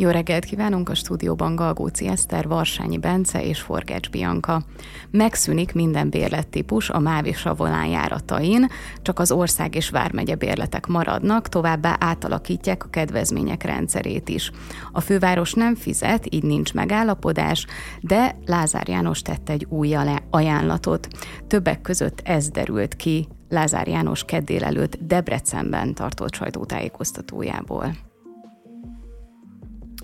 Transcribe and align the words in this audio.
Jó 0.00 0.10
reggelt 0.10 0.44
kívánunk 0.44 0.88
a 0.88 0.94
stúdióban 0.94 1.56
Galgóci 1.56 2.06
Eszter, 2.06 2.48
Varsányi 2.48 2.98
Bence 2.98 3.44
és 3.44 3.60
Forgács 3.60 4.10
Bianka. 4.10 4.62
Megszűnik 5.10 5.74
minden 5.74 6.10
bérlettípus 6.10 6.90
a 6.90 6.98
MÁV 6.98 7.26
és 7.26 7.44
a 7.44 7.54
volán 7.54 7.86
járatain, 7.86 8.66
csak 9.02 9.18
az 9.18 9.32
ország 9.32 9.74
és 9.74 9.90
vármegye 9.90 10.34
bérletek 10.34 10.86
maradnak, 10.86 11.48
továbbá 11.48 11.96
átalakítják 12.00 12.84
a 12.84 12.88
kedvezmények 12.88 13.62
rendszerét 13.62 14.28
is. 14.28 14.50
A 14.92 15.00
főváros 15.00 15.54
nem 15.54 15.74
fizet, 15.74 16.34
így 16.34 16.44
nincs 16.44 16.74
megállapodás, 16.74 17.66
de 18.00 18.36
Lázár 18.46 18.88
János 18.88 19.22
tett 19.22 19.48
egy 19.48 19.66
új 19.68 19.96
ajánlatot. 20.30 21.08
Többek 21.46 21.80
között 21.80 22.20
ez 22.24 22.48
derült 22.48 22.96
ki 22.96 23.28
Lázár 23.48 23.88
János 23.88 24.24
keddél 24.24 24.64
előtt 24.64 24.96
Debrecenben 25.00 25.94
tartott 25.94 26.34
sajtótájékoztatójából. 26.34 28.07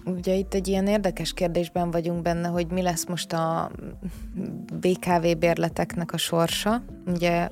Ugye 0.04 0.34
itt 0.34 0.54
egy 0.54 0.68
ilyen 0.68 0.86
érdekes 0.86 1.32
kérdésben 1.32 1.90
vagyunk 1.90 2.22
benne, 2.22 2.48
hogy 2.48 2.66
mi 2.66 2.82
lesz 2.82 3.06
most 3.06 3.32
a 3.32 3.70
BKV 4.72 5.38
bérleteknek 5.38 6.12
a 6.12 6.16
sorsa. 6.16 6.82
Ugye 7.06 7.48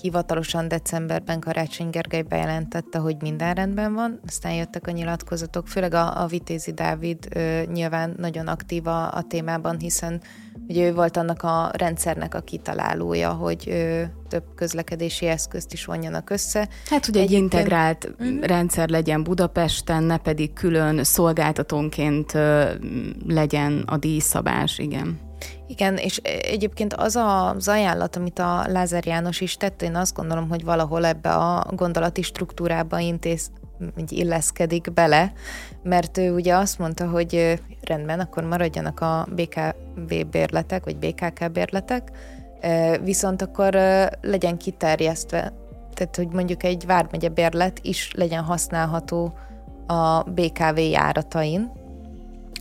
hivatalosan 0.00 0.68
decemberben 0.68 1.40
Karácsony 1.40 1.90
Gergely 1.90 2.22
bejelentette, 2.22 2.98
hogy 2.98 3.16
minden 3.20 3.54
rendben 3.54 3.94
van, 3.94 4.20
aztán 4.26 4.52
jöttek 4.54 4.86
a 4.86 4.90
nyilatkozatok, 4.90 5.68
főleg 5.68 5.94
a, 5.94 6.22
a 6.22 6.26
Vitézi 6.26 6.72
Dávid 6.72 7.28
ö, 7.34 7.62
nyilván 7.72 8.14
nagyon 8.16 8.46
aktív 8.46 8.86
a, 8.86 9.12
a 9.14 9.22
témában, 9.22 9.78
hiszen 9.78 10.20
ugye 10.68 10.86
ő 10.86 10.94
volt 10.94 11.16
annak 11.16 11.42
a 11.42 11.70
rendszernek 11.72 12.34
a 12.34 12.40
kitalálója, 12.40 13.32
hogy 13.32 13.64
ö, 13.68 14.02
több 14.28 14.44
közlekedési 14.54 15.26
eszközt 15.26 15.72
is 15.72 15.84
vonjanak 15.84 16.30
össze. 16.30 16.68
Hát, 16.90 17.06
hogy 17.06 17.16
egy 17.16 17.30
integrált 17.30 18.14
uh-huh. 18.18 18.40
rendszer 18.40 18.88
legyen 18.88 19.22
Budapesten, 19.22 20.02
ne 20.02 20.16
pedig 20.16 20.52
külön 20.52 21.04
szolgáltatónként 21.04 22.34
ö, 22.34 22.70
legyen 23.26 23.82
a 23.86 23.96
díjszabás, 23.96 24.78
igen. 24.78 25.24
Igen, 25.66 25.96
és 25.96 26.16
egyébként 26.42 26.94
az 26.94 27.16
az 27.16 27.68
ajánlat, 27.68 28.16
amit 28.16 28.38
a 28.38 28.64
Lázár 28.68 29.06
János 29.06 29.40
is 29.40 29.56
tett, 29.56 29.82
én 29.82 29.94
azt 29.94 30.14
gondolom, 30.14 30.48
hogy 30.48 30.64
valahol 30.64 31.04
ebbe 31.04 31.34
a 31.34 31.66
gondolati 31.70 32.22
struktúrába 32.22 32.98
intéz, 32.98 33.50
illeszkedik 34.08 34.92
bele, 34.92 35.32
mert 35.82 36.18
ő 36.18 36.34
ugye 36.34 36.54
azt 36.54 36.78
mondta, 36.78 37.08
hogy 37.08 37.60
rendben, 37.82 38.20
akkor 38.20 38.44
maradjanak 38.44 39.00
a 39.00 39.28
BKV 39.34 40.14
bérletek, 40.30 40.84
vagy 40.84 40.96
BKK 40.96 41.50
bérletek, 41.52 42.10
viszont 43.04 43.42
akkor 43.42 43.72
legyen 44.20 44.56
kiterjesztve, 44.56 45.52
tehát 45.94 46.16
hogy 46.16 46.28
mondjuk 46.28 46.62
egy 46.62 46.86
vármegye 46.86 47.28
bérlet 47.28 47.78
is 47.82 48.12
legyen 48.14 48.42
használható 48.42 49.34
a 49.86 50.22
BKV 50.22 50.78
járatain, 50.78 51.72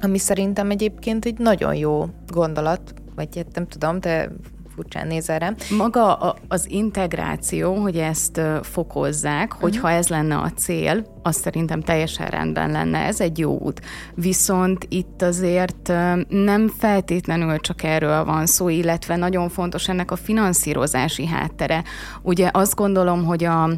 ami 0.01 0.17
szerintem 0.17 0.69
egyébként 0.69 1.25
egy 1.25 1.37
nagyon 1.37 1.75
jó 1.75 2.05
gondolat, 2.27 2.93
vagy 3.15 3.35
hát 3.35 3.55
nem 3.55 3.67
tudom, 3.67 3.99
de 3.99 4.29
furcsán 4.75 5.07
nézel 5.07 5.39
rám. 5.39 5.55
Maga 5.77 6.13
a, 6.13 6.35
az 6.47 6.69
integráció, 6.69 7.73
hogy 7.75 7.97
ezt 7.97 8.41
fokozzák, 8.61 9.45
uh-huh. 9.45 9.61
hogyha 9.61 9.89
ez 9.89 10.07
lenne 10.07 10.35
a 10.37 10.49
cél, 10.49 11.05
az 11.23 11.35
szerintem 11.35 11.81
teljesen 11.81 12.27
rendben 12.27 12.71
lenne, 12.71 12.97
ez 12.97 13.19
egy 13.21 13.37
jó 13.37 13.57
út. 13.59 13.81
Viszont 14.15 14.85
itt 14.89 15.21
azért 15.21 15.93
nem 16.27 16.67
feltétlenül 16.67 17.59
csak 17.59 17.83
erről 17.83 18.25
van 18.25 18.45
szó, 18.45 18.69
illetve 18.69 19.15
nagyon 19.15 19.49
fontos 19.49 19.89
ennek 19.89 20.11
a 20.11 20.15
finanszírozási 20.15 21.25
háttere. 21.25 21.83
Ugye 22.21 22.49
azt 22.53 22.75
gondolom, 22.75 23.25
hogy 23.25 23.43
a 23.43 23.69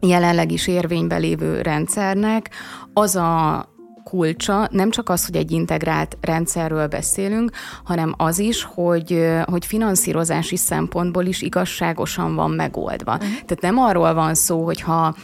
jelenleg 0.00 0.52
is 0.52 0.66
érvényben 0.66 1.20
lévő 1.20 1.60
rendszernek 1.60 2.50
az 2.92 3.16
a 3.16 3.64
kulcsa 4.08 4.68
nem 4.70 4.90
csak 4.90 5.08
az, 5.08 5.26
hogy 5.26 5.36
egy 5.36 5.50
integrált 5.50 6.16
rendszerről 6.20 6.86
beszélünk, 6.86 7.50
hanem 7.84 8.14
az 8.16 8.38
is, 8.38 8.62
hogy, 8.62 9.26
hogy 9.44 9.66
finanszírozási 9.66 10.56
szempontból 10.56 11.24
is 11.24 11.42
igazságosan 11.42 12.34
van 12.34 12.50
megoldva. 12.50 13.12
Uh-huh. 13.12 13.28
Tehát 13.28 13.60
nem 13.60 13.78
arról 13.78 14.14
van 14.14 14.34
szó, 14.34 14.64
hogy 14.64 14.80
ha 14.80 15.14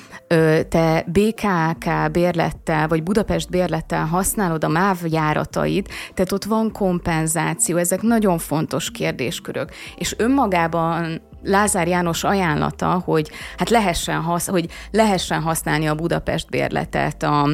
te 0.68 1.04
BKK 1.06 2.10
bérlettel, 2.12 2.88
vagy 2.88 3.02
Budapest 3.02 3.50
bérlettel 3.50 4.06
használod 4.06 4.64
a 4.64 4.68
MÁV 4.68 4.98
járatait, 5.04 5.88
tehát 6.14 6.32
ott 6.32 6.44
van 6.44 6.72
kompenzáció, 6.72 7.76
ezek 7.76 8.02
nagyon 8.02 8.38
fontos 8.38 8.90
kérdéskörök. 8.90 9.70
És 9.96 10.14
önmagában 10.18 11.22
Lázár 11.42 11.88
János 11.88 12.24
ajánlata, 12.24 13.02
hogy 13.04 13.30
hát 13.56 13.70
lehessen, 13.70 14.20
hasz, 14.20 14.48
hogy 14.48 14.68
lehessen 14.90 15.42
használni 15.42 15.86
a 15.86 15.94
Budapest 15.94 16.48
bérletet 16.50 17.22
a 17.22 17.48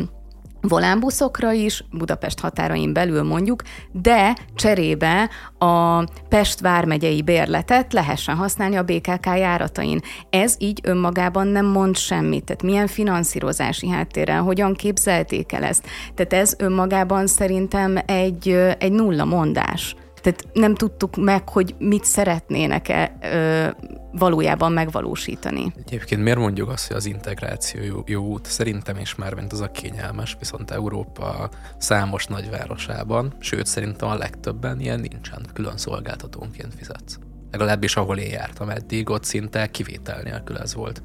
volánbuszokra 0.61 1.53
is, 1.53 1.85
Budapest 1.91 2.41
határain 2.41 2.93
belül 2.93 3.23
mondjuk, 3.23 3.63
de 3.93 4.37
cserébe 4.55 5.31
a 5.59 6.05
Pest 6.29 6.61
vármegyei 6.61 7.23
bérletet 7.23 7.93
lehessen 7.93 8.37
használni 8.37 8.77
a 8.77 8.83
BKK 8.83 9.27
járatain. 9.27 10.01
Ez 10.31 10.55
így 10.59 10.81
önmagában 10.83 11.47
nem 11.47 11.67
mond 11.67 11.97
semmit, 11.97 12.45
tehát 12.45 12.63
milyen 12.63 12.87
finanszírozási 12.87 13.89
háttérrel, 13.89 14.43
hogyan 14.43 14.75
képzelték 14.75 15.53
el 15.53 15.63
ezt. 15.63 15.87
Tehát 16.15 16.33
ez 16.33 16.55
önmagában 16.59 17.27
szerintem 17.27 17.99
egy, 18.07 18.49
egy 18.79 18.93
nulla 18.93 19.25
mondás. 19.25 19.97
Tehát 20.23 20.47
nem 20.53 20.75
tudtuk 20.75 21.17
meg, 21.17 21.49
hogy 21.49 21.75
mit 21.79 22.05
szeretnének-e 22.05 23.17
ö, 23.23 23.69
valójában 24.13 24.73
megvalósítani. 24.73 25.73
Egyébként 25.87 26.23
miért 26.23 26.39
mondjuk 26.39 26.69
azt, 26.69 26.87
hogy 26.87 26.97
az 26.97 27.07
integráció 27.07 27.83
jó, 27.83 28.03
jó 28.07 28.25
út? 28.25 28.47
Szerintem 28.47 28.97
is 28.97 29.15
már 29.15 29.35
mint 29.35 29.53
az 29.53 29.61
a 29.61 29.71
kényelmes, 29.71 30.37
viszont 30.39 30.71
Európa 30.71 31.49
számos 31.79 32.27
nagyvárosában, 32.27 33.35
sőt 33.39 33.67
szerintem 33.67 34.09
a 34.09 34.15
legtöbben 34.15 34.81
ilyen 34.81 35.01
nincsen, 35.01 35.47
külön 35.53 35.77
szolgáltatónként 35.77 36.75
fizetsz. 36.75 37.19
Legalábbis 37.51 37.97
ahol 37.97 38.19
én 38.19 38.31
jártam 38.31 38.69
eddig, 38.69 39.11
ott 39.11 39.25
szinte 39.25 39.67
kivétel 39.67 40.21
nélkül 40.23 40.59
ez 40.59 40.75
volt. 40.75 41.03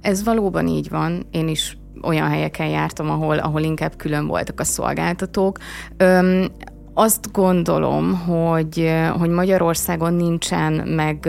Ez 0.00 0.24
valóban 0.24 0.66
így 0.66 0.88
van. 0.88 1.26
Én 1.30 1.48
is 1.48 1.78
olyan 2.02 2.28
helyeken 2.28 2.66
jártam, 2.66 3.10
ahol, 3.10 3.38
ahol 3.38 3.62
inkább 3.62 3.96
külön 3.96 4.26
voltak 4.26 4.60
a 4.60 4.64
szolgáltatók. 4.64 5.58
Öm, 5.96 6.46
azt 7.00 7.32
gondolom, 7.32 8.14
hogy, 8.14 8.92
hogy 9.18 9.30
Magyarországon 9.30 10.14
nincsen 10.14 10.72
meg 10.72 11.28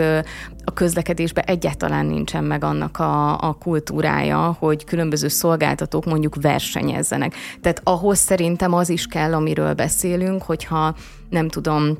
a 0.64 0.72
közlekedésben 0.72 1.44
egyáltalán 1.44 2.06
nincsen 2.06 2.44
meg 2.44 2.64
annak 2.64 2.98
a, 2.98 3.38
a 3.40 3.56
kultúrája, 3.60 4.56
hogy 4.58 4.84
különböző 4.84 5.28
szolgáltatók 5.28 6.04
mondjuk 6.04 6.34
versenyezzenek. 6.40 7.34
Tehát 7.60 7.80
ahhoz 7.84 8.18
szerintem 8.18 8.72
az 8.72 8.88
is 8.88 9.06
kell, 9.06 9.34
amiről 9.34 9.74
beszélünk, 9.74 10.42
hogyha 10.42 10.94
nem 11.30 11.48
tudom, 11.48 11.98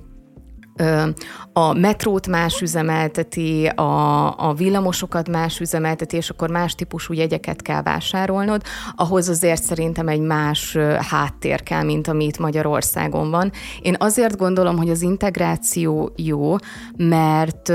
a 1.53 1.73
metrót 1.73 2.27
más 2.27 2.61
üzemelteti, 2.61 3.67
a, 3.67 4.49
a 4.49 4.55
villamosokat 4.55 5.29
más 5.29 5.61
üzemelteti, 5.61 6.17
és 6.17 6.31
akkor 6.31 6.51
más 6.51 6.75
típusú 6.75 7.13
jegyeket 7.13 7.63
kell 7.63 7.83
vásárolnod, 7.83 8.63
ahhoz 8.97 9.29
azért 9.29 9.63
szerintem 9.63 10.09
egy 10.09 10.21
más 10.21 10.77
háttér 11.11 11.63
kell, 11.63 11.83
mint 11.83 12.09
ami 12.09 12.25
itt 12.25 12.39
Magyarországon 12.39 13.31
van. 13.31 13.53
Én 13.83 13.97
azért 13.99 14.37
gondolom, 14.37 14.77
hogy 14.77 14.91
az 14.91 15.03
integráció 15.03 16.13
jó, 16.17 16.57
mert 16.97 17.73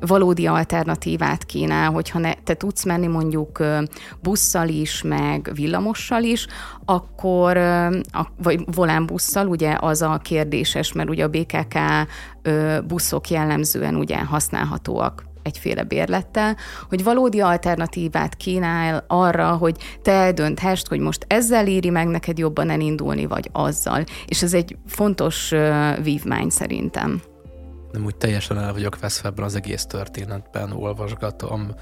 valódi 0.00 0.46
alternatívát 0.46 1.44
kínál, 1.44 1.90
hogyha 1.90 2.18
ne, 2.18 2.32
te 2.34 2.54
tudsz 2.54 2.84
menni 2.84 3.06
mondjuk 3.06 3.62
busszal 4.22 4.68
is, 4.68 5.02
meg 5.02 5.50
villamossal 5.54 6.22
is, 6.22 6.46
akkor, 6.84 7.58
vagy 8.42 8.64
volánbusszal, 8.74 9.46
ugye 9.46 9.76
az 9.80 10.02
a 10.02 10.20
kérdéses, 10.22 10.92
mert 10.92 11.08
ugye 11.08 11.24
a 11.24 11.28
BKK 11.28 11.78
buszok 12.86 13.28
jellemzően 13.28 13.96
ugye 13.96 14.18
használhatóak 14.18 15.28
egyféle 15.42 15.82
bérlettel, 15.82 16.56
hogy 16.88 17.04
valódi 17.04 17.40
alternatívát 17.40 18.36
kínál 18.36 19.04
arra, 19.06 19.56
hogy 19.56 19.76
te 20.02 20.12
eldönthest, 20.12 20.88
hogy 20.88 21.00
most 21.00 21.24
ezzel 21.28 21.66
éri 21.66 21.90
meg 21.90 22.06
neked 22.06 22.38
jobban 22.38 22.70
elindulni, 22.70 23.26
vagy 23.26 23.48
azzal. 23.52 24.04
És 24.26 24.42
ez 24.42 24.54
egy 24.54 24.76
fontos 24.86 25.54
vívmány 26.02 26.48
szerintem 26.48 27.20
nem 27.92 28.04
úgy 28.04 28.16
teljesen 28.16 28.58
el 28.58 28.72
vagyok 28.72 28.98
veszve 28.98 29.28
ebben 29.28 29.44
az 29.44 29.54
egész 29.54 29.84
történetben, 29.84 30.72
olvasgatom, 30.72 31.74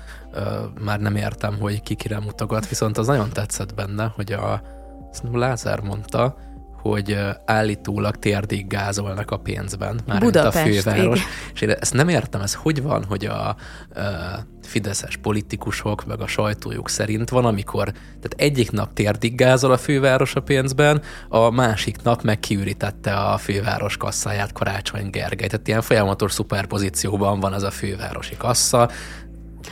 már 0.81 1.01
nem 1.01 1.17
értem, 1.17 1.59
hogy 1.59 1.83
ki 1.83 1.95
kire 1.95 2.19
mutogat, 2.21 2.69
viszont 2.69 2.99
az 2.99 3.07
nagyon 3.07 3.31
tetszett 3.33 3.75
benne, 3.75 4.13
hogy 4.15 4.33
a 4.33 4.63
Lázár 5.33 5.81
mondta, 5.81 6.37
hogy 6.81 7.19
állítólag 7.45 8.17
térdig 8.17 8.67
gázolnak 8.67 9.31
a 9.31 9.37
pénzben, 9.37 10.01
már 10.07 10.21
Budapest, 10.21 10.57
a 10.57 10.61
főváros. 10.61 11.19
Igen. 11.19 11.31
És 11.55 11.61
én 11.61 11.71
ezt 11.71 11.95
nem 11.95 12.09
értem, 12.09 12.41
ez 12.41 12.55
hogy 12.55 12.83
van, 12.83 13.05
hogy 13.05 13.25
a, 13.25 13.49
a 13.49 13.57
fideszes 14.69 15.17
politikusok, 15.17 16.07
meg 16.07 16.21
a 16.21 16.27
sajtójuk 16.27 16.89
szerint 16.89 17.31
van, 17.31 17.45
amikor 17.45 17.91
tehát 17.91 18.35
egyik 18.37 18.71
nap 18.71 18.93
térdig 18.93 19.35
gázol 19.35 19.73
a 19.73 19.77
főváros 19.77 20.35
a 20.35 20.41
pénzben, 20.41 21.03
a 21.29 21.51
másik 21.51 22.03
nap 22.03 22.23
meg 22.23 22.41
kiürítette 22.41 23.15
a 23.15 23.39
főváros 23.39 23.97
kasszáját 23.97 24.53
Karácsony 24.53 25.11
Gergely. 25.11 25.49
Tehát 25.49 25.69
ilyen 25.69 25.83
folyamatos 25.83 26.33
szuperpozícióban 26.33 27.41
van 27.41 27.53
az 27.53 27.63
a 27.63 27.71
fővárosi 27.71 28.37
kassa. 28.37 28.91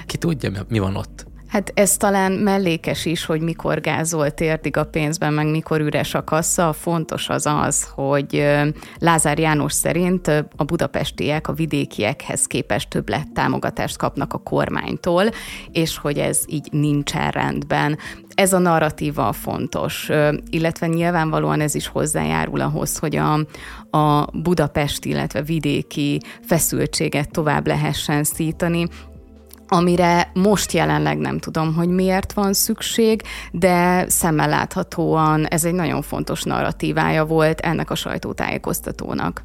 Ki 0.07 0.17
tudja, 0.17 0.51
mi 0.69 0.79
van 0.79 0.97
ott? 0.97 1.27
Hát 1.57 1.73
ez 1.75 1.97
talán 1.97 2.33
mellékes 2.33 3.05
is, 3.05 3.25
hogy 3.25 3.41
mikor 3.41 3.81
gázol 3.81 4.31
térdig 4.31 4.77
a 4.77 4.85
pénzben, 4.85 5.33
meg 5.33 5.47
mikor 5.47 5.81
üres 5.81 6.15
a 6.15 6.25
kassa. 6.25 6.73
Fontos 6.73 7.29
az 7.29 7.47
az, 7.47 7.89
hogy 7.95 8.47
Lázár 8.99 9.39
János 9.39 9.73
szerint 9.73 10.29
a 10.57 10.65
budapestiek 10.65 11.49
a 11.49 11.53
vidékiekhez 11.53 12.47
képest 12.47 12.89
több 12.89 13.09
lett 13.09 13.27
támogatást 13.35 13.97
kapnak 13.97 14.33
a 14.33 14.39
kormánytól, 14.39 15.25
és 15.73 15.99
hogy 15.99 16.19
ez 16.19 16.41
így 16.47 16.69
nincsen 16.71 17.31
rendben. 17.31 17.99
Ez 18.35 18.53
a 18.53 18.59
narratíva 18.59 19.33
fontos, 19.33 20.11
illetve 20.51 20.87
nyilvánvalóan 20.87 21.61
ez 21.61 21.75
is 21.75 21.87
hozzájárul 21.87 22.61
ahhoz, 22.61 22.99
hogy 22.99 23.17
a, 23.17 23.33
a 23.99 24.27
Budapest, 24.33 25.05
illetve 25.05 25.43
vidéki 25.43 26.21
feszültséget 26.47 27.31
tovább 27.31 27.67
lehessen 27.67 28.25
szítani, 28.25 28.89
amire 29.69 30.31
most 30.35 30.73
jelenleg 30.73 31.19
nem 31.19 31.39
tudom, 31.39 31.75
hogy 31.75 31.89
miért 31.89 32.33
van 32.33 32.53
szükség, 32.53 33.23
de 33.53 34.09
szemmel 34.09 34.49
láthatóan 34.49 35.47
ez 35.47 35.65
egy 35.65 35.75
nagyon 35.75 36.03
fontos 36.03 36.43
narratívája 36.43 37.25
volt 37.25 37.61
ennek 37.61 37.91
a 37.91 37.95
sajtótájékoztatónak. 37.95 39.43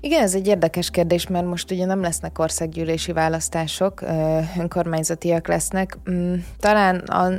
Igen, 0.00 0.22
ez 0.22 0.34
egy 0.34 0.46
érdekes 0.46 0.90
kérdés, 0.90 1.26
mert 1.26 1.46
most 1.46 1.70
ugye 1.70 1.84
nem 1.84 2.00
lesznek 2.00 2.38
országgyűlési 2.38 3.12
választások, 3.12 4.02
önkormányzatiak 4.58 5.48
lesznek. 5.48 5.98
Mm, 6.10 6.34
talán 6.58 6.96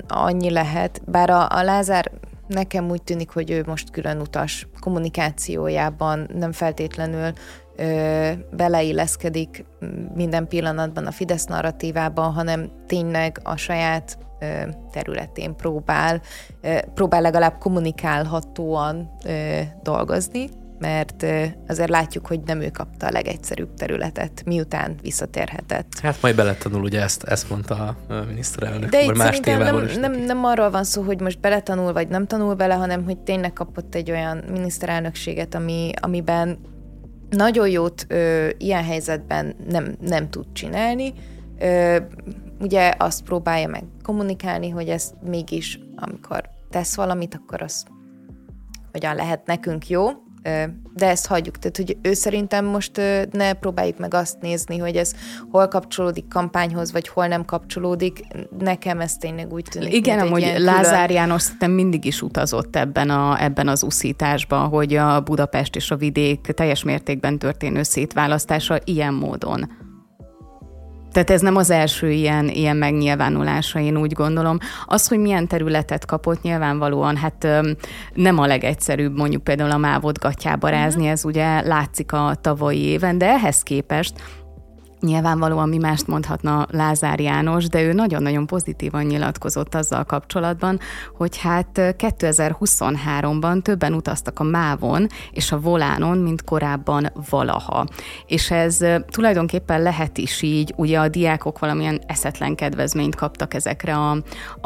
annyi 0.08 0.50
lehet, 0.50 1.02
bár 1.06 1.30
a, 1.30 1.48
a 1.50 1.64
Lázár 1.64 2.12
nekem 2.48 2.90
úgy 2.90 3.04
tűnik, 3.04 3.30
hogy 3.30 3.52
ő 3.52 3.64
most 3.68 3.90
külön 3.90 4.20
utas 4.20 4.68
kommunikációjában 4.80 6.30
nem 6.34 6.52
feltétlenül 6.52 7.34
ö, 7.78 8.32
beleilleszkedik 8.52 9.66
minden 10.14 10.48
pillanatban 10.48 11.06
a 11.06 11.12
Fidesz 11.12 11.46
narratívában, 11.46 12.34
hanem 12.34 12.72
tényleg 12.88 13.40
a 13.44 13.56
saját 13.56 14.18
ö, 14.40 14.46
területén 14.92 15.56
próbál, 15.56 16.22
ö, 16.62 16.78
próbál 16.94 17.22
legalább 17.22 17.58
kommunikálhatóan 17.58 19.12
ö, 19.26 19.60
dolgozni, 19.84 20.50
mert 20.80 21.26
azért 21.68 21.90
látjuk, 21.90 22.28
hogy 22.28 22.40
nem 22.46 22.62
ő 22.62 22.70
kapta 22.70 23.08
a 23.08 23.12
legegyszerűbb 23.12 23.74
területet, 23.74 24.44
miután 24.46 24.96
visszatérhetett. 25.02 26.00
Hát 26.02 26.22
majd 26.22 26.36
beletanul, 26.36 26.84
ugye 26.84 27.02
ezt, 27.02 27.24
ezt 27.24 27.50
mondta 27.50 27.76
a 27.76 28.14
miniszterelnök. 28.28 28.90
De 28.90 29.04
itt 29.04 29.16
más 29.16 29.40
nem, 29.40 29.90
nem, 30.00 30.12
nem 30.14 30.46
arról 30.46 30.70
van 30.70 30.84
szó, 30.84 31.02
hogy 31.02 31.22
most 31.22 31.40
beletanul, 31.40 31.94
vagy 31.94 32.08
nem 32.08 32.28
tanul 32.28 32.54
bele, 32.54 32.74
hanem 32.74 33.04
hogy 33.04 33.18
tényleg 33.18 33.54
kapott 33.54 33.96
egy 33.96 34.12
olyan 34.12 34.44
miniszterelnökséget, 34.52 35.56
ami, 35.56 35.92
amiben 36.02 36.58
nagyon 37.30 37.70
jót 37.70 38.06
ö, 38.08 38.50
ilyen 38.58 38.84
helyzetben 38.84 39.56
nem, 39.70 39.96
nem 40.00 40.30
tud 40.30 40.46
csinálni. 40.54 41.14
Ö, 41.60 41.98
ugye 42.60 42.94
azt 42.98 43.24
próbálja 43.24 43.68
meg 43.68 43.84
kommunikálni, 44.04 44.70
hogy 44.70 44.90
ez 44.90 45.12
mégis, 45.22 45.80
amikor 45.96 46.50
tesz 46.70 46.96
valamit, 46.96 47.36
akkor 47.36 47.62
az 47.62 47.86
hogyan 48.92 49.16
lehet 49.16 49.46
nekünk 49.46 49.90
jó, 49.90 50.10
de 50.94 51.10
ezt 51.10 51.28
hagyjuk. 51.28 51.58
Tehát, 51.58 51.78
hogy 51.78 51.98
ő 52.02 52.14
szerintem 52.14 52.66
most 52.66 53.02
ne 53.32 53.54
próbáljuk 53.54 53.98
meg 53.98 54.14
azt 54.14 54.42
nézni, 54.42 54.78
hogy 54.78 54.96
ez 54.96 55.14
hol 55.52 55.68
kapcsolódik 55.68 56.28
kampányhoz, 56.28 56.92
vagy 56.92 57.08
hol 57.08 57.28
nem 57.28 57.46
kapcsolódik. 57.46 58.20
Nekem 58.60 59.00
ez 59.00 59.18
tényleg 59.18 59.54
úgy 59.54 59.66
tűnik. 59.70 59.94
Igen, 59.94 60.20
amúgy 60.20 60.54
Lázár 60.58 61.08
külön... 61.08 61.22
János 61.22 61.42
szerintem 61.42 61.72
mindig 61.72 62.06
is 62.06 62.22
utazott 62.22 62.76
ebben, 62.76 63.10
a, 63.10 63.44
ebben 63.44 63.68
az 63.68 63.84
uszításban, 63.84 64.68
hogy 64.68 64.96
a 64.96 65.22
Budapest 65.22 65.76
és 65.76 65.92
a 65.92 65.96
vidék 65.96 66.42
teljes 66.42 66.84
mértékben 66.84 67.40
történő 67.40 67.84
szétválasztása 67.84 68.80
ilyen 68.84 69.14
módon 69.14 69.86
tehát 71.18 71.32
ez 71.32 71.42
nem 71.42 71.56
az 71.56 71.70
első 71.70 72.12
ilyen, 72.12 72.50
ilyen 72.50 72.78
megnyilvánulása, 72.78 73.80
én 73.80 73.98
úgy 73.98 74.14
gondolom. 74.14 74.58
Az, 74.86 75.08
hogy 75.08 75.20
milyen 75.20 75.48
területet 75.48 76.06
kapott, 76.06 76.42
nyilvánvalóan 76.42 77.16
hát 77.16 77.48
nem 78.14 78.40
a 78.40 78.46
legegyszerűbb 78.46 79.18
mondjuk 79.18 79.44
például 79.44 79.72
a 79.72 79.78
mávot 79.78 80.20
gatyába 80.20 80.70
rázni, 80.70 81.02
mhm. 81.02 81.12
ez 81.12 81.26
ugye 81.26 81.62
látszik 81.62 82.12
a 82.12 82.36
tavalyi 82.42 82.80
éven, 82.80 83.18
de 83.18 83.26
ehhez 83.26 83.64
képest 83.64 84.14
Nyilvánvalóan 85.00 85.70
mi 85.70 85.78
mást 85.78 86.08
mondhatna 86.08 86.68
Lázár 86.72 87.20
János, 87.20 87.68
de 87.68 87.82
ő 87.82 87.94
nagyon-nagyon 87.94 88.46
pozitívan 88.46 89.04
nyilatkozott 89.04 89.76
azzal 89.76 90.04
kapcsolatban, 90.04 90.80
hogy 91.18 91.38
hát 91.38 91.68
2023-ban 91.74 93.62
többen 93.62 93.94
utaztak 93.94 94.40
a 94.40 94.44
Mávon 94.44 95.08
és 95.32 95.52
a 95.52 95.60
Volánon, 95.60 96.18
mint 96.18 96.44
korábban 96.44 97.12
valaha. 97.30 97.86
És 98.26 98.52
ez 98.52 98.78
tulajdonképpen 99.10 99.82
lehet 99.82 100.18
is 100.18 100.42
így, 100.42 100.74
ugye 100.76 101.00
a 101.00 101.08
diákok 101.08 101.60
valamilyen 101.60 102.02
eszetlen 102.08 102.56
kedvezményt 102.56 103.16
kaptak 103.16 103.54
ezekre 103.54 103.96
a, 103.96 104.18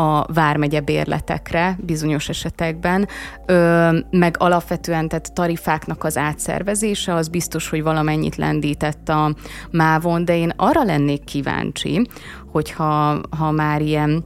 a 0.03 0.33
vármegye 0.33 0.79
bérletekre 0.79 1.77
bizonyos 1.79 2.29
esetekben, 2.29 3.07
ö, 3.45 3.89
meg 4.09 4.35
alapvetően 4.39 5.07
tehát 5.07 5.33
tarifáknak 5.33 6.03
az 6.03 6.17
átszervezése, 6.17 7.13
az 7.13 7.27
biztos, 7.27 7.69
hogy 7.69 7.83
valamennyit 7.83 8.35
lendített 8.35 9.09
a 9.09 9.35
Mávon, 9.71 10.20
de 10.25 10.37
én 10.37 10.53
arra 10.55 10.83
lennék 10.83 11.23
kíváncsi, 11.23 12.07
hogyha 12.51 13.21
ha 13.37 13.51
már 13.51 13.81
ilyen 13.81 14.23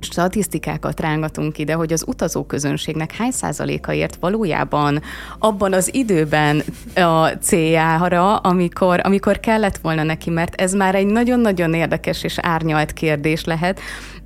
statisztikákat 0.00 1.00
rángatunk 1.00 1.58
ide, 1.58 1.72
hogy 1.72 1.92
az 1.92 2.04
utazóközönségnek 2.06 3.12
hány 3.12 3.30
százaléka 3.30 3.92
ért 3.92 4.16
valójában 4.20 5.02
abban 5.38 5.72
az 5.72 5.94
időben 5.94 6.62
a 6.94 7.26
céljára, 7.26 8.36
amikor, 8.36 9.00
amikor 9.02 9.40
kellett 9.40 9.76
volna 9.76 10.02
neki, 10.02 10.30
mert 10.30 10.60
ez 10.60 10.72
már 10.72 10.94
egy 10.94 11.06
nagyon-nagyon 11.06 11.74
érdekes 11.74 12.22
és 12.22 12.38
árnyalt 12.38 12.92
kérdés 12.92 13.44
lehet. 13.44 13.80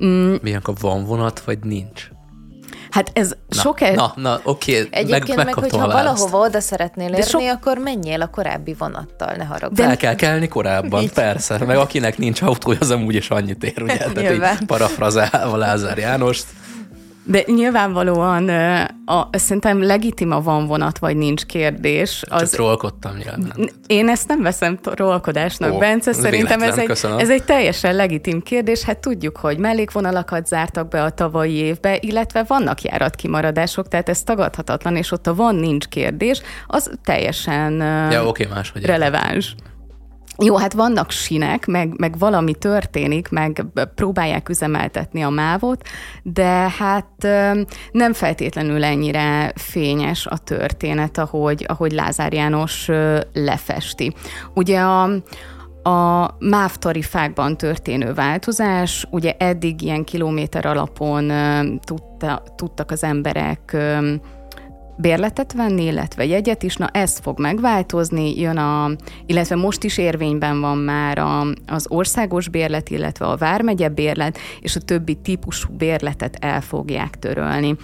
Mm. 0.05 0.35
Milyen, 0.43 0.62
van 0.81 1.05
vonat, 1.05 1.41
vagy 1.41 1.59
nincs? 1.62 2.12
Hát 2.92 3.10
ez 3.12 3.34
na, 3.48 3.60
sok... 3.60 3.80
E- 3.80 3.94
na, 3.94 4.12
na, 4.16 4.40
oké, 4.42 4.72
okay, 4.80 4.88
Egyébként 4.90 5.36
meg, 5.36 5.44
meg 5.44 5.54
hogyha 5.54 5.86
valahova 5.86 6.38
oda 6.38 6.60
szeretnél 6.60 7.08
érni, 7.08 7.22
sok... 7.22 7.42
akkor 7.42 7.78
menjél 7.78 8.20
a 8.20 8.26
korábbi 8.26 8.74
vonattal, 8.78 9.34
ne 9.36 9.44
haragudj. 9.44 9.82
Fel 9.82 9.96
kell 9.96 10.14
kelni 10.14 10.48
korábban, 10.48 11.10
persze. 11.14 11.58
Meg 11.64 11.76
akinek 11.76 12.18
nincs 12.18 12.42
autója, 12.42 12.78
az 12.80 12.90
amúgy 12.90 13.14
is 13.14 13.30
annyit 13.30 13.64
ér, 13.64 13.82
ugye? 13.82 13.96
Tehát 13.96 14.32
így 14.32 14.66
parafrazálva 14.66 15.56
Lázár 15.56 15.98
Jánost. 15.98 16.46
De 17.24 17.42
nyilvánvalóan 17.46 18.48
a, 19.04 19.28
szerintem 19.32 19.82
legitim 19.82 20.30
a 20.30 20.40
van 20.40 20.66
vonat, 20.66 20.98
vagy 20.98 21.16
nincs 21.16 21.44
kérdés. 21.44 22.22
Az, 22.28 22.40
Csak 22.40 22.48
trollkodtam 22.48 23.16
nyilván. 23.16 23.70
Én 23.86 24.08
ezt 24.08 24.28
nem 24.28 24.42
veszem 24.42 24.76
trollkodásnak, 24.76 25.72
Ó, 25.72 25.78
Bence. 25.78 26.12
Szerintem 26.12 26.62
ez 26.62 26.78
egy, 26.78 26.90
ez 27.19 27.30
egy 27.30 27.44
teljesen 27.44 27.94
legitim 27.94 28.42
kérdés. 28.42 28.82
Hát 28.82 28.98
tudjuk, 28.98 29.36
hogy 29.36 29.58
mellékvonalakat 29.58 30.46
zártak 30.46 30.88
be 30.88 31.02
a 31.02 31.10
tavalyi 31.10 31.54
évbe, 31.54 31.98
illetve 32.00 32.42
vannak 32.42 32.82
járatkimaradások, 32.82 33.88
tehát 33.88 34.08
ez 34.08 34.23
tagadhatatlan, 34.23 34.97
és 34.97 35.11
ott 35.11 35.26
a 35.26 35.35
van-nincs 35.35 35.87
kérdés, 35.87 36.40
az 36.66 36.90
teljesen 37.04 37.73
ja, 38.11 38.26
okay, 38.26 38.47
máshogy 38.47 38.85
releváns. 38.85 39.54
Értem. 39.58 39.72
Jó, 40.38 40.56
hát 40.56 40.72
vannak 40.72 41.10
sinek, 41.10 41.66
meg, 41.66 41.94
meg 41.96 42.18
valami 42.18 42.54
történik, 42.54 43.28
meg 43.28 43.64
próbálják 43.94 44.48
üzemeltetni 44.48 45.22
a 45.22 45.28
mávot, 45.28 45.88
de 46.22 46.72
hát 46.78 47.26
nem 47.92 48.12
feltétlenül 48.12 48.84
ennyire 48.84 49.52
fényes 49.54 50.26
a 50.26 50.38
történet, 50.38 51.18
ahogy, 51.18 51.64
ahogy 51.68 51.92
Lázár 51.92 52.32
János 52.32 52.88
lefesti. 53.32 54.14
Ugye 54.54 54.80
a, 54.80 55.02
a 55.88 56.30
MÁV 56.38 56.76
tarifákban 56.76 57.56
történő 57.56 58.14
változás, 58.14 59.06
ugye 59.10 59.34
eddig 59.38 59.82
ilyen 59.82 60.04
kilométer 60.04 60.66
alapon 60.66 61.32
tudta, 61.84 62.42
tudtak 62.56 62.90
az 62.90 63.04
emberek 63.04 63.76
bérletet 65.02 65.52
venni, 65.52 65.85
illetve 65.85 66.25
jegyet 66.25 66.62
is, 66.62 66.76
na 66.76 66.88
ez 66.92 67.18
fog 67.18 67.40
megváltozni, 67.40 68.40
jön 68.40 68.56
a, 68.56 68.90
illetve 69.26 69.56
most 69.56 69.85
is 69.85 69.99
érvényben 69.99 70.61
van 70.61 70.78
már 70.78 71.18
a, 71.18 71.47
az 71.66 71.87
országos 71.88 72.49
bérlet, 72.49 72.88
illetve 72.88 73.26
a 73.26 73.37
vármegye 73.37 73.88
bérlet, 73.88 74.38
és 74.61 74.76
a 74.76 74.80
többi 74.80 75.14
típusú 75.14 75.73
bérletet 75.76 76.37
el 76.40 76.61
fogják 76.61 77.18
törölni 77.18 77.76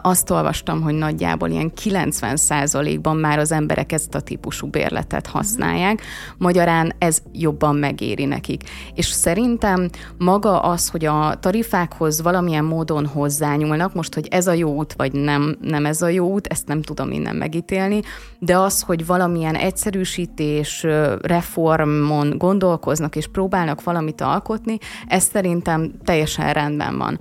azt 0.00 0.30
olvastam, 0.30 0.82
hogy 0.82 0.94
nagyjából 0.94 1.48
ilyen 1.48 1.72
90%-ban 1.84 3.16
már 3.16 3.38
az 3.38 3.52
emberek 3.52 3.92
ezt 3.92 4.14
a 4.14 4.20
típusú 4.20 4.66
bérletet 4.66 5.26
használják, 5.26 6.02
magyarán 6.38 6.92
ez 6.98 7.18
jobban 7.32 7.76
megéri 7.76 8.24
nekik. 8.24 8.62
És 8.94 9.06
szerintem 9.06 9.88
maga 10.18 10.60
az, 10.60 10.88
hogy 10.88 11.04
a 11.04 11.34
tarifákhoz 11.40 12.22
valamilyen 12.22 12.64
módon 12.64 13.06
hozzányúlnak, 13.06 13.94
most, 13.94 14.14
hogy 14.14 14.26
ez 14.30 14.46
a 14.46 14.52
jó 14.52 14.74
út, 14.74 14.92
vagy 14.92 15.12
nem, 15.12 15.56
nem 15.60 15.86
ez 15.86 16.02
a 16.02 16.08
jó 16.08 16.26
út, 16.26 16.46
ezt 16.46 16.66
nem 16.66 16.82
tudom 16.82 17.12
innen 17.12 17.36
megítélni, 17.36 18.00
de 18.38 18.58
az, 18.58 18.80
hogy 18.80 19.06
valamilyen 19.06 19.54
egyszerűsítés, 19.54 20.86
reformon 21.22 22.38
gondolkoznak 22.38 23.16
és 23.16 23.26
próbálnak 23.26 23.82
valamit 23.82 24.20
alkotni, 24.20 24.78
ez 25.06 25.22
szerintem 25.22 25.92
teljesen 26.04 26.52
rendben 26.52 26.98
van. 26.98 27.18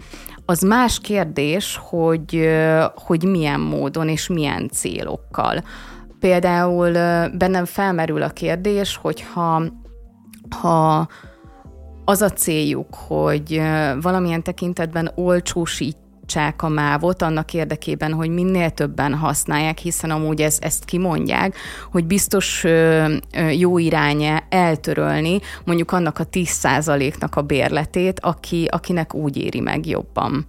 Az 0.49 0.61
más 0.61 0.99
kérdés, 0.99 1.79
hogy, 1.81 2.49
hogy 2.95 3.23
milyen 3.23 3.59
módon 3.59 4.09
és 4.09 4.27
milyen 4.27 4.69
célokkal. 4.69 5.63
Például 6.19 6.91
bennem 7.29 7.65
felmerül 7.65 8.21
a 8.21 8.29
kérdés, 8.29 8.95
hogyha 8.95 9.63
ha 10.61 11.07
az 12.05 12.21
a 12.21 12.29
céljuk, 12.29 12.95
hogy 12.95 13.61
valamilyen 14.01 14.43
tekintetben 14.43 15.11
olcsósít 15.15 15.97
a 16.57 16.67
mávot 16.67 17.21
annak 17.21 17.53
érdekében, 17.53 18.13
hogy 18.13 18.29
minél 18.29 18.69
többen 18.69 19.13
használják, 19.13 19.77
hiszen 19.77 20.11
amúgy 20.11 20.41
ez, 20.41 20.57
ezt 20.61 20.85
kimondják, 20.85 21.55
hogy 21.91 22.05
biztos 22.05 22.65
jó 23.51 23.77
irány 23.77 24.41
eltörölni 24.49 25.39
mondjuk 25.65 25.91
annak 25.91 26.19
a 26.19 26.27
10%-nak 26.27 27.35
a 27.35 27.41
bérletét, 27.41 28.19
aki, 28.19 28.65
akinek 28.71 29.13
úgy 29.13 29.37
éri 29.37 29.59
meg 29.59 29.85
jobban. 29.85 30.45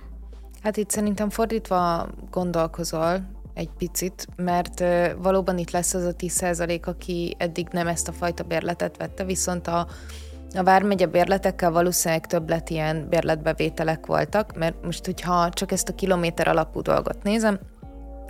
Hát 0.62 0.76
itt 0.76 0.90
szerintem 0.90 1.30
fordítva 1.30 2.08
gondolkozol 2.30 3.36
egy 3.54 3.70
picit, 3.78 4.26
mert 4.36 4.84
valóban 5.22 5.58
itt 5.58 5.70
lesz 5.70 5.94
az 5.94 6.04
a 6.04 6.14
10% 6.14 6.84
aki 6.84 7.34
eddig 7.38 7.68
nem 7.70 7.86
ezt 7.86 8.08
a 8.08 8.12
fajta 8.12 8.42
bérletet 8.42 8.96
vette, 8.96 9.24
viszont 9.24 9.66
a 9.66 9.86
a 10.54 10.62
Vármegye 10.62 11.06
bérletekkel 11.06 11.70
valószínűleg 11.70 12.26
többlet 12.26 12.70
ilyen 12.70 13.06
bérletbevételek 13.08 14.06
voltak, 14.06 14.58
mert 14.58 14.84
most, 14.84 15.04
hogyha 15.04 15.48
csak 15.50 15.72
ezt 15.72 15.88
a 15.88 15.94
kilométer 15.94 16.48
alapú 16.48 16.82
dolgot 16.82 17.22
nézem, 17.22 17.58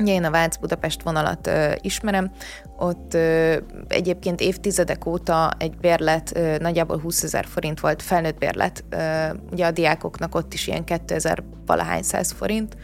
Ugye 0.01 0.13
én 0.13 0.25
a 0.25 0.31
Vác-Budapest 0.31 1.03
vonalat 1.03 1.47
ö, 1.47 1.73
ismerem, 1.81 2.31
ott 2.77 3.15
ö, 3.15 3.57
egyébként 3.89 4.41
évtizedek 4.41 5.07
óta 5.07 5.51
egy 5.59 5.77
bérlet 5.77 6.37
ö, 6.37 6.57
nagyjából 6.59 6.99
20 6.99 7.23
ezer 7.23 7.45
forint 7.45 7.81
volt, 7.81 8.03
felnőtt 8.03 8.39
bérlet, 8.39 8.85
ö, 8.91 9.27
ugye 9.53 9.67
a 9.67 9.71
diákoknak 9.71 10.35
ott 10.35 10.55
is 10.55 10.67
ilyen 10.67 10.85
2000 10.85 11.43
valahány 11.67 12.03
száz 12.03 12.31
forint. 12.33 12.77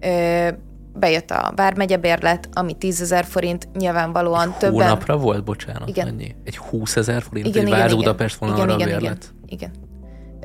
Ö, 0.00 0.48
bejött 0.94 1.30
a 1.30 1.52
Vármegye 1.56 1.96
bérlet, 1.96 2.48
ami 2.52 2.72
10 2.78 3.00
ezer 3.00 3.24
forint, 3.24 3.68
nyilvánvalóan 3.74 4.48
egy 4.48 4.54
többen... 4.54 4.82
Hónapra 4.82 5.16
volt, 5.16 5.44
bocsánat, 5.44 5.88
igen. 5.88 6.06
Mennyi? 6.06 6.34
Egy 6.44 6.56
20 6.56 6.96
ezer 6.96 7.22
forint, 7.22 7.46
igen, 7.46 7.62
egy 7.62 7.68
igen, 7.68 7.80
Vár 7.80 7.96
Budapest 7.96 8.36
vonalra 8.36 8.62
igen, 8.74 8.88
igen, 8.88 8.88
bérlet? 8.88 9.34
Igen, 9.46 9.70
igen. 9.70 9.82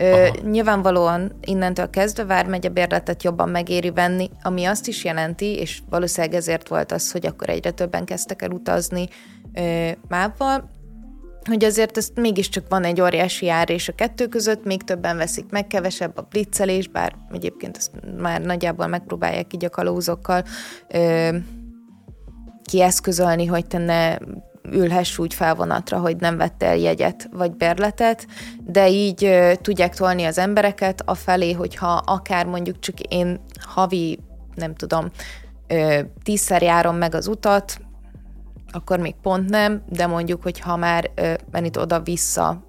Ö, 0.02 0.28
nyilvánvalóan 0.50 1.32
innentől 1.42 1.90
kezdve 1.90 2.24
Vármegye 2.24 2.70
bérletet 2.70 3.24
jobban 3.24 3.50
megéri 3.50 3.92
venni, 3.92 4.30
ami 4.42 4.66
azt 4.66 4.88
is 4.88 5.04
jelenti, 5.04 5.46
és 5.46 5.82
valószínűleg 5.90 6.36
ezért 6.36 6.68
volt 6.68 6.92
az, 6.92 7.12
hogy 7.12 7.26
akkor 7.26 7.50
egyre 7.50 7.72
többen 7.72 8.06
kezdtek 8.06 8.42
el 8.42 8.50
utazni 8.50 9.08
ö, 9.54 9.90
mávval, 10.08 10.70
hogy 11.50 11.64
azért 11.64 11.98
ezt 11.98 12.16
mégiscsak 12.16 12.66
van 12.70 12.84
egy 12.84 13.02
óriási 13.02 13.50
ár 13.50 13.70
és 13.70 13.88
a 13.88 13.96
kettő 13.96 14.28
között, 14.28 14.64
még 14.64 14.84
többen 14.84 15.18
veszik 15.18 15.46
meg, 15.50 15.68
kevesebb 15.68 16.18
a 16.18 16.28
blitzelés, 16.30 16.88
bár 16.88 17.16
egyébként 17.32 17.78
ezt 17.78 17.92
már 18.18 18.42
nagyjából 18.42 18.88
megpróbálják 18.88 19.54
így 19.54 19.66
a 19.66 19.70
kalózokkal 19.70 20.44
ö, 20.88 21.38
kieszközölni, 22.64 23.46
hogy 23.46 23.66
te 23.66 23.78
ne 23.78 24.18
ülhess 24.72 25.18
úgy 25.18 25.34
felvonatra, 25.34 26.00
hogy 26.00 26.16
nem 26.16 26.38
vettél 26.38 26.74
jegyet 26.74 27.30
vagy 27.32 27.52
berletet, 27.52 28.28
de 28.66 28.90
így 28.90 29.26
ö, 29.26 29.54
tudják 29.62 29.96
tolni 29.96 30.24
az 30.24 30.38
embereket 30.38 31.02
a 31.06 31.16
felé, 31.16 31.52
hogyha 31.52 32.02
akár 32.06 32.46
mondjuk 32.46 32.80
csak 32.80 33.00
én 33.00 33.40
havi, 33.60 34.20
nem 34.56 34.76
tudom, 34.76 35.06
ö, 35.68 36.00
tízszer 36.24 36.62
járom 36.62 36.96
meg 36.96 37.16
az 37.16 37.28
utat, 37.28 37.80
akkor 38.72 39.00
még 39.00 39.16
pont 39.22 39.50
nem, 39.50 39.84
de 39.90 40.08
mondjuk, 40.08 40.44
hogy 40.44 40.60
ha 40.60 40.76
már 40.76 41.12
itt 41.62 41.80
oda-vissza, 41.80 42.64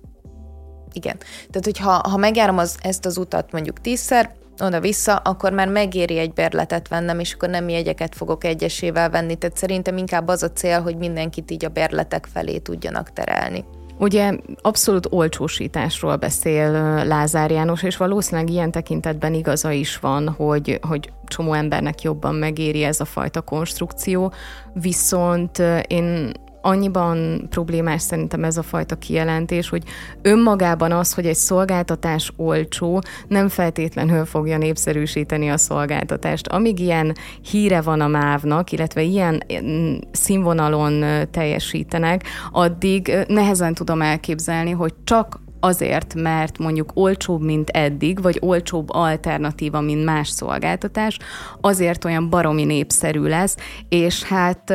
igen. 0.93 1.17
Tehát, 1.51 1.65
hogyha 1.65 1.91
ha 1.91 2.17
megjárom 2.17 2.59
az, 2.59 2.79
ezt 2.83 3.07
az 3.07 3.17
utat 3.17 3.53
mondjuk 3.53 3.81
tízszer, 3.81 4.35
oda-vissza, 4.63 5.17
akkor 5.17 5.53
már 5.53 5.69
megéri 5.69 6.19
egy 6.19 6.33
berletet 6.33 6.89
vennem, 6.89 7.19
és 7.19 7.33
akkor 7.33 7.49
nem 7.49 7.69
jegyeket 7.69 8.15
fogok 8.15 8.45
egyesével 8.45 9.11
venni. 9.11 9.35
Tehát 9.35 9.57
szerintem 9.57 9.97
inkább 9.97 10.29
az 10.29 10.43
a 10.43 10.53
cél, 10.53 10.83
hogy 10.83 10.97
mindenkit 10.97 11.51
így 11.51 11.65
a 11.65 11.69
berletek 11.69 12.29
felé 12.33 12.59
tudjanak 12.59 13.13
terelni. 13.13 13.65
Ugye 14.01 14.37
abszolút 14.61 15.07
olcsósításról 15.11 16.17
beszél 16.17 16.71
Lázár 17.05 17.51
János, 17.51 17.83
és 17.83 17.97
valószínűleg 17.97 18.51
ilyen 18.51 18.71
tekintetben 18.71 19.35
igaza 19.35 19.71
is 19.71 19.99
van, 19.99 20.29
hogy, 20.29 20.79
hogy 20.83 21.13
csomó 21.27 21.53
embernek 21.53 22.03
jobban 22.03 22.35
megéri 22.35 22.83
ez 22.83 23.01
a 23.01 23.05
fajta 23.05 23.41
konstrukció, 23.41 24.33
viszont 24.73 25.63
én 25.87 26.33
annyiban 26.63 27.47
problémás 27.51 28.03
szerintem 28.03 28.45
ez 28.45 28.57
a 28.57 28.63
fajta 28.63 28.97
kijelentés, 28.97 29.69
hogy 29.69 29.83
önmagában 30.23 30.93
az, 30.93 31.15
hogy 31.15 31.27
egy 31.27 31.35
szolgáltatás 31.35 32.33
olcsó, 32.37 33.01
nem 33.29 33.49
feltétlenül 33.49 34.25
fogja 34.25 34.59
népszerűsíteni 34.59 35.49
a 35.49 35.57
szolgáltatást. 35.57 36.47
Amíg 36.47 36.79
ilyen 36.79 37.17
híre 37.51 37.81
van 37.81 38.01
a 38.01 38.09
mávnak, 38.09 38.73
illetve 38.73 39.03
ilyen 39.03 39.43
mm, 39.63 39.95
színvonalon 40.11 41.05
teljesítenek, 41.31 42.25
addig 42.53 43.13
nehezen 43.29 43.75
tudom 43.75 44.03
elképzelni, 44.03 44.71
hogy 44.71 44.95
csak 45.05 45.41
azért, 45.61 46.15
mert 46.15 46.59
mondjuk 46.59 46.91
olcsóbb, 46.95 47.43
mint 47.43 47.69
eddig, 47.69 48.23
vagy 48.23 48.39
olcsóbb 48.41 48.91
alternatíva, 48.91 49.81
mint 49.81 50.05
más 50.05 50.29
szolgáltatás, 50.29 51.19
azért 51.61 52.05
olyan 52.05 52.31
baromi 52.31 52.65
népszerű 52.65 53.23
lesz, 53.23 53.57
és 53.89 54.23
hát 54.23 54.75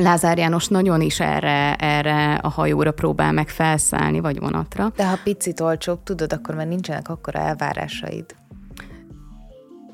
Lázár 0.00 0.38
János 0.38 0.68
nagyon 0.68 1.00
is 1.00 1.20
erre, 1.20 1.74
erre 1.74 2.34
a 2.34 2.48
hajóra 2.48 2.92
próbál 2.92 3.32
meg 3.32 3.48
felszállni, 3.48 4.20
vagy 4.20 4.38
vonatra. 4.38 4.92
De 4.96 5.06
ha 5.06 5.18
picit 5.24 5.60
olcsóbb, 5.60 6.02
tudod, 6.02 6.32
akkor 6.32 6.54
már 6.54 6.66
nincsenek 6.66 7.08
akkora 7.08 7.38
elvárásaid. 7.38 8.24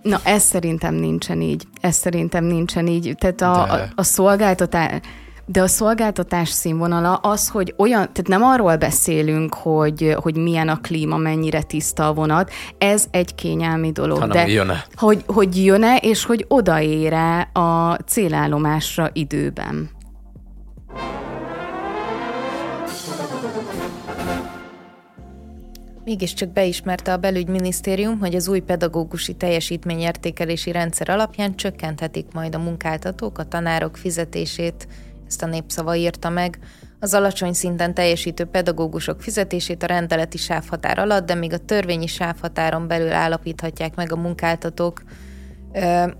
Na, 0.02 0.20
ez 0.24 0.42
szerintem 0.42 0.94
nincsen 0.94 1.40
így. 1.40 1.66
Ez 1.80 1.94
szerintem 1.94 2.44
nincsen 2.44 2.86
így. 2.86 3.14
Tehát 3.18 3.40
a, 3.40 3.72
a, 3.72 3.88
a 3.94 4.02
szolgáltatás 4.02 5.00
de 5.46 5.62
a 5.62 5.66
szolgáltatás 5.66 6.48
színvonala 6.48 7.14
az, 7.14 7.48
hogy 7.48 7.74
olyan, 7.76 8.00
tehát 8.00 8.26
nem 8.28 8.42
arról 8.42 8.76
beszélünk, 8.76 9.54
hogy, 9.54 10.16
hogy 10.22 10.36
milyen 10.36 10.68
a 10.68 10.80
klíma, 10.80 11.16
mennyire 11.16 11.62
tiszta 11.62 12.06
a 12.08 12.12
vonat, 12.12 12.50
ez 12.78 13.06
egy 13.10 13.34
kényelmi 13.34 13.92
dolog. 13.92 14.18
Hanem 14.18 14.36
de 14.46 14.52
jön-e. 14.52 14.84
Hogy, 14.94 15.24
hogy 15.26 15.64
jön-e, 15.64 15.96
és 15.96 16.24
hogy 16.24 16.44
odaére 16.48 17.40
a 17.40 17.94
célállomásra 17.94 19.10
időben. 19.12 19.90
Mégiscsak 26.04 26.48
beismerte 26.48 27.12
a 27.12 27.16
belügyminisztérium, 27.16 28.18
hogy 28.18 28.34
az 28.34 28.48
új 28.48 28.60
pedagógusi 28.60 29.34
teljesítményértékelési 29.34 30.72
rendszer 30.72 31.08
alapján 31.08 31.56
csökkenthetik 31.56 32.26
majd 32.32 32.54
a 32.54 32.58
munkáltatók 32.58 33.38
a 33.38 33.44
tanárok 33.44 33.96
fizetését 33.96 34.86
ezt 35.34 35.42
a 35.42 35.46
népszava 35.46 35.94
írta 35.94 36.28
meg, 36.28 36.58
az 37.00 37.14
alacsony 37.14 37.52
szinten 37.52 37.94
teljesítő 37.94 38.44
pedagógusok 38.44 39.22
fizetését 39.22 39.82
a 39.82 39.86
rendeleti 39.86 40.38
sávhatár 40.38 40.98
alatt, 40.98 41.26
de 41.26 41.34
még 41.34 41.52
a 41.52 41.58
törvényi 41.58 42.06
sávhatáron 42.06 42.88
belül 42.88 43.12
állapíthatják 43.12 43.94
meg 43.94 44.12
a 44.12 44.16
munkáltatók. 44.16 45.02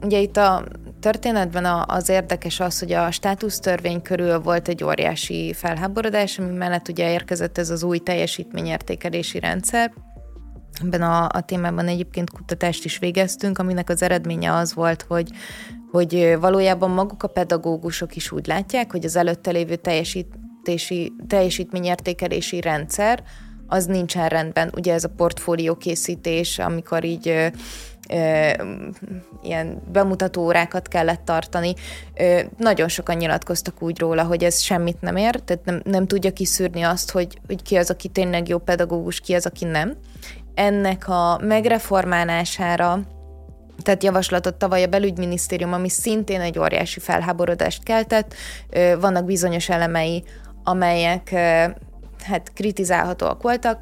Ugye 0.03 0.19
itt 0.19 0.37
a 0.37 0.65
történetben 1.01 1.65
az 1.87 2.09
érdekes 2.09 2.61
az, 2.61 2.79
hogy 2.79 2.93
a 2.93 3.11
státusztörvény 3.11 4.03
körül 4.03 4.39
volt 4.41 4.69
egy 4.69 4.85
óriási 4.85 5.53
felháborodás, 5.53 6.39
ami 6.39 6.57
mellett 6.57 6.89
ugye 6.89 7.13
érkezett 7.13 7.59
ez 7.59 7.71
az 7.71 7.83
új 7.83 7.99
teljesítményértékelési 7.99 9.39
rendszer, 9.39 9.93
Ebben 10.83 11.03
a, 11.03 11.29
a 11.33 11.41
témában 11.41 11.87
egyébként 11.87 12.31
kutatást 12.31 12.85
is 12.85 12.99
végeztünk, 12.99 13.59
aminek 13.59 13.89
az 13.89 14.03
eredménye 14.03 14.55
az 14.55 14.75
volt, 14.75 15.03
hogy 15.03 15.31
hogy 15.95 16.37
valójában 16.41 16.91
maguk 16.91 17.23
a 17.23 17.29
pedagógusok 17.29 18.17
is 18.17 18.33
úgy 18.33 18.47
látják, 18.47 18.91
hogy 18.91 19.05
az 19.05 19.17
előtte 19.17 19.51
lévő 19.51 19.77
teljesítési, 19.77 21.13
teljesítményértékelési 21.27 22.61
rendszer 22.61 23.23
az 23.67 23.87
nincsen 23.87 24.29
rendben. 24.29 24.73
Ugye 24.77 24.93
ez 24.93 25.05
a 25.05 25.13
portfólió 25.17 25.77
készítés, 25.77 26.59
amikor 26.59 27.05
így 27.05 27.29
ö, 27.29 27.47
ö, 28.11 28.51
ilyen 29.43 29.83
bemutató 29.93 30.43
órákat 30.43 30.89
kellett 30.89 31.25
tartani. 31.25 31.75
Ö, 32.15 32.41
nagyon 32.57 32.89
sokan 32.89 33.17
nyilatkoztak 33.17 33.83
úgy 33.83 33.99
róla, 33.99 34.23
hogy 34.23 34.45
ez 34.45 34.61
semmit 34.61 35.01
nem 35.01 35.17
ér, 35.17 35.41
tehát 35.41 35.65
nem, 35.65 35.81
nem 35.85 36.07
tudja 36.07 36.33
kiszűrni 36.33 36.83
azt, 36.83 37.11
hogy, 37.11 37.39
hogy 37.47 37.63
ki 37.63 37.77
az, 37.77 37.91
aki 37.91 38.09
tényleg 38.09 38.49
jó 38.49 38.59
pedagógus, 38.59 39.21
ki 39.21 39.35
az, 39.35 39.47
aki 39.47 39.65
nem. 39.65 39.97
Ennek 40.55 41.09
a 41.09 41.39
megreformálására 41.43 43.14
tehát 43.83 44.03
javaslatot 44.03 44.55
tavaly 44.55 44.83
a 44.83 44.87
belügyminisztérium, 44.87 45.73
ami 45.73 45.89
szintén 45.89 46.41
egy 46.41 46.59
óriási 46.59 47.01
felháborodást 47.01 47.83
keltett. 47.83 48.35
Vannak 49.01 49.25
bizonyos 49.25 49.69
elemei, 49.69 50.25
amelyek 50.65 51.31
hát 52.25 52.53
kritizálhatóak 52.55 53.43
voltak, 53.43 53.81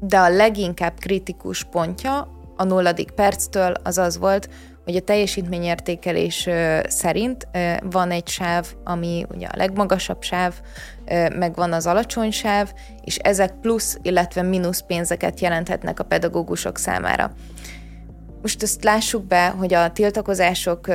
de 0.00 0.18
a 0.18 0.28
leginkább 0.28 0.98
kritikus 0.98 1.64
pontja 1.64 2.28
a 2.56 2.64
nulladik 2.64 3.10
perctől 3.10 3.74
az 3.82 3.98
az 3.98 4.18
volt, 4.18 4.48
hogy 4.84 4.96
a 4.96 5.00
teljesítményértékelés 5.00 6.48
szerint 6.88 7.48
van 7.82 8.10
egy 8.10 8.28
sáv, 8.28 8.66
ami 8.84 9.26
ugye 9.34 9.46
a 9.46 9.56
legmagasabb 9.56 10.22
sáv, 10.22 10.54
meg 11.38 11.54
van 11.54 11.72
az 11.72 11.86
alacsony 11.86 12.30
sáv, 12.30 12.72
és 13.04 13.16
ezek 13.16 13.52
plusz, 13.60 13.98
illetve 14.02 14.42
mínusz 14.42 14.80
pénzeket 14.80 15.40
jelenthetnek 15.40 16.00
a 16.00 16.04
pedagógusok 16.04 16.78
számára. 16.78 17.32
Most 18.46 18.62
ezt 18.62 18.84
lássuk 18.84 19.24
be, 19.24 19.48
hogy 19.48 19.74
a 19.74 19.92
tiltakozások 19.92 20.86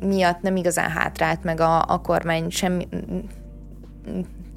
miatt 0.00 0.40
nem 0.40 0.56
igazán 0.56 0.90
hátrált 0.90 1.42
meg 1.42 1.60
a, 1.60 1.84
a 1.88 2.00
kormány 2.00 2.50
semmi, 2.50 2.88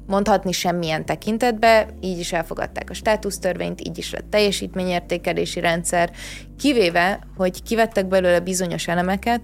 mondhatni 0.06 0.52
semmilyen 0.52 1.04
tekintetbe, 1.04 1.88
így 2.00 2.18
is 2.18 2.32
elfogadták 2.32 2.90
a 2.90 2.94
státusztörvényt, 2.94 3.80
így 3.86 3.98
is 3.98 4.12
lett 4.12 4.30
teljesítményértékelési 4.30 5.60
rendszer, 5.60 6.10
kivéve, 6.58 7.20
hogy 7.36 7.62
kivettek 7.62 8.06
belőle 8.06 8.40
bizonyos 8.40 8.88
elemeket, 8.88 9.40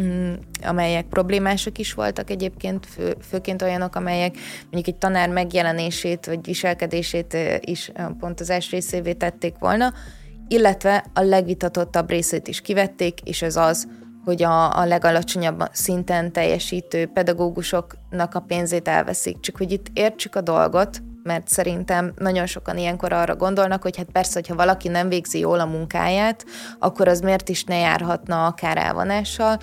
mm, 0.00 0.32
amelyek 0.62 1.04
problémások 1.04 1.78
is 1.78 1.92
voltak 1.94 2.30
egyébként, 2.30 2.86
fő, 2.86 3.16
főként 3.28 3.62
olyanok, 3.62 3.96
amelyek 3.96 4.34
mondjuk 4.62 4.86
egy 4.94 5.00
tanár 5.00 5.28
megjelenését 5.28 6.26
vagy 6.26 6.44
viselkedését 6.44 7.36
is 7.60 7.92
pont 8.18 8.40
az 8.40 8.50
első 8.50 8.70
részévé 8.70 9.12
tették 9.12 9.54
volna, 9.58 9.92
illetve 10.52 11.04
a 11.14 11.20
legvitatottabb 11.20 12.10
részét 12.10 12.48
is 12.48 12.60
kivették, 12.60 13.20
és 13.20 13.42
ez 13.42 13.56
az, 13.56 13.88
hogy 14.24 14.42
a, 14.42 14.78
a 14.78 14.84
legalacsonyabb 14.84 15.62
szinten 15.72 16.32
teljesítő 16.32 17.06
pedagógusoknak 17.06 18.34
a 18.34 18.40
pénzét 18.40 18.88
elveszik. 18.88 19.40
Csak 19.40 19.56
hogy 19.56 19.72
itt 19.72 19.86
értsük 19.92 20.34
a 20.34 20.40
dolgot, 20.40 21.02
mert 21.22 21.48
szerintem 21.48 22.12
nagyon 22.18 22.46
sokan 22.46 22.78
ilyenkor 22.78 23.12
arra 23.12 23.36
gondolnak, 23.36 23.82
hogy 23.82 23.96
hát 23.96 24.10
persze, 24.12 24.32
hogyha 24.34 24.54
valaki 24.54 24.88
nem 24.88 25.08
végzi 25.08 25.38
jól 25.38 25.60
a 25.60 25.66
munkáját, 25.66 26.44
akkor 26.78 27.08
az 27.08 27.20
miért 27.20 27.48
is 27.48 27.64
ne 27.64 27.76
járhatna 27.76 28.46
akár 28.46 28.76
elvonással. 28.76 29.58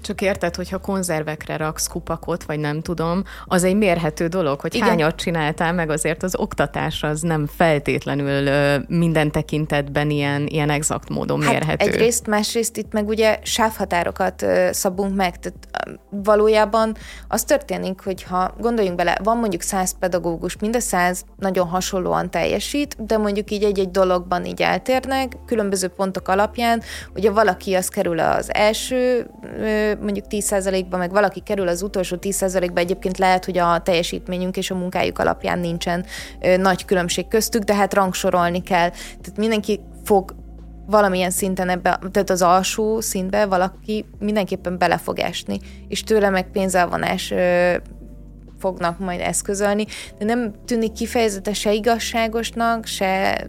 Csak 0.00 0.20
érted, 0.20 0.54
hogyha 0.54 0.78
konzervekre 0.78 1.56
raksz 1.56 1.86
kupakot, 1.86 2.44
vagy 2.44 2.58
nem 2.58 2.80
tudom, 2.80 3.22
az 3.44 3.64
egy 3.64 3.76
mérhető 3.76 4.26
dolog, 4.26 4.60
hogy 4.60 4.74
Igen. 4.74 4.88
hányat 4.88 5.16
csináltál 5.16 5.72
meg, 5.72 5.90
azért 5.90 6.22
az 6.22 6.36
oktatás 6.36 7.02
az 7.02 7.20
nem 7.20 7.46
feltétlenül 7.46 8.50
minden 8.88 9.30
tekintetben 9.30 10.10
ilyen, 10.10 10.46
ilyen 10.46 10.70
exakt 10.70 11.08
módon 11.08 11.42
hát 11.42 11.52
mérhető. 11.52 11.90
Egyrészt, 11.90 12.26
másrészt 12.26 12.76
itt 12.76 12.92
meg 12.92 13.08
ugye 13.08 13.38
sávhatárokat 13.42 14.46
szabunk 14.70 15.14
meg, 15.14 15.38
tehát 15.38 15.88
valójában 16.10 16.96
az 17.28 17.44
történik, 17.44 18.00
hogy 18.00 18.22
ha 18.22 18.54
gondoljunk 18.58 18.96
bele, 18.96 19.18
van 19.22 19.38
mondjuk 19.38 19.62
száz 19.62 19.98
pedagógus, 19.98 20.56
mind 20.60 20.76
a 20.76 20.80
száz 20.80 21.24
nagyon 21.36 21.66
hasonlóan 21.66 22.30
teljesít, 22.30 23.06
de 23.06 23.16
mondjuk 23.16 23.50
így 23.50 23.62
egy-egy 23.62 23.90
dologban 23.90 24.44
így 24.44 24.62
eltérnek, 24.62 25.32
különböző 25.46 25.88
pontok 25.88 26.28
alapján, 26.28 26.82
ugye 27.14 27.30
valaki 27.30 27.74
az 27.74 27.88
kerül 27.88 28.18
az 28.18 28.54
első 28.54 29.23
mondjuk 30.00 30.24
10%-ba, 30.30 30.96
meg 30.96 31.10
valaki 31.10 31.40
kerül 31.40 31.68
az 31.68 31.82
utolsó 31.82 32.16
10%-ba, 32.20 32.80
egyébként 32.80 33.18
lehet, 33.18 33.44
hogy 33.44 33.58
a 33.58 33.80
teljesítményünk 33.82 34.56
és 34.56 34.70
a 34.70 34.74
munkájuk 34.74 35.18
alapján 35.18 35.58
nincsen 35.58 36.04
nagy 36.56 36.84
különbség 36.84 37.28
köztük, 37.28 37.62
de 37.62 37.74
hát 37.74 37.94
rangsorolni 37.94 38.62
kell. 38.62 38.88
Tehát 38.90 39.36
mindenki 39.36 39.80
fog 40.04 40.34
valamilyen 40.86 41.30
szinten 41.30 41.68
ebbe, 41.68 41.98
tehát 42.10 42.30
az 42.30 42.42
alsó 42.42 43.00
szintbe 43.00 43.46
valaki 43.46 44.04
mindenképpen 44.18 44.78
bele 44.78 44.98
fog 44.98 45.18
esni, 45.18 45.58
és 45.88 46.02
tőle 46.02 46.30
meg 46.30 46.50
pénzelvonás 46.50 47.34
fognak 48.58 48.98
majd 48.98 49.20
eszközölni, 49.20 49.86
de 50.18 50.24
nem 50.24 50.52
tűnik 50.64 50.92
kifejezetten 50.92 51.54
se 51.54 51.72
igazságosnak, 51.72 52.86
se 52.86 53.46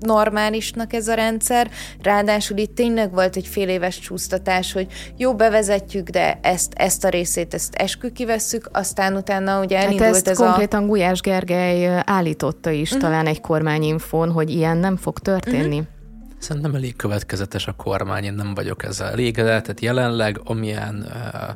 normálisnak 0.00 0.92
ez 0.92 1.08
a 1.08 1.14
rendszer, 1.14 1.70
ráadásul 2.02 2.56
itt 2.56 2.74
tényleg 2.74 3.12
volt 3.12 3.36
egy 3.36 3.46
fél 3.46 3.68
éves 3.68 3.98
csúsztatás, 3.98 4.72
hogy 4.72 4.86
jó, 5.16 5.34
bevezetjük, 5.34 6.08
de 6.08 6.38
ezt, 6.42 6.72
ezt 6.76 7.04
a 7.04 7.08
részét, 7.08 7.54
ezt 7.54 7.74
eskü 7.74 8.12
kivesszük, 8.12 8.68
aztán 8.72 9.16
utána 9.16 9.60
ugye 9.60 9.76
hát 9.76 9.84
elindult 9.84 10.06
hát 10.06 10.16
ezt 10.16 10.28
ez 10.28 10.36
konkrétan 10.36 10.82
a... 10.82 10.86
Gulyás 10.86 11.20
Gergely 11.20 12.02
állította 12.04 12.70
is 12.70 12.90
uh-huh. 12.90 13.04
talán 13.04 13.26
egy 13.26 13.40
kormányinfón, 13.40 14.30
hogy 14.30 14.50
ilyen 14.50 14.76
nem 14.76 14.96
fog 14.96 15.18
történni. 15.18 15.78
Uh-huh. 15.78 15.94
Szerintem 16.38 16.74
elég 16.74 16.96
következetes 16.96 17.66
a 17.66 17.72
kormány, 17.72 18.24
én 18.24 18.32
nem 18.32 18.54
vagyok 18.54 18.84
ezzel 18.84 19.08
elégedett, 19.08 19.62
tehát 19.62 19.80
jelenleg 19.80 20.40
amilyen 20.44 21.06
uh, 21.08 21.50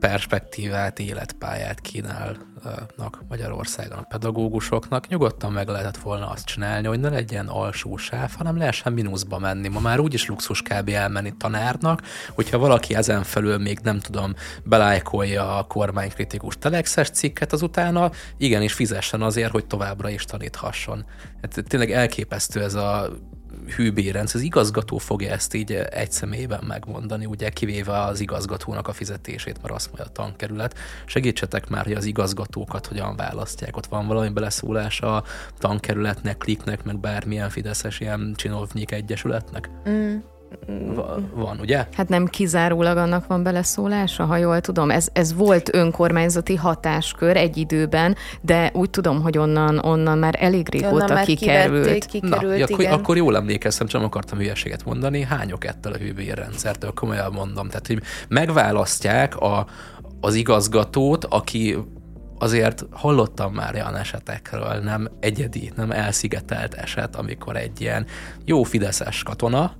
perspektívát, 0.00 0.98
életpályát 0.98 1.80
kínálnak 1.80 3.22
Magyarországon 3.28 3.98
a 3.98 4.06
pedagógusoknak. 4.08 5.08
Nyugodtan 5.08 5.52
meg 5.52 5.68
lehetett 5.68 5.96
volna 5.96 6.28
azt 6.28 6.44
csinálni, 6.44 6.86
hogy 6.86 7.00
ne 7.00 7.08
legyen 7.08 7.46
alsó 7.46 7.96
sáv, 7.96 8.34
hanem 8.36 8.56
lehessen 8.56 8.92
mínuszba 8.92 9.38
menni. 9.38 9.68
Ma 9.68 9.80
már 9.80 9.98
úgyis 9.98 10.26
luxus 10.26 10.62
kb. 10.62 10.88
elmenni 10.88 11.34
tanárnak, 11.38 12.02
hogyha 12.34 12.58
valaki 12.58 12.94
ezen 12.94 13.22
felül 13.22 13.58
még 13.58 13.78
nem 13.82 13.98
tudom, 13.98 14.34
belájkolja 14.64 15.56
a 15.56 15.62
kormánykritikus 15.62 16.56
telexes 16.58 17.10
cikket, 17.10 17.52
az 17.52 17.62
utána 17.62 18.10
igenis 18.36 18.72
fizessen 18.72 19.22
azért, 19.22 19.50
hogy 19.50 19.66
továbbra 19.66 20.08
is 20.08 20.24
taníthasson. 20.24 21.04
Hát 21.42 21.64
tényleg 21.68 21.90
elképesztő 21.90 22.62
ez 22.62 22.74
a 22.74 23.10
hűbérenc, 23.76 24.34
az 24.34 24.40
igazgató 24.40 24.98
fogja 24.98 25.30
ezt 25.30 25.54
így 25.54 25.72
egy 25.72 26.12
személyben 26.12 26.64
megmondani, 26.66 27.26
ugye 27.26 27.48
kivéve 27.48 28.02
az 28.02 28.20
igazgatónak 28.20 28.88
a 28.88 28.92
fizetését, 28.92 29.62
mert 29.62 29.74
azt 29.74 29.86
mondja 29.86 30.04
a 30.04 30.12
tankerület. 30.12 30.74
Segítsetek 31.06 31.68
már, 31.68 31.84
hogy 31.84 31.92
az 31.92 32.04
igazgatókat 32.04 32.86
hogyan 32.86 33.16
választják. 33.16 33.76
Ott 33.76 33.86
van 33.86 34.06
valami 34.06 34.28
beleszólás 34.28 35.00
a 35.00 35.24
tankerületnek, 35.58 36.38
kliknek, 36.38 36.84
meg 36.84 36.98
bármilyen 36.98 37.50
fideszes 37.50 38.00
ilyen 38.00 38.32
csinovnyik 38.36 38.90
egyesületnek? 38.90 39.70
Mm 39.88 40.16
van, 41.34 41.58
ugye? 41.60 41.86
Hát 41.92 42.08
nem 42.08 42.26
kizárólag 42.26 42.96
annak 42.96 43.26
van 43.26 43.42
beleszólása, 43.42 44.24
ha 44.24 44.36
jól 44.36 44.60
tudom. 44.60 44.90
Ez, 44.90 45.08
ez 45.12 45.34
volt 45.34 45.74
önkormányzati 45.74 46.54
hatáskör 46.54 47.36
egy 47.36 47.56
időben, 47.56 48.16
de 48.40 48.70
úgy 48.74 48.90
tudom, 48.90 49.22
hogy 49.22 49.38
onnan, 49.38 49.78
onnan 49.78 50.18
már 50.18 50.36
elég 50.38 50.68
régóta 50.70 51.04
onnan 51.04 51.24
kikerült. 51.24 52.04
kikerült. 52.04 52.58
Na, 52.58 52.64
akkor, 52.64 52.84
akkor 52.84 53.16
jól 53.16 53.36
emlékeztem, 53.36 53.86
csak 53.86 54.00
nem 54.00 54.10
akartam 54.10 54.38
hülyeséget 54.38 54.84
mondani. 54.84 55.22
Hányok 55.22 55.64
ettől 55.64 55.92
a 55.92 55.96
hűbérrendszertől? 55.96 56.90
Komolyan 56.90 57.32
mondom. 57.32 57.68
Tehát, 57.68 57.86
hogy 57.86 58.02
megválasztják 58.28 59.36
a, 59.36 59.66
az 60.20 60.34
igazgatót, 60.34 61.24
aki 61.24 61.76
azért 62.38 62.84
hallottam 62.90 63.52
már 63.52 63.74
olyan 63.74 63.96
esetekről, 63.96 64.80
nem 64.82 65.08
egyedi, 65.20 65.72
nem 65.76 65.90
elszigetelt 65.90 66.74
eset, 66.74 67.16
amikor 67.16 67.56
egy 67.56 67.80
ilyen 67.80 68.06
jó 68.44 68.62
fideszes 68.62 69.22
katona, 69.22 69.72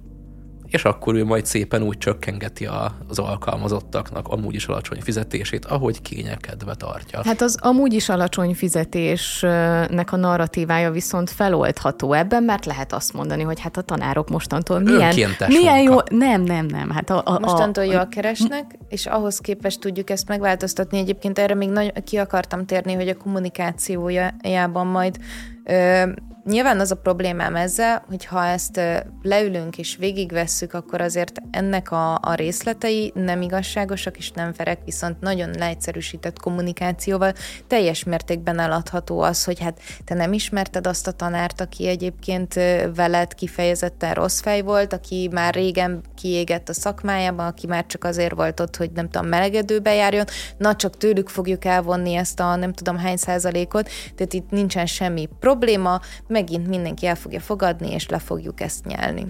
és 0.71 0.85
akkor 0.85 1.15
ő 1.15 1.25
majd 1.25 1.47
szépen 1.47 1.83
úgy 1.83 1.99
csökkengeti 1.99 2.67
a, 2.67 2.95
az 3.09 3.19
alkalmazottaknak 3.19 4.29
amúgy 4.29 4.55
is 4.55 4.67
alacsony 4.67 5.01
fizetését, 5.01 5.65
ahogy 5.65 6.03
kényekedve 6.03 6.75
tartja. 6.75 7.21
Hát 7.25 7.41
az 7.41 7.59
amúgy 7.61 7.93
is 7.93 8.09
alacsony 8.09 8.55
fizetésnek 8.55 10.13
a 10.13 10.17
narratívája 10.17 10.91
viszont 10.91 11.31
feloldható 11.31 12.13
ebben, 12.13 12.43
mert 12.43 12.65
lehet 12.65 12.93
azt 12.93 13.13
mondani, 13.13 13.43
hogy 13.43 13.61
hát 13.61 13.77
a 13.77 13.83
tanárok 13.83 14.29
mostantól 14.29 14.79
milyen, 14.79 15.15
milyen 15.47 15.83
jó... 15.83 15.97
Nem, 16.11 16.43
nem, 16.43 16.67
nem. 16.67 16.91
Hát 16.91 17.11
a, 17.11 17.23
a, 17.25 17.39
mostantól 17.39 17.89
a, 17.89 17.93
jól 17.93 18.07
keresnek, 18.09 18.79
és 18.89 19.07
ahhoz 19.07 19.39
képest 19.39 19.81
tudjuk 19.81 20.11
ezt 20.11 20.29
megváltoztatni. 20.29 20.99
Egyébként 20.99 21.39
erre 21.39 21.55
még 21.55 21.69
nagy, 21.69 22.03
ki 22.05 22.17
akartam 22.17 22.67
térni, 22.67 22.95
hogy 22.95 23.09
a 23.09 23.17
kommunikációjában 23.17 24.87
majd 24.87 25.17
ö, 25.65 26.03
Nyilván 26.49 26.81
az 26.81 26.91
a 26.91 26.97
problémám 26.97 27.57
ezzel, 27.57 28.05
hogy 28.09 28.25
ha 28.25 28.45
ezt 28.45 28.81
leülünk 29.23 29.79
és 29.79 29.97
végigvesszük, 29.97 30.75
akkor 30.75 31.01
azért 31.01 31.41
ennek 31.51 31.91
a, 31.91 32.15
a 32.15 32.35
részletei 32.35 33.13
nem 33.15 33.43
igazságosak 33.43 34.17
és 34.17 34.31
nem 34.31 34.53
ferek, 34.53 34.79
viszont 34.85 35.21
nagyon 35.21 35.51
leegyszerűsített 35.59 36.39
kommunikációval 36.39 37.33
teljes 37.67 38.05
mértékben 38.05 38.59
eladható 38.59 39.21
az, 39.21 39.45
hogy 39.45 39.61
hát 39.61 39.81
te 40.05 40.15
nem 40.15 40.33
ismerted 40.33 40.87
azt 40.87 41.07
a 41.07 41.13
tanárt, 41.13 41.61
aki 41.61 41.89
egyébként 41.89 42.55
veled 42.95 43.35
kifejezetten 43.35 44.15
rossz 44.15 44.41
fej 44.41 44.61
volt, 44.61 44.93
aki 44.93 45.29
már 45.33 45.55
régen 45.55 46.01
kiégett 46.21 46.69
a 46.69 46.73
szakmájában, 46.73 47.47
aki 47.47 47.67
már 47.67 47.87
csak 47.87 48.05
azért 48.05 48.35
volt 48.35 48.61
ott, 48.61 48.77
hogy 48.77 48.91
nem 48.91 49.11
tudom, 49.11 49.29
melegedőbe 49.29 49.95
járjon, 49.95 50.25
na 50.57 50.77
csak 50.77 50.97
tőlük 50.97 51.29
fogjuk 51.29 51.65
elvonni 51.65 52.15
ezt 52.15 52.41
a 52.41 52.57
nem 52.57 52.73
tudom 52.73 52.97
hány 52.97 53.17
százalékot, 53.17 53.91
tehát 54.15 54.33
itt 54.33 54.51
nincsen 54.51 54.87
semmi 54.87 55.29
probléma, 55.41 56.01
megint 56.27 56.69
mindenki 56.69 57.07
el 57.07 57.15
fogja 57.15 57.41
fogadni, 57.41 57.93
és 57.93 58.09
le 58.09 58.19
fogjuk 58.19 58.61
ezt 58.61 58.85
nyelni. 58.85 59.27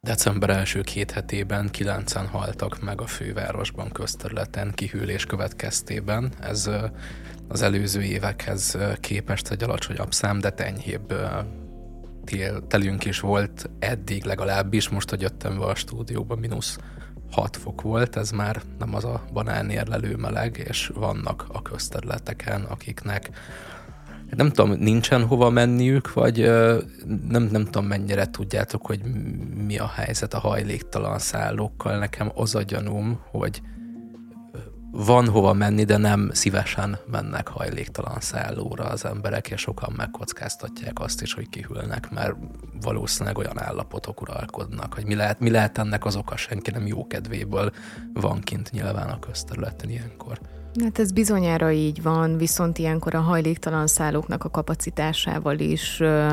December 0.00 0.50
első 0.50 0.80
két 0.80 1.10
hetében 1.10 1.70
kilencen 1.70 2.26
haltak 2.26 2.82
meg 2.82 3.00
a 3.00 3.06
fővárosban 3.06 3.92
közterületen 3.92 4.72
kihűlés 4.74 5.26
következtében. 5.26 6.32
Ez 6.40 6.70
az 7.52 7.62
előző 7.62 8.02
évekhez 8.02 8.78
képest 9.00 9.50
egy 9.50 9.62
alacsonyabb 9.62 10.12
szám, 10.12 10.38
de 10.38 10.54
enyhébb 10.56 11.14
telünk 12.68 13.04
is 13.04 13.20
volt 13.20 13.70
eddig 13.78 14.24
legalábbis, 14.24 14.88
most, 14.88 15.10
hogy 15.10 15.20
jöttem 15.20 15.58
be 15.58 15.64
a 15.64 15.74
stúdióba, 15.74 16.36
mínusz 16.36 16.78
6 17.30 17.56
fok 17.56 17.80
volt, 17.80 18.16
ez 18.16 18.30
már 18.30 18.62
nem 18.78 18.94
az 18.94 19.04
a 19.04 19.24
banánérlelő 19.32 20.16
meleg, 20.16 20.64
és 20.68 20.90
vannak 20.94 21.44
a 21.52 21.62
közterületeken, 21.62 22.62
akiknek 22.62 23.30
nem 24.36 24.50
tudom, 24.50 24.72
nincsen 24.72 25.26
hova 25.26 25.50
menniük, 25.50 26.12
vagy 26.12 26.38
nem, 27.28 27.48
nem 27.50 27.64
tudom 27.64 27.86
mennyire 27.86 28.30
tudjátok, 28.30 28.86
hogy 28.86 29.00
mi 29.66 29.78
a 29.78 29.88
helyzet 29.88 30.34
a 30.34 30.38
hajléktalan 30.38 31.18
szállókkal. 31.18 31.98
Nekem 31.98 32.30
az 32.34 32.54
a 32.54 32.62
gyanúm, 32.62 33.20
hogy 33.30 33.62
van 34.94 35.28
hova 35.28 35.52
menni, 35.52 35.84
de 35.84 35.96
nem 35.96 36.30
szívesen 36.32 36.98
mennek 37.10 37.48
hajléktalan 37.48 38.20
szállóra 38.20 38.84
az 38.84 39.04
emberek, 39.04 39.50
és 39.50 39.60
sokan 39.60 39.92
megkockáztatják 39.96 41.00
azt 41.00 41.22
is, 41.22 41.34
hogy 41.34 41.48
kihűlnek, 41.48 42.10
mert 42.10 42.34
valószínűleg 42.82 43.38
olyan 43.38 43.60
állapotok 43.60 44.20
uralkodnak, 44.20 44.94
hogy 44.94 45.06
mi 45.06 45.14
lehet, 45.14 45.40
mi 45.40 45.50
lehet 45.50 45.78
ennek 45.78 46.04
az 46.04 46.16
oka, 46.16 46.36
senki 46.36 46.70
nem 46.70 46.86
jó 46.86 47.06
kedvéből 47.06 47.72
van 48.12 48.40
kint 48.40 48.70
nyilván 48.70 49.08
a 49.08 49.18
közterületen 49.18 49.90
ilyenkor. 49.90 50.40
Hát 50.80 50.98
ez 50.98 51.12
bizonyára 51.12 51.70
így 51.70 52.02
van, 52.02 52.36
viszont 52.36 52.78
ilyenkor 52.78 53.14
a 53.14 53.20
hajléktalan 53.20 53.86
szállóknak 53.86 54.44
a 54.44 54.50
kapacitásával 54.50 55.58
is 55.58 56.00
ö, 56.00 56.26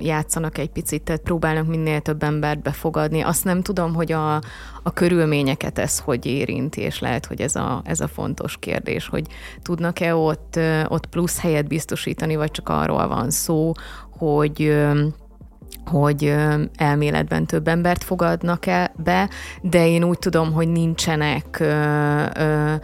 játszanak 0.00 0.58
egy 0.58 0.70
picit, 0.70 1.02
tehát 1.02 1.20
próbálnak 1.20 1.66
minél 1.66 2.00
több 2.00 2.22
embert 2.22 2.62
befogadni. 2.62 3.20
Azt 3.20 3.44
nem 3.44 3.62
tudom, 3.62 3.94
hogy 3.94 4.12
a, 4.12 4.34
a 4.82 4.92
körülményeket 4.94 5.78
ez 5.78 5.98
hogy 5.98 6.26
érinti, 6.26 6.80
és 6.80 6.98
lehet, 6.98 7.26
hogy 7.26 7.40
ez 7.40 7.56
a, 7.56 7.82
ez 7.84 8.00
a 8.00 8.08
fontos 8.08 8.56
kérdés, 8.58 9.08
hogy 9.08 9.26
tudnak-e 9.62 10.14
ott, 10.14 10.58
ott 10.88 11.06
plusz 11.06 11.40
helyet 11.40 11.68
biztosítani, 11.68 12.36
vagy 12.36 12.50
csak 12.50 12.68
arról 12.68 13.08
van 13.08 13.30
szó, 13.30 13.72
hogy 14.10 14.76
hogy 15.84 16.34
elméletben 16.76 17.46
több 17.46 17.68
embert 17.68 18.04
fogadnak 18.04 18.66
el 18.66 18.92
be, 18.96 19.28
de 19.62 19.88
én 19.88 20.04
úgy 20.04 20.18
tudom, 20.18 20.52
hogy 20.52 20.68
nincsenek 20.68 21.60
ö, 21.60 22.24
ö, 22.34 22.74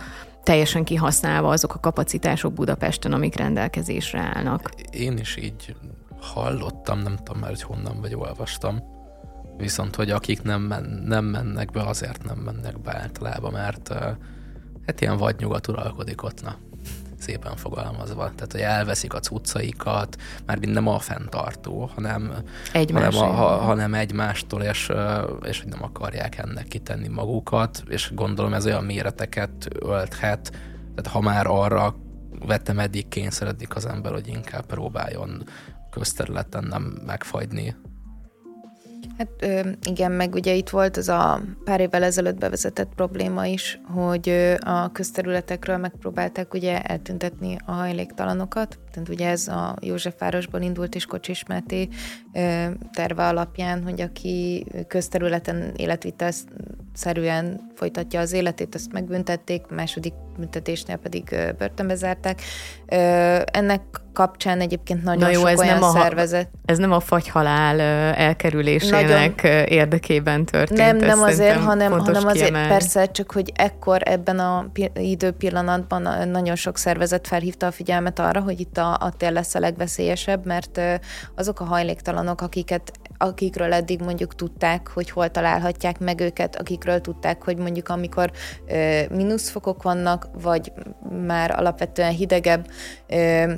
teljesen 0.43 0.85
kihasználva 0.85 1.49
azok 1.49 1.75
a 1.75 1.81
kapacitások 1.81 2.53
Budapesten, 2.53 3.13
amik 3.13 3.37
rendelkezésre 3.37 4.21
állnak. 4.21 4.71
Én 4.91 5.19
is 5.19 5.37
így 5.37 5.77
hallottam, 6.21 6.99
nem 6.99 7.17
tudom 7.17 7.41
már, 7.41 7.51
hogy 7.51 7.63
honnan 7.63 8.01
vagy 8.01 8.15
olvastam, 8.15 8.83
viszont 9.57 9.97
hogy 9.97 10.11
akik 10.11 10.43
nem, 10.43 10.63
men, 10.63 11.03
nem 11.07 11.25
mennek 11.25 11.71
be, 11.71 11.83
azért 11.83 12.25
nem 12.25 12.39
mennek 12.39 12.81
be 12.81 12.97
általában, 12.97 13.53
mert 13.53 13.89
hát 14.87 15.01
ilyen 15.01 15.17
vadnyugat 15.17 15.69
uralkodik 15.69 16.23
ott, 16.23 16.43
na 16.43 16.57
szépen 17.21 17.57
fogalmazva. 17.57 18.33
Tehát, 18.35 18.53
hogy 18.53 18.61
elveszik 18.61 19.15
a 19.15 19.21
cuccaikat, 19.21 20.17
már 20.47 20.59
nem 20.59 20.87
a 20.87 20.99
fenntartó, 20.99 21.91
hanem, 21.95 22.33
hanem, 22.93 23.17
a, 23.17 23.25
ha, 23.25 23.57
hanem 23.57 23.95
egymástól, 23.95 24.63
és, 24.63 24.93
és 25.43 25.61
hogy 25.61 25.69
nem 25.69 25.83
akarják 25.83 26.39
ennek 26.39 26.67
kitenni 26.69 27.09
magukat, 27.09 27.83
és 27.89 28.11
gondolom 28.15 28.55
ez 28.55 28.67
olyan 28.67 28.85
méreteket 28.85 29.69
ölthet, 29.79 30.51
tehát 30.95 31.11
ha 31.11 31.21
már 31.21 31.47
arra 31.47 31.95
vettem 32.47 32.79
eddig 32.79 33.09
kényszeredik 33.09 33.77
az 33.77 33.87
ember, 33.87 34.13
hogy 34.13 34.29
inkább 34.29 34.67
próbáljon 34.67 35.45
közterületen 35.91 36.65
nem 36.65 36.83
megfagyni 37.07 37.77
Hát 39.21 39.47
igen, 39.83 40.13
meg 40.13 40.35
ugye 40.35 40.55
itt 40.55 40.69
volt 40.69 40.97
az 40.97 41.09
a 41.09 41.41
pár 41.65 41.81
évvel 41.81 42.03
ezelőtt 42.03 42.39
bevezetett 42.39 42.95
probléma 42.95 43.47
is, 43.47 43.81
hogy 43.95 44.57
a 44.61 44.93
közterületekről 44.93 45.77
megpróbálták 45.77 46.55
ugye 46.55 46.83
eltüntetni 46.83 47.57
a 47.67 47.73
hajléktalanokat. 47.73 48.79
Tehát 48.93 49.09
ugye 49.09 49.29
ez 49.29 49.49
a 49.49 49.77
Józsefvárosban 49.81 50.63
indult 50.63 50.95
és 50.95 51.05
Kocsis 51.05 51.45
Máté 51.47 51.89
terve 52.93 53.27
alapján, 53.27 53.83
hogy 53.83 54.01
aki 54.01 54.67
közterületen 54.89 55.73
életvitelszerűen 55.77 57.61
folytatja 57.75 58.21
az 58.21 58.33
életét, 58.33 58.75
ezt 58.75 58.93
megbüntették, 58.93 59.67
második 59.67 60.15
büntetésnél 60.39 60.97
pedig 60.97 61.37
börtönbe 61.59 61.95
zárták. 61.95 62.41
Ennek 63.45 63.83
kapcsán 64.21 64.61
egyébként 64.61 65.03
nagyon 65.03 65.23
Na 65.23 65.31
jó, 65.31 65.41
sok 65.41 65.49
ez 65.49 65.59
olyan 65.59 65.79
nem 65.79 65.83
a, 65.83 65.91
szervezet. 65.91 66.49
Ez 66.65 66.79
nem 66.79 66.93
a 66.93 67.01
fagyhalál 67.01 67.81
elkerülésének 68.15 69.43
nagyon, 69.43 69.65
érdekében 69.67 70.45
történt. 70.45 70.79
Nem, 70.79 70.97
nem 70.97 71.23
azért, 71.23 71.59
hanem, 71.59 71.93
hanem 71.93 72.27
azért 72.27 72.45
kiemelni. 72.45 72.69
persze, 72.69 73.07
csak 73.07 73.33
hogy 73.33 73.53
ekkor 73.55 74.01
ebben 74.05 74.39
a 74.39 74.67
időpillanatban 74.95 76.29
nagyon 76.29 76.57
sok 76.57 76.79
szervezet 76.79 77.27
felhívta 77.27 77.67
a 77.67 77.71
figyelmet 77.71 78.19
arra, 78.19 78.41
hogy 78.41 78.61
itt 78.61 78.79
a, 78.79 78.97
a 79.01 79.13
tél 79.17 79.33
lesz 79.33 79.55
a 79.55 79.59
legveszélyesebb, 79.59 80.47
mert 80.47 80.81
azok 81.35 81.61
a 81.61 81.65
hajléktalanok, 81.65 82.41
akiket 82.41 82.93
akikről 83.23 83.73
eddig 83.73 84.01
mondjuk 84.01 84.35
tudták, 84.35 84.89
hogy 84.89 85.11
hol 85.11 85.31
találhatják 85.31 85.99
meg 85.99 86.21
őket, 86.21 86.57
akikről 86.57 87.01
tudták, 87.01 87.43
hogy 87.43 87.57
mondjuk 87.57 87.89
amikor 87.89 88.31
ö, 88.67 89.01
mínuszfokok 89.11 89.83
vannak, 89.83 90.29
vagy 90.43 90.73
már 91.27 91.51
alapvetően 91.51 92.13
hidegebb, 92.13 92.67
ö, 93.09 93.53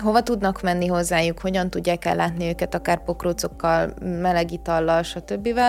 hova 0.00 0.22
tudnak 0.22 0.62
menni 0.62 0.86
hozzájuk, 0.86 1.40
hogyan 1.40 1.70
tudják 1.70 2.04
ellátni 2.04 2.48
őket, 2.48 2.74
akár 2.74 3.04
pokrócokkal, 3.04 3.94
meleg 4.20 4.52
itallal, 4.52 5.02
stb. 5.02 5.60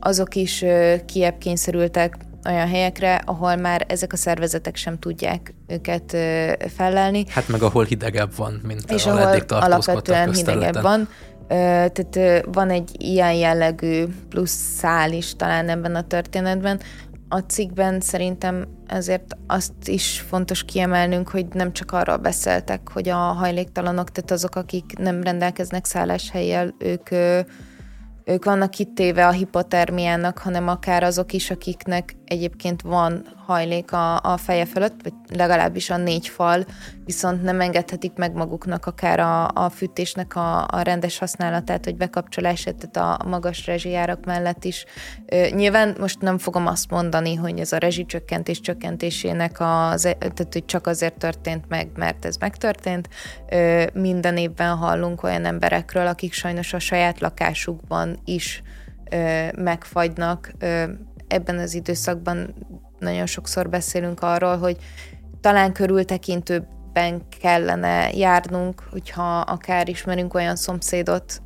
Azok 0.00 0.34
is 0.34 0.64
kiebb 1.06 1.38
kényszerültek 1.38 2.16
olyan 2.48 2.68
helyekre, 2.68 3.22
ahol 3.24 3.56
már 3.56 3.84
ezek 3.88 4.12
a 4.12 4.16
szervezetek 4.16 4.76
sem 4.76 4.98
tudják 4.98 5.54
őket 5.66 6.16
fellelni. 6.76 7.24
Hát 7.28 7.48
meg 7.48 7.62
ahol 7.62 7.84
hidegebb 7.84 8.36
van, 8.36 8.60
mint 8.66 8.90
és 8.90 9.06
ahol 9.06 9.20
eddig 9.20 9.44
alapvetően 9.48 10.32
hidegebb 10.32 10.82
van. 10.82 11.08
Tehát 11.48 12.18
van 12.52 12.70
egy 12.70 12.90
ilyen 12.98 13.32
jellegű 13.32 14.04
plusz 14.28 14.76
szál 14.78 15.12
is 15.12 15.36
talán 15.36 15.68
ebben 15.68 15.94
a 15.94 16.06
történetben, 16.06 16.80
a 17.28 17.38
cikkben 17.38 18.00
szerintem 18.00 18.68
ezért 18.86 19.36
azt 19.46 19.88
is 19.88 20.20
fontos 20.20 20.64
kiemelnünk, 20.64 21.28
hogy 21.28 21.46
nem 21.52 21.72
csak 21.72 21.92
arról 21.92 22.16
beszéltek, 22.16 22.88
hogy 22.92 23.08
a 23.08 23.16
hajléktalanok, 23.16 24.10
tehát 24.10 24.30
azok, 24.30 24.54
akik 24.56 24.98
nem 24.98 25.22
rendelkeznek 25.22 25.84
szálláshelyjel, 25.84 26.74
ők 26.78 27.10
ők 28.24 28.44
vannak 28.44 28.70
kitéve 28.70 29.26
a 29.26 29.30
hipotermiának, 29.30 30.38
hanem 30.38 30.68
akár 30.68 31.02
azok 31.02 31.32
is, 31.32 31.50
akiknek 31.50 32.16
egyébként 32.24 32.82
van 32.82 33.26
hajlék 33.46 33.92
a, 33.92 34.20
a 34.20 34.36
feje 34.36 34.64
fölött, 34.64 35.02
vagy 35.02 35.12
legalábbis 35.28 35.90
a 35.90 35.96
négy 35.96 36.28
fal, 36.28 36.64
viszont 37.04 37.42
nem 37.42 37.60
engedhetik 37.60 38.12
meg 38.14 38.32
maguknak 38.32 38.86
akár 38.86 39.20
a, 39.20 39.48
a 39.48 39.68
fűtésnek 39.68 40.36
a, 40.36 40.66
a 40.66 40.80
rendes 40.82 41.18
használatát, 41.18 41.84
vagy 41.84 41.96
bekapcsolását, 41.96 42.88
tehát 42.88 43.20
a 43.20 43.28
magas 43.28 43.66
rezsijárak 43.66 44.24
mellett 44.24 44.64
is. 44.64 44.84
Nyilván 45.50 45.96
most 46.00 46.20
nem 46.20 46.38
fogom 46.38 46.66
azt 46.66 46.90
mondani, 46.90 47.34
hogy 47.34 47.58
ez 47.58 47.72
a 47.72 47.78
rezsicsökkentés 47.78 48.60
csökkentésének 48.60 49.56
az, 49.60 50.02
tehát 50.18 50.52
hogy 50.52 50.64
csak 50.64 50.86
azért 50.86 51.18
történt 51.18 51.68
meg, 51.68 51.88
mert 51.96 52.24
ez 52.24 52.36
megtörtént. 52.36 53.08
Minden 53.92 54.36
évben 54.36 54.76
hallunk 54.76 55.22
olyan 55.22 55.44
emberekről, 55.44 56.06
akik 56.06 56.32
sajnos 56.32 56.72
a 56.72 56.78
saját 56.78 57.20
lakásukban 57.20 58.18
is 58.24 58.62
megfagynak, 59.56 60.52
ebben 61.28 61.58
az 61.58 61.74
időszakban 61.74 62.54
nagyon 62.98 63.26
sokszor 63.26 63.68
beszélünk 63.68 64.22
arról, 64.22 64.58
hogy 64.58 64.76
talán 65.40 65.72
körültekintőbben 65.72 67.22
kellene 67.40 68.10
járnunk, 68.12 68.82
hogyha 68.90 69.38
akár 69.38 69.88
ismerünk 69.88 70.34
olyan 70.34 70.56
szomszédot, 70.56 71.42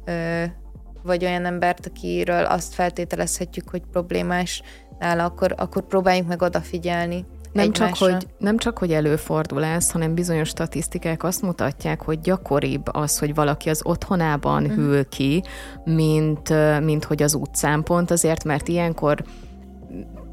vagy 1.03 1.25
olyan 1.25 1.45
embert, 1.45 1.87
akiről 1.87 2.45
azt 2.45 2.75
feltételezhetjük, 2.75 3.69
hogy 3.69 3.83
problémás 3.93 4.63
nála, 4.99 5.25
akkor, 5.25 5.55
akkor 5.57 5.87
próbáljunk 5.87 6.29
meg 6.29 6.43
odafigyelni. 6.43 7.25
Nem 7.53 7.73
csak, 7.73 7.97
hogy, 7.97 8.27
nem 8.39 8.57
csak, 8.57 8.79
hogy 8.79 8.93
előfordul 8.93 9.65
ez, 9.65 9.91
hanem 9.91 10.15
bizonyos 10.15 10.49
statisztikák 10.49 11.23
azt 11.23 11.43
mutatják, 11.43 12.03
hogy 12.03 12.21
gyakoribb 12.21 12.89
az, 12.93 13.19
hogy 13.19 13.35
valaki 13.35 13.69
az 13.69 13.81
otthonában 13.85 14.63
uh-huh. 14.63 14.77
hűl 14.77 15.09
ki, 15.09 15.43
mint, 15.85 16.53
mint 16.81 17.05
hogy 17.05 17.23
az 17.23 17.35
utcán 17.35 17.83
pont 17.83 18.11
azért, 18.11 18.45
mert 18.45 18.69
ilyenkor 18.69 19.25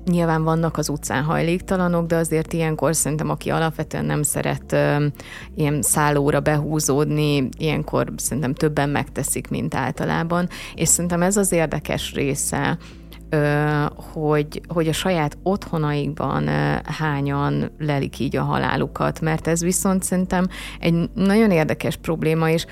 Nyilván 0.06 0.44
vannak 0.44 0.78
az 0.78 0.90
utcán 0.90 1.24
hajléktalanok, 1.24 2.08
de 2.08 2.16
azért 2.16 2.54
ilyenkor 2.54 2.96
szerintem, 2.96 3.30
aki 3.30 3.50
alapvetően 3.50 4.06
nem 4.06 4.24
szeret 4.24 4.72
ö, 4.72 5.06
ilyen 5.56 5.82
szállóra 5.82 6.40
behúzódni, 6.40 7.50
ilyenkor 7.58 8.14
szerintem 8.16 8.54
többen 8.54 8.90
megteszik, 8.90 9.48
mint 9.48 9.76
általában. 9.76 10.50
És 10.76 10.88
szerintem 10.88 11.22
ez 11.22 11.38
az 11.38 11.52
érdekes 11.52 12.14
része, 12.14 12.78
ö, 13.30 13.66
hogy, 14.14 14.62
hogy 14.68 14.88
a 14.88 14.94
saját 14.94 15.38
otthonaikban 15.44 16.48
ö, 16.48 16.76
hányan 16.84 17.72
lelik 17.80 18.20
így 18.20 18.36
a 18.36 18.44
halálukat, 18.44 19.22
mert 19.22 19.48
ez 19.48 19.62
viszont 19.62 20.04
szerintem 20.04 20.48
egy 20.80 21.10
nagyon 21.14 21.52
érdekes 21.52 21.96
probléma, 21.96 22.50
és 22.50 22.66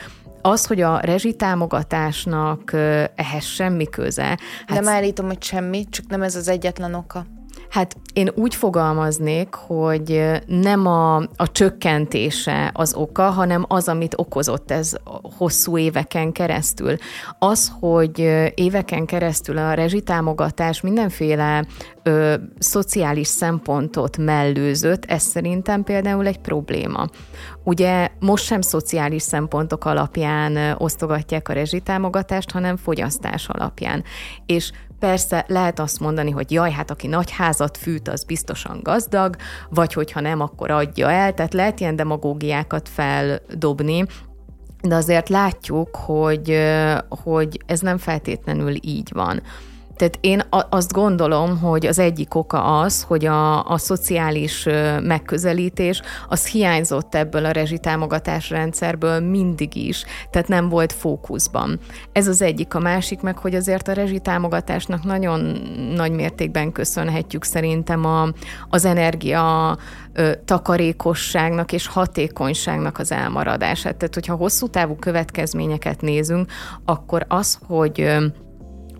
az, 0.43 0.65
hogy 0.65 0.81
a 0.81 0.99
rezsitámogatásnak 0.99 2.73
ehhez 3.15 3.43
semmi 3.43 3.85
köze. 3.85 4.37
Hát 4.67 4.79
nem 4.79 4.87
állítom, 4.87 5.25
hogy 5.25 5.43
semmi, 5.43 5.85
csak 5.89 6.07
nem 6.07 6.21
ez 6.21 6.35
az 6.35 6.47
egyetlen 6.47 6.93
oka. 6.93 7.25
Hát 7.73 7.95
én 8.13 8.29
úgy 8.35 8.55
fogalmaznék, 8.55 9.53
hogy 9.53 10.23
nem 10.45 10.87
a, 10.87 11.15
a 11.17 11.51
csökkentése 11.51 12.71
az 12.73 12.93
oka, 12.93 13.23
hanem 13.23 13.65
az, 13.67 13.87
amit 13.87 14.13
okozott 14.17 14.71
ez 14.71 14.93
hosszú 15.37 15.77
éveken 15.77 16.31
keresztül. 16.31 16.95
Az, 17.39 17.71
hogy 17.79 18.19
éveken 18.55 19.05
keresztül 19.05 19.57
a 19.57 19.73
rezsitámogatás 19.73 20.81
mindenféle 20.81 21.65
ö, 22.03 22.35
szociális 22.59 23.27
szempontot 23.27 24.17
mellőzött, 24.17 25.05
ez 25.05 25.21
szerintem 25.21 25.83
például 25.83 26.27
egy 26.27 26.39
probléma. 26.39 27.07
Ugye 27.63 28.09
most 28.19 28.43
sem 28.43 28.61
szociális 28.61 29.21
szempontok 29.21 29.85
alapján 29.85 30.75
osztogatják 30.77 31.49
a 31.49 31.53
rezsitámogatást, 31.53 32.51
hanem 32.51 32.77
fogyasztás 32.77 33.47
alapján. 33.47 34.03
És 34.45 34.71
Persze 35.03 35.45
lehet 35.47 35.79
azt 35.79 35.99
mondani, 35.99 36.31
hogy 36.31 36.51
jaj, 36.51 36.71
hát 36.71 36.91
aki 36.91 37.07
nagy 37.07 37.31
házat 37.31 37.77
fűt, 37.77 38.07
az 38.07 38.23
biztosan 38.23 38.79
gazdag, 38.83 39.35
vagy 39.69 39.93
hogyha 39.93 40.19
nem, 40.19 40.39
akkor 40.41 40.71
adja 40.71 41.11
el, 41.11 41.33
tehát 41.33 41.53
lehet 41.53 41.79
ilyen 41.79 41.95
demagógiákat 41.95 42.89
feldobni, 42.89 44.05
de 44.81 44.95
azért 44.95 45.29
látjuk, 45.29 45.95
hogy, 45.95 46.59
hogy 47.09 47.59
ez 47.65 47.79
nem 47.79 47.97
feltétlenül 47.97 48.75
így 48.81 49.09
van. 49.13 49.41
Tehát 49.95 50.17
én 50.21 50.41
azt 50.69 50.91
gondolom, 50.91 51.59
hogy 51.59 51.85
az 51.85 51.99
egyik 51.99 52.35
oka 52.35 52.79
az, 52.79 53.03
hogy 53.03 53.25
a, 53.25 53.69
a 53.69 53.77
szociális 53.77 54.67
megközelítés 55.01 56.01
az 56.29 56.47
hiányzott 56.47 57.15
ebből 57.15 57.45
a 57.45 57.51
rezsitámogatás 57.51 58.49
rendszerből 58.49 59.19
mindig 59.19 59.75
is, 59.75 60.05
tehát 60.29 60.47
nem 60.47 60.69
volt 60.69 60.93
fókuszban. 60.93 61.79
Ez 62.11 62.27
az 62.27 62.41
egyik, 62.41 62.73
a 62.73 62.79
másik 62.79 63.21
meg, 63.21 63.37
hogy 63.37 63.55
azért 63.55 63.87
a 63.87 63.93
rezsitámogatásnak 63.93 65.03
nagyon 65.03 65.39
nagy 65.95 66.11
mértékben 66.11 66.71
köszönhetjük 66.71 67.43
szerintem 67.43 68.05
a, 68.05 68.27
az 68.69 68.85
energia 68.85 69.77
takarékosságnak 70.45 71.71
és 71.71 71.87
hatékonyságnak 71.87 72.99
az 72.99 73.11
elmaradását. 73.11 73.95
Tehát, 73.95 74.13
hogyha 74.13 74.35
hosszú 74.35 74.67
távú 74.67 74.95
következményeket 74.95 76.01
nézünk, 76.01 76.51
akkor 76.85 77.25
az, 77.27 77.59
hogy 77.67 78.17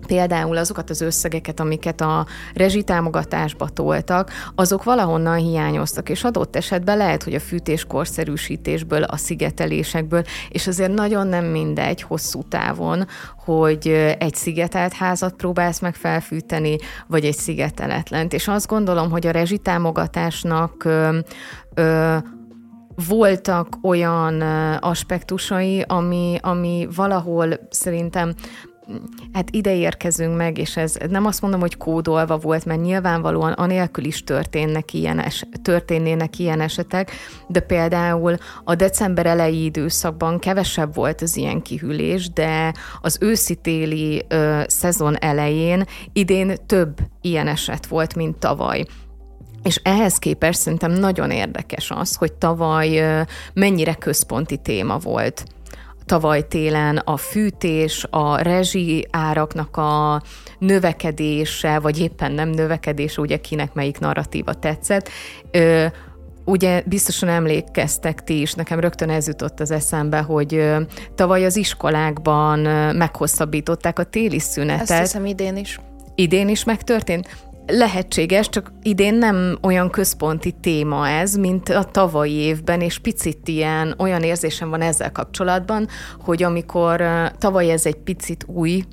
például 0.06 0.56
azokat 0.56 0.90
az 0.90 1.00
összegeket, 1.00 1.60
amiket 1.60 2.00
a 2.00 2.26
rezsitámogatásba 2.54 3.68
toltak, 3.68 4.30
azok 4.54 4.84
valahonnan 4.84 5.36
hiányoztak, 5.36 6.08
és 6.08 6.24
adott 6.24 6.56
esetben 6.56 6.96
lehet, 6.96 7.22
hogy 7.22 7.34
a 7.34 7.40
fűtés 7.40 7.84
korszerűsítésből, 7.84 9.02
a 9.02 9.16
szigetelésekből, 9.16 10.22
és 10.48 10.66
azért 10.66 10.94
nagyon 10.94 11.26
nem 11.26 11.44
mindegy 11.44 12.02
hosszú 12.02 12.42
távon, 12.48 13.06
hogy 13.44 13.88
egy 14.18 14.34
szigetelt 14.34 14.92
házat 14.92 15.34
próbálsz 15.34 15.80
meg 15.80 15.94
felfűteni, 15.94 16.76
vagy 17.06 17.24
egy 17.24 17.36
szigeteletlent. 17.36 18.32
És 18.32 18.48
azt 18.48 18.66
gondolom, 18.66 19.10
hogy 19.10 19.26
a 19.26 19.30
rezsitámogatásnak 19.30 20.84
ö, 20.84 21.18
ö, 21.74 22.16
voltak 23.08 23.78
olyan 23.82 24.40
aspektusai, 24.80 25.84
ami, 25.86 26.38
ami 26.42 26.88
valahol 26.94 27.58
szerintem 27.70 28.34
hát 29.32 29.50
ide 29.50 29.74
érkezünk 29.74 30.36
meg, 30.36 30.58
és 30.58 30.76
ez 30.76 30.96
nem 31.08 31.26
azt 31.26 31.40
mondom, 31.40 31.60
hogy 31.60 31.76
kódolva 31.76 32.36
volt, 32.36 32.64
mert 32.64 32.80
nyilvánvalóan 32.80 33.52
anélkül 33.52 34.04
is 34.04 34.24
történnek 34.24 34.92
ilyen 34.92 35.18
es, 35.18 35.44
történnének 35.62 36.38
ilyen 36.38 36.60
esetek, 36.60 37.10
de 37.48 37.60
például 37.60 38.36
a 38.64 38.74
december 38.74 39.26
elejé 39.26 39.64
időszakban 39.64 40.38
kevesebb 40.38 40.94
volt 40.94 41.22
az 41.22 41.36
ilyen 41.36 41.62
kihűlés, 41.62 42.30
de 42.30 42.74
az 43.00 43.18
őszi-téli 43.20 44.24
ö, 44.28 44.62
szezon 44.66 45.16
elején 45.16 45.84
idén 46.12 46.54
több 46.66 46.98
ilyen 47.20 47.46
eset 47.46 47.86
volt, 47.86 48.14
mint 48.14 48.36
tavaly. 48.36 48.84
És 49.62 49.80
ehhez 49.82 50.18
képest 50.18 50.58
szerintem 50.58 50.92
nagyon 50.92 51.30
érdekes 51.30 51.90
az, 51.90 52.14
hogy 52.14 52.32
tavaly 52.32 53.24
mennyire 53.54 53.94
központi 53.94 54.56
téma 54.56 54.98
volt 54.98 55.44
tavaly 56.06 56.48
télen 56.48 56.96
a 56.96 57.16
fűtés, 57.16 58.06
a 58.10 58.36
rezsi 58.36 59.06
áraknak 59.10 59.76
a 59.76 60.22
növekedése, 60.58 61.78
vagy 61.78 62.00
éppen 62.00 62.32
nem 62.32 62.48
növekedése, 62.48 63.20
ugye 63.20 63.36
kinek 63.36 63.72
melyik 63.72 63.98
narratíva 63.98 64.54
tetszett. 64.54 65.08
Ö, 65.50 65.86
Ugye 66.46 66.82
biztosan 66.86 67.28
emlékeztek 67.28 68.24
ti 68.24 68.40
is, 68.40 68.52
nekem 68.52 68.80
rögtön 68.80 69.10
ez 69.10 69.26
jutott 69.26 69.60
az 69.60 69.70
eszembe, 69.70 70.20
hogy 70.20 70.72
tavaly 71.14 71.44
az 71.44 71.56
iskolákban 71.56 72.58
meghosszabbították 72.96 73.98
a 73.98 74.04
téli 74.04 74.38
szünetet. 74.38 74.90
Ezt 74.90 75.00
hiszem 75.00 75.26
idén 75.26 75.56
is. 75.56 75.80
Idén 76.14 76.48
is 76.48 76.64
megtörtént? 76.64 77.28
Lehetséges, 77.66 78.48
csak 78.48 78.72
idén 78.82 79.14
nem 79.14 79.58
olyan 79.62 79.90
központi 79.90 80.52
téma 80.60 81.08
ez, 81.08 81.36
mint 81.36 81.68
a 81.68 81.84
tavalyi 81.84 82.32
évben, 82.32 82.80
és 82.80 82.98
picit 82.98 83.48
ilyen 83.48 83.94
olyan 83.98 84.22
érzésem 84.22 84.70
van 84.70 84.80
ezzel 84.80 85.12
kapcsolatban, 85.12 85.88
hogy 86.20 86.42
amikor 86.42 87.02
tavaly 87.38 87.70
ez 87.70 87.86
egy 87.86 87.96
picit 87.96 88.44
új 88.46 88.84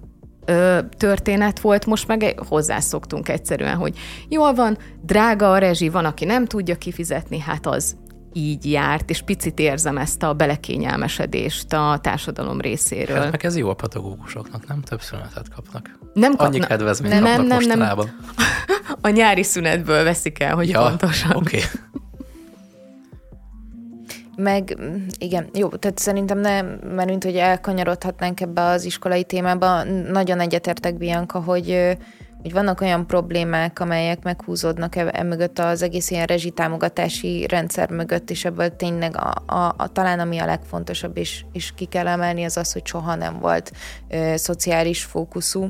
ö, 0.46 0.80
történet 0.98 1.60
volt, 1.60 1.86
most 1.86 2.08
meg 2.08 2.40
hozzászoktunk 2.48 3.30
egyszerűen, 3.30 3.76
hogy 3.76 3.98
jól 4.30 4.54
van, 4.54 4.78
drága 5.02 5.52
a 5.52 5.58
rezsi, 5.58 5.90
van, 5.90 6.06
aki 6.06 6.26
nem 6.26 6.46
tudja 6.46 6.76
kifizetni, 6.76 7.40
hát 7.40 7.66
az 7.68 7.96
így 8.34 8.72
járt, 8.72 9.10
és 9.10 9.22
picit 9.22 9.60
érzem 9.60 9.98
ezt 9.98 10.24
a 10.24 10.34
belekényelmesedést 10.34 11.74
a 11.74 12.00
társadalom 12.02 12.62
részéről. 12.62 13.18
Hát 13.18 13.32
meg 13.32 13.46
ez 13.46 13.58
jó 13.58 13.70
a 13.70 13.74
pedagógusoknak, 13.74 14.68
nem 14.68 14.82
több 14.82 15.02
szünetet 15.02 15.50
kapnak. 15.56 16.00
Nem 16.14 16.32
kapna... 16.32 16.46
Annyi 16.46 16.60
kedvezményt 16.60 17.14
nem, 17.14 17.24
kapnak 17.24 17.48
nem, 17.48 17.58
mostanában. 17.58 18.06
Nem. 18.06 18.36
A 19.04 19.10
nyári 19.10 19.44
szünetből 19.44 20.04
veszik 20.04 20.40
el, 20.40 20.56
hogy 20.56 20.70
ja, 20.70 20.82
pontosan. 20.82 21.36
Oké. 21.36 21.58
Okay. 21.58 21.70
Meg 24.36 24.78
igen, 25.18 25.50
jó, 25.54 25.70
tehát 25.70 25.98
szerintem 25.98 26.40
nem, 26.40 26.66
mert 26.66 27.10
mint 27.10 27.24
hogy 27.24 27.36
elkanyarodhatnánk 27.36 28.42
ebbe 28.42 28.62
az 28.62 28.84
iskolai 28.84 29.24
témába, 29.24 29.84
nagyon 29.84 30.40
egyetértek 30.40 30.98
Bianca, 30.98 31.40
hogy 31.40 31.98
hogy 32.42 32.54
vannak 32.54 32.82
olyan 32.82 33.08
problémák, 33.08 33.80
amelyek 33.80 34.24
meghúzódnak 34.24 34.96
e, 34.96 35.10
e 35.12 35.24
mögött 35.24 35.60
az 35.60 35.82
egész 35.82 36.10
ilyen 36.10 36.26
rezsitámogatási 36.26 37.46
rendszer 37.48 37.90
mögött, 37.90 38.30
és 38.30 38.46
ebből 38.46 38.76
tényleg 38.76 39.18
a, 39.18 39.34
a, 39.46 39.74
a 39.78 39.92
talán 39.92 40.20
ami 40.20 40.38
a 40.38 40.46
legfontosabb, 40.46 41.18
és, 41.18 41.46
és 41.52 41.74
ki 41.76 41.86
kell 41.86 42.08
emelni, 42.08 42.44
az 42.44 42.58
az, 42.58 42.72
hogy 42.72 42.86
soha 42.86 43.16
nem 43.16 43.40
volt 43.40 43.72
ö, 44.10 44.34
szociális 44.36 45.04
fókuszú. 45.04 45.68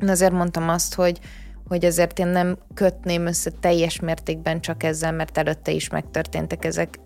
De 0.00 0.10
azért 0.10 0.32
mondtam 0.32 0.68
azt, 0.68 0.94
hogy, 0.94 1.20
hogy 1.68 1.84
azért 1.84 2.18
én 2.18 2.26
nem 2.26 2.58
kötném 2.74 3.26
össze 3.26 3.50
teljes 3.60 4.00
mértékben 4.00 4.60
csak 4.60 4.82
ezzel, 4.82 5.12
mert 5.12 5.38
előtte 5.38 5.70
is 5.70 5.88
megtörténtek 5.88 6.64
ezek, 6.64 6.98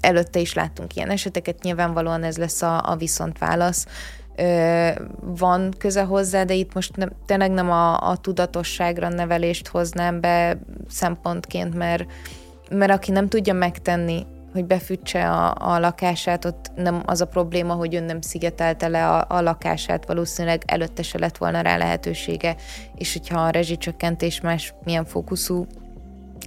előtte 0.00 0.38
is 0.38 0.54
láttunk 0.54 0.96
ilyen 0.96 1.10
eseteket, 1.10 1.62
nyilvánvalóan 1.62 2.22
ez 2.22 2.36
lesz 2.36 2.62
a, 2.62 2.90
a 2.90 2.96
viszont 2.96 3.38
válasz, 3.38 3.86
van 5.20 5.74
köze 5.78 6.02
hozzá, 6.02 6.44
de 6.44 6.54
itt 6.54 6.74
most 6.74 6.96
nem, 6.96 7.10
tényleg 7.26 7.50
nem 7.50 7.70
a, 7.70 8.10
a 8.10 8.16
tudatosságra 8.16 9.08
nevelést 9.08 9.68
hoznám 9.68 10.20
be 10.20 10.58
szempontként, 10.88 11.74
mert, 11.74 12.04
mert 12.70 12.92
aki 12.92 13.10
nem 13.10 13.28
tudja 13.28 13.52
megtenni, 13.52 14.26
hogy 14.52 14.64
befűtse 14.64 15.30
a, 15.30 15.54
a 15.74 15.78
lakását, 15.78 16.44
ott 16.44 16.70
nem 16.76 17.02
az 17.06 17.20
a 17.20 17.26
probléma, 17.26 17.74
hogy 17.74 17.94
ön 17.94 18.04
nem 18.04 18.20
szigetelte 18.20 18.88
le 18.88 19.08
a, 19.08 19.24
a 19.28 19.40
lakását, 19.40 20.06
valószínűleg 20.06 20.62
előtte 20.66 21.02
se 21.02 21.18
lett 21.18 21.36
volna 21.36 21.60
rá 21.60 21.76
lehetősége, 21.76 22.56
és 22.94 23.12
hogyha 23.12 23.40
a 23.40 23.50
rezsicsökkentés 23.50 24.40
más 24.40 24.74
milyen 24.84 25.04
fókuszú 25.04 25.66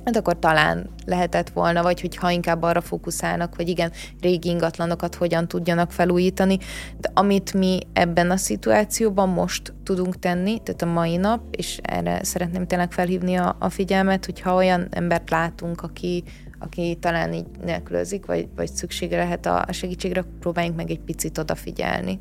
hát 0.06 0.16
akkor 0.16 0.40
talán 0.40 0.90
lehetett 1.06 1.50
volna, 1.50 1.82
vagy 1.82 2.02
hogyha 2.02 2.32
inkább 2.32 2.62
arra 2.62 2.82
fókuszálnak, 2.82 3.56
hogy 3.56 3.68
igen, 3.68 3.92
régi 4.22 4.50
ingatlanokat 4.50 5.16
hogyan 5.16 5.48
tudjanak 5.48 5.92
felújítani, 5.92 6.58
de 6.98 7.12
amit 7.14 7.54
mi 7.54 7.80
ebben 7.94 8.32
a 8.32 8.38
szituációban 8.38 9.30
most 9.30 9.74
tudunk 9.84 10.20
tenni, 10.20 10.60
tehát 10.64 10.82
a 10.82 10.86
mai 10.86 11.18
nap, 11.18 11.42
és 11.56 11.80
erre 11.82 12.24
szeretném 12.24 12.68
tényleg 12.68 12.92
felhívni 12.92 13.36
a, 13.36 13.56
a 13.60 13.70
figyelmet, 13.70 14.26
hogyha 14.26 14.56
olyan 14.56 14.88
embert 14.90 15.30
látunk, 15.30 15.82
aki, 15.82 16.24
aki 16.60 16.98
talán 17.00 17.34
így 17.34 17.46
nélkülözik, 17.66 18.26
vagy, 18.26 18.48
vagy 18.56 18.72
szüksége 18.72 19.18
lehet 19.18 19.46
a 19.46 19.66
segítségre, 19.70 20.24
próbáljunk 20.40 20.78
meg 20.78 20.90
egy 20.90 21.00
picit 21.00 21.38
odafigyelni. 21.38 22.20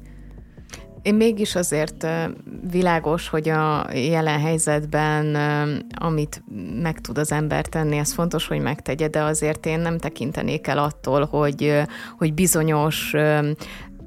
Én 1.02 1.14
mégis 1.14 1.54
azért 1.54 2.06
világos, 2.70 3.28
hogy 3.28 3.48
a 3.48 3.86
jelen 3.94 4.40
helyzetben, 4.40 5.34
amit 5.94 6.42
meg 6.82 7.00
tud 7.00 7.18
az 7.18 7.32
ember 7.32 7.66
tenni, 7.66 7.98
az 7.98 8.12
fontos, 8.12 8.46
hogy 8.46 8.60
megtegye, 8.60 9.08
de 9.08 9.22
azért 9.22 9.66
én 9.66 9.80
nem 9.80 9.98
tekintenék 9.98 10.66
el 10.66 10.78
attól, 10.78 11.24
hogy, 11.24 11.82
hogy 12.18 12.34
bizonyos 12.34 13.14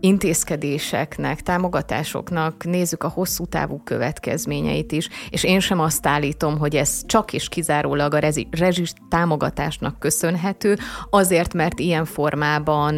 intézkedéseknek, 0.06 1.42
támogatásoknak 1.42 2.64
nézzük 2.64 3.04
a 3.04 3.08
hosszú 3.08 3.46
távú 3.46 3.82
következményeit 3.84 4.92
is, 4.92 5.10
és 5.30 5.44
én 5.44 5.60
sem 5.60 5.80
azt 5.80 6.08
állítom, 6.08 6.58
hogy 6.58 6.76
ez 6.76 7.06
csak 7.06 7.34
és 7.34 7.50
kizárólag 7.50 8.14
a 8.14 8.20
rezis 8.52 8.94
támogatásnak 9.10 10.00
köszönhető, 10.00 10.78
azért, 11.10 11.54
mert 11.54 11.80
ilyen 11.80 12.06
formában 12.06 12.96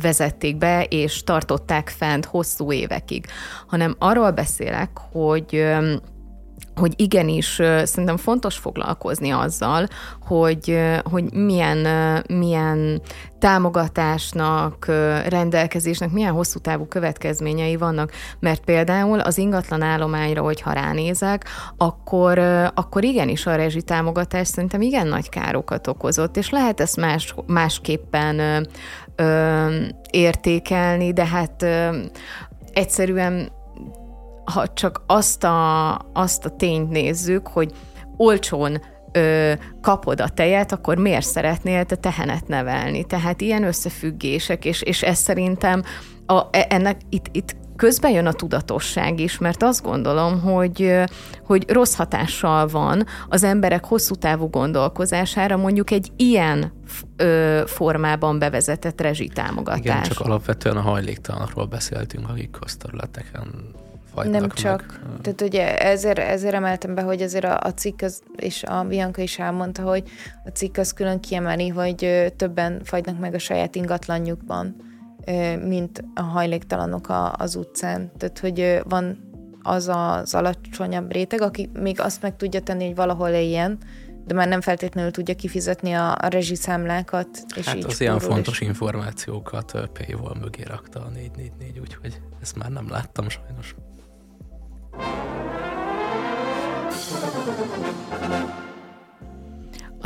vezették 0.00 0.56
be 0.56 0.84
és 0.84 1.24
tartották 1.24 1.88
fent 1.88 2.24
hosszú 2.24 2.72
évekig, 2.72 3.26
hanem 3.66 3.96
arról 3.98 4.30
beszélek, 4.30 4.90
hogy 5.12 5.64
hogy 6.80 6.92
igenis 6.96 7.60
szerintem 7.82 8.16
fontos 8.16 8.56
foglalkozni 8.56 9.30
azzal, 9.30 9.86
hogy, 10.26 10.80
hogy 11.10 11.32
milyen, 11.32 11.86
milyen 12.28 13.02
támogatásnak, 13.38 14.86
rendelkezésnek 15.28 16.10
milyen 16.10 16.32
hosszú 16.32 16.58
távú 16.58 16.86
következményei 16.86 17.76
vannak, 17.76 18.12
mert 18.40 18.64
például 18.64 19.20
az 19.20 19.38
ingatlan 19.38 19.82
állományra, 19.82 20.42
hogyha 20.42 20.72
ránézek, 20.72 21.44
akkor, 21.76 22.38
akkor 22.74 23.04
igenis 23.04 23.46
a 23.46 23.54
rezsitámogatás 23.54 24.48
szerintem 24.48 24.80
igen 24.80 25.06
nagy 25.06 25.28
károkat 25.28 25.86
okozott, 25.86 26.36
és 26.36 26.50
lehet 26.50 26.80
ezt 26.80 26.96
más, 26.96 27.34
másképpen 27.46 28.66
ö, 29.16 29.66
értékelni, 30.10 31.12
de 31.12 31.26
hát 31.26 31.62
ö, 31.62 31.98
egyszerűen 32.72 33.55
ha 34.52 34.72
csak 34.72 35.02
azt 35.06 35.44
a, 35.44 35.94
azt 36.12 36.44
a 36.44 36.50
tényt 36.50 36.90
nézzük, 36.90 37.46
hogy 37.48 37.72
olcsón 38.16 38.80
ö, 39.12 39.52
kapod 39.80 40.20
a 40.20 40.28
tejet, 40.28 40.72
akkor 40.72 40.96
miért 40.96 41.26
szeretnél 41.26 41.84
te 41.84 41.94
tehenet 41.96 42.48
nevelni? 42.48 43.04
Tehát 43.04 43.40
ilyen 43.40 43.64
összefüggések, 43.64 44.64
és, 44.64 44.82
és 44.82 45.02
ez 45.02 45.18
szerintem 45.18 45.82
a, 46.26 46.42
e, 46.50 46.66
ennek 46.68 47.00
itt, 47.08 47.26
itt 47.32 47.56
közben 47.76 48.10
jön 48.10 48.26
a 48.26 48.32
tudatosság 48.32 49.20
is, 49.20 49.38
mert 49.38 49.62
azt 49.62 49.82
gondolom, 49.82 50.40
hogy, 50.40 50.94
hogy 51.44 51.70
rossz 51.70 51.94
hatással 51.94 52.66
van 52.66 53.06
az 53.28 53.42
emberek 53.42 53.84
hosszú 53.84 54.14
távú 54.14 54.50
gondolkozására 54.50 55.56
mondjuk 55.56 55.90
egy 55.90 56.12
ilyen 56.16 56.72
ö, 57.16 57.62
formában 57.66 58.38
bevezetett 58.38 59.00
rezsitámogatás. 59.00 59.80
Igen, 59.80 60.02
csak 60.02 60.20
alapvetően 60.20 60.76
a 60.76 60.80
hajléktalanokról 60.80 61.66
beszéltünk, 61.66 62.28
akik 62.28 62.50
közterületeken 62.50 63.74
nem 64.24 64.48
csak. 64.48 65.00
Meg. 65.10 65.20
Tehát 65.20 65.40
ugye 65.40 65.78
ezért, 65.78 66.18
ezért 66.18 66.54
emeltem 66.54 66.94
be, 66.94 67.02
hogy 67.02 67.22
azért 67.22 67.44
a, 67.44 67.58
a 67.62 67.74
cikk, 67.74 68.02
az, 68.02 68.22
és 68.36 68.62
a 68.62 68.84
Bianca 68.84 69.22
is 69.22 69.38
elmondta, 69.38 69.82
hogy 69.82 70.02
a 70.44 70.48
cikk 70.48 70.76
az 70.76 70.92
külön 70.92 71.20
kiemeli, 71.20 71.68
hogy 71.68 72.32
többen 72.36 72.80
fagynak 72.84 73.18
meg 73.18 73.34
a 73.34 73.38
saját 73.38 73.74
ingatlanjukban, 73.74 74.76
mint 75.64 76.04
a 76.14 76.22
hajléktalanok 76.22 77.06
az 77.32 77.56
utcán. 77.56 78.12
Tehát, 78.18 78.38
hogy 78.38 78.80
van 78.88 79.24
az 79.62 79.88
az 79.88 80.34
alacsonyabb 80.34 81.12
réteg, 81.12 81.40
aki 81.40 81.70
még 81.72 82.00
azt 82.00 82.22
meg 82.22 82.36
tudja 82.36 82.60
tenni, 82.60 82.86
hogy 82.86 82.94
valahol 82.94 83.28
éljen, 83.28 83.78
de 84.26 84.34
már 84.34 84.48
nem 84.48 84.60
feltétlenül 84.60 85.10
tudja 85.10 85.34
kifizetni 85.34 85.92
a, 85.92 86.12
a 86.12 86.26
rezsiszámlákat. 86.26 87.28
És 87.56 87.66
hát 87.66 87.76
így 87.76 87.84
az 87.84 88.00
ilyen 88.00 88.18
fontos 88.18 88.60
is. 88.60 88.66
információkat 88.68 89.88
paywall 89.92 90.36
mögé 90.40 90.62
rakta 90.62 91.00
a 91.00 91.08
444, 91.08 91.78
úgyhogy 91.78 92.20
ezt 92.42 92.56
már 92.56 92.70
nem 92.70 92.90
láttam 92.90 93.28
sajnos. 93.28 93.74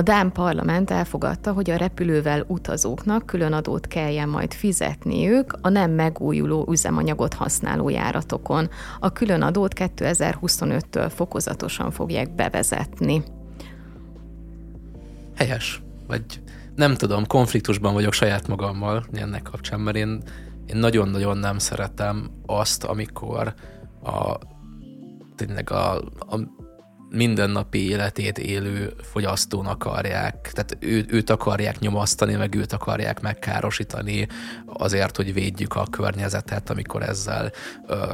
A 0.01 0.03
Dán 0.03 0.33
parlament 0.33 0.91
elfogadta, 0.91 1.53
hogy 1.53 1.71
a 1.71 1.77
repülővel 1.77 2.45
utazóknak 2.47 3.27
külön 3.27 3.53
adót 3.53 3.87
kelljen 3.87 4.29
majd 4.29 4.53
fizetniük 4.53 5.59
a 5.61 5.69
nem 5.69 5.91
megújuló 5.91 6.67
üzemanyagot 6.71 7.35
használó 7.35 7.89
járatokon. 7.89 8.69
A 9.01 9.13
külön 9.13 9.43
adót 9.43 9.73
2025-től 9.77 11.13
fokozatosan 11.15 11.91
fogják 11.91 12.35
bevezetni. 12.35 13.23
Helyes. 15.37 15.83
Vagy 16.07 16.25
nem 16.75 16.95
tudom, 16.95 17.27
konfliktusban 17.27 17.93
vagyok 17.93 18.13
saját 18.13 18.49
magammal 18.49 19.05
ennek 19.13 19.43
kapcsán, 19.43 19.81
mert 19.81 19.97
én, 19.97 20.23
én 20.67 20.77
nagyon-nagyon 20.77 21.37
nem 21.37 21.59
szeretem 21.59 22.31
azt, 22.47 22.85
amikor 22.85 23.55
a 24.05 24.39
tényleg 25.47 25.71
a, 25.71 25.97
a 26.19 26.39
mindennapi 27.11 27.89
életét 27.89 28.39
élő 28.39 28.93
fogyasztón 29.03 29.67
akarják, 29.67 30.51
tehát 30.53 30.77
ő, 30.81 31.07
őt 31.09 31.31
akarják 31.31 31.79
nyomasztani, 31.79 32.35
meg 32.35 32.55
őt 32.55 32.73
akarják 32.73 33.21
megkárosítani 33.21 34.29
azért, 34.67 35.17
hogy 35.17 35.33
védjük 35.33 35.75
a 35.75 35.87
környezetet, 35.91 36.71
amikor 36.71 37.03
ezzel 37.03 37.53
ö, 37.87 38.05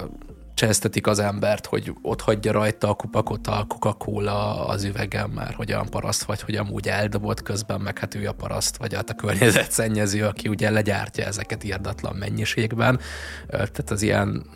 csesztetik 0.54 1.06
az 1.06 1.18
embert, 1.18 1.66
hogy 1.66 1.92
ott 2.02 2.20
hagyja 2.20 2.52
rajta 2.52 2.88
a 2.88 2.94
kupakot 2.94 3.46
a 3.46 3.64
Coca-Cola 3.68 4.66
az 4.66 4.84
üvegem, 4.84 5.30
mert 5.30 5.54
hogy 5.54 5.72
olyan 5.72 5.90
paraszt 5.90 6.24
vagy, 6.24 6.40
hogy 6.40 6.54
amúgy 6.54 6.88
eldobott 6.88 7.42
közben, 7.42 7.80
meg 7.80 7.98
hát 7.98 8.14
ő 8.14 8.26
a 8.26 8.32
paraszt, 8.32 8.76
vagy 8.76 8.94
hát 8.94 9.10
a 9.10 9.14
környezet 9.14 9.70
szennyező, 9.70 10.24
aki 10.24 10.48
ugye 10.48 10.70
legyártja 10.70 11.24
ezeket 11.24 11.64
írdatlan 11.64 12.16
mennyiségben. 12.16 13.00
Tehát 13.48 13.90
az 13.90 14.02
ilyen 14.02 14.46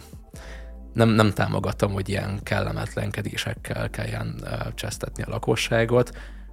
nem, 0.92 1.08
nem 1.08 1.30
támogatom, 1.30 1.92
hogy 1.92 2.08
ilyen 2.08 2.40
kellemetlenkedésekkel 2.42 3.90
kelljen 3.90 4.44
csesztetni 4.74 5.22
a 5.22 5.30
lakosságot, 5.30 6.10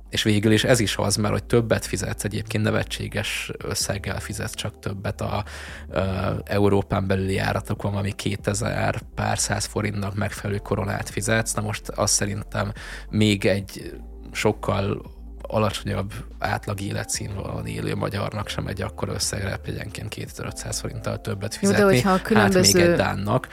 és 0.09 0.23
végül 0.23 0.51
is 0.51 0.63
ez 0.63 0.79
is 0.79 0.97
az, 0.97 1.15
mert 1.15 1.33
hogy 1.33 1.43
többet 1.43 1.85
fizetsz, 1.85 2.23
egyébként 2.23 2.63
nevetséges 2.63 3.51
összeggel 3.63 4.19
fizetsz 4.19 4.55
csak 4.55 4.79
többet 4.79 5.21
a 5.21 5.43
uh, 5.87 6.03
Európán 6.43 7.07
belüli 7.07 7.33
járatokon, 7.33 7.95
ami 7.95 8.11
2000 8.11 9.01
pár 9.15 9.37
száz 9.37 9.65
forintnak 9.65 10.15
megfelelő 10.15 10.59
koronát 10.59 11.09
fizetsz. 11.09 11.53
Na 11.53 11.61
most 11.61 11.89
azt 11.89 12.13
szerintem 12.13 12.71
még 13.09 13.45
egy 13.45 13.99
sokkal 14.31 15.15
alacsonyabb 15.41 16.13
átlag 16.39 16.81
életszínvonalon 16.81 17.65
élő 17.65 17.95
magyarnak 17.95 18.47
sem 18.47 18.67
egy 18.67 18.81
akkor 18.81 19.09
összegre 19.09 19.59
egyenként 19.65 20.09
2500 20.09 20.79
forinttal 20.79 21.21
többet 21.21 21.55
fizetni. 21.55 21.81
Jó, 21.81 21.87
de 21.87 21.93
hogyha 21.93 22.11
a 22.11 22.21
különböző... 22.21 22.79
Hát 22.79 22.87
még 22.87 22.91
egy 22.91 22.97
dánnak. 22.97 23.47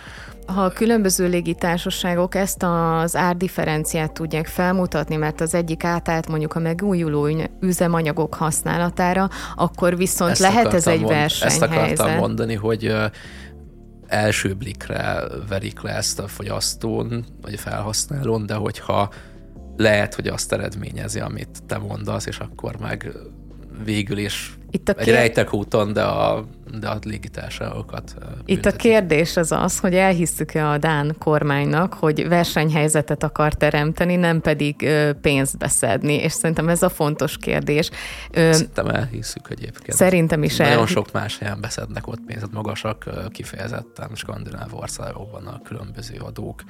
Ha 0.47 0.65
a 0.65 0.71
különböző 0.71 1.29
légitársaságok 1.29 2.35
ezt 2.35 2.63
az 2.63 3.17
árdifferenciát 3.17 4.13
tudják 4.13 4.47
felmutatni, 4.47 5.17
mert 5.17 5.41
az 5.41 5.55
egyik 5.55 5.85
átállt 5.85 6.29
mondjuk 6.29 6.55
a 6.55 6.59
megújuló 6.59 7.29
üzemanyagok 7.61 8.35
használatára, 8.35 9.29
akkor 9.55 9.97
viszont 9.97 10.31
ezt 10.31 10.41
lehet 10.41 10.75
ez 10.75 10.87
egy 10.87 11.01
mond, 11.01 11.13
versenyhelyzet. 11.13 11.73
Ezt 11.73 12.01
akartam 12.01 12.19
mondani, 12.19 12.55
hogy 12.55 12.95
első 14.07 14.55
blikre 14.55 15.23
verik 15.49 15.81
le 15.81 15.91
ezt 15.91 16.19
a 16.19 16.29
fogyasztón, 16.29 17.25
vagy 17.43 17.55
a 17.55 17.59
felhasználón, 17.59 18.47
de 18.47 18.55
hogyha 18.55 19.11
lehet, 19.77 20.15
hogy 20.15 20.27
azt 20.27 20.53
eredményezi, 20.53 21.21
amit 21.21 21.63
te 21.67 21.79
mondasz, 21.79 22.27
és 22.27 22.39
akkor 22.39 22.77
meg 22.77 23.13
végül 23.85 24.19
is 24.19 24.59
Itt 24.71 24.89
a 24.89 24.95
egy 24.99 25.05
kér... 25.05 25.15
rejtek 25.15 25.55
úton, 25.55 25.93
de 25.93 26.03
a, 26.03 26.45
de 26.81 26.89
a 26.89 26.99
légitársaságokat 27.03 28.15
Itt 28.45 28.65
a 28.65 28.73
kérdés 28.73 29.37
az 29.37 29.53
az, 29.53 29.79
hogy 29.79 29.95
elhisszük-e 29.95 30.69
a 30.69 30.79
Dán 30.79 31.17
kormánynak, 31.19 31.95
hogy 31.95 32.29
versenyhelyzetet 32.29 33.23
akar 33.23 33.55
teremteni, 33.55 34.17
nem 34.17 34.41
pedig 34.41 34.89
pénzt 35.21 35.59
beszedni, 35.59 36.15
és 36.15 36.33
szerintem 36.33 36.69
ez 36.69 36.83
a 36.83 36.89
fontos 36.89 37.37
kérdés. 37.37 37.91
Szerintem 38.33 38.87
elhisszük 38.87 39.51
egyébként. 39.51 39.97
Szerintem 39.97 40.43
is 40.43 40.61
el. 40.61 40.69
Nagyon 40.69 40.87
sok 40.87 41.13
más 41.13 41.39
helyen 41.39 41.61
beszednek 41.61 42.07
ott 42.07 42.21
pénzt, 42.27 42.53
magasak 42.53 43.05
kifejezetten 43.31 44.11
skandináv 44.15 44.75
országokban 44.75 45.47
a 45.47 45.63
különböző 45.63 46.17
adók 46.19 46.63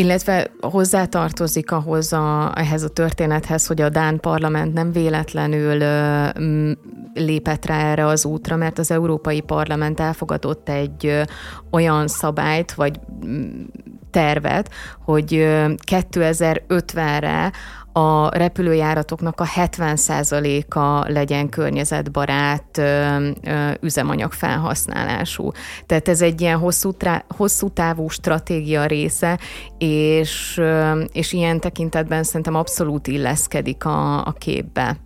illetve 0.00 0.50
hozzátartozik 0.60 1.70
ahhoz 1.70 2.12
a, 2.12 2.52
ehhez 2.54 2.82
a 2.82 2.88
történethez, 2.88 3.66
hogy 3.66 3.80
a 3.80 3.88
Dán 3.88 4.20
parlament 4.20 4.72
nem 4.72 4.92
véletlenül 4.92 5.80
ö, 5.80 6.70
lépett 7.14 7.66
rá 7.66 7.90
erre 7.90 8.06
az 8.06 8.24
útra, 8.24 8.56
mert 8.56 8.78
az 8.78 8.90
Európai 8.90 9.40
Parlament 9.40 10.00
elfogadott 10.00 10.68
egy 10.68 11.06
ö, 11.06 11.22
olyan 11.70 12.08
szabályt, 12.08 12.72
vagy 12.72 13.00
tervet, 14.10 14.70
hogy 15.04 15.28
2050-re 15.86 17.52
a 17.92 18.36
repülőjáratoknak 18.36 19.40
a 19.40 19.44
70%-a 19.44 21.10
legyen 21.12 21.48
környezetbarát 21.48 22.80
üzemanyag 23.80 24.32
felhasználású. 24.32 25.50
Tehát 25.86 26.08
ez 26.08 26.22
egy 26.22 26.40
ilyen 26.40 26.58
hosszú, 26.58 26.92
trá, 26.92 27.24
hosszú 27.36 27.68
távú 27.68 28.08
stratégia 28.08 28.86
része, 28.86 29.38
és, 29.78 30.60
és 31.12 31.32
ilyen 31.32 31.60
tekintetben 31.60 32.22
szerintem 32.22 32.54
abszolút 32.54 33.06
illeszkedik 33.06 33.84
a, 33.84 34.26
a 34.26 34.32
képbe. 34.32 34.96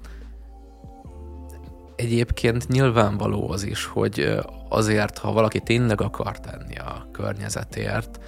Egyébként 1.97 2.69
nyilvánvaló 2.69 3.51
az 3.51 3.63
is, 3.63 3.85
hogy 3.85 4.39
azért, 4.69 5.19
ha 5.19 5.33
valaki 5.33 5.61
tényleg 5.61 6.01
akar 6.01 6.41
tenni 6.41 6.77
a 6.77 7.09
környezetért, 7.13 8.19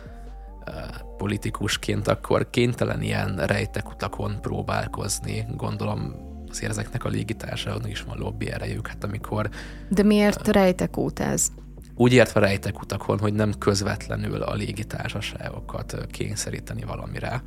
politikusként, 1.17 2.09
akkor 2.09 2.51
kénytelen 2.51 3.03
ilyen 3.03 3.37
rejtekutakon 3.37 4.41
próbálkozni. 4.41 5.47
Gondolom 5.57 6.15
azért 6.51 6.71
ezeknek 6.71 7.05
a 7.05 7.09
légitársaságoknak 7.09 7.91
is 7.91 8.03
van 8.03 8.19
lobby 8.19 8.51
erejük, 8.51 8.89
hát 8.89 9.05
amikor... 9.05 9.49
De 9.89 10.03
miért 10.03 10.49
uh, 10.49 10.55
rejtekút 10.55 11.21
ez? 11.21 11.49
Úgy 11.95 12.13
értve 12.13 12.41
rejtekutakon, 12.41 13.19
hogy 13.19 13.35
nem 13.35 13.53
közvetlenül 13.59 14.43
a 14.43 14.55
légitársaságokat 14.55 16.07
kényszeríteni 16.11 16.83
valamire, 16.83 17.43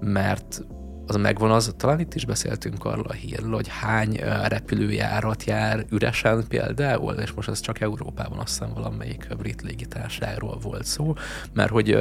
mert 0.00 0.64
az 1.08 1.16
megvan 1.16 1.50
az, 1.50 1.74
talán 1.76 2.00
itt 2.00 2.14
is 2.14 2.24
beszéltünk 2.24 2.84
arról 2.84 3.06
a 3.08 3.12
hírről, 3.12 3.54
hogy 3.54 3.68
hány 3.68 4.20
repülőjárat 4.48 5.44
jár 5.44 5.84
üresen 5.90 6.44
például, 6.48 7.14
és 7.14 7.32
most 7.32 7.48
ez 7.48 7.60
csak 7.60 7.80
Európában 7.80 8.38
azt 8.38 8.48
hiszem 8.48 8.74
valamelyik 8.74 9.28
brit 9.38 9.62
légitársaságról 9.62 10.58
volt 10.62 10.84
szó, 10.84 11.14
mert 11.52 11.70
hogy 11.70 11.98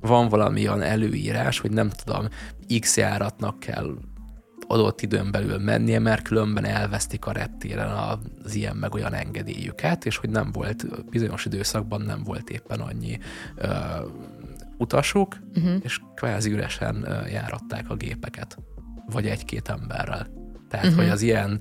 van 0.00 0.28
valami 0.28 0.68
olyan 0.68 0.82
előírás, 0.82 1.58
hogy 1.58 1.70
nem 1.70 1.90
tudom, 1.90 2.28
X 2.80 2.96
járatnak 2.96 3.58
kell 3.58 3.94
adott 4.66 5.02
időn 5.02 5.30
belül 5.30 5.58
mennie, 5.58 5.98
mert 5.98 6.22
különben 6.22 6.64
elvesztik 6.64 7.26
a 7.26 7.32
reptéren 7.32 7.90
az 7.90 8.54
ilyen 8.54 8.76
meg 8.76 8.94
olyan 8.94 9.14
engedélyüket, 9.14 10.06
és 10.06 10.16
hogy 10.16 10.30
nem 10.30 10.52
volt, 10.52 11.04
bizonyos 11.10 11.44
időszakban 11.44 12.00
nem 12.00 12.22
volt 12.24 12.50
éppen 12.50 12.80
annyi 12.80 13.18
utasok, 14.78 15.38
uh-huh. 15.54 15.74
és 15.82 16.00
kvázi 16.14 16.50
üresen 16.50 17.06
járatták 17.30 17.90
a 17.90 17.94
gépeket, 17.94 18.58
vagy 19.06 19.26
egy-két 19.26 19.68
emberrel. 19.68 20.26
Tehát, 20.68 20.86
uh-huh. 20.86 21.02
hogy 21.02 21.10
az 21.10 21.22
ilyen 21.22 21.60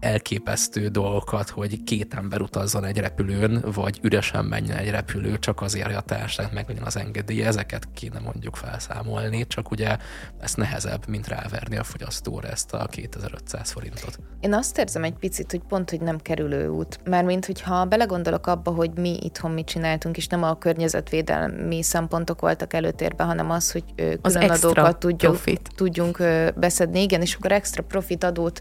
elképesztő 0.00 0.88
dolgokat, 0.88 1.48
hogy 1.48 1.84
két 1.84 2.14
ember 2.14 2.40
utazzon 2.40 2.84
egy 2.84 2.98
repülőn, 2.98 3.64
vagy 3.74 3.98
üresen 4.02 4.44
menjen 4.44 4.76
egy 4.76 4.90
repülő, 4.90 5.38
csak 5.38 5.60
azért, 5.60 5.86
hogy 5.86 5.94
a 5.94 6.00
társaság 6.00 6.52
meglegyen 6.52 6.82
az 6.82 6.96
engedélye, 6.96 7.46
ezeket 7.46 7.88
kéne 7.94 8.18
mondjuk 8.18 8.56
felszámolni, 8.56 9.46
csak 9.46 9.70
ugye 9.70 9.96
ez 10.40 10.54
nehezebb, 10.54 11.08
mint 11.08 11.28
ráverni 11.28 11.76
a 11.76 11.84
fogyasztóra 11.84 12.48
ezt 12.48 12.72
a 12.72 12.86
2500 12.90 13.70
forintot. 13.70 14.18
Én 14.40 14.54
azt 14.54 14.78
érzem 14.78 15.04
egy 15.04 15.14
picit, 15.14 15.50
hogy 15.50 15.62
pont, 15.68 15.90
hogy 15.90 16.00
nem 16.00 16.18
kerülő 16.18 16.68
út. 16.68 17.00
Mármint, 17.04 17.46
hogyha 17.46 17.84
belegondolok 17.84 18.46
abba, 18.46 18.70
hogy 18.70 18.90
mi 18.98 19.18
itthon 19.22 19.50
mit 19.50 19.66
csináltunk, 19.66 20.16
és 20.16 20.26
nem 20.26 20.42
a 20.42 20.58
környezetvédelmi 20.58 21.82
szempontok 21.82 22.40
voltak 22.40 22.72
előtérben, 22.72 23.26
hanem 23.26 23.50
az, 23.50 23.72
hogy 23.72 23.84
külön 24.22 24.50
adókat 24.50 24.98
tudjunk, 24.98 25.38
tudjunk 25.74 26.22
beszedni, 26.56 27.02
igen, 27.02 27.20
és 27.20 27.34
akkor 27.34 27.52
extra 27.52 27.82
profit 27.82 28.24
adót 28.24 28.60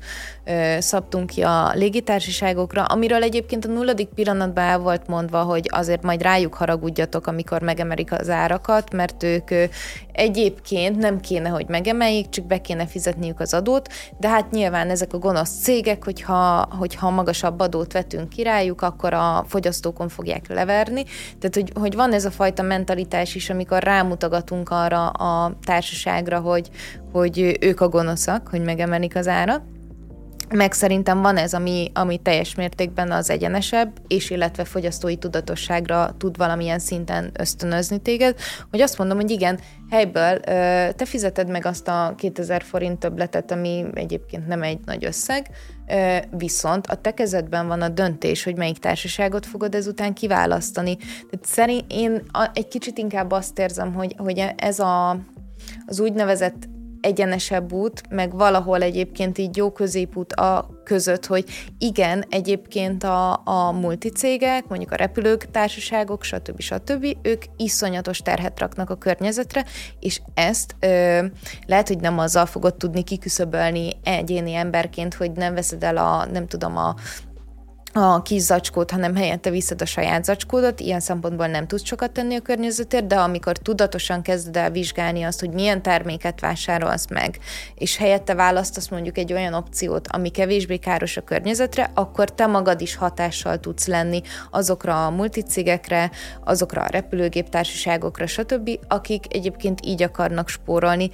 szabtunk 0.79 1.28
ki 1.29 1.41
a 1.41 1.71
légitársaságokra, 1.73 2.83
amiről 2.83 3.23
egyébként 3.23 3.65
a 3.65 3.67
nulladik 3.67 4.07
pillanatban 4.07 4.63
el 4.63 4.79
volt 4.79 5.07
mondva, 5.07 5.41
hogy 5.41 5.69
azért 5.71 6.03
majd 6.03 6.21
rájuk 6.21 6.53
haragudjatok, 6.53 7.27
amikor 7.27 7.61
megemelik 7.61 8.11
az 8.11 8.29
árakat, 8.29 8.93
mert 8.93 9.23
ők 9.23 9.49
egyébként 10.11 10.97
nem 10.97 11.19
kéne, 11.19 11.49
hogy 11.49 11.65
megemeljék, 11.67 12.29
csak 12.29 12.45
be 12.45 12.61
kéne 12.61 12.87
fizetniük 12.87 13.39
az 13.39 13.53
adót, 13.53 13.89
de 14.19 14.27
hát 14.27 14.51
nyilván 14.51 14.89
ezek 14.89 15.13
a 15.13 15.17
gonosz 15.17 15.61
cégek, 15.61 16.03
hogyha, 16.03 16.67
hogyha 16.79 17.09
magasabb 17.09 17.59
adót 17.59 17.93
vetünk 17.93 18.29
királyuk, 18.29 18.81
akkor 18.81 19.13
a 19.13 19.45
fogyasztókon 19.47 20.09
fogják 20.09 20.47
leverni. 20.47 21.03
Tehát, 21.39 21.55
hogy, 21.55 21.71
hogy 21.73 21.95
van 21.95 22.13
ez 22.13 22.25
a 22.25 22.31
fajta 22.31 22.61
mentalitás 22.61 23.35
is, 23.35 23.49
amikor 23.49 23.83
rámutogatunk 23.83 24.69
arra 24.69 25.07
a 25.07 25.57
társaságra, 25.65 26.39
hogy, 26.39 26.69
hogy 27.11 27.57
ők 27.61 27.81
a 27.81 27.89
gonoszak, 27.89 28.47
hogy 28.47 28.63
megemelik 28.63 29.15
az 29.15 29.27
árat 29.27 29.61
meg 30.53 30.73
szerintem 30.73 31.21
van 31.21 31.37
ez, 31.37 31.53
ami, 31.53 31.91
ami 31.93 32.17
teljes 32.17 32.55
mértékben 32.55 33.11
az 33.11 33.29
egyenesebb, 33.29 33.91
és 34.07 34.29
illetve 34.29 34.63
fogyasztói 34.63 35.15
tudatosságra 35.15 36.15
tud 36.17 36.37
valamilyen 36.37 36.79
szinten 36.79 37.31
ösztönözni 37.39 38.01
téged, 38.01 38.35
hogy 38.69 38.81
azt 38.81 38.97
mondom, 38.97 39.17
hogy 39.17 39.31
igen, 39.31 39.59
helyből 39.89 40.39
te 40.91 41.05
fizeted 41.05 41.49
meg 41.49 41.65
azt 41.65 41.87
a 41.87 42.13
2000 42.17 42.63
forint 42.63 42.99
többletet, 42.99 43.51
ami 43.51 43.85
egyébként 43.93 44.47
nem 44.47 44.63
egy 44.63 44.79
nagy 44.85 45.05
összeg, 45.05 45.49
viszont 46.37 46.87
a 46.87 46.95
te 46.95 47.13
kezedben 47.13 47.67
van 47.67 47.81
a 47.81 47.89
döntés, 47.89 48.43
hogy 48.43 48.57
melyik 48.57 48.77
társaságot 48.77 49.45
fogod 49.45 49.75
ezután 49.75 50.13
kiválasztani. 50.13 50.95
Tehát 50.97 51.45
szerint 51.45 51.83
én 51.87 52.21
egy 52.53 52.67
kicsit 52.67 52.97
inkább 52.97 53.31
azt 53.31 53.59
érzem, 53.59 53.93
hogy, 53.93 54.15
hogy 54.17 54.53
ez 54.55 54.79
a, 54.79 55.09
az 55.85 55.99
úgynevezett 55.99 56.67
egyenesebb 57.01 57.73
út, 57.73 58.01
meg 58.09 58.35
valahol 58.35 58.81
egyébként 58.81 59.37
így 59.37 59.57
jó 59.57 59.71
középút 59.71 60.33
a 60.33 60.69
között, 60.83 61.25
hogy 61.25 61.45
igen, 61.77 62.25
egyébként 62.29 63.03
a, 63.03 63.41
a 63.45 63.71
multicégek, 63.71 64.67
mondjuk 64.67 64.91
a 64.91 64.95
repülők, 64.95 65.51
társaságok, 65.51 66.23
stb. 66.23 66.59
stb. 66.59 67.17
ők 67.21 67.43
iszonyatos 67.57 68.19
terhet 68.19 68.59
raknak 68.59 68.89
a 68.89 68.95
környezetre, 68.95 69.65
és 69.99 70.21
ezt 70.33 70.75
ö, 70.79 71.25
lehet, 71.65 71.87
hogy 71.87 71.99
nem 71.99 72.19
azzal 72.19 72.45
fogod 72.45 72.75
tudni 72.75 73.03
kiküszöbölni 73.03 73.89
egyéni 74.03 74.53
emberként, 74.53 75.13
hogy 75.13 75.31
nem 75.31 75.53
veszed 75.53 75.83
el 75.83 75.97
a, 75.97 76.25
nem 76.25 76.47
tudom, 76.47 76.77
a 76.77 76.95
a 77.93 78.21
kis 78.21 78.41
zacskót, 78.41 78.91
hanem 78.91 79.15
helyette 79.15 79.49
viszed 79.49 79.81
a 79.81 79.85
saját 79.85 80.23
zacskódot, 80.23 80.79
ilyen 80.79 80.99
szempontból 80.99 81.47
nem 81.47 81.67
tudsz 81.67 81.85
sokat 81.85 82.11
tenni 82.11 82.35
a 82.35 82.41
környezetért, 82.41 83.07
de 83.07 83.15
amikor 83.15 83.57
tudatosan 83.57 84.21
kezded 84.21 84.57
el 84.57 84.71
vizsgálni 84.71 85.23
azt, 85.23 85.39
hogy 85.39 85.49
milyen 85.49 85.81
terméket 85.81 86.39
vásárolsz 86.39 87.09
meg, 87.09 87.39
és 87.75 87.97
helyette 87.97 88.33
választasz 88.33 88.87
mondjuk 88.89 89.17
egy 89.17 89.33
olyan 89.33 89.53
opciót, 89.53 90.07
ami 90.07 90.29
kevésbé 90.29 90.77
káros 90.77 91.17
a 91.17 91.21
környezetre, 91.21 91.91
akkor 91.93 92.33
te 92.33 92.45
magad 92.45 92.81
is 92.81 92.95
hatással 92.95 93.59
tudsz 93.59 93.87
lenni 93.87 94.21
azokra 94.51 95.05
a 95.05 95.09
multicégekre, 95.09 96.11
azokra 96.43 96.81
a 96.81 96.87
repülőgéptársaságokra, 96.87 98.27
stb., 98.27 98.69
akik 98.87 99.35
egyébként 99.35 99.79
így 99.85 100.03
akarnak 100.03 100.49
spórolni, 100.49 101.09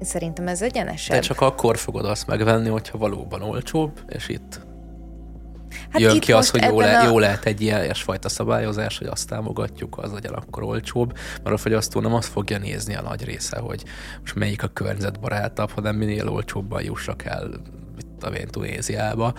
Szerintem 0.00 0.48
ez 0.48 0.62
egyenesebb. 0.62 1.16
De 1.16 1.22
csak 1.22 1.40
akkor 1.40 1.76
fogod 1.76 2.04
azt 2.04 2.26
megvenni, 2.26 2.68
hogyha 2.68 2.98
valóban 2.98 3.42
olcsóbb, 3.42 4.00
és 4.08 4.28
itt 4.28 4.66
Hát 5.90 6.00
jön 6.00 6.20
ki 6.20 6.32
az, 6.32 6.50
hogy 6.50 6.62
jó, 6.62 6.80
le, 6.80 6.98
a... 6.98 7.06
jó 7.06 7.18
lehet 7.18 7.44
egy 7.44 7.60
ilyen 7.60 7.94
fajta 7.94 8.28
szabályozás, 8.28 8.98
hogy 8.98 9.06
azt 9.06 9.28
támogatjuk, 9.28 9.98
az 9.98 10.12
legyen 10.12 10.32
akkor 10.32 10.62
olcsóbb, 10.62 11.18
mert 11.42 11.54
a 11.54 11.58
fogyasztó 11.58 12.00
nem 12.00 12.14
azt 12.14 12.28
fogja 12.28 12.58
nézni 12.58 12.96
a 12.96 13.02
nagy 13.02 13.24
része, 13.24 13.58
hogy 13.58 13.84
most 14.20 14.34
melyik 14.34 14.62
a 14.62 14.68
környezetbarátabb, 14.68 15.70
hanem 15.70 15.96
minél 15.96 16.28
olcsóbban 16.28 16.82
jussak 16.82 17.24
el 17.24 17.50
itt 17.98 18.22
a 18.22 18.50
Tunéziába. 18.50 19.34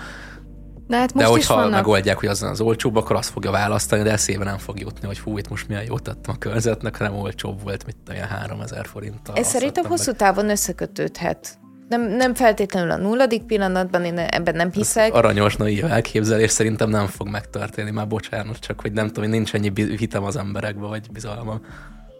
De, 0.87 0.97
hát 0.97 1.13
most 1.13 1.25
de 1.25 1.31
hogyha 1.31 1.55
vannak... 1.55 1.71
megoldják, 1.71 2.19
hogy 2.19 2.27
az 2.27 2.43
az 2.43 2.61
olcsóbb, 2.61 2.95
akkor 2.95 3.15
azt 3.15 3.29
fogja 3.29 3.51
választani, 3.51 4.03
de 4.03 4.11
eszébe 4.11 4.43
nem 4.43 4.57
fog 4.57 4.79
jutni, 4.79 5.07
hogy 5.07 5.19
hú, 5.19 5.37
itt 5.37 5.49
most 5.49 5.67
milyen 5.67 5.83
jót 5.83 6.03
tettem 6.03 6.33
a 6.35 6.37
környezetnek, 6.37 6.97
hanem 6.97 7.15
olcsóbb 7.15 7.63
volt, 7.63 7.85
mint 7.85 7.97
olyan 8.09 8.27
3000 8.27 8.85
forinttal. 8.85 9.35
Ez 9.35 9.47
szerintem 9.47 9.85
hosszú 9.85 10.11
távon 10.11 10.49
összekötődhet. 10.49 11.59
Nem, 11.89 12.01
nem 12.01 12.33
feltétlenül 12.33 12.91
a 12.91 12.97
nulladik 12.97 13.43
pillanatban, 13.43 14.05
én 14.05 14.17
ebben 14.17 14.55
nem 14.55 14.71
hiszek. 14.71 15.13
Az 15.13 15.17
aranyos 15.17 15.55
naív 15.55 15.85
elképzelés 15.85 16.51
szerintem 16.51 16.89
nem 16.89 17.07
fog 17.07 17.27
megtörténni, 17.27 17.91
már 17.91 18.07
bocsánat, 18.07 18.59
csak 18.59 18.81
hogy 18.81 18.91
nem 18.91 19.07
tudom, 19.07 19.23
hogy 19.23 19.33
nincs 19.33 19.53
ennyi 19.53 19.71
hitem 19.97 20.23
az 20.23 20.35
emberekbe, 20.35 20.85
vagy 20.85 21.11
bizalma. 21.11 21.59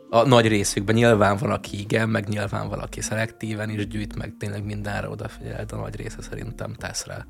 A 0.10 0.28
nagy 0.28 0.48
részükben 0.48 0.96
nyilván 0.96 1.38
van, 1.38 1.52
aki 1.52 1.80
igen, 1.80 2.10
meg 2.10 2.28
nyilván 2.28 2.70
valaki 2.70 3.02
szelektíven 3.02 3.70
is 3.70 3.88
gyűjt, 3.88 4.16
meg 4.16 4.34
tényleg 4.40 4.66
mindenre 4.66 5.10
odafigyel, 5.10 5.66
de 5.66 5.76
a 5.76 5.80
nagy 5.80 5.96
része 5.96 6.22
szerintem 6.22 6.74
tesz 6.74 7.06
rá. 7.06 7.26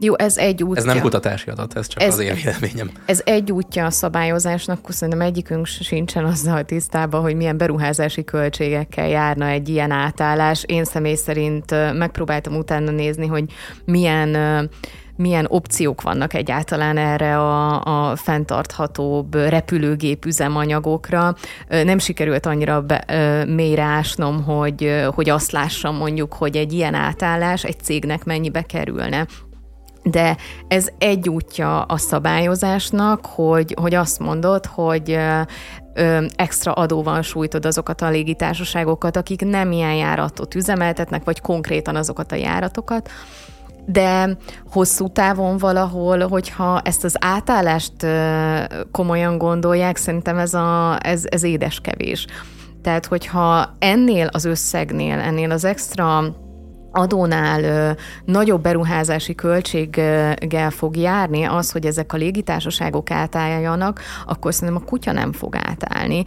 Jó, 0.00 0.18
ez 0.18 0.36
egy 0.36 0.62
útja. 0.62 0.80
Ez 0.80 0.84
nem 0.84 1.00
kutatási 1.00 1.50
adat, 1.50 1.76
ez 1.76 1.86
csak 1.86 2.02
ez, 2.02 2.12
az 2.12 2.20
én 2.20 2.34
véleményem. 2.34 2.90
Ez 3.06 3.20
egy 3.24 3.52
útja 3.52 3.84
a 3.84 3.90
szabályozásnak, 3.90 4.78
szerintem 4.88 5.26
egyikünk 5.26 5.66
sincsen 5.66 6.24
azzal 6.24 6.64
tisztában, 6.64 7.20
hogy 7.20 7.36
milyen 7.36 7.56
beruházási 7.56 8.24
költségekkel 8.24 9.08
járna 9.08 9.46
egy 9.46 9.68
ilyen 9.68 9.90
átállás. 9.90 10.64
Én 10.66 10.84
személy 10.84 11.14
szerint 11.14 11.70
megpróbáltam 11.92 12.56
utána 12.56 12.90
nézni, 12.90 13.26
hogy 13.26 13.44
milyen 13.84 14.70
milyen 15.16 15.46
opciók 15.48 16.02
vannak 16.02 16.34
egyáltalán 16.34 16.96
erre 16.96 17.38
a, 17.38 17.82
a 18.10 18.16
fenntarthatóbb 18.16 19.34
repülőgép 19.34 20.24
üzemanyagokra. 20.24 21.34
Nem 21.68 21.98
sikerült 21.98 22.46
annyira 22.46 22.82
be, 22.82 23.04
mélyre 23.48 23.82
ásnom, 23.82 24.42
hogy, 24.42 25.04
hogy 25.14 25.28
azt 25.28 25.52
lássam 25.52 25.96
mondjuk, 25.96 26.32
hogy 26.32 26.56
egy 26.56 26.72
ilyen 26.72 26.94
átállás 26.94 27.64
egy 27.64 27.80
cégnek 27.80 28.24
mennyibe 28.24 28.62
kerülne 28.62 29.26
de 30.04 30.36
ez 30.68 30.88
egy 30.98 31.28
útja 31.28 31.82
a 31.82 31.96
szabályozásnak, 31.96 33.26
hogy, 33.26 33.74
hogy 33.80 33.94
azt 33.94 34.18
mondod, 34.18 34.66
hogy 34.66 35.18
extra 36.36 36.72
adóval 36.72 37.22
sújtod 37.22 37.66
azokat 37.66 38.02
a 38.02 38.08
légitársaságokat, 38.08 39.16
akik 39.16 39.44
nem 39.44 39.72
ilyen 39.72 39.94
járatot 39.94 40.54
üzemeltetnek, 40.54 41.24
vagy 41.24 41.40
konkrétan 41.40 41.96
azokat 41.96 42.32
a 42.32 42.36
járatokat, 42.36 43.10
de 43.86 44.36
hosszú 44.70 45.08
távon 45.08 45.58
valahol, 45.58 46.28
hogyha 46.28 46.80
ezt 46.80 47.04
az 47.04 47.16
átállást 47.20 48.06
komolyan 48.92 49.38
gondolják, 49.38 49.96
szerintem 49.96 50.38
ez, 50.38 50.54
a, 50.54 50.98
ez, 51.02 51.24
ez 51.28 51.42
édeskevés. 51.42 52.26
Tehát, 52.82 53.06
hogyha 53.06 53.74
ennél 53.78 54.28
az 54.32 54.44
összegnél, 54.44 55.18
ennél 55.18 55.50
az 55.50 55.64
extra 55.64 56.34
adónál 56.94 57.96
nagyobb 58.24 58.62
beruházási 58.62 59.34
költséggel 59.34 60.70
fog 60.70 60.96
járni 60.96 61.44
az, 61.44 61.70
hogy 61.70 61.86
ezek 61.86 62.12
a 62.12 62.16
légitársaságok 62.16 63.10
átálljanak, 63.10 64.00
akkor 64.26 64.54
szerintem 64.54 64.82
a 64.84 64.88
kutya 64.88 65.12
nem 65.12 65.32
fog 65.32 65.56
átállni. 65.56 66.22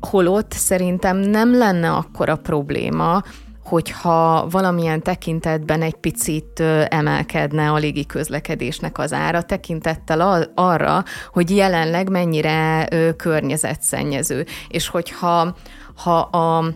Holott 0.00 0.52
szerintem 0.52 1.16
nem 1.16 1.56
lenne 1.56 1.90
akkora 1.90 2.36
probléma, 2.36 3.22
hogyha 3.64 4.46
valamilyen 4.50 5.02
tekintetben 5.02 5.82
egy 5.82 5.94
picit 5.94 6.60
emelkedne 6.88 7.70
a 7.70 7.76
légi 7.76 8.06
közlekedésnek 8.06 8.98
az 8.98 9.12
ára, 9.12 9.42
tekintettel 9.42 10.50
arra, 10.54 11.04
hogy 11.32 11.56
jelenleg 11.56 12.10
mennyire 12.10 12.88
környezetszennyező. 13.16 14.46
És 14.68 14.88
hogyha 14.88 15.56
ha 15.96 16.18
a 16.18 16.72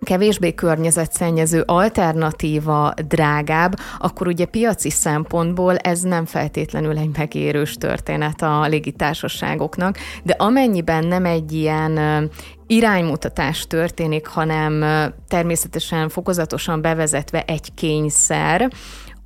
kevésbé 0.00 0.54
környezetszennyező 0.54 1.62
alternatíva 1.66 2.92
drágább, 3.08 3.78
akkor 3.98 4.26
ugye 4.26 4.44
piaci 4.44 4.90
szempontból 4.90 5.76
ez 5.76 6.00
nem 6.00 6.24
feltétlenül 6.24 6.98
egy 6.98 7.16
megérős 7.16 7.74
történet 7.74 8.42
a 8.42 8.66
légitársaságoknak, 8.66 9.96
de 10.22 10.34
amennyiben 10.38 11.06
nem 11.06 11.24
egy 11.24 11.52
ilyen 11.52 12.30
iránymutatás 12.66 13.66
történik, 13.66 14.26
hanem 14.26 14.84
természetesen 15.28 16.08
fokozatosan 16.08 16.80
bevezetve 16.80 17.42
egy 17.46 17.74
kényszer, 17.74 18.70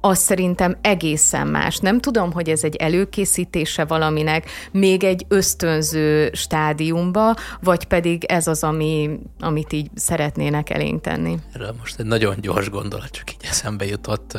az 0.05 0.19
szerintem 0.19 0.77
egészen 0.81 1.47
más. 1.47 1.79
Nem 1.79 2.01
tudom, 2.01 2.33
hogy 2.33 2.49
ez 2.49 2.65
egy 2.65 2.77
előkészítése 2.77 3.85
valaminek, 3.85 4.51
még 4.73 5.05
egy 5.05 5.25
ösztönző 5.29 6.31
stádiumba, 6.33 7.35
vagy 7.61 7.85
pedig 7.85 8.25
ez 8.25 8.47
az, 8.47 8.65
ami, 8.65 9.19
amit 9.41 9.73
így 9.73 9.91
szeretnének 9.95 10.71
elénk 10.71 11.01
tenni. 11.01 11.37
Erről 11.53 11.75
most 11.79 11.99
egy 11.99 12.07
nagyon 12.07 12.37
gyors 12.41 12.71
gondolat, 12.71 13.11
csak 13.11 13.33
így 13.33 13.45
eszembe 13.49 13.85
jutott 13.85 14.39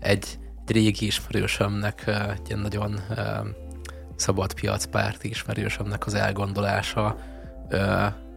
egy 0.00 0.38
egy 0.68 0.74
régi 0.74 1.06
ismerősömnek, 1.06 2.06
egy 2.06 2.56
nagyon 2.56 3.00
szabad 4.16 4.54
piacpárti 4.54 5.28
ismerősömnek 5.28 6.06
az 6.06 6.14
elgondolása, 6.14 7.16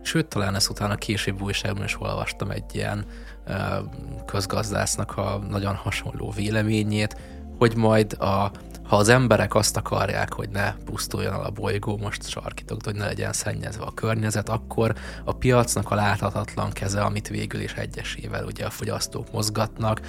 sőt, 0.03 0.27
talán 0.27 0.55
ezt 0.55 0.69
utána 0.69 0.95
később 0.95 1.41
újságban 1.41 1.83
is 1.83 2.01
olvastam 2.01 2.51
egy 2.51 2.75
ilyen 2.75 3.05
közgazdásznak 4.25 5.17
a 5.17 5.41
nagyon 5.49 5.75
hasonló 5.75 6.31
véleményét, 6.35 7.17
hogy 7.57 7.75
majd 7.75 8.13
a, 8.19 8.51
ha 8.83 8.95
az 8.97 9.09
emberek 9.09 9.55
azt 9.55 9.77
akarják, 9.77 10.33
hogy 10.33 10.49
ne 10.49 10.73
pusztuljon 10.73 11.33
el 11.33 11.43
a 11.43 11.49
bolygó, 11.49 11.97
most 11.97 12.29
sarkítok, 12.29 12.83
hogy 12.83 12.95
ne 12.95 13.05
legyen 13.05 13.33
szennyezve 13.33 13.83
a 13.83 13.93
környezet, 13.93 14.49
akkor 14.49 14.95
a 15.23 15.33
piacnak 15.33 15.91
a 15.91 15.95
láthatatlan 15.95 16.71
keze, 16.71 17.01
amit 17.01 17.27
végül 17.27 17.61
is 17.61 17.73
egyesével 17.73 18.45
ugye 18.45 18.65
a 18.65 18.69
fogyasztók 18.69 19.31
mozgatnak, 19.31 20.01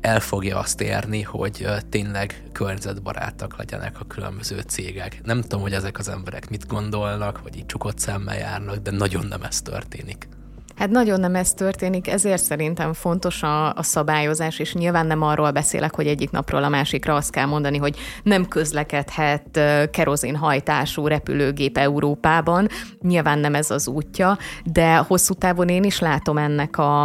el 0.00 0.20
fogja 0.20 0.58
azt 0.58 0.80
érni, 0.80 1.22
hogy 1.22 1.66
tényleg 1.88 2.42
környezetbarátak 2.52 3.56
legyenek 3.56 4.00
a 4.00 4.04
különböző 4.04 4.60
cégek. 4.60 5.20
Nem 5.24 5.40
tudom, 5.40 5.60
hogy 5.60 5.72
ezek 5.72 5.98
az 5.98 6.08
emberek 6.08 6.50
mit 6.50 6.66
gondolnak, 6.66 7.42
vagy 7.42 7.56
így 7.56 7.66
csukott 7.66 7.98
szemmel 7.98 8.36
járnak, 8.36 8.76
de 8.76 8.90
nagyon 8.90 9.26
nem 9.26 9.42
ez 9.42 9.62
történik. 9.62 10.28
Hát 10.76 10.90
nagyon 10.90 11.20
nem 11.20 11.34
ez 11.34 11.52
történik, 11.52 12.08
ezért 12.08 12.42
szerintem 12.42 12.92
fontos 12.92 13.42
a, 13.42 13.72
a 13.72 13.82
szabályozás, 13.82 14.58
és 14.58 14.74
nyilván 14.74 15.06
nem 15.06 15.22
arról 15.22 15.50
beszélek, 15.50 15.94
hogy 15.94 16.06
egyik 16.06 16.30
napról 16.30 16.64
a 16.64 16.68
másikra 16.68 17.14
azt 17.14 17.30
kell 17.30 17.46
mondani, 17.46 17.78
hogy 17.78 17.96
nem 18.22 18.48
közlekedhet 18.48 19.60
kerozinhajtású 19.90 21.06
repülőgép 21.06 21.78
Európában. 21.78 22.68
Nyilván 23.00 23.38
nem 23.38 23.54
ez 23.54 23.70
az 23.70 23.88
útja, 23.88 24.38
de 24.64 24.96
hosszú 24.96 25.34
távon 25.34 25.68
én 25.68 25.84
is 25.84 25.98
látom 25.98 26.38
ennek 26.38 26.78
a, 26.78 27.02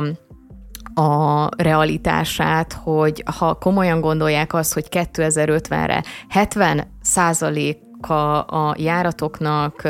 a 0.93 1.49
realitását, 1.57 2.73
hogy 2.73 3.23
ha 3.37 3.53
komolyan 3.53 4.01
gondolják 4.01 4.53
azt, 4.53 4.73
hogy 4.73 4.87
2050-re 4.91 6.03
70 6.29 6.97
százalék 7.01 7.77
a, 8.09 8.37
a 8.39 8.75
járatoknak 8.77 9.87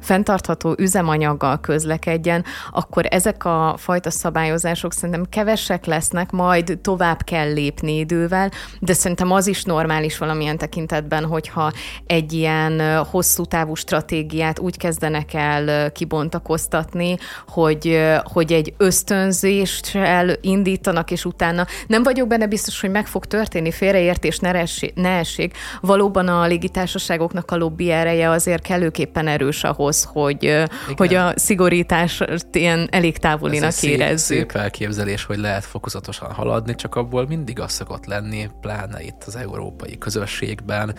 fenntartható 0.00 0.74
üzemanyaggal 0.78 1.60
közlekedjen, 1.60 2.44
akkor 2.70 3.06
ezek 3.10 3.44
a 3.44 3.74
fajta 3.76 4.10
szabályozások 4.10 4.92
szerintem 4.92 5.24
kevesek 5.28 5.84
lesznek, 5.84 6.30
majd 6.30 6.78
tovább 6.82 7.22
kell 7.22 7.52
lépni 7.52 7.96
idővel, 7.98 8.50
de 8.78 8.92
szerintem 8.92 9.32
az 9.32 9.46
is 9.46 9.62
normális 9.62 10.18
valamilyen 10.18 10.58
tekintetben, 10.58 11.24
hogyha 11.24 11.72
egy 12.06 12.32
ilyen 12.32 13.04
hosszú 13.04 13.44
távú 13.44 13.74
stratégiát 13.74 14.58
úgy 14.58 14.76
kezdenek 14.76 15.34
el 15.34 15.92
kibontakoztatni, 15.92 17.16
hogy, 17.48 18.00
hogy 18.22 18.52
egy 18.52 18.74
ösztönzéssel 18.76 20.36
indítanak, 20.40 21.10
és 21.10 21.24
utána 21.24 21.66
nem 21.86 22.02
vagyok 22.02 22.28
benne 22.28 22.46
biztos, 22.46 22.80
hogy 22.80 22.90
meg 22.90 23.06
fog 23.06 23.26
történni 23.26 23.70
félreértés, 23.70 24.38
ne, 24.38 24.52
ne 24.94 25.08
essék. 25.08 25.56
Valóban 25.80 26.28
a 26.28 26.46
légitársaságoknak 26.46 27.47
a 27.50 27.56
lobby 27.56 27.90
ereje 27.90 28.30
azért 28.30 28.62
kellőképpen 28.62 29.26
erős 29.26 29.64
ahhoz, 29.64 30.04
hogy, 30.04 30.62
hogy 30.96 31.14
a 31.14 31.32
szigorítást 31.36 32.24
ilyen 32.52 32.88
elég 32.90 33.18
távolinak 33.18 33.68
Ez 33.68 33.84
érezzük. 33.84 34.18
Szép, 34.18 34.50
szép 34.50 34.60
elképzelés, 34.60 35.24
hogy 35.24 35.38
lehet 35.38 35.64
fokozatosan 35.64 36.32
haladni, 36.32 36.74
csak 36.74 36.94
abból 36.94 37.26
mindig 37.26 37.60
az 37.60 37.72
szokott 37.72 38.06
lenni, 38.06 38.48
pláne 38.60 39.02
itt 39.02 39.22
az 39.26 39.36
európai 39.36 39.98
közösségben, 39.98 40.94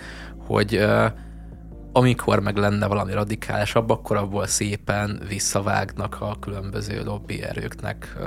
hogy 0.47 0.85
amikor 1.91 2.39
meg 2.39 2.57
lenne 2.57 2.87
valami 2.87 3.13
radikálisabb, 3.13 3.89
akkor 3.89 4.17
abból 4.17 4.47
szépen 4.47 5.21
visszavágnak 5.27 6.17
a 6.19 6.37
különböző 6.39 7.03
lobby 7.03 7.43
erőknek, 7.43 8.17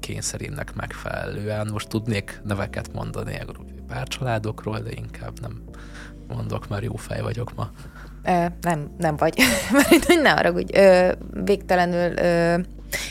kényszerének 0.00 0.74
megfelelően. 0.74 1.68
Most 1.72 1.88
tudnék 1.88 2.40
neveket 2.44 2.92
mondani 2.92 3.40
pár 3.92 4.08
családokról, 4.08 4.78
de 4.78 4.90
inkább 4.90 5.40
nem 5.40 5.62
mondok, 6.34 6.68
már 6.68 6.82
jó 6.82 6.94
fej 6.96 7.20
vagyok 7.20 7.54
ma. 7.54 7.70
Ö, 8.24 8.46
nem, 8.60 8.90
nem 8.98 9.16
vagy. 9.16 9.38
Mert 9.72 10.22
ne 10.22 10.32
arra, 10.32 10.52
hogy 10.52 10.70
ö, 10.74 11.12
végtelenül 11.44 12.16
ö, 12.16 12.58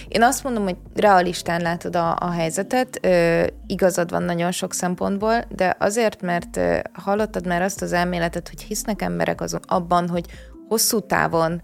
én 0.07 0.23
azt 0.23 0.43
mondom, 0.43 0.63
hogy 0.63 0.77
realistán 0.95 1.61
látod 1.61 1.95
a, 1.95 2.15
a 2.19 2.31
helyzetet, 2.31 2.99
ö, 3.01 3.45
igazad 3.67 4.09
van 4.09 4.23
nagyon 4.23 4.51
sok 4.51 4.73
szempontból, 4.73 5.43
de 5.49 5.75
azért, 5.79 6.21
mert 6.21 6.57
ö, 6.57 6.79
hallottad 6.93 7.47
már 7.47 7.61
azt 7.61 7.81
az 7.81 7.93
elméletet, 7.93 8.49
hogy 8.49 8.61
hisznek 8.61 9.01
emberek 9.01 9.41
azon, 9.41 9.61
abban, 9.67 10.09
hogy 10.09 10.25
hosszú 10.67 10.99
távon 10.99 11.61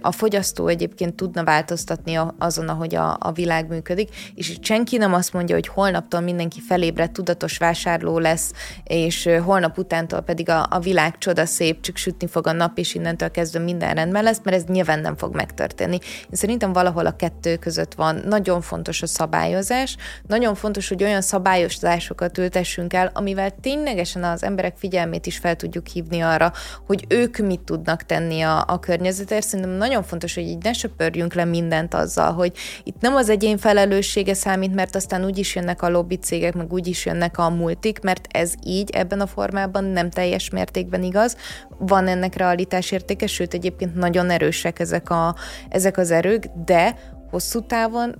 a 0.00 0.12
fogyasztó 0.12 0.66
egyébként 0.66 1.14
tudna 1.14 1.44
változtatni 1.44 2.18
azon, 2.38 2.68
ahogy 2.68 2.94
a, 2.94 3.16
a 3.20 3.32
világ 3.32 3.68
működik, 3.68 4.08
és 4.34 4.58
senki 4.60 4.96
nem 4.96 5.14
azt 5.14 5.32
mondja, 5.32 5.54
hogy 5.54 5.66
holnaptól 5.66 6.20
mindenki 6.20 6.60
felébred, 6.60 7.10
tudatos 7.10 7.58
vásárló 7.58 8.18
lesz, 8.18 8.52
és 8.84 9.28
holnap 9.44 9.78
utántól 9.78 10.20
pedig 10.20 10.48
a, 10.48 10.66
a 10.70 10.78
világ 10.78 11.18
csoda 11.18 11.46
szép, 11.46 11.80
csak 11.80 11.96
sütni 11.96 12.26
fog 12.26 12.46
a 12.46 12.52
nap, 12.52 12.78
és 12.78 12.94
innentől 12.94 13.30
kezdve 13.30 13.58
minden 13.58 13.94
rendben 13.94 14.22
lesz, 14.22 14.40
mert 14.44 14.56
ez 14.56 14.64
nyilván 14.64 15.00
nem 15.00 15.16
fog 15.16 15.34
megtörténni. 15.34 15.98
Én 16.02 16.30
szerintem 16.30 16.72
valahol 16.72 17.06
a 17.06 17.16
kettő 17.16 17.56
között 17.56 17.94
van. 17.94 18.22
Nagyon 18.24 18.60
fontos 18.60 19.02
a 19.02 19.06
szabályozás, 19.06 19.96
nagyon 20.26 20.54
fontos, 20.54 20.88
hogy 20.88 21.02
olyan 21.02 21.22
szabályozásokat 21.22 22.38
ültessünk 22.38 22.92
el, 22.92 23.10
amivel 23.14 23.50
ténylegesen 23.60 24.24
az 24.24 24.42
emberek 24.42 24.76
figyelmét 24.76 25.26
is 25.26 25.38
fel 25.38 25.56
tudjuk 25.56 25.86
hívni 25.86 26.20
arra, 26.20 26.52
hogy 26.86 27.04
ők 27.08 27.36
mit 27.36 27.60
tudnak 27.60 28.02
tenni 28.02 28.40
a, 28.40 28.64
a 28.66 28.78
környezetért 28.78 29.46
nagyon 29.68 30.02
fontos, 30.02 30.34
hogy 30.34 30.44
így 30.44 30.62
ne 30.62 30.72
söpörjünk 30.72 31.34
le 31.34 31.44
mindent 31.44 31.94
azzal, 31.94 32.32
hogy 32.32 32.52
itt 32.84 33.00
nem 33.00 33.14
az 33.14 33.28
egyén 33.28 33.58
felelőssége 33.58 34.34
számít, 34.34 34.74
mert 34.74 34.94
aztán 34.94 35.24
úgy 35.24 35.38
is 35.38 35.54
jönnek 35.54 35.82
a 35.82 35.88
lobby 35.88 36.16
cégek, 36.16 36.54
meg 36.54 36.72
úgy 36.72 36.86
is 36.86 37.06
jönnek 37.06 37.38
a 37.38 37.50
multik, 37.50 38.00
mert 38.00 38.26
ez 38.30 38.52
így 38.64 38.90
ebben 38.90 39.20
a 39.20 39.26
formában 39.26 39.84
nem 39.84 40.10
teljes 40.10 40.50
mértékben 40.50 41.02
igaz. 41.02 41.36
Van 41.78 42.06
ennek 42.06 42.36
realitás 42.36 42.90
értéke, 42.90 43.26
sőt 43.26 43.54
egyébként 43.54 43.94
nagyon 43.94 44.30
erősek 44.30 44.78
ezek, 44.78 45.10
a, 45.10 45.34
ezek 45.68 45.98
az 45.98 46.10
erők, 46.10 46.44
de 46.64 46.94
hosszú 47.32 47.60
távon 47.60 48.14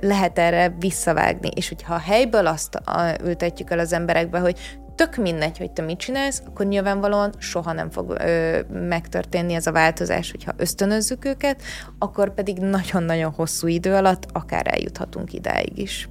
lehet 0.00 0.38
erre 0.38 0.74
visszavágni. 0.78 1.48
És 1.54 1.68
hogyha 1.68 1.94
a 1.94 1.98
helyből 1.98 2.46
azt 2.46 2.82
ültetjük 3.24 3.70
el 3.70 3.78
az 3.78 3.92
emberekbe, 3.92 4.38
hogy 4.38 4.58
tök 4.94 5.16
mindegy, 5.16 5.58
hogy 5.58 5.70
te 5.70 5.82
mit 5.82 5.98
csinálsz, 5.98 6.42
akkor 6.46 6.66
nyilvánvalóan 6.66 7.32
soha 7.38 7.72
nem 7.72 7.90
fog 7.90 8.16
ö, 8.18 8.60
megtörténni 8.70 9.54
ez 9.54 9.66
a 9.66 9.72
változás, 9.72 10.30
hogyha 10.30 10.52
ösztönözzük 10.56 11.24
őket, 11.24 11.62
akkor 11.98 12.34
pedig 12.34 12.58
nagyon-nagyon 12.58 13.32
hosszú 13.32 13.66
idő 13.66 13.94
alatt 13.94 14.26
akár 14.32 14.66
eljuthatunk 14.66 15.32
idáig 15.32 15.78
is. 15.78 16.08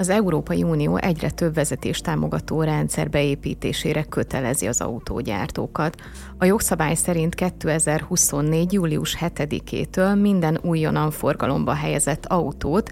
Az 0.00 0.08
Európai 0.08 0.62
Unió 0.62 0.96
egyre 0.96 1.30
több 1.30 1.54
vezetés 1.54 2.00
támogató 2.00 2.62
rendszer 2.62 3.10
beépítésére 3.10 4.02
kötelezi 4.02 4.66
az 4.66 4.80
autógyártókat. 4.80 5.96
A 6.38 6.44
jogszabály 6.44 6.94
szerint 6.94 7.34
2024. 7.34 8.72
július 8.72 9.16
7-től 9.20 10.20
minden 10.20 10.58
újonnan 10.62 11.10
forgalomba 11.10 11.72
helyezett 11.72 12.26
autót 12.26 12.90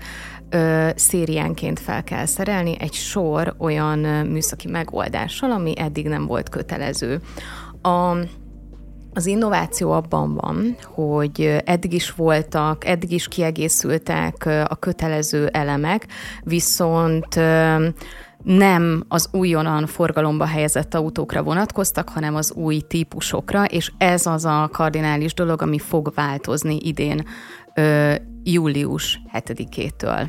ö, 0.56 0.88
szériánként 0.94 1.80
fel 1.80 2.04
kell 2.04 2.26
szerelni 2.26 2.76
egy 2.78 2.92
sor 2.92 3.54
olyan 3.58 3.98
műszaki 4.26 4.68
megoldással, 4.68 5.50
ami 5.50 5.78
eddig 5.78 6.08
nem 6.08 6.26
volt 6.26 6.48
kötelező. 6.48 7.20
A, 7.82 8.16
az 9.12 9.26
innováció 9.26 9.90
abban 9.90 10.34
van, 10.34 10.76
hogy 10.82 11.62
eddig 11.64 11.92
is 11.92 12.10
voltak, 12.10 12.84
eddig 12.84 13.12
is 13.12 13.28
kiegészültek 13.28 14.46
a 14.46 14.76
kötelező 14.76 15.46
elemek, 15.46 16.06
viszont 16.42 17.40
nem 18.42 19.04
az 19.08 19.28
újonnan 19.32 19.86
forgalomba 19.86 20.44
helyezett 20.44 20.94
autókra 20.94 21.42
vonatkoztak, 21.42 22.08
hanem 22.08 22.34
az 22.34 22.52
új 22.52 22.80
típusokra, 22.80 23.64
és 23.64 23.92
ez 23.98 24.26
az 24.26 24.44
a 24.44 24.68
kardinális 24.72 25.34
dolog, 25.34 25.62
ami 25.62 25.78
fog 25.78 26.12
változni 26.14 26.78
idén 26.82 27.24
július 28.42 29.20
7-től. 29.32 30.28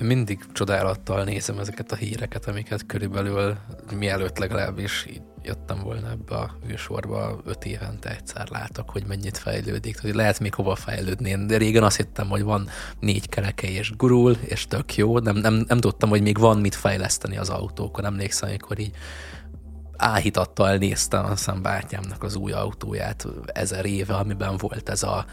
Mindig 0.00 0.38
csodálattal 0.52 1.24
nézem 1.24 1.58
ezeket 1.58 1.92
a 1.92 1.96
híreket, 1.96 2.46
amiket 2.46 2.86
körülbelül 2.86 3.56
mielőtt 3.98 4.38
legalábbis 4.38 5.06
jöttem 5.42 5.78
volna 5.82 6.10
ebbe 6.10 6.34
a 6.34 6.56
műsorba, 6.66 7.40
öt 7.44 7.64
évente 7.64 8.10
egyszer 8.10 8.48
látok, 8.50 8.90
hogy 8.90 9.04
mennyit 9.06 9.38
fejlődik. 9.38 10.00
Hogy 10.00 10.14
lehet 10.14 10.40
még 10.40 10.54
hova 10.54 10.74
fejlődni. 10.74 11.46
De 11.46 11.56
régen 11.56 11.82
azt 11.82 11.96
hittem, 11.96 12.28
hogy 12.28 12.42
van 12.42 12.68
négy 13.00 13.28
kereke 13.28 13.68
és 13.70 13.92
gurul, 13.96 14.36
és 14.44 14.66
tök 14.66 14.96
jó. 14.96 15.18
Nem, 15.18 15.36
nem, 15.36 15.64
nem 15.68 15.78
tudtam, 15.78 16.08
hogy 16.08 16.22
még 16.22 16.38
van 16.38 16.58
mit 16.58 16.74
fejleszteni 16.74 17.36
az 17.36 17.48
autókon. 17.48 18.04
Emlékszem, 18.04 18.48
amikor 18.48 18.78
így 18.78 18.94
áhítattal 20.00 20.76
néztem 20.76 21.24
a 21.46 21.52
bátyámnak 21.52 22.22
az 22.22 22.34
új 22.34 22.52
autóját 22.52 23.26
ezer 23.46 23.84
éve, 23.84 24.14
amiben 24.14 24.56
volt 24.56 24.88
ez 24.88 25.02
a 25.02 25.24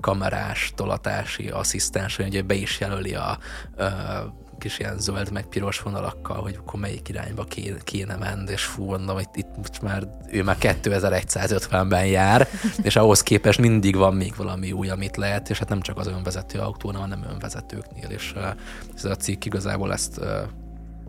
kamerás, 0.00 0.72
tolatási 0.74 1.48
asszisztens, 1.48 2.16
hogy 2.16 2.44
be 2.44 2.54
is 2.54 2.80
jelöli 2.80 3.14
a 3.14 3.38
kis 4.60 4.78
ilyen 4.78 4.98
zöld 4.98 5.32
meg 5.32 5.46
piros 5.46 5.80
vonalakkal, 5.80 6.42
hogy 6.42 6.56
akkor 6.58 6.80
melyik 6.80 7.08
irányba 7.08 7.44
kéne, 7.44 7.78
kéne 7.84 8.16
menni, 8.16 8.50
és 8.50 8.64
fú, 8.64 8.84
mondom, 8.84 9.14
hogy 9.14 9.28
itt 9.34 9.56
most 9.56 9.82
már 9.82 10.08
ő 10.30 10.42
már 10.42 10.56
2150-ben 10.60 12.06
jár, 12.06 12.48
és 12.82 12.96
ahhoz 12.96 13.22
képest 13.22 13.58
mindig 13.58 13.96
van 13.96 14.14
még 14.14 14.34
valami 14.36 14.72
új, 14.72 14.88
amit 14.88 15.16
lehet, 15.16 15.50
és 15.50 15.58
hát 15.58 15.68
nem 15.68 15.80
csak 15.80 15.98
az 15.98 16.06
önvezető 16.06 16.58
autónál, 16.58 17.00
hanem 17.00 17.24
önvezetőknél, 17.30 18.08
és 18.08 18.34
ez 18.94 19.04
a 19.04 19.16
cikk 19.16 19.44
igazából 19.44 19.92
ezt 19.92 20.20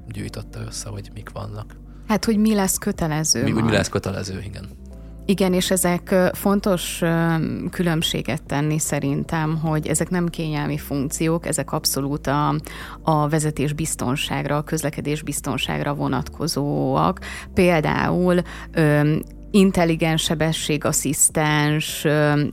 gyűjtötte 0.07 0.59
össze, 0.59 0.89
hogy 0.89 1.09
mik 1.13 1.29
vannak. 1.29 1.75
Hát, 2.07 2.25
hogy 2.25 2.37
mi 2.37 2.53
lesz 2.53 2.77
kötelező. 2.77 3.43
Mi, 3.43 3.51
mi 3.51 3.71
lesz 3.71 3.89
kötelező, 3.89 4.41
igen. 4.45 4.79
Igen, 5.25 5.53
és 5.53 5.71
ezek 5.71 6.15
fontos 6.33 7.01
különbséget 7.71 8.43
tenni 8.43 8.79
szerintem, 8.79 9.57
hogy 9.57 9.87
ezek 9.87 10.09
nem 10.09 10.27
kényelmi 10.27 10.77
funkciók, 10.77 11.45
ezek 11.45 11.71
abszolút 11.71 12.27
a, 12.27 12.55
a 13.01 13.29
vezetés 13.29 13.73
biztonságra, 13.73 14.57
a 14.57 14.61
közlekedés 14.63 15.21
biztonságra 15.21 15.93
vonatkozóak. 15.93 17.19
Például 17.53 18.41
intelligens 19.51 20.21
sebességasszisztens, 20.21 22.07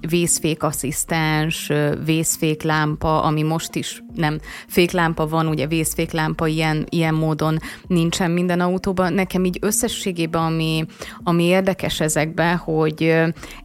vészfékasszisztens, 0.08 1.72
vészféklámpa, 2.04 3.22
ami 3.22 3.42
most 3.42 3.74
is 3.74 4.02
nem 4.14 4.38
féklámpa 4.66 5.26
van, 5.26 5.46
ugye 5.46 5.66
vészféklámpa 5.66 6.46
ilyen, 6.46 6.86
ilyen 6.88 7.14
módon 7.14 7.58
nincsen 7.86 8.30
minden 8.30 8.60
autóban. 8.60 9.12
Nekem 9.12 9.44
így 9.44 9.58
összességében, 9.60 10.42
ami, 10.42 10.84
ami 11.22 11.44
érdekes 11.44 12.00
ezekben, 12.00 12.56
hogy 12.56 13.14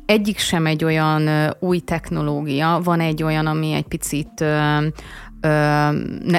egyik 0.05 0.37
sem 0.37 0.65
egy 0.65 0.83
olyan 0.83 1.53
új 1.59 1.79
technológia, 1.79 2.81
van 2.83 2.99
egy 2.99 3.23
olyan, 3.23 3.45
ami 3.45 3.71
egy 3.71 3.87
picit 3.87 4.45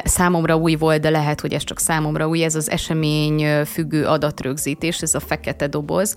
számomra 0.05 0.57
új 0.57 0.75
volt, 0.75 1.01
de 1.01 1.11
lehet, 1.11 1.41
hogy 1.41 1.53
ez 1.53 1.65
csak 1.65 1.79
számomra 1.79 2.29
új, 2.29 2.45
ez 2.45 2.55
az 2.55 2.71
esemény 2.71 3.65
függő 3.65 4.07
adatrögzítés, 4.07 5.03
ez 5.03 5.15
a 5.15 5.21
fekete 5.21 5.67
doboz, 5.67 6.15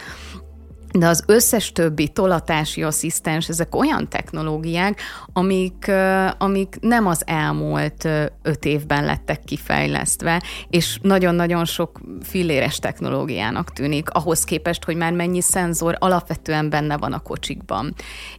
de 0.91 1.07
az 1.07 1.23
összes 1.27 1.71
többi 1.71 2.07
tolatási 2.07 2.83
asszisztens, 2.83 3.49
ezek 3.49 3.75
olyan 3.75 4.09
technológiák, 4.09 5.01
amik, 5.33 5.91
amik 6.37 6.77
nem 6.81 7.07
az 7.07 7.23
elmúlt 7.25 8.07
öt 8.41 8.65
évben 8.65 9.05
lettek 9.05 9.43
kifejlesztve, 9.43 10.41
és 10.69 10.99
nagyon-nagyon 11.01 11.65
sok 11.65 11.99
filléres 12.23 12.79
technológiának 12.79 13.73
tűnik, 13.73 14.09
ahhoz 14.09 14.43
képest, 14.43 14.83
hogy 14.83 14.95
már 14.95 15.13
mennyi 15.13 15.41
szenzor 15.41 15.95
alapvetően 15.99 16.69
benne 16.69 16.97
van 16.97 17.13
a 17.13 17.19
kocsikban. 17.19 17.93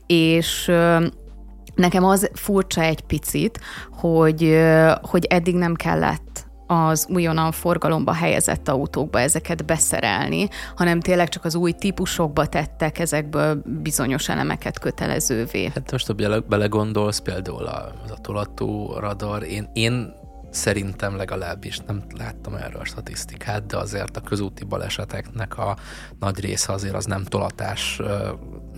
És 0.07 0.73
nekem 1.75 2.05
az 2.05 2.31
furcsa 2.35 2.81
egy 2.81 3.01
picit, 3.01 3.61
hogy, 3.91 4.59
hogy 5.03 5.25
eddig 5.25 5.55
nem 5.55 5.75
kellett 5.75 6.48
az 6.71 7.07
újonnan 7.11 7.53
forgalomba 7.53 8.13
helyezett 8.13 8.69
autókba 8.69 9.21
ezeket 9.21 9.65
beszerelni, 9.65 10.49
hanem 10.77 11.01
tényleg 11.01 11.29
csak 11.29 11.45
az 11.45 11.55
új 11.55 11.73
típusokba 11.73 12.47
tettek 12.47 12.99
ezekből 12.99 13.63
bizonyos 13.65 14.29
elemeket 14.29 14.79
kötelezővé. 14.79 15.71
Hát 15.75 15.93
most, 15.93 16.07
ha 16.07 16.41
belegondolsz, 16.41 17.19
például 17.19 17.67
az 17.67 18.11
a 18.11 18.21
tolató 18.21 18.97
radar, 18.99 19.43
én, 19.43 19.71
én 19.73 20.17
szerintem 20.51 21.17
legalábbis 21.17 21.79
nem 21.79 22.03
láttam 22.19 22.55
erről 22.55 22.81
a 22.81 22.85
statisztikát, 22.85 23.67
de 23.67 23.77
azért 23.77 24.17
a 24.17 24.21
közúti 24.21 24.65
baleseteknek 24.65 25.59
a 25.59 25.77
nagy 26.19 26.41
része 26.41 26.73
azért 26.73 26.95
az 26.95 27.05
nem 27.05 27.25
tolatás 27.25 28.01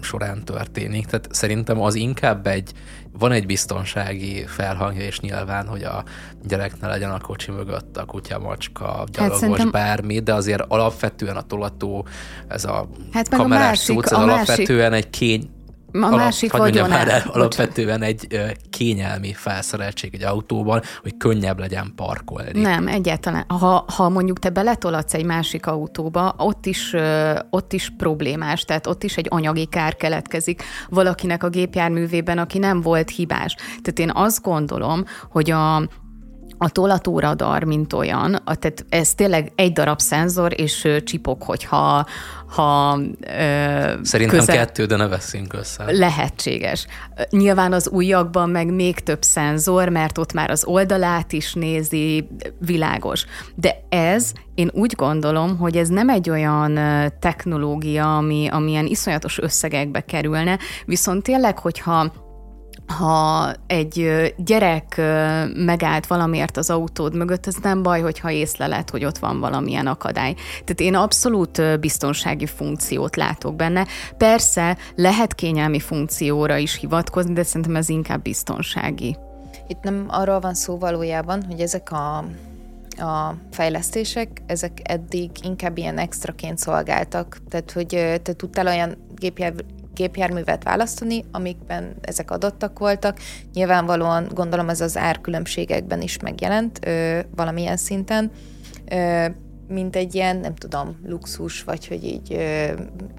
során 0.02 0.44
történik. 0.44 1.06
Tehát 1.06 1.28
szerintem 1.30 1.80
az 1.80 1.94
inkább 1.94 2.46
egy, 2.46 2.72
van 3.18 3.32
egy 3.32 3.46
biztonsági 3.46 4.44
felhangja, 4.46 5.02
és 5.02 5.20
nyilván, 5.20 5.66
hogy 5.66 5.82
a 5.82 6.04
gyerek 6.42 6.80
ne 6.80 6.88
legyen 6.88 7.10
a 7.10 7.20
kocsi 7.20 7.50
mögött 7.50 7.96
a 7.96 8.04
kutya, 8.04 8.38
macska, 8.38 8.84
hát 8.84 9.10
gyalogos, 9.10 9.40
hát 9.40 9.48
szerintem... 9.48 9.70
bármi, 9.70 10.18
de 10.18 10.34
azért 10.34 10.64
alapvetően 10.68 11.36
a 11.36 11.42
tolató, 11.42 12.06
ez 12.48 12.64
a 12.64 12.88
hát 13.12 13.28
kamerás 13.28 13.64
a 13.64 13.68
másik, 13.68 13.84
szúc, 13.84 14.04
ez 14.04 14.12
a 14.12 14.22
alapvetően 14.22 14.90
másik... 14.90 15.04
egy 15.04 15.10
kény, 15.10 15.50
a 15.92 15.96
Alap, 15.96 16.18
másik 16.18 16.52
vagyon 16.52 16.92
el. 16.92 17.22
Alapvetően 17.32 18.02
egy 18.02 18.26
kényelmi 18.70 19.32
felszereltség 19.32 20.14
egy 20.14 20.22
autóban, 20.22 20.82
hogy 21.02 21.16
könnyebb 21.16 21.58
legyen 21.58 21.92
parkolni. 21.96 22.60
Nem, 22.60 22.86
egyáltalán. 22.86 23.44
Ha, 23.48 23.84
ha 23.96 24.08
mondjuk 24.08 24.38
te 24.38 24.50
beletolatsz 24.50 25.14
egy 25.14 25.24
másik 25.24 25.66
autóba, 25.66 26.34
ott 26.38 26.66
is, 26.66 26.94
ott 27.50 27.72
is 27.72 27.92
problémás, 27.96 28.64
tehát 28.64 28.86
ott 28.86 29.02
is 29.02 29.16
egy 29.16 29.26
anyagi 29.28 29.66
kár 29.66 29.96
keletkezik 29.96 30.62
valakinek 30.88 31.42
a 31.42 31.48
gépjárművében, 31.48 32.38
aki 32.38 32.58
nem 32.58 32.80
volt 32.80 33.10
hibás. 33.10 33.54
Tehát 33.54 33.98
én 33.98 34.10
azt 34.14 34.42
gondolom, 34.42 35.04
hogy 35.30 35.50
a, 35.50 35.76
a 36.58 36.68
tolatóradar, 36.68 37.64
mint 37.64 37.92
olyan, 37.92 38.34
a, 38.34 38.54
tehát 38.54 38.84
ez 38.88 39.14
tényleg 39.14 39.52
egy 39.54 39.72
darab 39.72 40.00
szenzor, 40.00 40.60
és 40.60 40.88
csipok, 41.04 41.42
hogyha 41.42 42.06
ha, 42.50 42.98
ö, 43.20 43.92
Szerintem 44.02 44.38
közel... 44.38 44.56
kettő, 44.56 44.84
de 44.84 44.96
ne 44.96 45.08
veszünk 45.08 45.52
össze. 45.52 45.84
Lehetséges. 45.92 46.86
Nyilván 47.30 47.72
az 47.72 47.88
újakban 47.88 48.50
meg 48.50 48.74
még 48.74 48.98
több 48.98 49.22
szenzor, 49.22 49.88
mert 49.88 50.18
ott 50.18 50.32
már 50.32 50.50
az 50.50 50.64
oldalát 50.64 51.32
is 51.32 51.54
nézi, 51.54 52.28
világos. 52.58 53.24
De 53.54 53.82
ez, 53.88 54.32
én 54.54 54.70
úgy 54.72 54.94
gondolom, 54.96 55.56
hogy 55.58 55.76
ez 55.76 55.88
nem 55.88 56.08
egy 56.08 56.30
olyan 56.30 56.78
technológia, 57.18 58.16
ami, 58.16 58.48
ami 58.50 58.70
ilyen 58.70 58.86
iszonyatos 58.86 59.38
összegekbe 59.38 60.00
kerülne, 60.00 60.58
viszont 60.84 61.22
tényleg, 61.22 61.58
hogyha 61.58 62.12
ha 62.98 63.52
egy 63.66 64.10
gyerek 64.36 65.00
megállt 65.54 66.06
valamiért 66.06 66.56
az 66.56 66.70
autód 66.70 67.14
mögött, 67.14 67.46
ez 67.46 67.54
nem 67.62 67.82
baj, 67.82 68.00
hogyha 68.00 68.30
észlelet, 68.30 68.90
hogy 68.90 69.04
ott 69.04 69.18
van 69.18 69.40
valamilyen 69.40 69.86
akadály. 69.86 70.34
Tehát 70.50 70.80
én 70.80 70.94
abszolút 70.94 71.80
biztonsági 71.80 72.46
funkciót 72.46 73.16
látok 73.16 73.56
benne. 73.56 73.86
Persze 74.16 74.76
lehet 74.94 75.34
kényelmi 75.34 75.80
funkcióra 75.80 76.56
is 76.56 76.74
hivatkozni, 76.74 77.32
de 77.32 77.42
szerintem 77.42 77.76
ez 77.76 77.88
inkább 77.88 78.22
biztonsági. 78.22 79.16
Itt 79.66 79.82
nem 79.82 80.04
arról 80.08 80.40
van 80.40 80.54
szó 80.54 80.78
valójában, 80.78 81.42
hogy 81.42 81.60
ezek 81.60 81.92
a, 81.92 82.16
a 82.96 83.34
fejlesztések, 83.50 84.42
ezek 84.46 84.80
eddig 84.82 85.30
inkább 85.42 85.78
ilyen 85.78 85.98
extraként 85.98 86.58
szolgáltak. 86.58 87.38
Tehát, 87.48 87.72
hogy 87.72 88.20
te 88.22 88.32
tudtál 88.32 88.66
olyan 88.66 88.96
gépjárművet 90.00 90.62
választani, 90.62 91.24
amikben 91.32 91.96
ezek 92.00 92.30
adottak 92.30 92.78
voltak. 92.78 93.18
Nyilvánvalóan 93.52 94.28
gondolom 94.34 94.68
ez 94.68 94.80
az 94.80 94.96
árkülönbségekben 94.96 96.00
is 96.00 96.18
megjelent 96.18 96.78
ö, 96.86 97.18
valamilyen 97.36 97.76
szinten. 97.76 98.30
Ö, 98.90 99.26
mint 99.68 99.96
egy 99.96 100.14
ilyen, 100.14 100.36
nem 100.36 100.54
tudom, 100.54 101.00
luxus, 101.06 101.62
vagy 101.62 101.86
hogy 101.86 102.04
így 102.04 102.32
ö, 102.32 102.72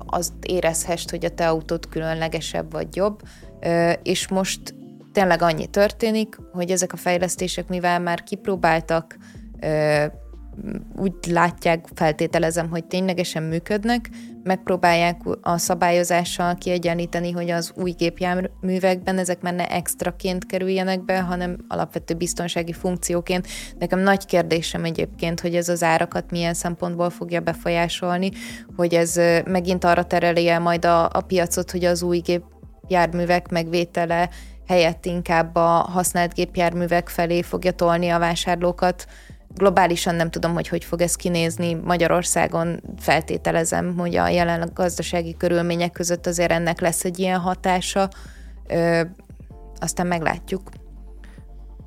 azt 0.06 0.34
érezhest, 0.46 1.10
hogy 1.10 1.26
a 1.26 1.30
te 1.30 1.48
autód 1.48 1.90
különlegesebb 1.90 2.72
vagy 2.72 2.96
jobb, 2.96 3.22
ö, 3.60 3.92
és 4.04 4.28
most 4.28 4.76
tényleg 5.12 5.42
annyi 5.42 5.66
történik, 5.66 6.36
hogy 6.52 6.72
ezek 6.72 6.94
a 6.94 6.98
fejlesztések, 6.98 7.68
mivel 7.68 8.00
már 8.00 8.24
kipróbáltak, 8.24 9.18
úgy 10.96 11.14
látják, 11.30 11.86
feltételezem, 11.96 12.70
hogy 12.70 12.86
ténylegesen 12.86 13.44
működnek, 13.44 14.10
megpróbálják 14.44 15.22
a 15.42 15.58
szabályozással 15.58 16.56
kiegyenlíteni, 16.56 17.32
hogy 17.32 17.50
az 17.50 17.72
új 17.76 17.92
gépjárművekben 17.92 19.18
ezek 19.18 19.42
már 19.42 19.54
ne 19.54 19.68
extraként 19.68 20.46
kerüljenek 20.46 21.06
be, 21.06 21.22
hanem 21.22 21.58
alapvető 21.68 22.14
biztonsági 22.14 22.74
funkcióként. 22.74 23.48
Nekem 23.80 24.00
nagy 24.00 24.26
kérdésem 24.26 24.84
egyébként, 24.84 25.40
hogy 25.40 25.56
ez 25.56 25.70
az 25.70 25.84
árakat 25.84 26.32
milyen 26.32 26.54
szempontból 26.54 27.10
fogja 27.10 27.40
befolyásolni, 27.40 28.32
hogy 28.76 28.94
ez 28.94 29.20
megint 29.46 29.84
arra 29.84 30.04
tereli 30.04 30.48
el 30.48 30.60
majd 30.60 30.86
a, 30.86 31.04
a 31.04 31.22
piacot, 31.28 31.72
hogy 31.72 31.86
az 31.86 32.04
új 32.04 32.18
gépjárművek 32.18 33.50
megvétele 33.50 34.30
helyett 34.68 35.06
inkább 35.06 35.56
a 35.56 35.70
használt 35.70 36.34
gépjárművek 36.34 37.10
felé 37.10 37.42
fogja 37.42 37.72
tolni 37.72 38.10
a 38.10 38.20
vásárlókat, 38.20 39.06
globálisan 39.56 40.16
nem 40.16 40.30
tudom, 40.30 40.54
hogy 40.54 40.68
hogy 40.68 40.84
fog 40.84 41.02
ez 41.02 41.16
kinézni. 41.16 41.74
Magyarországon 41.74 42.82
feltételezem, 42.98 43.98
hogy 43.98 44.16
a 44.16 44.28
jelenleg 44.28 44.74
gazdasági 44.74 45.38
körülmények 45.38 45.92
között 45.92 46.28
azért 46.28 46.52
ennek 46.52 46.80
lesz 46.80 47.04
egy 47.04 47.20
ilyen 47.20 47.40
hatása. 47.40 48.10
Ö, 48.68 49.02
aztán 49.80 50.08
meglátjuk. 50.08 50.70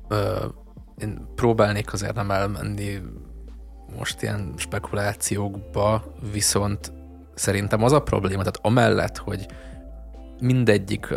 Ö, 0.07 0.45
én 0.97 1.27
próbálnék 1.35 1.93
azért 1.93 2.15
nem 2.15 2.31
elmenni 2.31 3.01
most 3.97 4.21
ilyen 4.21 4.53
spekulációkba, 4.57 6.03
viszont 6.31 6.91
szerintem 7.33 7.83
az 7.83 7.91
a 7.91 8.01
probléma, 8.01 8.43
tehát 8.43 8.59
amellett, 8.61 9.17
hogy 9.17 9.45
mindegyik 10.39 11.07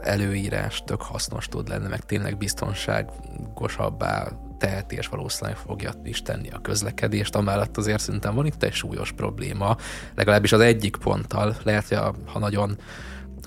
előírás 0.00 0.82
tök 0.86 1.02
hasznos 1.02 1.48
tud 1.48 1.68
lenni, 1.68 1.88
meg 1.88 2.00
tényleg 2.00 2.36
biztonságosabbá 2.36 4.28
teheti, 4.58 4.96
és 4.96 5.06
valószínűleg 5.06 5.56
fogja 5.56 5.92
is 6.04 6.22
tenni 6.22 6.50
a 6.50 6.60
közlekedést. 6.60 7.34
Amellett 7.34 7.76
azért 7.76 8.00
szerintem 8.00 8.34
van 8.34 8.46
itt 8.46 8.62
egy 8.62 8.72
súlyos 8.72 9.12
probléma, 9.12 9.76
legalábbis 10.14 10.52
az 10.52 10.60
egyik 10.60 10.96
ponttal, 10.96 11.56
lehet, 11.62 11.88
hogy 11.88 11.98
ha 12.26 12.38
nagyon 12.38 12.78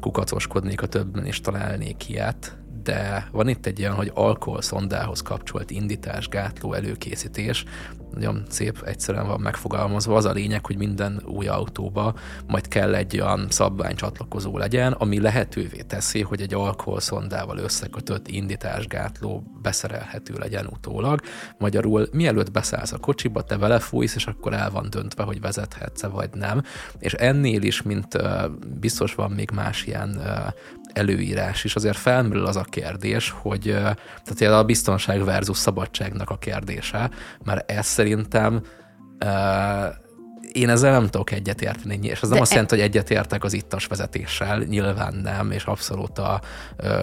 kukacoskodnék 0.01 0.82
a 0.82 0.88
többen 0.88 1.26
is 1.26 1.41
találnék 1.41 2.10
ilyet, 2.10 2.57
de 2.84 3.28
van 3.32 3.47
itt 3.47 3.66
egy 3.66 3.82
olyan, 3.82 3.95
hogy 3.95 4.12
alkoholszondához 4.14 5.22
kapcsolt 5.22 5.72
indítás, 5.72 6.28
gátló, 6.28 6.74
előkészítés, 6.74 7.66
nagyon 8.14 8.43
szép, 8.49 8.82
egyszerűen 8.86 9.28
van 9.28 9.39
megfogalmazva. 9.39 10.16
Az 10.16 10.26
a 10.26 10.32
lényeg, 10.32 10.66
hogy 10.66 10.78
minden 10.78 11.22
új 11.26 11.47
autóba 11.47 12.16
majd 12.47 12.68
kell 12.68 12.95
egy 12.95 13.20
olyan 13.20 13.47
szabványcsatlakozó 13.49 14.57
legyen, 14.57 14.91
ami 14.91 15.20
lehetővé 15.20 15.82
teszi, 15.82 16.22
hogy 16.22 16.41
egy 16.41 16.53
alkoholszondával 16.53 17.57
összekötött 17.57 18.28
indításgátló 18.28 19.43
beszerelhető 19.62 20.34
legyen 20.38 20.66
utólag. 20.66 21.22
Magyarul 21.57 22.07
mielőtt 22.12 22.51
beszállsz 22.51 22.91
a 22.91 22.97
kocsiba, 22.97 23.41
te 23.41 23.57
vele 23.57 23.80
fújsz, 23.80 24.16
és 24.16 24.26
akkor 24.26 24.53
el 24.53 24.70
van 24.72 24.89
döntve, 24.89 25.24
hogy 25.24 25.41
vezethetsz 25.41 26.03
vagy 26.03 26.30
nem. 26.34 26.64
És 26.99 27.14
ennél 27.14 27.62
is, 27.62 27.82
mint 27.82 28.18
biztos 28.80 29.16
van 29.16 29.32
még 29.32 29.51
más 29.51 29.86
ilyen 29.86 30.22
előírás 30.93 31.63
is, 31.63 31.75
azért 31.75 31.97
felmerül 31.97 32.45
az 32.45 32.55
a 32.55 32.65
kérdés, 32.69 33.29
hogy 33.29 33.77
tehát 34.23 34.59
a 34.59 34.63
biztonság 34.63 35.23
versus 35.23 35.57
szabadságnak 35.57 36.29
a 36.29 36.37
kérdése, 36.37 37.09
mert 37.43 37.71
ez 37.71 37.85
szerintem 37.85 38.61
én 40.51 40.69
ezzel 40.69 40.91
nem 40.91 41.07
tudok 41.07 41.31
egyetérteni, 41.31 41.99
és 42.01 42.21
ez 42.21 42.29
nem 42.29 42.41
azt 42.41 42.51
e- 42.51 42.53
jelenti, 42.53 42.75
hogy 42.75 42.83
egyetértek 42.83 43.43
az 43.43 43.53
ittas 43.53 43.85
vezetéssel, 43.85 44.59
nyilván 44.59 45.13
nem, 45.13 45.51
és 45.51 45.63
abszolút 45.63 46.19
a 46.19 46.41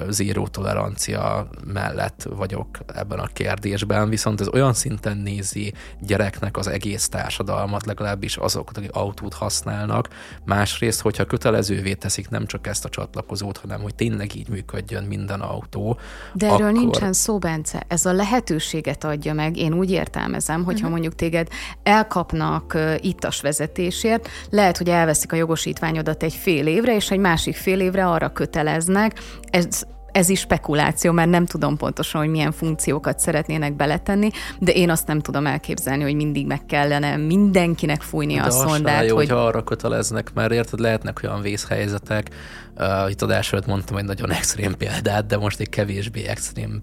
zéró 0.08 0.46
tolerancia 0.46 1.48
mellett 1.64 2.26
vagyok 2.36 2.78
ebben 2.94 3.18
a 3.18 3.26
kérdésben, 3.26 4.08
viszont 4.08 4.40
ez 4.40 4.48
olyan 4.48 4.72
szinten 4.72 5.16
nézi 5.16 5.72
gyereknek 6.00 6.56
az 6.56 6.66
egész 6.66 7.08
társadalmat, 7.08 7.86
legalábbis 7.86 8.36
azokat, 8.36 8.76
akik 8.76 8.92
autót 8.92 9.34
használnak. 9.34 10.08
Másrészt, 10.44 11.00
hogyha 11.00 11.24
kötelezővé 11.24 11.94
teszik 11.94 12.28
nem 12.28 12.46
csak 12.46 12.66
ezt 12.66 12.84
a 12.84 12.88
csatlakozót, 12.88 13.56
hanem 13.58 13.80
hogy 13.80 13.94
tényleg 13.94 14.34
így 14.34 14.48
működjön 14.48 15.04
minden 15.04 15.40
autó. 15.40 15.98
De 16.32 16.46
erről 16.46 16.68
akkor... 16.68 16.72
nincsen 16.72 17.12
szó, 17.12 17.38
Bence. 17.38 17.82
Ez 17.88 18.06
a 18.06 18.12
lehetőséget 18.12 19.04
adja 19.04 19.34
meg, 19.34 19.56
én 19.56 19.72
úgy 19.72 19.90
értelmezem, 19.90 20.56
hogyha 20.56 20.72
uh-huh. 20.72 20.90
mondjuk 20.90 21.14
téged 21.14 21.48
elkapnak 21.82 22.78
itt 23.00 23.24
a 23.24 23.30
vezetésért, 23.40 24.28
lehet, 24.50 24.76
hogy 24.76 24.88
elveszik 24.88 25.32
a 25.32 25.36
jogosítványodat 25.36 26.22
egy 26.22 26.34
fél 26.34 26.66
évre, 26.66 26.94
és 26.94 27.10
egy 27.10 27.18
másik 27.18 27.54
fél 27.54 27.80
évre 27.80 28.06
arra 28.06 28.32
köteleznek. 28.32 29.20
Ez 29.50 29.84
ez 30.16 30.28
is 30.28 30.40
spekuláció, 30.40 31.12
mert 31.12 31.30
nem 31.30 31.46
tudom 31.46 31.76
pontosan, 31.76 32.20
hogy 32.20 32.30
milyen 32.30 32.52
funkciókat 32.52 33.18
szeretnének 33.18 33.76
beletenni, 33.76 34.30
de 34.58 34.72
én 34.72 34.90
azt 34.90 35.06
nem 35.06 35.20
tudom 35.20 35.46
elképzelni, 35.46 36.02
hogy 36.02 36.14
mindig 36.14 36.46
meg 36.46 36.66
kellene 36.66 37.16
mindenkinek 37.16 38.02
fújni 38.02 38.34
de 38.34 38.42
a 38.42 38.50
szondát. 38.50 39.06
Jó, 39.06 39.16
hogy... 39.16 39.30
arra 39.30 39.62
köteleznek, 39.64 40.32
mert 40.34 40.52
érted, 40.52 40.78
lehetnek 40.78 41.20
olyan 41.24 41.40
vészhelyzetek, 41.40 42.30
uh, 42.76 43.10
itt 43.10 43.22
adás 43.22 43.52
előtt 43.52 43.66
mondtam 43.66 43.96
egy 43.96 44.04
nagyon 44.04 44.30
extrém 44.30 44.76
példát, 44.76 45.26
de 45.26 45.36
most 45.36 45.60
egy 45.60 45.68
kevésbé 45.68 46.26
extrém 46.26 46.82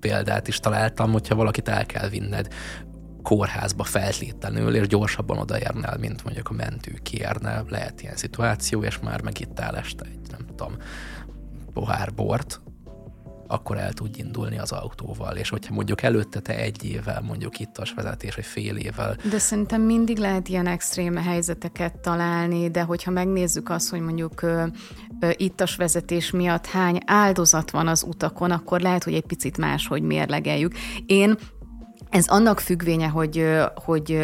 példát 0.00 0.48
is 0.48 0.60
találtam, 0.60 1.12
hogyha 1.12 1.34
valakit 1.34 1.68
el 1.68 1.86
kell 1.86 2.08
vinned 2.08 2.48
kórházba 3.24 3.84
feltétlenül, 3.84 4.74
és 4.74 4.86
gyorsabban 4.86 5.38
odaérnel, 5.38 5.96
mint 5.98 6.24
mondjuk 6.24 6.48
a 6.48 6.52
mentő 6.52 6.98
kérne. 7.02 7.64
Lehet 7.68 8.02
ilyen 8.02 8.16
szituáció, 8.16 8.82
és 8.82 8.98
már 8.98 9.22
megittál 9.22 9.76
este 9.76 10.04
egy, 10.04 10.30
nem 10.30 10.46
tudom, 10.46 10.76
pohár 11.72 12.14
bort, 12.14 12.60
akkor 13.46 13.78
el 13.78 13.92
tud 13.92 14.18
indulni 14.18 14.58
az 14.58 14.72
autóval. 14.72 15.36
És 15.36 15.48
hogyha 15.48 15.74
mondjuk 15.74 16.02
előtte 16.02 16.40
te 16.40 16.56
egy 16.56 16.84
évvel, 16.84 17.20
mondjuk 17.20 17.58
ittas 17.58 17.92
vezetés, 17.94 18.34
vagy 18.34 18.44
fél 18.44 18.76
évvel. 18.76 19.16
De 19.30 19.38
szerintem 19.38 19.82
mindig 19.82 20.18
lehet 20.18 20.48
ilyen 20.48 20.66
extrém 20.66 21.16
helyzeteket 21.16 21.98
találni, 21.98 22.70
de 22.70 22.82
hogyha 22.82 23.10
megnézzük 23.10 23.70
azt, 23.70 23.90
hogy 23.90 24.00
mondjuk 24.00 24.44
ittas 25.32 25.76
vezetés 25.76 26.30
miatt 26.30 26.66
hány 26.66 26.98
áldozat 27.06 27.70
van 27.70 27.88
az 27.88 28.02
utakon, 28.02 28.50
akkor 28.50 28.80
lehet, 28.80 29.04
hogy 29.04 29.14
egy 29.14 29.26
picit 29.26 29.58
máshogy 29.58 30.02
mérlegeljük. 30.02 30.74
Én 31.06 31.38
ez 32.14 32.26
annak 32.28 32.60
függvénye, 32.60 33.06
hogy, 33.06 33.46
hogy 33.74 34.18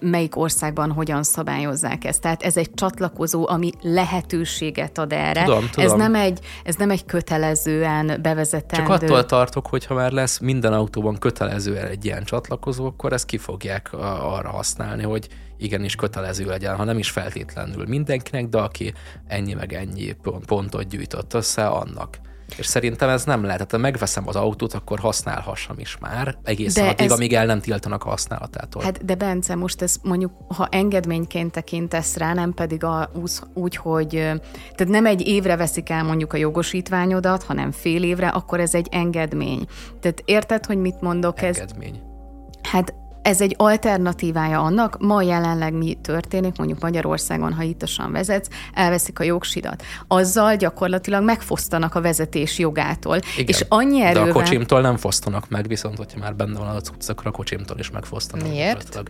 melyik 0.00 0.36
országban 0.36 0.92
hogyan 0.92 1.22
szabályozzák 1.22 2.04
ezt. 2.04 2.20
Tehát 2.20 2.42
ez 2.42 2.56
egy 2.56 2.70
csatlakozó, 2.74 3.48
ami 3.48 3.70
lehetőséget 3.82 4.98
ad 4.98 5.12
erre. 5.12 5.44
Tudom, 5.44 5.68
tudom. 5.70 5.90
Ez, 5.90 5.96
nem 5.96 6.14
egy, 6.14 6.38
ez 6.64 6.74
nem 6.74 6.90
egy 6.90 7.04
kötelezően 7.04 8.18
bevezetendő. 8.22 8.86
Csak 8.86 9.02
attól 9.02 9.24
tartok, 9.24 9.66
hogy 9.66 9.86
ha 9.86 9.94
már 9.94 10.12
lesz 10.12 10.38
minden 10.38 10.72
autóban 10.72 11.18
kötelezően 11.18 11.86
egy 11.86 12.04
ilyen 12.04 12.24
csatlakozó, 12.24 12.86
akkor 12.86 13.12
ezt 13.12 13.26
ki 13.26 13.38
fogják 13.38 13.92
arra 13.92 14.50
használni, 14.50 15.02
hogy 15.02 15.28
igenis 15.58 15.96
kötelező 15.96 16.44
legyen, 16.44 16.76
ha 16.76 16.84
nem 16.84 16.98
is 16.98 17.10
feltétlenül 17.10 17.84
mindenkinek, 17.86 18.48
de 18.48 18.58
aki 18.58 18.92
ennyi 19.26 19.52
meg 19.52 19.72
ennyi 19.72 20.16
pontot 20.46 20.88
gyűjtött 20.88 21.34
össze, 21.34 21.66
annak. 21.66 22.18
És 22.56 22.66
szerintem 22.66 23.08
ez 23.08 23.24
nem 23.24 23.42
lehet. 23.42 23.56
Tehát 23.56 23.72
ha 23.72 23.78
megveszem 23.78 24.28
az 24.28 24.36
autót, 24.36 24.72
akkor 24.72 24.98
használhassam 24.98 25.78
is 25.78 25.98
már 26.00 26.36
egészen 26.44 26.88
addig, 26.88 27.06
ez... 27.06 27.12
amíg 27.12 27.32
el 27.32 27.46
nem 27.46 27.60
tiltanak 27.60 28.04
a 28.04 28.08
használatától. 28.08 28.82
Hát 28.82 29.04
de 29.04 29.14
Bence, 29.14 29.54
most 29.54 29.82
ez 29.82 29.96
mondjuk, 30.02 30.32
ha 30.48 30.66
engedményként 30.70 31.52
tekintesz 31.52 32.16
rá, 32.16 32.34
nem 32.34 32.52
pedig 32.52 32.84
a, 32.84 33.10
úgy, 33.54 33.76
hogy 33.76 34.08
tehát 34.08 34.88
nem 34.88 35.06
egy 35.06 35.26
évre 35.26 35.56
veszik 35.56 35.90
el 35.90 36.04
mondjuk 36.04 36.32
a 36.32 36.36
jogosítványodat, 36.36 37.42
hanem 37.42 37.70
fél 37.70 38.02
évre, 38.02 38.28
akkor 38.28 38.60
ez 38.60 38.74
egy 38.74 38.88
engedmény. 38.90 39.66
Tehát 40.00 40.22
érted, 40.24 40.66
hogy 40.66 40.78
mit 40.78 41.00
mondok? 41.00 41.42
Engedmény. 41.42 41.94
Ez, 41.94 42.70
hát 42.70 42.94
ez 43.24 43.40
egy 43.40 43.54
alternatívája 43.58 44.60
annak, 44.60 44.96
ma 45.00 45.22
jelenleg 45.22 45.72
mi 45.72 45.94
történik, 46.02 46.56
mondjuk 46.56 46.80
Magyarországon, 46.80 47.52
ha 47.52 47.62
ittasan 47.62 48.12
vezetsz, 48.12 48.48
elveszik 48.74 49.18
a 49.18 49.22
jogsidat. 49.22 49.82
Azzal 50.08 50.56
gyakorlatilag 50.56 51.24
megfosztanak 51.24 51.94
a 51.94 52.00
vezetés 52.00 52.58
jogától. 52.58 53.16
Igen, 53.16 53.46
és 53.46 53.64
annyi 53.68 54.02
erővel... 54.02 54.24
De 54.24 54.30
a 54.30 54.32
kocsimtól 54.32 54.80
nem 54.80 54.96
fosztanak 54.96 55.48
meg, 55.48 55.66
viszont 55.66 55.96
hogyha 55.96 56.18
már 56.18 56.34
benne 56.34 56.58
van 56.58 56.68
a 56.68 56.80
cucc, 56.80 57.08
akkor 57.08 57.26
a 57.26 57.30
kocsimtól 57.30 57.78
is 57.78 57.90
megfosztanak. 57.90 58.48
Miért? 58.48 59.02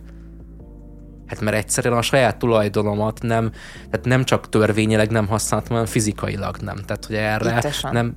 Hát 1.27 1.41
mert 1.41 1.57
egyszerűen 1.57 1.97
a 1.97 2.01
saját 2.01 2.37
tulajdonomat 2.37 3.21
nem, 3.21 3.51
tehát 3.89 4.05
nem 4.05 4.23
csak 4.23 4.49
törvényileg 4.49 5.11
nem 5.11 5.27
használtam, 5.27 5.71
hanem 5.71 5.85
fizikailag 5.85 6.57
nem. 6.57 6.75
Tehát, 6.85 7.05
hogy 7.05 7.15
erre 7.15 7.55
Ittasan. 7.55 7.91
nem, 7.93 8.15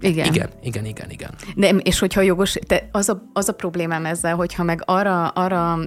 igen. 0.00 0.26
Igen, 0.26 0.50
igen, 0.62 0.84
igen, 0.84 1.10
igen. 1.10 1.30
De, 1.56 1.68
és 1.68 1.98
hogyha 1.98 2.20
jogos, 2.20 2.56
te 2.66 2.88
az, 2.92 3.08
a, 3.08 3.30
az 3.32 3.48
a 3.48 3.52
problémám 3.52 4.06
ezzel, 4.06 4.34
hogyha 4.34 4.62
meg 4.62 4.82
arra, 4.84 5.28
arra 5.28 5.78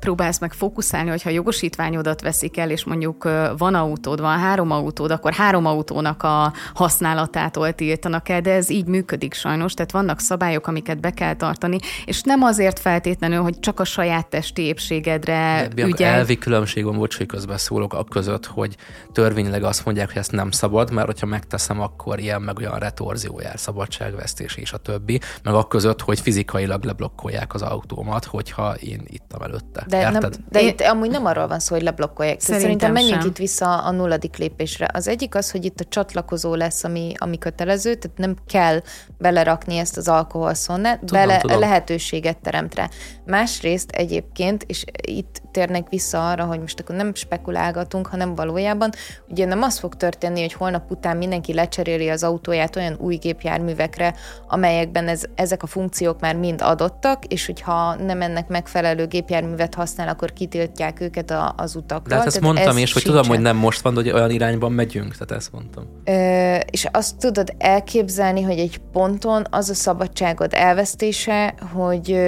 próbálsz 0.00 0.38
meg 0.38 0.52
fókuszálni, 0.52 1.10
hogyha 1.10 1.30
jogosítványodat 1.30 2.20
veszik 2.20 2.56
el, 2.56 2.70
és 2.70 2.84
mondjuk 2.84 3.28
van 3.58 3.74
autód, 3.74 4.20
van 4.20 4.38
három 4.38 4.70
autód, 4.70 5.10
akkor 5.10 5.32
három 5.32 5.66
autónak 5.66 6.22
a 6.22 6.52
használatától 6.74 7.72
tiltanak 7.72 8.28
el, 8.28 8.40
de 8.40 8.52
ez 8.52 8.70
így 8.70 8.86
működik 8.86 9.34
sajnos, 9.34 9.74
tehát 9.74 9.92
vannak 9.92 10.20
szabályok, 10.20 10.66
amiket 10.66 11.00
be 11.00 11.10
kell 11.10 11.34
tartani, 11.34 11.78
és 12.04 12.22
nem 12.22 12.42
azért 12.42 12.78
feltétlenül, 12.78 13.42
hogy 13.42 13.60
csak 13.60 13.80
a 13.80 13.84
saját 13.84 14.26
testi 14.26 14.62
épségedre 14.62 15.68
de, 15.74 15.84
ügyel. 15.84 16.14
Elvi 16.14 16.38
különbség 16.38 16.84
van, 16.84 16.96
bocs, 16.96 17.16
hogy 17.16 17.26
közben 17.26 17.58
szólok, 17.58 17.94
a 17.94 18.04
között, 18.04 18.46
hogy 18.46 18.76
törvényileg 19.12 19.62
azt 19.62 19.84
mondják, 19.84 20.08
hogy 20.08 20.16
ezt 20.16 20.32
nem 20.32 20.50
szabad, 20.50 20.92
mert 20.92 21.06
hogyha 21.06 21.26
megteszem, 21.26 21.80
akkor 21.80 22.18
ilyen 22.18 22.42
meg 22.42 22.58
olyan 22.58 22.78
retorzió 22.78 23.40
jár, 23.40 23.58
szabadságvesztés 23.58 24.56
és 24.56 24.72
a 24.72 24.76
többi, 24.76 25.20
meg 25.42 25.54
a 25.54 25.66
között, 25.66 26.00
hogy 26.00 26.20
fizikailag 26.20 26.84
leblokkolják 26.84 27.54
az 27.54 27.62
autómat, 27.62 28.24
hogyha 28.24 28.74
én 28.74 29.02
itt 29.06 29.28
előtt 29.50 29.59
előtte. 29.60 29.84
De, 29.88 30.10
nem, 30.10 30.30
de 30.50 30.60
itt 30.60 30.80
amúgy 30.80 31.10
nem 31.10 31.26
arról 31.26 31.46
van 31.46 31.58
szó, 31.58 31.74
hogy 31.74 31.84
leblokkolják. 31.84 32.40
Szerintem, 32.40 32.62
Szerintem 32.62 32.92
menjünk 32.92 33.20
sem. 33.20 33.30
itt 33.30 33.36
vissza 33.36 33.78
a 33.78 33.90
nulladik 33.90 34.36
lépésre. 34.36 34.88
Az 34.92 35.08
egyik 35.08 35.34
az, 35.34 35.50
hogy 35.50 35.64
itt 35.64 35.80
a 35.80 35.84
csatlakozó 35.84 36.54
lesz, 36.54 36.84
ami, 36.84 37.12
ami 37.18 37.38
kötelező, 37.38 37.94
tehát 37.94 38.18
nem 38.18 38.36
kell 38.46 38.82
belerakni 39.18 39.76
ezt 39.76 39.96
az 39.96 40.08
alkoholszonnát, 40.08 41.04
bele 41.04 41.38
tudom. 41.38 41.58
lehetőséget 41.58 42.38
teremt 42.38 42.74
rá. 42.74 42.88
Másrészt 43.26 43.90
egyébként, 43.90 44.64
és 44.66 44.84
itt 45.06 45.40
térnek 45.50 45.88
vissza 45.88 46.30
arra, 46.30 46.44
hogy 46.44 46.60
most 46.60 46.80
akkor 46.80 46.94
nem 46.94 47.14
spekulálgatunk, 47.14 48.06
hanem 48.06 48.34
valójában 48.34 48.90
ugye 49.28 49.44
nem 49.44 49.62
az 49.62 49.78
fog 49.78 49.96
történni, 49.96 50.40
hogy 50.40 50.52
holnap 50.52 50.90
után 50.90 51.16
mindenki 51.16 51.54
lecseréli 51.54 52.08
az 52.08 52.22
autóját 52.22 52.76
olyan 52.76 52.96
új 52.98 53.16
gépjárművekre, 53.16 54.14
amelyekben 54.48 55.08
ez, 55.08 55.22
ezek 55.34 55.62
a 55.62 55.66
funkciók 55.66 56.20
már 56.20 56.36
mind 56.36 56.62
adottak, 56.62 57.24
és 57.24 57.46
hogyha 57.46 57.94
nem 57.94 58.22
ennek 58.22 58.48
megfelelő 58.48 59.06
gépjárművet 59.06 59.74
használ, 59.74 60.08
akkor 60.08 60.32
kitiltják 60.32 61.00
őket 61.00 61.30
a, 61.30 61.54
az 61.56 61.76
utakról. 61.76 62.08
De 62.08 62.14
hát 62.14 62.26
ezt 62.26 62.38
tehát 62.38 62.54
mondtam 62.54 62.78
is, 62.78 62.92
hogy 62.92 63.02
tudom, 63.02 63.26
hogy 63.26 63.40
nem 63.40 63.56
most 63.56 63.80
van, 63.80 63.94
hogy 63.94 64.10
olyan 64.10 64.30
irányban 64.30 64.72
megyünk, 64.72 65.12
tehát 65.12 65.30
ezt 65.30 65.52
mondtam. 65.52 65.84
Ö, 66.04 66.56
és 66.70 66.86
azt 66.92 67.16
tudod 67.16 67.54
elképzelni, 67.58 68.42
hogy 68.42 68.58
egy 68.58 68.80
ponton 68.92 69.46
az 69.50 69.68
a 69.68 69.74
szabadságod 69.74 70.54
elvesztése, 70.54 71.54
hogy 71.72 72.18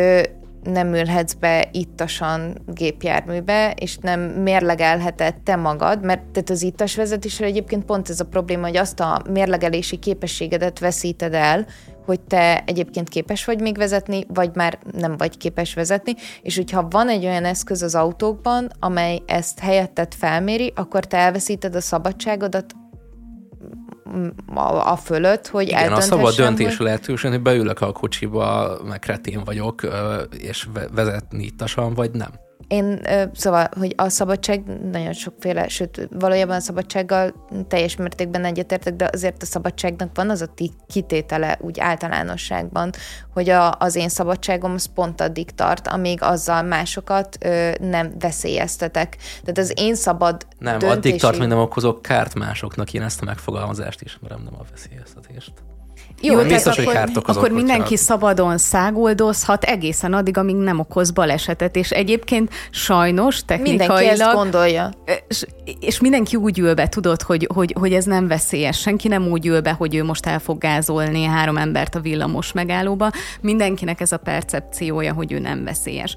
nem 0.63 0.95
ülhetsz 0.95 1.33
be 1.33 1.69
ittasan 1.73 2.63
gépjárműbe, 2.67 3.73
és 3.81 3.97
nem 3.97 4.21
mérlegelheted 4.21 5.35
te 5.35 5.57
magad, 5.57 6.05
mert 6.05 6.25
tehát 6.25 6.51
az 6.51 6.63
ittas 6.63 6.97
vezetésre 6.97 7.47
egyébként 7.47 7.85
pont 7.85 8.09
ez 8.09 8.21
a 8.21 8.25
probléma, 8.25 8.67
hogy 8.67 8.77
azt 8.77 9.01
a 9.01 9.23
mérlegelési 9.31 9.97
képességedet 9.97 10.79
veszíted 10.79 11.35
el, 11.35 11.67
hogy 12.05 12.21
te 12.21 12.63
egyébként 12.67 13.09
képes 13.09 13.45
vagy 13.45 13.61
még 13.61 13.77
vezetni, 13.77 14.25
vagy 14.29 14.51
már 14.55 14.79
nem 14.93 15.17
vagy 15.17 15.37
képes 15.37 15.75
vezetni, 15.75 16.15
és 16.43 16.57
hogyha 16.57 16.89
van 16.91 17.09
egy 17.09 17.25
olyan 17.25 17.45
eszköz 17.45 17.83
az 17.83 17.95
autókban, 17.95 18.71
amely 18.81 19.23
ezt 19.27 19.59
helyettet 19.59 20.15
felméri, 20.15 20.73
akkor 20.77 21.05
te 21.05 21.17
elveszíted 21.17 21.75
a 21.75 21.81
szabadságodat 21.81 22.75
a, 24.55 24.91
a 24.93 24.97
fölött, 24.97 25.47
hogy 25.47 25.67
Igen, 25.69 25.93
a 25.93 26.01
szabad 26.01 26.35
döntés 26.35 26.77
hogy... 26.77 26.87
lehetőség, 26.87 27.31
hogy 27.31 27.43
beülök 27.43 27.81
a 27.81 27.93
kocsiba, 27.93 28.79
meg 28.89 28.99
kretén 28.99 29.45
vagyok, 29.45 29.83
és 30.39 30.69
vezetni 30.95 31.45
ittasan, 31.45 31.95
vagy 31.95 32.11
nem. 32.11 32.31
Én, 32.73 33.01
szóval, 33.35 33.69
hogy 33.79 33.95
a 33.97 34.09
szabadság 34.09 34.63
nagyon 34.91 35.13
sokféle, 35.13 35.69
sőt, 35.69 36.09
valójában 36.11 36.57
a 36.57 36.61
szabadsággal 36.61 37.47
teljes 37.69 37.97
mértékben 37.97 38.45
egyetértek, 38.45 38.95
de 38.95 39.09
azért 39.13 39.43
a 39.43 39.47
szabadságnak 39.47 40.11
van 40.15 40.31
az 40.31 40.41
a 40.41 40.53
kitétele 40.87 41.59
úgy 41.61 41.81
általánosságban, 41.81 42.91
hogy 43.33 43.49
a, 43.49 43.77
az 43.79 43.95
én 43.95 44.09
szabadságom 44.09 44.73
az 44.73 44.87
pont 44.95 45.21
addig 45.21 45.51
tart, 45.51 45.89
amíg 45.89 46.23
azzal 46.23 46.63
másokat 46.63 47.37
ö, 47.41 47.71
nem 47.81 48.13
veszélyeztetek. 48.19 49.17
Tehát 49.17 49.59
az 49.59 49.73
én 49.77 49.95
szabad 49.95 50.47
Nem, 50.59 50.79
döntési... 50.79 50.99
addig 50.99 51.21
tart, 51.21 51.39
még 51.39 51.49
nem 51.49 51.59
okozok 51.59 52.03
kárt 52.03 52.35
másoknak. 52.35 52.93
Én 52.93 53.03
ezt 53.03 53.23
a 53.23 53.25
megfogalmazást 53.25 54.03
ismerem, 54.03 54.43
nem 54.43 54.55
a 54.59 54.65
veszélyeztetést. 54.71 55.53
Jó, 56.23 56.35
tehát 56.35 56.49
biztos, 56.49 56.79
akkor, 56.79 56.95
hogy 56.95 57.23
akkor 57.25 57.51
mindenki 57.51 57.97
szabadon 57.97 58.59
száguldozhat 58.59 59.65
egészen 59.65 60.15
addig, 60.15 60.39
amíg 60.39 60.57
nem 60.57 60.79
okoz 60.79 61.11
balesetet, 61.11 61.77
és 61.77 61.91
egyébként 61.91 62.51
sajnos 62.71 63.45
technikailag... 63.45 63.99
Mindenki 63.99 64.23
ezt 64.23 64.35
gondolja. 64.35 64.91
És, 65.29 65.47
és 65.81 66.01
mindenki 66.01 66.37
úgy 66.37 66.59
ül 66.59 66.75
be, 66.75 66.89
tudod, 66.89 67.23
hogy, 67.23 67.49
hogy, 67.55 67.75
hogy 67.79 67.93
ez 67.93 68.05
nem 68.05 68.29
veszélyes. 68.29 68.79
Senki 68.81 69.09
nem 69.09 69.27
úgy 69.27 69.47
ül 69.47 69.61
be, 69.61 69.73
hogy 69.73 69.95
ő 69.95 70.05
most 70.05 70.27
el 70.27 70.39
fog 70.39 70.59
gázolni 70.59 71.25
három 71.25 71.57
embert 71.57 71.95
a 71.95 72.01
villamos 72.01 72.53
megállóba. 72.53 73.11
Mindenkinek 73.41 74.01
ez 74.01 74.13
a 74.13 74.17
percepciója, 74.17 75.13
hogy 75.13 75.33
ő 75.33 75.39
nem 75.39 75.65
veszélyes. 75.65 76.15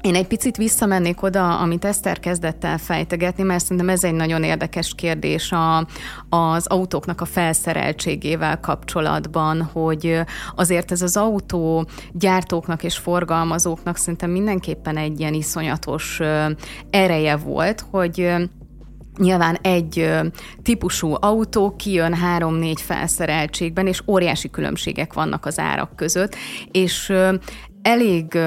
Én 0.00 0.14
egy 0.14 0.26
picit 0.26 0.56
visszamennék 0.56 1.22
oda, 1.22 1.58
amit 1.58 1.84
Eszter 1.84 2.18
kezdett 2.18 2.64
el 2.64 2.78
fejtegetni, 2.78 3.42
mert 3.42 3.62
szerintem 3.62 3.88
ez 3.88 4.04
egy 4.04 4.14
nagyon 4.14 4.42
érdekes 4.42 4.94
kérdés 4.94 5.52
a, 5.52 5.86
az 6.28 6.66
autóknak 6.66 7.20
a 7.20 7.24
felszereltségével 7.24 8.60
kapcsolatban, 8.60 9.62
hogy 9.62 10.20
azért 10.56 10.90
ez 10.90 11.02
az 11.02 11.16
autó 11.16 11.86
gyártóknak 12.12 12.82
és 12.82 12.96
forgalmazóknak 12.96 13.96
szerintem 13.96 14.30
mindenképpen 14.30 14.96
egy 14.96 15.20
ilyen 15.20 15.34
iszonyatos 15.34 16.20
ereje 16.90 17.36
volt, 17.36 17.84
hogy 17.90 18.32
Nyilván 19.18 19.58
egy 19.62 20.10
típusú 20.62 21.16
autó 21.20 21.76
kijön 21.76 22.14
három-négy 22.14 22.80
felszereltségben, 22.80 23.86
és 23.86 24.02
óriási 24.06 24.50
különbségek 24.50 25.12
vannak 25.12 25.46
az 25.46 25.58
árak 25.58 25.96
között, 25.96 26.36
és 26.70 27.12
elég 27.82 28.38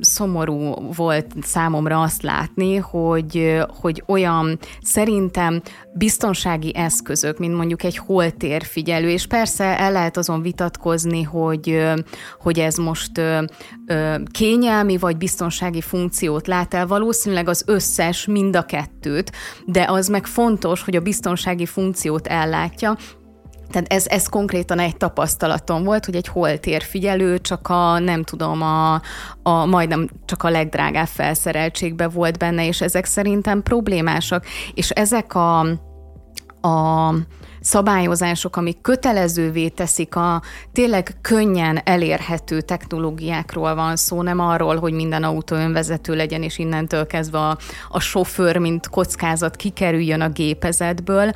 szomorú 0.00 0.74
volt 0.96 1.26
számomra 1.42 2.00
azt 2.00 2.22
látni, 2.22 2.76
hogy, 2.76 3.58
hogy 3.80 4.02
olyan 4.06 4.58
szerintem 4.82 5.62
biztonsági 5.94 6.76
eszközök, 6.76 7.38
mint 7.38 7.56
mondjuk 7.56 7.82
egy 7.82 7.96
holtérfigyelő, 7.96 9.08
és 9.08 9.26
persze 9.26 9.78
el 9.78 9.92
lehet 9.92 10.16
azon 10.16 10.42
vitatkozni, 10.42 11.22
hogy, 11.22 11.82
hogy 12.40 12.58
ez 12.58 12.76
most 12.76 13.20
kényelmi 14.30 14.98
vagy 14.98 15.16
biztonsági 15.16 15.80
funkciót 15.80 16.46
lát 16.46 16.74
el, 16.74 16.86
valószínűleg 16.86 17.48
az 17.48 17.62
összes, 17.66 18.26
mind 18.26 18.56
a 18.56 18.62
kettőt, 18.62 19.32
de 19.66 19.84
az 19.88 20.08
meg 20.08 20.26
fontos, 20.26 20.82
hogy 20.82 20.96
a 20.96 21.00
biztonsági 21.00 21.66
funkciót 21.66 22.26
ellátja, 22.26 22.96
tehát 23.70 23.92
ez, 23.92 24.06
ez 24.06 24.26
konkrétan 24.26 24.78
egy 24.78 24.96
tapasztalatom 24.96 25.84
volt, 25.84 26.04
hogy 26.04 26.14
egy 26.14 26.28
holtérfigyelő 26.28 27.38
csak 27.38 27.68
a, 27.68 27.98
nem 27.98 28.22
tudom, 28.22 28.62
a, 28.62 29.00
a 29.42 29.66
majdnem 29.66 30.08
csak 30.24 30.42
a 30.42 30.50
legdrágább 30.50 31.06
felszereltségbe 31.06 32.08
volt 32.08 32.38
benne, 32.38 32.66
és 32.66 32.80
ezek 32.80 33.04
szerintem 33.04 33.62
problémásak, 33.62 34.44
és 34.74 34.90
ezek 34.90 35.34
a, 35.34 35.58
a 36.60 37.14
szabályozások, 37.60 38.56
amik 38.56 38.80
kötelezővé 38.80 39.68
teszik 39.68 40.16
a 40.16 40.42
tényleg 40.72 41.16
könnyen 41.20 41.80
elérhető 41.84 42.60
technológiákról 42.60 43.74
van 43.74 43.96
szó, 43.96 44.22
nem 44.22 44.40
arról, 44.40 44.76
hogy 44.76 44.92
minden 44.92 45.22
autó 45.22 45.56
önvezető 45.56 46.14
legyen, 46.14 46.42
és 46.42 46.58
innentől 46.58 47.06
kezdve 47.06 47.38
a, 47.38 47.58
a 47.88 48.00
sofőr, 48.00 48.56
mint 48.56 48.88
kockázat 48.88 49.56
kikerüljön 49.56 50.20
a 50.20 50.28
gépezetből, 50.28 51.32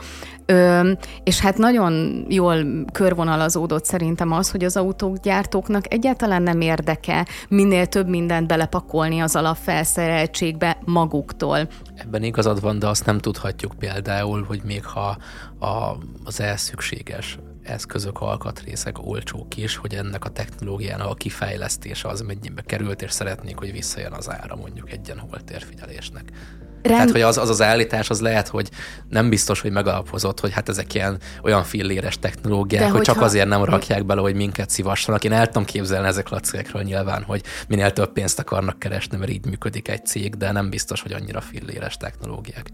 Ö, 0.46 0.92
és 1.24 1.40
hát 1.40 1.58
nagyon 1.58 2.24
jól 2.28 2.84
körvonalazódott 2.92 3.84
szerintem 3.84 4.32
az, 4.32 4.50
hogy 4.50 4.64
az 4.64 4.76
autógyártóknak 4.76 5.92
egyáltalán 5.92 6.42
nem 6.42 6.60
érdeke 6.60 7.26
minél 7.48 7.86
több 7.86 8.08
mindent 8.08 8.46
belepakolni 8.46 9.20
az 9.20 9.36
alapfelszereltségbe 9.36 10.78
maguktól. 10.84 11.68
Ebben 11.94 12.22
igazad 12.22 12.60
van, 12.60 12.78
de 12.78 12.86
azt 12.86 13.06
nem 13.06 13.18
tudhatjuk 13.18 13.72
például, 13.78 14.44
hogy 14.44 14.60
még 14.64 14.84
ha 14.84 15.16
a, 15.58 15.96
az 16.24 16.40
elszükséges 16.40 17.38
eszközök, 17.62 18.20
alkatrészek 18.20 19.06
olcsók 19.06 19.56
is, 19.56 19.76
hogy 19.76 19.94
ennek 19.94 20.24
a 20.24 20.28
technológiának 20.28 21.08
a 21.08 21.14
kifejlesztése 21.14 22.08
az 22.08 22.20
mennyibe 22.20 22.62
került, 22.62 23.02
és 23.02 23.12
szeretnék, 23.12 23.56
hogy 23.58 23.72
visszajön 23.72 24.12
az 24.12 24.30
ára 24.30 24.56
mondjuk 24.56 24.90
egy 24.90 25.06
ilyen 25.06 25.18
holtérfigyelésnek. 25.18 26.32
Rend... 26.84 26.96
Tehát, 26.96 27.10
hogy 27.10 27.20
az, 27.20 27.38
az 27.38 27.48
az 27.48 27.62
állítás 27.62 28.10
az 28.10 28.20
lehet, 28.20 28.48
hogy 28.48 28.70
nem 29.08 29.28
biztos, 29.28 29.60
hogy 29.60 29.70
megalapozott, 29.70 30.40
hogy 30.40 30.52
hát 30.52 30.68
ezek 30.68 30.94
ilyen 30.94 31.18
olyan 31.42 31.62
filléres 31.62 32.18
technológiák, 32.18 32.82
De 32.82 32.88
hogy 32.88 32.96
hogyha... 32.96 33.12
csak 33.12 33.22
azért 33.22 33.48
nem 33.48 33.64
rakják 33.64 34.06
bele, 34.06 34.20
hogy 34.20 34.34
minket 34.34 34.70
szívassanak. 34.70 35.24
Én 35.24 35.32
el 35.32 35.46
tudom 35.46 35.64
képzelni 35.64 36.06
ezek 36.06 36.30
a 36.30 36.40
cégekről 36.40 36.82
nyilván, 36.82 37.22
hogy 37.22 37.42
minél 37.68 37.92
több 37.92 38.12
pénzt 38.12 38.38
akarnak 38.38 38.78
keresni, 38.78 39.16
mert 39.16 39.30
így 39.30 39.46
működik 39.46 39.88
egy 39.88 40.06
cég, 40.06 40.34
de 40.34 40.52
nem 40.52 40.70
biztos, 40.70 41.02
hogy 41.02 41.12
annyira 41.12 41.40
filléres 41.40 41.96
technológiák. 41.96 42.70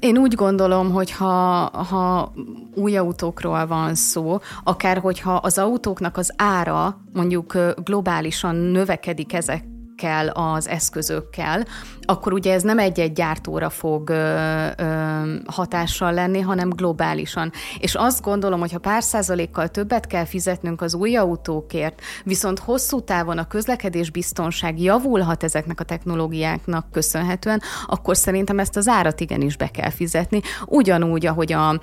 Én 0.00 0.18
úgy 0.18 0.34
gondolom, 0.34 0.90
hogy 0.90 1.10
ha, 1.10 1.34
ha 1.70 2.32
új 2.74 2.96
autókról 2.96 3.66
van 3.66 3.94
szó, 3.94 4.38
akár 4.64 4.98
hogyha 4.98 5.34
az 5.34 5.58
autóknak 5.58 6.16
az 6.16 6.32
ára 6.36 7.00
mondjuk 7.12 7.58
globálisan 7.84 8.54
növekedik 8.56 9.32
ezek 9.32 9.64
ezekkel 10.02 10.28
az 10.28 10.68
eszközökkel, 10.68 11.64
akkor 12.00 12.32
ugye 12.32 12.52
ez 12.52 12.62
nem 12.62 12.78
egy-egy 12.78 13.12
gyártóra 13.12 13.70
fog 13.70 14.08
ö, 14.08 14.66
ö, 14.76 15.34
hatással 15.46 16.12
lenni, 16.12 16.40
hanem 16.40 16.68
globálisan. 16.68 17.52
És 17.78 17.94
azt 17.94 18.22
gondolom, 18.22 18.60
hogy 18.60 18.72
ha 18.72 18.78
pár 18.78 19.02
százalékkal 19.02 19.68
többet 19.68 20.06
kell 20.06 20.24
fizetnünk 20.24 20.80
az 20.80 20.94
új 20.94 21.16
autókért, 21.16 22.00
viszont 22.24 22.58
hosszú 22.58 23.00
távon 23.00 23.38
a 23.38 23.46
közlekedés 23.46 24.10
biztonság 24.10 24.80
javulhat 24.80 25.42
ezeknek 25.42 25.80
a 25.80 25.84
technológiáknak 25.84 26.90
köszönhetően, 26.90 27.62
akkor 27.86 28.16
szerintem 28.16 28.58
ezt 28.58 28.76
az 28.76 28.88
árat 28.88 29.20
igenis 29.20 29.56
be 29.56 29.68
kell 29.68 29.90
fizetni. 29.90 30.40
Ugyanúgy, 30.66 31.26
ahogy 31.26 31.52
a 31.52 31.80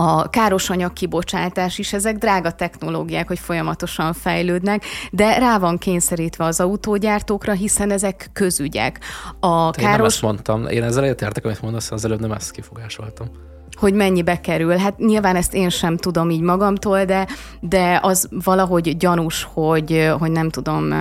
a 0.00 0.28
káros 0.30 0.70
anyag 0.70 0.92
kibocsátás 0.92 1.78
is, 1.78 1.92
ezek 1.92 2.16
drága 2.16 2.52
technológiák, 2.52 3.26
hogy 3.26 3.38
folyamatosan 3.38 4.12
fejlődnek, 4.12 4.84
de 5.10 5.38
rá 5.38 5.58
van 5.58 5.78
kényszerítve 5.78 6.44
az 6.44 6.60
autógyártókra, 6.60 7.52
hiszen 7.52 7.90
ezek 7.90 8.30
közügyek. 8.32 9.00
A 9.40 9.70
káros... 9.70 9.82
Én 9.82 9.96
nem 9.96 10.04
ezt 10.04 10.22
mondtam, 10.22 10.66
én 10.66 10.82
ezzel 10.82 11.04
értek, 11.04 11.44
amit 11.44 11.62
mondasz, 11.62 11.90
az 11.90 12.04
előbb 12.04 12.20
nem 12.20 12.32
ezt 12.32 12.50
kifogásoltam 12.50 13.49
hogy 13.76 13.94
mennyibe 13.94 14.40
kerül. 14.40 14.76
Hát 14.76 14.98
nyilván 14.98 15.36
ezt 15.36 15.54
én 15.54 15.68
sem 15.68 15.96
tudom 15.96 16.30
így 16.30 16.40
magamtól, 16.40 17.04
de, 17.04 17.26
de 17.60 17.98
az 18.02 18.28
valahogy 18.44 18.96
gyanús, 18.96 19.48
hogy, 19.52 20.10
hogy 20.18 20.30
nem 20.30 20.50
tudom, 20.50 20.94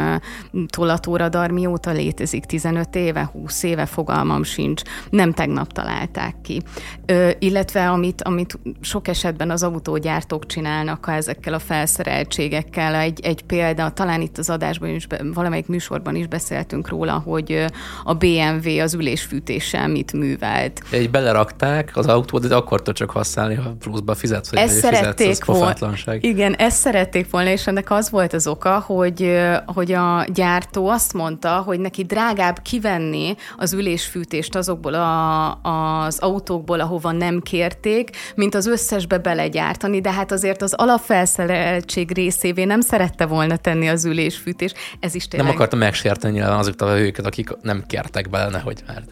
tolatóradar 0.67 1.51
mióta 1.51 1.91
létezik, 1.91 2.45
15 2.45 2.95
éve, 2.95 3.29
20 3.33 3.63
éve, 3.63 3.85
fogalmam 3.85 4.43
sincs. 4.43 4.81
Nem 5.09 5.33
tegnap 5.33 5.71
találták 5.71 6.35
ki. 6.41 6.61
Ö, 7.05 7.29
illetve 7.39 7.89
amit, 7.89 8.21
amit 8.21 8.59
sok 8.81 9.07
esetben 9.07 9.51
az 9.51 9.63
autógyártók 9.63 10.45
csinálnak 10.45 11.05
ezekkel 11.07 11.53
a 11.53 11.59
felszereltségekkel. 11.59 12.95
Egy, 12.95 13.19
egy 13.23 13.41
példa, 13.41 13.89
talán 13.89 14.21
itt 14.21 14.37
az 14.37 14.49
adásban 14.49 14.89
is, 14.89 15.07
valamelyik 15.33 15.67
műsorban 15.67 16.15
is 16.15 16.27
beszéltünk 16.27 16.87
róla, 16.87 17.23
hogy 17.25 17.65
a 18.03 18.13
BMW 18.13 18.79
az 18.81 18.93
ülésfűtéssel 18.93 19.87
mit 19.87 20.13
művelt. 20.13 20.81
Egy 20.91 21.09
belerakták 21.09 21.91
az 21.93 22.05
autót, 22.05 22.47
de 22.47 22.55
akkor 22.55 22.68
csak 22.93 23.11
használni, 23.11 23.55
ha 23.55 23.75
pluszba 23.79 24.15
fizetsz, 24.15 24.49
vagy 24.49 24.59
ezt 24.59 24.79
szerették 24.79 25.45
volna. 25.45 25.93
Igen, 26.19 26.53
ezt 26.53 26.77
szerették 26.77 27.29
volna, 27.29 27.49
és 27.49 27.67
ennek 27.67 27.91
az 27.91 28.09
volt 28.09 28.33
az 28.33 28.47
oka, 28.47 28.79
hogy, 28.79 29.39
hogy 29.65 29.91
a 29.91 30.25
gyártó 30.33 30.87
azt 30.87 31.13
mondta, 31.13 31.49
hogy 31.49 31.79
neki 31.79 32.03
drágább 32.03 32.61
kivenni 32.61 33.35
az 33.57 33.73
ülésfűtést 33.73 34.55
azokból 34.55 34.93
a, 34.93 35.51
az 35.61 36.19
autókból, 36.19 36.79
ahova 36.79 37.11
nem 37.11 37.41
kérték, 37.41 38.09
mint 38.35 38.55
az 38.55 38.67
összesbe 38.67 39.17
belegyártani, 39.17 40.01
de 40.01 40.11
hát 40.11 40.31
azért 40.31 40.61
az 40.61 40.73
alapfelszereltség 40.73 42.11
részévé 42.11 42.63
nem 42.63 42.81
szerette 42.81 43.25
volna 43.25 43.57
tenni 43.57 43.87
az 43.87 44.05
ülésfűtés. 44.05 44.73
Ez 44.99 45.15
is 45.15 45.27
tényleg... 45.27 45.47
Nem 45.47 45.55
akarta 45.55 45.75
megsérteni 45.75 46.41
azokat 46.41 46.81
a 46.81 46.95
hőket, 46.95 47.25
akik 47.25 47.49
nem 47.61 47.83
kértek 47.87 48.29
bele, 48.29 48.49
nehogy 48.49 48.83
már. 48.87 49.03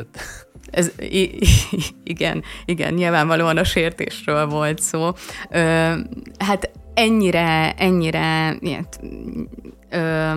Ez, 0.69 0.91
igen, 2.03 2.43
igen, 2.65 2.93
nyilvánvalóan 2.93 3.57
a 3.57 3.63
sértésről 3.63 4.47
volt 4.47 4.81
szó. 4.81 5.11
Ö, 5.49 5.93
hát 6.39 6.69
ennyire, 6.93 7.73
ennyire 7.73 8.57
ilyet, 8.59 8.99
ö, 9.89 10.31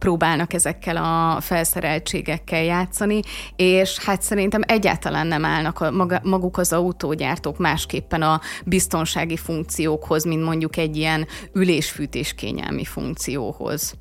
próbálnak 0.00 0.52
ezekkel 0.52 0.96
a 0.96 1.40
felszereltségekkel 1.40 2.62
játszani, 2.62 3.20
és 3.56 3.98
hát 3.98 4.22
szerintem 4.22 4.60
egyáltalán 4.66 5.26
nem 5.26 5.44
állnak 5.44 5.80
a, 5.80 5.90
maguk 6.22 6.56
az 6.58 6.72
autógyártók 6.72 7.58
másképpen 7.58 8.22
a 8.22 8.40
biztonsági 8.64 9.36
funkciókhoz, 9.36 10.24
mint 10.24 10.44
mondjuk 10.44 10.76
egy 10.76 10.96
ilyen 10.96 11.26
ülésfűtés 11.52 12.34
kényelmi 12.34 12.84
funkcióhoz. 12.84 13.94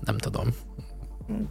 Nem 0.00 0.18
tudom. 0.18 0.46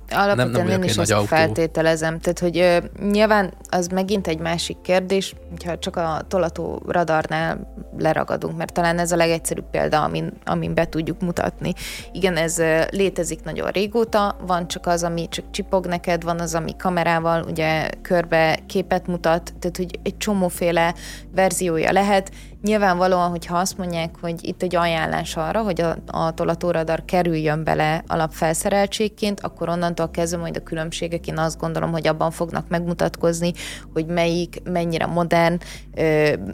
Alapvetően 0.09 0.51
nem, 0.51 0.67
nem 0.67 0.81
én 0.81 0.89
is 0.89 0.97
ezt 0.97 1.11
autó. 1.11 1.25
feltételezem. 1.25 2.19
Tehát, 2.19 2.39
hogy 2.39 2.57
ö, 2.57 2.77
nyilván 3.11 3.53
az 3.69 3.87
megint 3.87 4.27
egy 4.27 4.39
másik 4.39 4.81
kérdés, 4.81 5.35
hogyha 5.49 5.79
csak 5.79 5.95
a 5.95 6.21
tolató 6.27 6.81
radarnál 6.87 7.73
leragadunk, 7.97 8.57
mert 8.57 8.73
talán 8.73 8.99
ez 8.99 9.11
a 9.11 9.15
legegyszerűbb 9.15 9.69
példa, 9.71 10.03
amin, 10.03 10.33
amin 10.45 10.73
be 10.73 10.89
tudjuk 10.89 11.21
mutatni. 11.21 11.73
Igen, 12.11 12.37
ez 12.37 12.57
ö, 12.57 12.81
létezik 12.89 13.43
nagyon 13.43 13.69
régóta, 13.69 14.37
van 14.47 14.67
csak 14.67 14.85
az, 14.85 15.03
ami 15.03 15.27
csak 15.29 15.45
csipog 15.51 15.85
neked, 15.85 16.23
van 16.23 16.39
az, 16.39 16.55
ami 16.55 16.75
kamerával 16.77 17.43
ugye 17.43 17.89
körbe 18.01 18.59
képet 18.65 19.07
mutat, 19.07 19.53
tehát 19.59 19.77
hogy 19.77 19.99
egy 20.03 20.17
csomóféle 20.17 20.93
verziója 21.35 21.91
lehet. 21.91 22.31
Nyilvánvalóan, 22.67 23.29
hogyha 23.29 23.57
azt 23.57 23.77
mondják, 23.77 24.15
hogy 24.21 24.35
itt 24.41 24.63
egy 24.63 24.75
ajánlás 24.75 25.35
arra, 25.35 25.61
hogy 25.61 25.81
a, 25.81 25.97
a 26.05 26.33
tolatóradar 26.33 27.05
kerüljön 27.05 27.63
bele 27.63 28.03
alapfelszereltségként, 28.07 29.39
akkor 29.39 29.69
onnantól 29.69 30.09
kezdve 30.09 30.39
majd 30.39 30.57
a 30.57 30.63
különbségek, 30.63 31.27
én 31.27 31.37
azt 31.37 31.59
gondolom, 31.59 31.91
hogy 31.91 32.07
abban 32.07 32.31
fognak 32.31 32.69
megmutatkozni, 32.69 33.53
hogy 33.93 34.05
melyik 34.05 34.61
mennyire 34.63 35.05
modern, 35.05 35.59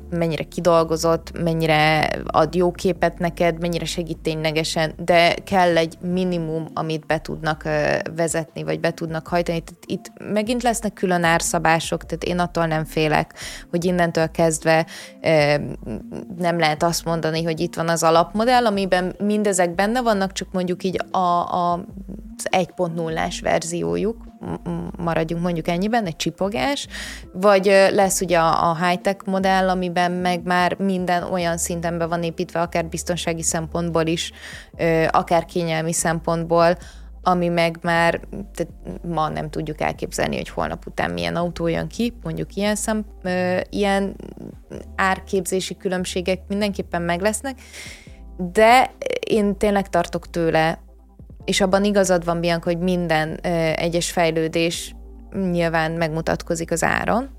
mennyire 0.09 0.43
kidolgozott, 0.43 1.41
mennyire 1.43 2.09
ad 2.25 2.55
jó 2.55 2.71
képet 2.71 3.19
neked, 3.19 3.59
mennyire 3.59 3.85
segít 3.85 4.17
ténylegesen, 4.17 4.93
de 4.97 5.33
kell 5.33 5.77
egy 5.77 5.97
minimum, 6.01 6.67
amit 6.73 7.05
be 7.05 7.21
tudnak 7.21 7.63
vezetni, 8.15 8.63
vagy 8.63 8.79
be 8.79 8.91
tudnak 8.91 9.27
hajtani. 9.27 9.63
Tehát 9.63 9.83
itt 9.85 10.31
megint 10.33 10.63
lesznek 10.63 10.93
külön 10.93 11.23
árszabások, 11.23 12.05
tehát 12.05 12.23
én 12.23 12.39
attól 12.39 12.65
nem 12.65 12.85
félek, 12.85 13.33
hogy 13.69 13.85
innentől 13.85 14.31
kezdve 14.31 14.85
nem 16.37 16.59
lehet 16.59 16.83
azt 16.83 17.05
mondani, 17.05 17.43
hogy 17.43 17.59
itt 17.59 17.75
van 17.75 17.89
az 17.89 18.03
alapmodell, 18.03 18.65
amiben 18.65 19.15
mindezek 19.19 19.75
benne 19.75 20.01
vannak, 20.01 20.31
csak 20.31 20.47
mondjuk 20.51 20.83
így 20.83 20.99
a, 21.11 21.17
a, 21.17 21.73
az 22.37 22.47
1.0-ás 22.51 23.39
verziójuk, 23.39 24.17
maradjunk 24.97 25.43
mondjuk 25.43 25.67
ennyiben, 25.67 26.05
egy 26.05 26.15
csipogás, 26.15 26.87
vagy 27.33 27.65
lesz 27.91 28.21
ugye 28.21 28.39
a, 28.39 28.69
a 28.69 28.85
high-tech 28.85 29.25
modell, 29.25 29.69
amiben 29.69 30.11
meg 30.11 30.43
már 30.43 30.75
minden 30.77 31.23
olyan 31.23 31.57
szinten 31.57 31.97
be 31.97 32.05
van 32.05 32.23
építve, 32.23 32.61
akár 32.61 32.85
biztonsági 32.85 33.43
szempontból 33.43 34.05
is, 34.05 34.31
akár 35.11 35.45
kényelmi 35.45 35.93
szempontból, 35.93 36.77
ami 37.23 37.47
meg 37.47 37.77
már 37.81 38.19
tehát 38.53 38.73
ma 39.03 39.29
nem 39.29 39.49
tudjuk 39.49 39.81
elképzelni, 39.81 40.35
hogy 40.35 40.49
holnap 40.49 40.87
után 40.87 41.11
milyen 41.11 41.35
autó 41.35 41.67
jön 41.67 41.87
ki, 41.87 42.13
mondjuk 42.23 42.55
ilyen, 42.55 42.75
szem, 42.75 43.05
ö, 43.23 43.59
ilyen 43.69 44.15
árképzési 44.95 45.77
különbségek 45.77 46.39
mindenképpen 46.47 47.01
meg 47.01 47.21
lesznek, 47.21 47.61
de 48.37 48.91
én 49.27 49.57
tényleg 49.57 49.89
tartok 49.89 50.29
tőle, 50.29 50.79
és 51.45 51.61
abban 51.61 51.83
igazad 51.83 52.25
van, 52.25 52.39
Bianca, 52.39 52.69
hogy 52.69 52.79
minden 52.79 53.29
ö, 53.29 53.47
egyes 53.75 54.11
fejlődés 54.11 54.95
nyilván 55.51 55.91
megmutatkozik 55.91 56.71
az 56.71 56.83
áron, 56.83 57.29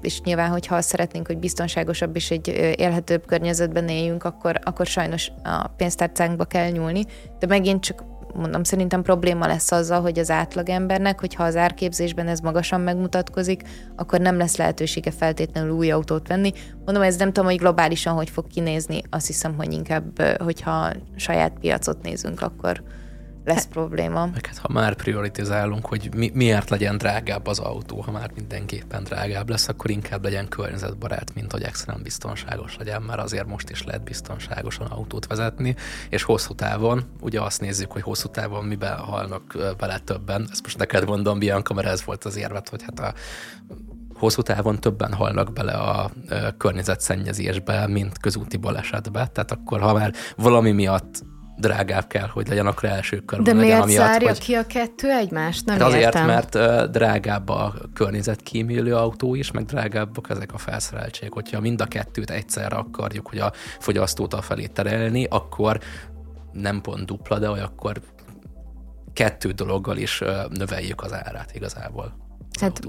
és 0.00 0.20
nyilván, 0.20 0.50
hogyha 0.50 0.76
azt 0.76 0.88
szeretnénk, 0.88 1.26
hogy 1.26 1.38
biztonságosabb 1.38 2.16
és 2.16 2.30
egy 2.30 2.48
élhetőbb 2.76 3.26
környezetben 3.26 3.88
éljünk, 3.88 4.24
akkor, 4.24 4.58
akkor 4.64 4.86
sajnos 4.86 5.32
a 5.42 5.68
pénztárcánkba 5.68 6.44
kell 6.44 6.70
nyúlni, 6.70 7.04
de 7.38 7.46
megint 7.46 7.82
csak 7.82 8.04
mondom, 8.34 8.62
szerintem 8.62 9.02
probléma 9.02 9.46
lesz 9.46 9.72
azzal, 9.72 10.00
hogy 10.00 10.18
az 10.18 10.30
átlagembernek, 10.30 11.20
hogyha 11.20 11.44
az 11.44 11.56
árképzésben 11.56 12.28
ez 12.28 12.40
magasan 12.40 12.80
megmutatkozik, 12.80 13.62
akkor 13.96 14.20
nem 14.20 14.36
lesz 14.36 14.56
lehetősége 14.56 15.10
feltétlenül 15.10 15.70
új 15.70 15.90
autót 15.90 16.28
venni. 16.28 16.52
Mondom, 16.84 17.02
ez 17.02 17.16
nem 17.16 17.32
tudom, 17.32 17.50
hogy 17.50 17.58
globálisan 17.58 18.14
hogy 18.14 18.30
fog 18.30 18.46
kinézni, 18.46 19.02
azt 19.10 19.26
hiszem, 19.26 19.54
hogy 19.56 19.72
inkább, 19.72 20.22
hogyha 20.22 20.92
saját 21.16 21.52
piacot 21.60 22.02
nézünk, 22.02 22.42
akkor 22.42 22.82
lesz 23.44 23.66
probléma. 23.66 24.26
Meg 24.26 24.46
hát, 24.46 24.58
ha 24.58 24.68
már 24.72 24.94
prioritizálunk, 24.94 25.86
hogy 25.86 26.14
mi, 26.14 26.30
miért 26.34 26.70
legyen 26.70 26.98
drágább 26.98 27.46
az 27.46 27.58
autó, 27.58 28.00
ha 28.00 28.10
már 28.10 28.30
mindenképpen 28.34 29.04
drágább 29.04 29.48
lesz, 29.48 29.68
akkor 29.68 29.90
inkább 29.90 30.24
legyen 30.24 30.48
környezetbarát, 30.48 31.34
mint 31.34 31.52
hogy 31.52 31.62
extrém 31.62 32.02
biztonságos 32.02 32.76
legyen, 32.76 33.02
mert 33.02 33.20
azért 33.20 33.46
most 33.46 33.70
is 33.70 33.84
lehet 33.84 34.04
biztonságosan 34.04 34.86
autót 34.86 35.26
vezetni, 35.26 35.74
és 36.08 36.22
hosszú 36.22 36.54
távon, 36.54 37.02
ugye 37.20 37.40
azt 37.40 37.60
nézzük, 37.60 37.92
hogy 37.92 38.02
hosszú 38.02 38.28
távon 38.28 38.64
miben 38.64 38.96
halnak 38.96 39.56
bele 39.78 39.98
többen, 39.98 40.48
ezt 40.50 40.62
most 40.62 40.78
neked 40.78 41.06
mondom, 41.06 41.38
Bianca, 41.38 41.74
mert 41.74 41.88
ez 41.88 42.04
volt 42.04 42.24
az 42.24 42.36
érvet, 42.36 42.68
hogy 42.68 42.82
hát 42.82 43.00
a 43.00 43.14
hosszú 44.14 44.42
távon 44.42 44.80
többen 44.80 45.12
halnak 45.12 45.52
bele 45.52 45.72
a 45.72 46.10
környezetszennyezésbe, 46.56 47.86
mint 47.86 48.18
közúti 48.18 48.56
balesetbe. 48.56 49.26
Tehát 49.26 49.50
akkor, 49.50 49.80
ha 49.80 49.92
már 49.92 50.12
valami 50.36 50.70
miatt 50.70 51.22
drágább 51.56 52.06
kell, 52.06 52.28
hogy 52.28 52.48
legyen, 52.48 52.66
akkor 52.66 52.88
első 52.88 53.20
körben 53.20 53.44
De 53.44 53.60
legyen. 53.60 53.66
miért 53.66 53.82
amiatt, 53.82 54.06
zárja 54.06 54.28
hogy... 54.28 54.38
ki 54.38 54.54
a 54.54 54.66
kettő 54.66 55.10
egymást? 55.10 55.66
Nem 55.66 55.78
hát 55.78 55.86
azért, 55.86 56.02
értem. 56.02 56.26
mert 56.26 56.54
uh, 56.54 56.82
drágább 56.82 57.48
a 57.48 57.74
környezetkímélő 57.94 58.94
autó 58.94 59.34
is, 59.34 59.50
meg 59.50 59.64
drágábbak 59.64 60.30
ezek 60.30 60.52
a 60.52 60.58
felszereltségek. 60.58 61.32
Hogyha 61.32 61.60
mind 61.60 61.80
a 61.80 61.86
kettőt 61.86 62.30
egyszerre 62.30 62.76
akarjuk, 62.76 63.28
hogy 63.28 63.38
a 63.38 63.52
fogyasztót 63.78 64.34
a 64.34 64.42
felé 64.42 64.66
terelni, 64.66 65.26
akkor 65.30 65.80
nem 66.52 66.80
pont 66.80 67.06
dupla, 67.06 67.38
de 67.38 67.48
akkor 67.48 68.00
kettő 69.12 69.50
dologgal 69.50 69.96
is 69.96 70.22
növeljük 70.48 71.02
az 71.02 71.12
árát 71.12 71.54
igazából. 71.54 72.21
Hát 72.60 72.80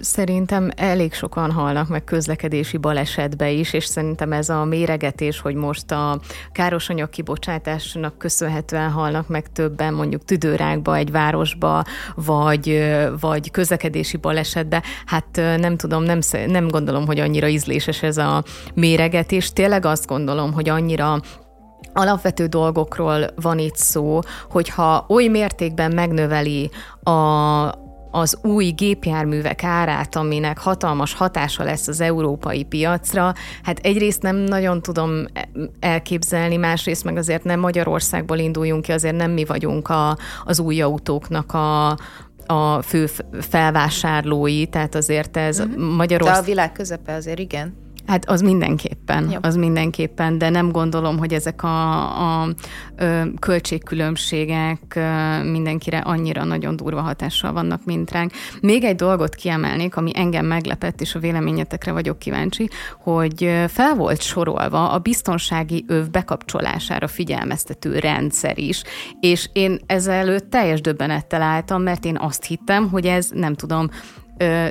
szerintem 0.00 0.70
elég 0.76 1.12
sokan 1.12 1.50
halnak 1.50 1.88
meg 1.88 2.04
közlekedési 2.04 2.76
balesetbe 2.76 3.50
is, 3.50 3.72
és 3.72 3.84
szerintem 3.84 4.32
ez 4.32 4.48
a 4.48 4.64
méregetés, 4.64 5.40
hogy 5.40 5.54
most 5.54 5.90
a 5.90 6.20
károsanyag 6.52 7.10
kibocsátásnak 7.10 8.18
köszönhetően 8.18 8.90
halnak 8.90 9.28
meg 9.28 9.52
többen 9.52 9.94
mondjuk 9.94 10.24
tüdőrákba 10.24 10.96
egy 10.96 11.10
városba, 11.10 11.84
vagy, 12.14 12.82
vagy 13.20 13.50
közlekedési 13.50 14.16
balesetbe, 14.16 14.82
hát 15.06 15.36
nem 15.56 15.76
tudom, 15.76 16.02
nem, 16.02 16.18
nem 16.46 16.68
gondolom, 16.68 17.06
hogy 17.06 17.18
annyira 17.18 17.48
ízléses 17.48 18.02
ez 18.02 18.16
a 18.16 18.44
méregetés. 18.74 19.52
Tényleg 19.52 19.84
azt 19.84 20.06
gondolom, 20.06 20.52
hogy 20.52 20.68
annyira 20.68 21.20
alapvető 21.92 22.46
dolgokról 22.46 23.26
van 23.36 23.58
itt 23.58 23.76
szó, 23.76 24.18
hogyha 24.50 25.04
oly 25.08 25.26
mértékben 25.26 25.92
megnöveli 25.94 26.70
a, 27.02 27.10
az 28.14 28.38
új 28.42 28.64
gépjárművek 28.64 29.64
árát, 29.64 30.16
aminek 30.16 30.58
hatalmas 30.58 31.14
hatása 31.14 31.64
lesz 31.64 31.88
az 31.88 32.00
európai 32.00 32.64
piacra, 32.64 33.34
hát 33.62 33.78
egyrészt 33.78 34.22
nem 34.22 34.36
nagyon 34.36 34.82
tudom 34.82 35.24
elképzelni, 35.80 36.56
másrészt 36.56 37.04
meg 37.04 37.16
azért 37.16 37.44
nem 37.44 37.60
Magyarországból 37.60 38.38
induljunk 38.38 38.82
ki, 38.82 38.92
azért 38.92 39.16
nem 39.16 39.30
mi 39.30 39.44
vagyunk 39.44 39.88
a, 39.88 40.16
az 40.44 40.60
új 40.60 40.80
autóknak 40.80 41.52
a, 41.54 41.96
a 42.46 42.82
fő 42.82 43.08
felvásárlói, 43.40 44.66
tehát 44.66 44.94
azért 44.94 45.36
ez 45.36 45.60
uh-huh. 45.60 45.94
Magyarország... 45.96 46.36
De 46.36 46.42
a 46.42 46.46
világ 46.46 46.72
közepe 46.72 47.14
azért 47.14 47.38
igen. 47.38 47.74
Hát 48.06 48.28
az 48.28 48.40
mindenképpen, 48.40 49.30
Jó. 49.30 49.38
az 49.40 49.56
mindenképpen, 49.56 50.38
de 50.38 50.50
nem 50.50 50.70
gondolom, 50.70 51.18
hogy 51.18 51.32
ezek 51.32 51.62
a, 51.62 51.98
a, 52.00 52.42
a 52.42 52.52
költségkülönbségek 53.38 54.98
mindenkire 55.42 55.98
annyira 55.98 56.44
nagyon 56.44 56.76
durva 56.76 57.00
hatással 57.00 57.52
vannak, 57.52 57.84
mint 57.84 58.10
ránk. 58.10 58.32
Még 58.60 58.84
egy 58.84 58.96
dolgot 58.96 59.34
kiemelnék, 59.34 59.96
ami 59.96 60.10
engem 60.14 60.46
meglepett, 60.46 61.00
és 61.00 61.14
a 61.14 61.18
véleményetekre 61.18 61.92
vagyok 61.92 62.18
kíváncsi, 62.18 62.68
hogy 62.98 63.50
fel 63.68 63.94
volt 63.94 64.20
sorolva 64.20 64.90
a 64.90 64.98
biztonsági 64.98 65.84
öv 65.88 66.10
bekapcsolására 66.10 67.08
figyelmeztető 67.08 67.98
rendszer 67.98 68.58
is, 68.58 68.82
és 69.20 69.48
én 69.52 69.78
ezzel 69.86 70.14
előtt 70.14 70.50
teljes 70.50 70.80
döbbenettel 70.80 71.42
álltam, 71.42 71.82
mert 71.82 72.04
én 72.04 72.16
azt 72.18 72.44
hittem, 72.44 72.88
hogy 72.88 73.06
ez 73.06 73.28
nem 73.34 73.54
tudom, 73.54 73.88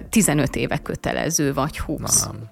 15 0.10 0.56
éve 0.56 0.78
kötelező, 0.78 1.54
vagy 1.54 1.80
20. 1.80 2.26
Nem 2.26 2.51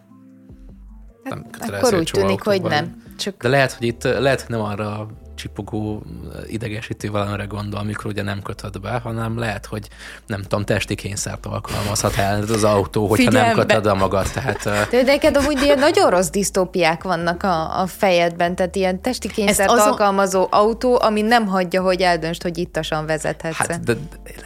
nem 1.29 1.45
kötelező 1.51 1.85
Akkor 1.85 1.99
úgy 1.99 2.09
tűnik, 2.13 2.41
hogy 2.41 2.61
nem. 2.61 3.03
Csak... 3.17 3.41
De 3.41 3.47
lehet, 3.47 3.71
hogy 3.73 3.87
itt 3.87 4.03
lehet, 4.03 4.41
hogy 4.41 4.49
nem 4.49 4.61
arra 4.61 5.07
csipogó 5.39 6.03
idegesítő 6.47 7.09
valamire 7.09 7.43
gondol, 7.43 7.79
amikor 7.79 8.05
ugye 8.05 8.23
nem 8.23 8.41
kötöd 8.41 8.79
be, 8.81 8.99
hanem 9.03 9.37
lehet, 9.37 9.65
hogy 9.65 9.87
nem 10.25 10.41
tudom, 10.41 10.65
testi 10.65 10.95
kényszert 10.95 11.45
alkalmazhat 11.45 12.15
el 12.15 12.41
az 12.41 12.63
autó, 12.63 13.07
hogyha 13.07 13.29
Figyelme. 13.29 13.47
nem 13.47 13.57
kötöd 13.57 13.83
be 13.83 13.93
magad. 13.93 14.31
Tehát, 14.33 14.63
de 14.89 15.01
neked 15.01 15.37
amúgy 15.37 15.61
ilyen 15.61 15.79
nagyon 15.79 16.09
rossz 16.09 16.29
disztópiák 16.29 17.03
vannak 17.03 17.43
a, 17.43 17.81
a 17.81 17.87
fejedben, 17.87 18.55
tehát 18.55 18.75
ilyen 18.75 19.01
testi 19.01 19.27
kényszert 19.27 19.71
azon... 19.71 19.87
alkalmazó 19.87 20.47
autó, 20.49 20.99
ami 21.01 21.21
nem 21.21 21.47
hagyja, 21.47 21.81
hogy 21.81 22.01
eldöntsd, 22.01 22.41
hogy 22.41 22.57
ittasan 22.57 23.05
vezethetsz. 23.05 23.55
Hát, 23.55 23.83
de 23.83 23.97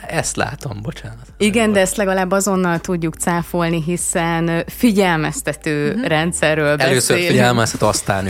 ezt 0.07 0.35
látom, 0.35 0.81
bocsánat. 0.81 1.25
Igen, 1.37 1.71
de 1.71 1.79
ezt 1.79 1.95
legalább 1.95 2.31
azonnal 2.31 2.79
tudjuk 2.79 3.15
cáfolni, 3.15 3.83
hiszen 3.83 4.63
figyelmeztető 4.67 5.89
uh-huh. 5.89 6.07
rendszerről 6.07 6.75
beszélünk. 6.77 6.91
Először 6.91 7.17
figyelmeztet, 7.19 7.81
aztán 7.81 8.27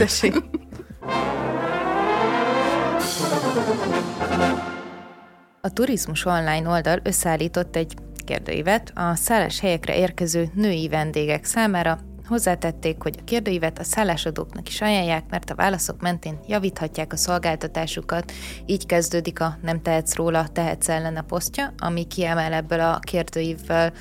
A 5.67 5.73
Turizmus 5.73 6.25
Online 6.25 6.69
oldal 6.69 6.99
összeállított 7.03 7.75
egy 7.75 7.93
kérdőívet 8.25 8.91
a 8.95 9.15
szállás 9.15 9.59
helyekre 9.59 9.97
érkező 9.97 10.49
női 10.53 10.87
vendégek 10.87 11.45
számára, 11.45 11.99
Hozzátették, 12.27 13.01
hogy 13.01 13.15
a 13.19 13.23
kérdőívet 13.23 13.79
a 13.79 13.83
szállásadóknak 13.83 14.67
is 14.67 14.81
ajánlják, 14.81 15.23
mert 15.29 15.49
a 15.49 15.55
válaszok 15.55 16.01
mentén 16.01 16.39
javíthatják 16.47 17.13
a 17.13 17.17
szolgáltatásukat. 17.17 18.31
Így 18.65 18.85
kezdődik 18.85 19.39
a 19.39 19.57
Nem 19.61 19.81
tehetsz 19.81 20.15
róla, 20.15 20.47
tehetsz 20.47 20.89
ellen 20.89 21.15
a 21.15 21.21
posztja, 21.21 21.73
ami 21.77 22.07
kiemel 22.07 22.53
ebből 22.53 22.79
a 22.79 22.99
kérdőívvel 22.99 23.93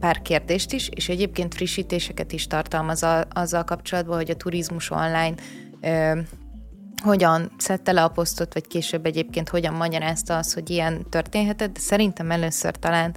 pár 0.00 0.22
kérdést 0.22 0.72
is, 0.72 0.88
és 0.88 1.08
egyébként 1.08 1.54
frissítéseket 1.54 2.32
is 2.32 2.46
tartalmaz 2.46 3.06
azzal 3.32 3.64
kapcsolatban, 3.64 4.16
hogy 4.16 4.30
a 4.30 4.36
turizmus 4.36 4.90
online 4.90 5.34
hogyan 7.02 7.52
szedte 7.58 7.92
le 7.92 8.02
a 8.02 8.08
posztot, 8.08 8.54
vagy 8.54 8.66
később 8.66 9.06
egyébként 9.06 9.48
hogyan 9.48 9.74
magyarázta 9.74 10.36
az, 10.36 10.52
hogy 10.52 10.70
ilyen 10.70 11.06
történhetett, 11.08 11.72
de 11.72 11.80
szerintem 11.80 12.30
először 12.30 12.76
talán 12.76 13.14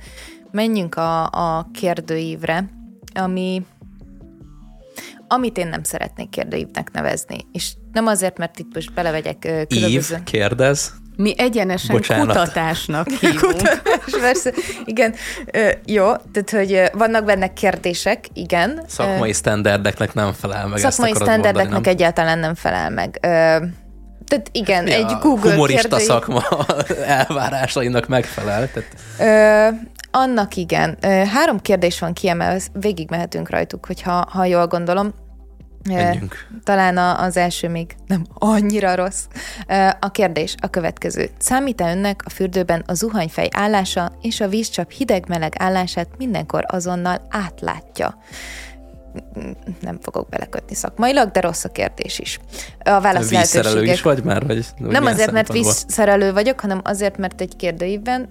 menjünk 0.51 0.95
a, 0.95 1.23
a 1.25 1.69
kérdőívre, 1.73 2.69
ami 3.13 3.65
amit 5.27 5.57
én 5.57 5.67
nem 5.67 5.83
szeretnék 5.83 6.29
kérdőívnek 6.29 6.91
nevezni. 6.91 7.38
És 7.51 7.73
nem 7.91 8.07
azért, 8.07 8.38
mert 8.38 8.59
itt 8.59 8.73
most 8.73 8.93
belevegyek 8.93 9.39
különböző... 9.67 10.15
Ív, 10.15 10.23
kérdez. 10.23 10.93
Mi 11.18 11.34
egyenesen 11.38 11.95
Bocsánat. 11.95 12.28
kutatásnak 12.28 13.09
hívunk. 13.20 13.41
Kutatás, 13.41 14.20
persze. 14.20 14.51
Igen, 14.86 15.16
jó, 15.86 16.05
tehát, 16.32 16.49
hogy 16.49 16.82
vannak 16.93 17.26
benne 17.26 17.53
kérdések, 17.53 18.26
igen. 18.34 18.82
Szakmai 18.88 19.34
sztenderdeknek 19.34 20.13
nem 20.13 20.34
felel 20.34 20.68
meg. 20.68 20.78
Szakmai 20.78 21.13
sztenderdeknek 21.13 21.53
mondani, 21.55 21.84
nem? 21.84 21.93
egyáltalán 21.93 22.39
nem 22.39 22.55
felel 22.55 22.89
meg. 22.89 23.20
Tehát 24.28 24.49
igen, 24.51 24.88
ja, 24.88 24.95
egy 24.95 25.18
Google 25.22 25.51
Humorista 25.51 25.82
kérdői... 25.82 26.05
szakma 26.05 26.43
elvárásainak 27.20 28.07
megfelel. 28.07 28.70
Tehát... 28.72 28.89
Ö, 29.20 29.76
annak 30.11 30.55
igen. 30.55 30.97
Három 31.34 31.59
kérdés 31.59 31.99
van 31.99 32.13
kiemelve, 32.13 32.61
végig 32.74 33.09
mehetünk 33.09 33.49
rajtuk, 33.49 33.86
hogyha 33.86 34.28
ha 34.32 34.45
jól 34.45 34.68
gondolom. 34.68 35.13
Menjünk. 35.86 36.47
Talán 36.63 36.97
az 36.97 37.38
első 37.38 37.69
még 37.69 37.95
nem 38.07 38.25
annyira 38.33 38.95
rossz. 38.95 39.23
A 39.99 40.11
kérdés 40.11 40.55
a 40.61 40.67
következő. 40.67 41.29
Számít-e 41.38 41.91
önnek 41.91 42.21
a 42.25 42.29
fürdőben 42.29 42.83
a 42.88 42.93
zuhanyfej 42.93 43.47
állása 43.51 44.11
és 44.21 44.41
a 44.41 44.47
vízcsap 44.47 44.91
hideg-meleg 44.91 45.53
állását 45.57 46.07
mindenkor 46.17 46.63
azonnal 46.67 47.27
átlátja? 47.29 48.17
nem 49.81 49.97
fogok 50.01 50.29
belekötni 50.29 50.75
szakmailag, 50.75 51.31
de 51.31 51.39
rossz 51.39 51.63
a 51.63 51.69
kérdés 51.69 52.19
is. 52.19 52.39
A 52.83 53.01
válasz 53.01 53.29
Vízszerelő 53.29 53.83
is 53.83 54.01
vagy 54.01 54.23
már? 54.23 54.45
Vagy 54.45 54.65
nem 54.77 55.05
azért, 55.05 55.31
mert 55.31 55.51
vízszerelő 55.51 56.33
vagyok, 56.33 56.59
hanem 56.59 56.81
azért, 56.83 57.17
mert 57.17 57.41
egy 57.41 57.55
kérdőívben 57.55 58.29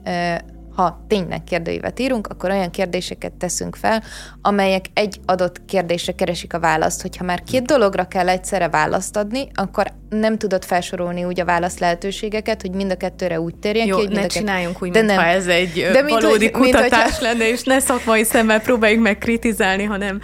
ha 0.74 1.04
tényleg 1.08 1.44
kérdőívet 1.44 2.00
írunk, 2.00 2.26
akkor 2.26 2.50
olyan 2.50 2.70
kérdéseket 2.70 3.32
teszünk 3.32 3.76
fel, 3.76 4.02
amelyek 4.42 4.84
egy 4.94 5.20
adott 5.26 5.64
kérdésre 5.64 6.12
keresik 6.12 6.54
a 6.54 6.60
választ. 6.60 7.02
Hogyha 7.02 7.24
már 7.24 7.42
két 7.42 7.62
dologra 7.62 8.04
kell 8.04 8.28
egyszerre 8.28 8.68
választ 8.68 9.16
adni, 9.16 9.48
akkor 9.54 9.92
nem 10.08 10.38
tudod 10.38 10.64
felsorolni 10.64 11.24
úgy 11.24 11.40
a 11.40 11.44
válasz 11.44 11.78
lehetőségeket, 11.78 12.60
hogy 12.60 12.70
mind 12.70 12.90
a 12.90 12.96
kettőre 12.96 13.40
úgy 13.40 13.56
térjen 13.56 13.86
Jó, 13.86 13.96
ki, 13.96 14.06
hogy 14.06 14.14
ne 14.14 14.26
csináljunk 14.26 14.82
úgy, 14.82 14.90
de 14.90 15.00
mintha 15.00 15.22
nem. 15.22 15.36
ez 15.36 15.46
egy 15.46 15.88
de 15.92 16.02
mint, 16.02 16.20
valódi 16.20 16.50
hogy, 16.50 16.62
kutatás 16.62 17.10
mint, 17.10 17.20
lenne, 17.20 17.48
és 17.48 17.62
ne 17.62 17.80
szakmai 17.80 18.24
szemmel 18.24 18.60
próbáljuk 18.60 19.02
meg 19.02 19.18
kritizálni, 19.18 19.84
hanem... 19.84 20.20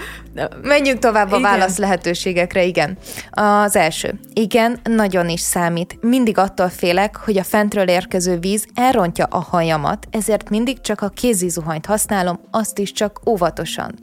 Menjünk 0.63 0.99
tovább 0.99 1.33
a 1.33 1.37
igen. 1.37 1.51
válasz 1.51 1.77
lehetőségekre, 1.77 2.65
igen. 2.65 2.99
Az 3.31 3.77
első. 3.77 4.21
Igen, 4.33 4.81
nagyon 4.83 5.29
is 5.29 5.41
számít. 5.41 5.99
Mindig 6.01 6.39
attól 6.39 6.69
félek, 6.69 7.17
hogy 7.17 7.39
a 7.39 7.43
fentről 7.43 7.89
érkező 7.89 8.39
víz 8.39 8.67
elrontja 8.75 9.25
a 9.31 9.39
hajamat, 9.39 10.07
ezért 10.11 10.40
mindig 10.49 10.81
csak 10.81 11.01
a 11.01 11.09
kézi 11.09 11.49
zuhanyt 11.49 11.87
használom, 11.87 12.41
azt 12.51 12.79
is 12.79 12.93
csak 12.93 13.21
óvatosan. 13.27 13.95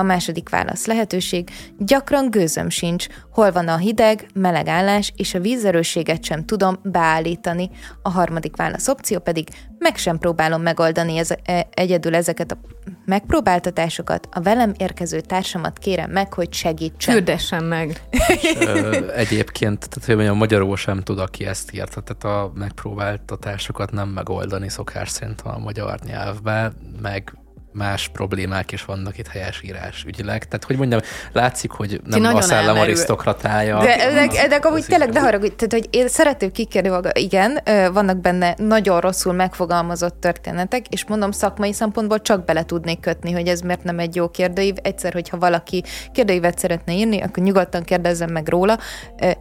A 0.00 0.02
második 0.02 0.48
válasz 0.48 0.86
lehetőség, 0.86 1.50
gyakran 1.78 2.30
gőzöm 2.30 2.68
sincs, 2.68 3.06
hol 3.30 3.52
van 3.52 3.68
a 3.68 3.76
hideg, 3.76 4.26
meleg 4.34 4.68
állás, 4.68 5.12
és 5.16 5.34
a 5.34 5.40
vízerősséget 5.40 6.24
sem 6.24 6.44
tudom 6.44 6.78
beállítani. 6.82 7.70
A 8.02 8.10
harmadik 8.10 8.56
válasz 8.56 8.88
opció 8.88 9.18
pedig, 9.18 9.48
meg 9.78 9.96
sem 9.96 10.18
próbálom 10.18 10.62
megoldani 10.62 11.16
ez, 11.16 11.30
e, 11.44 11.68
egyedül 11.70 12.14
ezeket 12.14 12.52
a 12.52 12.58
megpróbáltatásokat, 13.04 14.28
a 14.32 14.40
velem 14.40 14.72
érkező 14.76 15.20
társamat 15.20 15.78
kérem 15.78 16.10
meg, 16.10 16.32
hogy 16.32 16.52
segítsen. 16.52 17.14
Fürdessen 17.14 17.64
meg. 17.64 18.02
És, 18.42 18.56
ö, 18.60 19.12
egyébként, 19.14 19.88
tehát 19.88 20.04
hogy 20.04 20.14
mondjam, 20.14 20.36
magyarul 20.36 20.76
sem 20.76 21.00
tud, 21.00 21.18
aki 21.18 21.46
ezt 21.46 21.72
írta, 21.72 22.00
tehát 22.00 22.38
a 22.38 22.52
megpróbáltatásokat 22.54 23.92
nem 23.92 24.08
megoldani 24.08 24.68
szokás 24.68 25.08
szerint 25.08 25.40
a 25.40 25.58
magyar 25.58 25.98
nyelvben, 26.04 26.72
meg 27.02 27.34
más 27.72 28.08
problémák 28.08 28.72
is 28.72 28.84
vannak 28.84 29.18
itt 29.18 29.28
helyesírás 29.28 30.04
ügyileg. 30.06 30.44
Tehát, 30.44 30.64
hogy 30.64 30.76
mondjam, 30.76 31.00
látszik, 31.32 31.70
hogy 31.70 32.00
nem 32.04 32.34
a 32.34 32.40
szellem 32.40 32.78
arisztokratája. 32.78 33.78
De, 33.78 33.96
de, 33.96 34.26
de, 34.26 34.48
de 34.48 34.56
amúgy 34.56 34.84
tényleg, 34.84 35.10
de 35.10 35.20
haragudj, 35.20 35.54
tehát, 35.54 35.72
hogy 35.72 35.88
én 35.90 36.08
szeretném 36.08 36.52
kikérni 36.52 36.88
maga, 36.88 37.10
igen, 37.12 37.60
vannak 37.92 38.18
benne 38.18 38.54
nagyon 38.58 39.00
rosszul 39.00 39.32
megfogalmazott 39.32 40.20
történetek, 40.20 40.88
és 40.88 41.04
mondom, 41.06 41.30
szakmai 41.30 41.72
szempontból 41.72 42.20
csak 42.20 42.44
bele 42.44 42.64
tudnék 42.64 43.00
kötni, 43.00 43.32
hogy 43.32 43.46
ez 43.46 43.60
miért 43.60 43.84
nem 43.84 43.98
egy 43.98 44.14
jó 44.14 44.28
kérdőív. 44.28 44.74
Egyszer, 44.82 45.12
hogyha 45.12 45.38
valaki 45.38 45.84
kérdőívet 46.12 46.58
szeretne 46.58 46.92
írni, 46.92 47.20
akkor 47.20 47.42
nyugodtan 47.42 47.82
kérdezzem 47.82 48.30
meg 48.30 48.48
róla. 48.48 48.78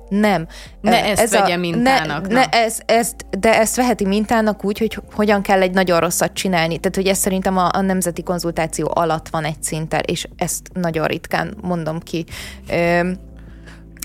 Nem. 0.09 0.47
Ne 0.81 1.03
ezt 1.03 1.21
ez 1.21 1.31
vegye 1.31 1.53
a, 1.53 1.57
mintának. 1.57 2.27
Ne, 2.27 2.33
ne 2.33 2.45
ez, 2.45 2.79
ezt, 2.85 3.39
de 3.39 3.59
ezt 3.59 3.75
veheti 3.75 4.05
mintának 4.05 4.65
úgy, 4.65 4.77
hogy 4.77 4.99
hogyan 5.13 5.41
kell 5.41 5.61
egy 5.61 5.71
nagyon 5.71 5.99
rosszat 5.99 6.33
csinálni. 6.33 6.77
Tehát, 6.77 6.95
hogy 6.95 7.07
ez 7.07 7.17
szerintem 7.17 7.57
a, 7.57 7.69
a 7.73 7.81
nemzeti 7.81 8.18
nemzeti 8.19 8.23
konzultáció 8.23 8.91
alatt 8.93 9.29
van 9.29 9.43
egy 9.43 9.63
szinten, 9.63 10.01
és 10.05 10.27
ezt 10.35 10.69
nagyon 10.73 11.07
ritkán 11.07 11.55
mondom 11.61 11.99
ki. 11.99 12.25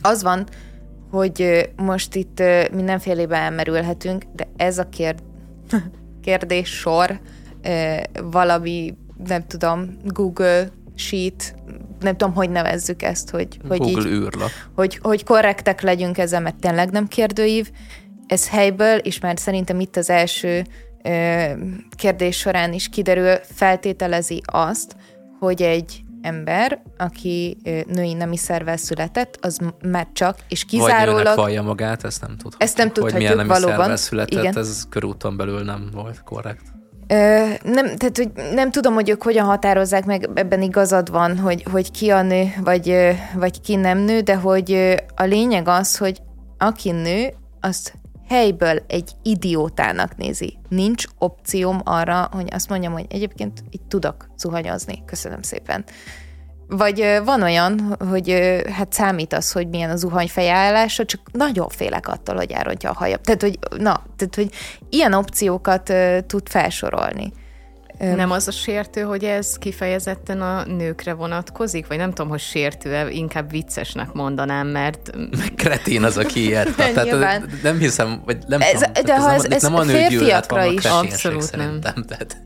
Az 0.03 0.23
van, 0.23 0.47
hogy 1.11 1.69
most 1.77 2.15
itt 2.15 2.43
mindenfélébe 2.73 3.37
elmerülhetünk, 3.37 4.25
de 4.33 4.49
ez 4.57 4.79
a 4.79 4.89
kérd... 4.89 5.23
kérdés 6.23 6.69
sor 6.69 7.21
valami, 8.31 8.95
nem 9.27 9.47
tudom, 9.47 9.97
Google 10.05 10.69
Sheet, 10.97 11.55
nem 12.01 12.17
tudom, 12.17 12.35
hogy 12.35 12.51
nevezzük 12.51 13.03
ezt, 13.03 13.31
hogy, 13.31 13.59
hogy 13.69 13.79
Google 13.79 14.01
így, 14.01 14.13
űrlap. 14.13 14.51
Hogy, 14.75 14.99
hogy 15.03 15.25
korrektek 15.25 15.81
legyünk 15.81 16.19
ezzel, 16.19 16.41
mert 16.41 16.57
tényleg 16.57 16.91
nem 16.91 17.09
kérdőív. 17.09 17.71
Ez 18.27 18.49
helyből, 18.49 18.97
és 18.99 19.21
már 19.21 19.39
szerintem 19.39 19.81
itt 19.81 19.97
az 19.97 20.11
első 20.11 20.65
kérdés 21.97 22.37
során 22.37 22.73
is 22.73 22.89
kiderül, 22.89 23.35
feltételezi 23.43 24.43
azt, 24.45 24.97
hogy 25.39 25.63
egy 25.63 26.05
ember, 26.23 26.83
aki 26.99 27.57
női 27.87 28.13
nemi 28.13 28.37
szervvel 28.37 28.77
született, 28.77 29.39
az 29.41 29.59
már 29.89 30.07
csak 30.13 30.37
és 30.49 30.65
kizárólag... 30.65 31.25
Vagy 31.25 31.37
vallja 31.37 31.63
magát, 31.63 32.05
ezt 32.05 32.21
nem 32.21 32.31
tudhatjuk. 32.31 32.63
Ezt 32.63 32.77
nem 32.77 32.87
tudhatjuk, 32.87 33.13
hogy 33.13 33.21
milyen 33.21 33.47
nemi 33.47 33.61
valóban. 33.61 33.97
született, 33.97 34.41
Igen. 34.41 34.59
ez 34.59 34.83
körúton 34.89 35.37
belül 35.37 35.63
nem 35.63 35.89
volt 35.93 36.23
korrekt. 36.25 36.63
Ö, 37.07 37.15
nem, 37.63 37.97
tehát, 37.97 38.17
hogy 38.17 38.31
nem 38.53 38.71
tudom, 38.71 38.95
hogy 38.95 39.09
ők 39.09 39.23
hogyan 39.23 39.47
határozzák 39.47 40.05
meg, 40.05 40.29
ebben 40.35 40.63
igazad 40.63 41.11
van, 41.11 41.39
hogy, 41.39 41.65
hogy 41.71 41.91
ki 41.91 42.11
a 42.11 42.23
nő, 42.23 42.53
vagy, 42.63 42.97
vagy 43.35 43.61
ki 43.61 43.75
nem 43.75 43.99
nő, 43.99 44.21
de 44.21 44.37
hogy 44.37 44.95
a 45.17 45.23
lényeg 45.23 45.69
az, 45.69 45.97
hogy 45.97 46.23
aki 46.59 46.91
nő, 46.91 47.33
azt 47.61 47.95
helyből 48.29 48.83
egy 48.87 49.11
idiótának 49.23 50.17
nézi. 50.17 50.59
Nincs 50.69 51.05
opcióm 51.19 51.81
arra, 51.85 52.29
hogy 52.33 52.49
azt 52.51 52.69
mondjam, 52.69 52.93
hogy 52.93 53.07
egyébként 53.09 53.65
itt 53.71 53.89
tudok 53.89 54.29
zuhanyozni. 54.37 55.03
Köszönöm 55.07 55.43
szépen. 55.43 55.85
Vagy 56.69 57.21
van 57.25 57.43
olyan, 57.43 57.97
hogy 58.09 58.31
hát 58.71 58.93
számít 58.93 59.33
az, 59.33 59.53
hogy 59.53 59.69
milyen 59.69 59.91
a 59.91 59.97
zuhany 59.97 60.29
fejállása, 60.29 61.05
csak 61.05 61.21
nagyon 61.33 61.69
félek 61.69 62.09
attól, 62.09 62.35
hogy 62.35 62.51
elrontja 62.51 62.91
a 62.91 62.95
hajam. 62.95 63.21
Tehát, 63.23 63.41
hogy, 63.41 63.59
na, 63.71 64.03
tehát, 64.17 64.35
hogy 64.35 64.51
ilyen 64.89 65.13
opciókat 65.13 65.93
tud 66.27 66.49
felsorolni. 66.49 67.33
Nem 67.99 68.31
az 68.31 68.49
a 68.49 68.51
sértő, 68.51 69.01
hogy 69.01 69.25
ez 69.25 69.59
kifejezetten 69.59 70.43
a 70.43 70.65
nőkre 70.65 71.13
vonatkozik? 71.13 71.87
Vagy 71.87 71.97
nem 71.97 72.09
tudom, 72.09 72.29
hogy 72.29 72.41
sértő 72.41 73.09
inkább 73.09 73.51
viccesnek 73.51 74.13
mondanám, 74.13 74.67
mert... 74.67 75.11
Kretén 75.57 76.03
az, 76.03 76.17
aki 76.17 76.47
ilyet. 76.47 76.75
Tehát 76.77 77.63
nem 77.63 77.79
hiszem, 77.79 78.23
vagy 78.25 78.39
nem 78.47 78.61
ez, 78.61 78.71
tudom. 78.71 79.05
De 79.05 79.21
ha 79.21 79.33
ez, 79.33 79.45
ez, 79.45 79.63
nem 79.63 79.75
a 79.75 79.83
férfiakra 79.83 80.65
is. 80.65 80.85
Abszolút 80.85 81.57
nem. 81.57 81.81
Tehát. 81.81 82.37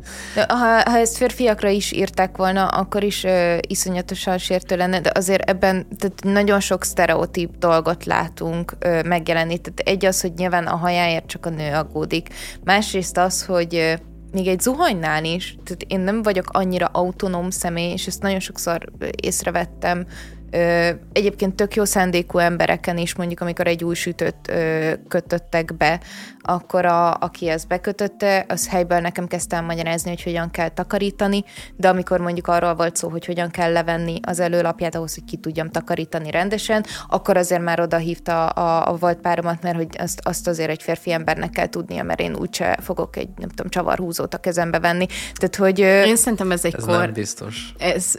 Ha, 0.49 0.91
ha 0.91 0.99
ezt 0.99 1.17
férfiakra 1.17 1.69
is 1.69 1.93
írták 1.93 2.37
volna, 2.37 2.67
akkor 2.67 3.03
is 3.05 3.25
uh, 3.25 3.59
iszonyatosan 3.61 4.39
sértő 4.39 4.77
lenne, 4.77 5.01
de 5.01 5.11
azért 5.15 5.51
ebben 5.51 5.87
tehát 5.99 6.23
nagyon 6.23 6.61
sok 6.61 6.85
sztereotíp 6.85 7.51
dolgot 7.59 8.05
látunk 8.05 8.73
uh, 8.85 9.05
megjelenni. 9.05 9.59
Tehát 9.59 9.81
egy 9.85 10.05
az, 10.05 10.21
hogy 10.21 10.33
nyilván 10.37 10.67
a 10.67 10.77
hajáért 10.77 11.27
csak 11.27 11.47
a 11.47 11.51
nő 11.51 11.73
aggódik. 11.73 12.29
Másrészt 12.65 13.19
az, 13.19 13.45
hogy 13.45 13.75
uh, 13.75 14.07
még 14.33 14.47
egy 14.47 14.61
zuhanynál 14.61 15.25
is, 15.25 15.57
tehát 15.65 15.83
én 15.87 16.01
nem 16.01 16.23
vagyok 16.23 16.51
annyira 16.51 16.87
autonóm 16.87 17.51
személy, 17.51 17.93
és 17.93 18.07
ezt 18.07 18.23
nagyon 18.23 18.41
sokszor 18.41 18.85
észrevettem 19.23 20.07
Ö, 20.51 20.91
egyébként 21.13 21.55
tök 21.55 21.75
jó 21.75 21.85
szándékú 21.85 22.39
embereken 22.39 22.99
is, 22.99 23.15
mondjuk 23.15 23.41
amikor 23.41 23.67
egy 23.67 23.85
új 23.85 23.95
sütőt 23.95 24.49
ö, 24.49 24.93
kötöttek 25.09 25.77
be, 25.77 26.01
akkor 26.41 26.85
a, 26.85 27.15
aki 27.15 27.49
ezt 27.49 27.69
bekötötte, 27.69 28.45
az 28.49 28.69
helyből 28.69 28.99
nekem 28.99 29.27
kezdte 29.27 29.57
el 29.57 29.63
magyarázni, 29.63 30.11
hogy 30.11 30.23
hogyan 30.23 30.51
kell 30.51 30.69
takarítani, 30.69 31.45
de 31.77 31.89
amikor 31.89 32.21
mondjuk 32.21 32.47
arról 32.47 32.75
volt 32.75 32.97
szó, 32.97 33.09
hogy 33.09 33.25
hogyan 33.25 33.51
kell 33.51 33.73
levenni 33.73 34.21
az 34.23 34.41
előlapját 34.41 34.95
ahhoz, 34.95 35.15
hogy 35.15 35.25
ki 35.25 35.37
tudjam 35.37 35.71
takarítani 35.71 36.31
rendesen, 36.31 36.85
akkor 37.09 37.37
azért 37.37 37.63
már 37.63 37.81
oda 37.81 37.97
hívta 37.97 38.47
a, 38.47 38.91
a 38.91 38.97
volt 38.97 39.19
páromat, 39.21 39.63
mert 39.63 39.77
hogy 39.77 39.89
azt, 39.99 40.21
azt 40.23 40.49
azért 40.49 40.71
egy 40.71 40.83
férfi 40.83 41.13
embernek 41.13 41.51
kell 41.51 41.69
tudnia, 41.69 42.03
mert 42.03 42.21
én 42.21 42.35
úgyse 42.35 42.79
fogok 42.83 43.17
egy, 43.17 43.29
nem 43.37 43.49
tudom, 43.49 43.71
csavarhúzót 43.71 44.35
a 44.35 44.39
kezembe 44.39 44.81
venni. 44.81 45.07
Tehát, 45.35 45.57
hogy... 45.57 45.79
Én 45.79 46.17
szerintem 46.17 46.51
ez 46.51 46.65
egy 46.65 46.75
Ez 46.75 46.85
kor... 46.85 46.99
nem 46.99 47.13
biztos. 47.13 47.73
Ez, 47.79 48.19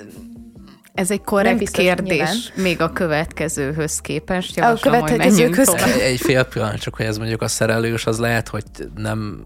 ez 0.99 1.11
egy 1.11 1.21
korrekt 1.21 1.57
biztos, 1.57 1.84
kérdés, 1.84 2.17
nyilván. 2.17 2.34
még 2.55 2.81
a 2.81 2.89
következőhöz 2.93 3.99
képest. 3.99 4.57
A 4.57 4.61
Javaslom, 4.61 4.93
menjünk 4.93 5.11
következőkhöz-. 5.11 6.01
Egy, 6.01 6.19
fél 6.19 6.43
pillanat, 6.43 6.80
csak 6.80 6.95
hogy 6.95 7.05
ez 7.05 7.17
mondjuk 7.17 7.41
a 7.41 7.47
szerelős, 7.47 8.05
az 8.05 8.19
lehet, 8.19 8.47
hogy 8.47 8.63
nem 8.95 9.43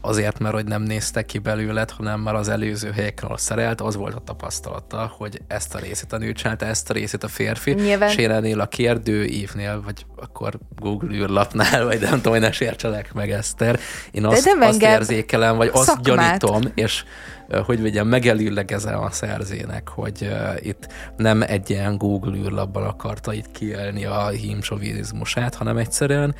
azért, 0.00 0.38
mert 0.38 0.54
hogy 0.54 0.64
nem 0.64 0.82
néztek 0.82 1.26
ki 1.26 1.38
belőled, 1.38 1.90
hanem 1.90 2.20
már 2.20 2.34
az 2.34 2.48
előző 2.48 2.90
helyeken, 2.90 3.24
ahol 3.24 3.38
szerelt, 3.38 3.80
az 3.80 3.96
volt 3.96 4.14
a 4.14 4.20
tapasztalata, 4.20 5.12
hogy 5.16 5.40
ezt 5.46 5.74
a 5.74 5.78
részét 5.78 6.12
a 6.12 6.18
nő 6.18 6.32
csinálta, 6.32 6.66
ezt 6.66 6.90
a 6.90 6.92
részét 6.92 7.24
a 7.24 7.28
férfi. 7.28 7.72
Nyilván- 7.72 8.18
ennél 8.18 8.60
a 8.60 8.66
kérdőívnél, 8.66 9.82
vagy 9.84 10.06
akkor 10.16 10.58
Google 10.76 11.14
űrlapnál, 11.14 11.84
vagy 11.84 12.00
nem 12.00 12.12
tudom, 12.12 12.32
hogy 12.32 12.42
ne 12.42 12.52
sértselek 12.52 13.12
meg 13.12 13.30
Eszter, 13.30 13.78
én 14.10 14.24
azt, 14.26 14.44
nem 14.44 14.60
azt 14.60 14.72
engem, 14.72 15.00
érzékelem, 15.00 15.56
vagy 15.56 15.70
azt 15.72 15.84
szakmát. 15.84 16.04
gyanítom, 16.04 16.72
és 16.74 17.04
hogy 17.66 17.80
mondjam, 17.80 18.08
megelőlegezem 18.08 19.02
a 19.02 19.10
szerzének, 19.10 19.88
hogy 19.88 20.18
uh, 20.22 20.66
itt 20.66 20.86
nem 21.16 21.42
egy 21.42 21.70
ilyen 21.70 21.96
Google 21.96 22.36
űrlapban 22.36 22.82
akarta 22.82 23.32
itt 23.32 23.50
kielni 23.50 24.04
a 24.04 24.28
hímsovinizmusát, 24.28 25.54
hanem 25.54 25.76
egyszerűen 25.76 26.34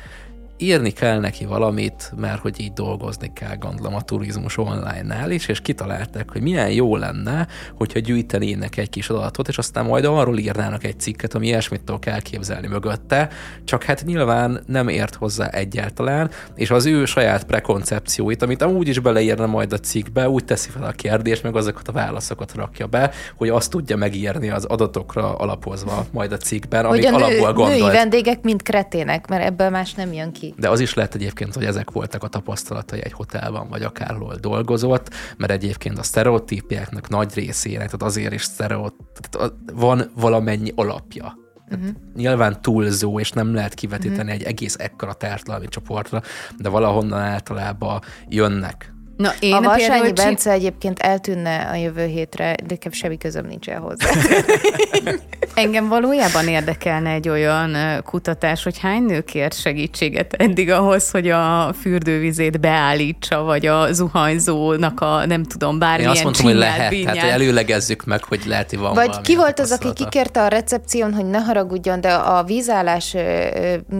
írni 0.57 0.91
kell 0.91 1.19
neki 1.19 1.45
valamit, 1.45 2.11
mert 2.15 2.39
hogy 2.39 2.59
így 2.59 2.73
dolgozni 2.73 3.31
kell, 3.33 3.55
gondolom 3.55 3.95
a 3.95 4.01
turizmus 4.01 4.57
online-nál 4.57 5.31
is, 5.31 5.47
és 5.47 5.61
kitalálták, 5.61 6.31
hogy 6.31 6.41
milyen 6.41 6.71
jó 6.71 6.95
lenne, 6.95 7.47
hogyha 7.73 7.99
gyűjtenének 7.99 8.77
egy 8.77 8.89
kis 8.89 9.09
adatot, 9.09 9.47
és 9.47 9.57
aztán 9.57 9.85
majd 9.85 10.05
arról 10.05 10.37
írnának 10.37 10.83
egy 10.83 10.99
cikket, 10.99 11.33
ami 11.33 11.47
ilyesmit 11.47 11.83
tudok 11.83 12.05
elképzelni 12.05 12.67
mögötte, 12.67 13.29
csak 13.63 13.83
hát 13.83 14.03
nyilván 14.05 14.63
nem 14.67 14.87
ért 14.87 15.15
hozzá 15.15 15.47
egyáltalán, 15.47 16.29
és 16.55 16.69
az 16.71 16.85
ő 16.85 17.05
saját 17.05 17.43
prekoncepcióit, 17.43 18.41
amit 18.41 18.61
amúgy 18.61 18.87
is 18.87 18.99
beleírna 18.99 19.45
majd 19.45 19.73
a 19.73 19.77
cikkbe, 19.77 20.29
úgy 20.29 20.45
teszi 20.45 20.69
fel 20.69 20.83
a 20.83 20.91
kérdést, 20.91 21.43
meg 21.43 21.55
azokat 21.55 21.87
a 21.87 21.91
válaszokat 21.91 22.53
rakja 22.53 22.87
be, 22.87 23.11
hogy 23.35 23.49
azt 23.49 23.69
tudja 23.69 23.97
megírni 23.97 24.49
az 24.49 24.65
adatokra 24.65 25.35
alapozva 25.35 26.05
majd 26.11 26.31
a 26.31 26.37
cikkben, 26.37 26.85
amit 26.85 27.05
hogy 27.05 27.13
a 27.13 27.17
nő, 27.17 27.23
alapból 27.23 27.67
női 27.67 27.77
gondolt. 27.77 27.97
vendégek 27.97 28.41
mind 28.41 28.61
kretének, 28.61 29.27
mert 29.27 29.43
ebből 29.43 29.69
más 29.69 29.93
nem 29.93 30.13
jön 30.13 30.31
ki. 30.31 30.44
De 30.57 30.69
az 30.69 30.79
is 30.79 30.93
lehet 30.93 31.15
egyébként, 31.15 31.53
hogy 31.53 31.65
ezek 31.65 31.91
voltak 31.91 32.23
a 32.23 32.27
tapasztalatai 32.27 33.03
egy 33.03 33.11
hotelban, 33.11 33.69
vagy 33.69 33.83
akárhol 33.83 34.35
dolgozott, 34.35 35.13
mert 35.37 35.51
egyébként 35.51 35.97
a 35.97 36.03
sztereotípiáknak 36.03 37.09
nagy 37.09 37.33
részének, 37.33 37.85
tehát 37.85 38.03
azért 38.03 38.33
is 38.33 38.43
sztereot, 38.43 38.93
tehát 39.21 39.53
van 39.73 40.11
valamennyi 40.15 40.71
alapja. 40.75 41.37
Uh-huh. 41.71 41.89
Nyilván 42.15 42.61
túlzó, 42.61 43.19
és 43.19 43.31
nem 43.31 43.53
lehet 43.53 43.73
kivetíteni 43.73 44.21
uh-huh. 44.21 44.33
egy 44.33 44.43
egész 44.43 44.75
ekkora 44.79 45.13
társadalmi 45.13 45.67
csoportra, 45.67 46.21
de 46.57 46.69
valahonnan 46.69 47.19
általában 47.19 48.01
jönnek. 48.27 48.94
Na, 49.17 49.33
én 49.39 49.53
a 49.53 49.61
Varsányi 49.61 50.01
csin- 50.03 50.15
Bence 50.15 50.51
egyébként 50.51 50.99
eltűnne 50.99 51.69
a 51.71 51.75
jövő 51.75 52.05
hétre, 52.05 52.55
de 52.55 52.63
nekem 52.67 52.91
semmi 52.91 53.17
közöm 53.17 53.45
nincs 53.45 53.69
hozzá. 53.69 54.09
Engem 55.55 55.87
valójában 55.87 56.47
érdekelne 56.47 57.09
egy 57.09 57.29
olyan 57.29 58.01
kutatás, 58.05 58.63
hogy 58.63 58.79
hány 58.79 59.03
nő 59.03 59.21
kért 59.21 59.59
segítséget 59.59 60.33
eddig 60.33 60.69
ahhoz, 60.71 61.09
hogy 61.09 61.29
a 61.29 61.73
fürdővizét 61.81 62.59
beállítsa, 62.59 63.41
vagy 63.43 63.65
a 63.65 63.91
zuhanyzónak 63.93 65.01
a 65.01 65.25
nem 65.25 65.43
tudom, 65.43 65.73
Én 65.73 65.79
bármilyen 65.79 66.11
azt 66.11 66.23
mondtam, 66.23 66.45
hogy 66.45 66.55
lehet, 66.55 66.89
bínyát. 66.89 67.17
előlegezzük 67.17 68.05
meg, 68.05 68.23
hogy 68.23 68.41
lehet, 68.45 68.69
hogy 68.69 68.79
van 68.79 68.93
Vagy 68.93 69.21
ki 69.21 69.35
volt 69.35 69.59
az, 69.59 69.71
aki 69.71 69.93
kikérte 69.93 70.41
a 70.43 70.47
recepción, 70.47 71.13
hogy 71.13 71.25
ne 71.25 71.39
haragudjon, 71.39 72.01
de 72.01 72.13
a 72.13 72.43
vízállás 72.43 73.15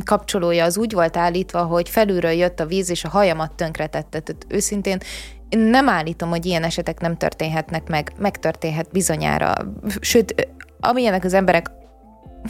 kapcsolója 0.04 0.64
az 0.66 0.78
úgy 0.78 0.94
volt 0.94 1.18
állítva, 1.18 1.62
hogy 1.62 1.90
felülről 1.90 2.32
jött 2.32 2.60
a 2.60 2.66
víz, 2.66 2.90
és 2.90 3.04
a 3.04 3.10
hajamat 3.10 3.52
tönkretette. 3.52 4.20
Tehát 4.20 4.46
őszintén 4.48 5.00
én 5.50 5.60
nem 5.60 5.90
állítom, 5.90 6.30
hogy 6.30 6.46
ilyen 6.46 6.64
esetek 6.64 7.00
nem 7.00 7.18
történhetnek 7.18 7.88
meg, 7.88 8.12
megtörténhet 8.18 8.92
bizonyára. 8.92 9.54
Sőt, 10.00 10.50
amilyenek 10.80 11.24
az 11.24 11.34
emberek 11.34 11.72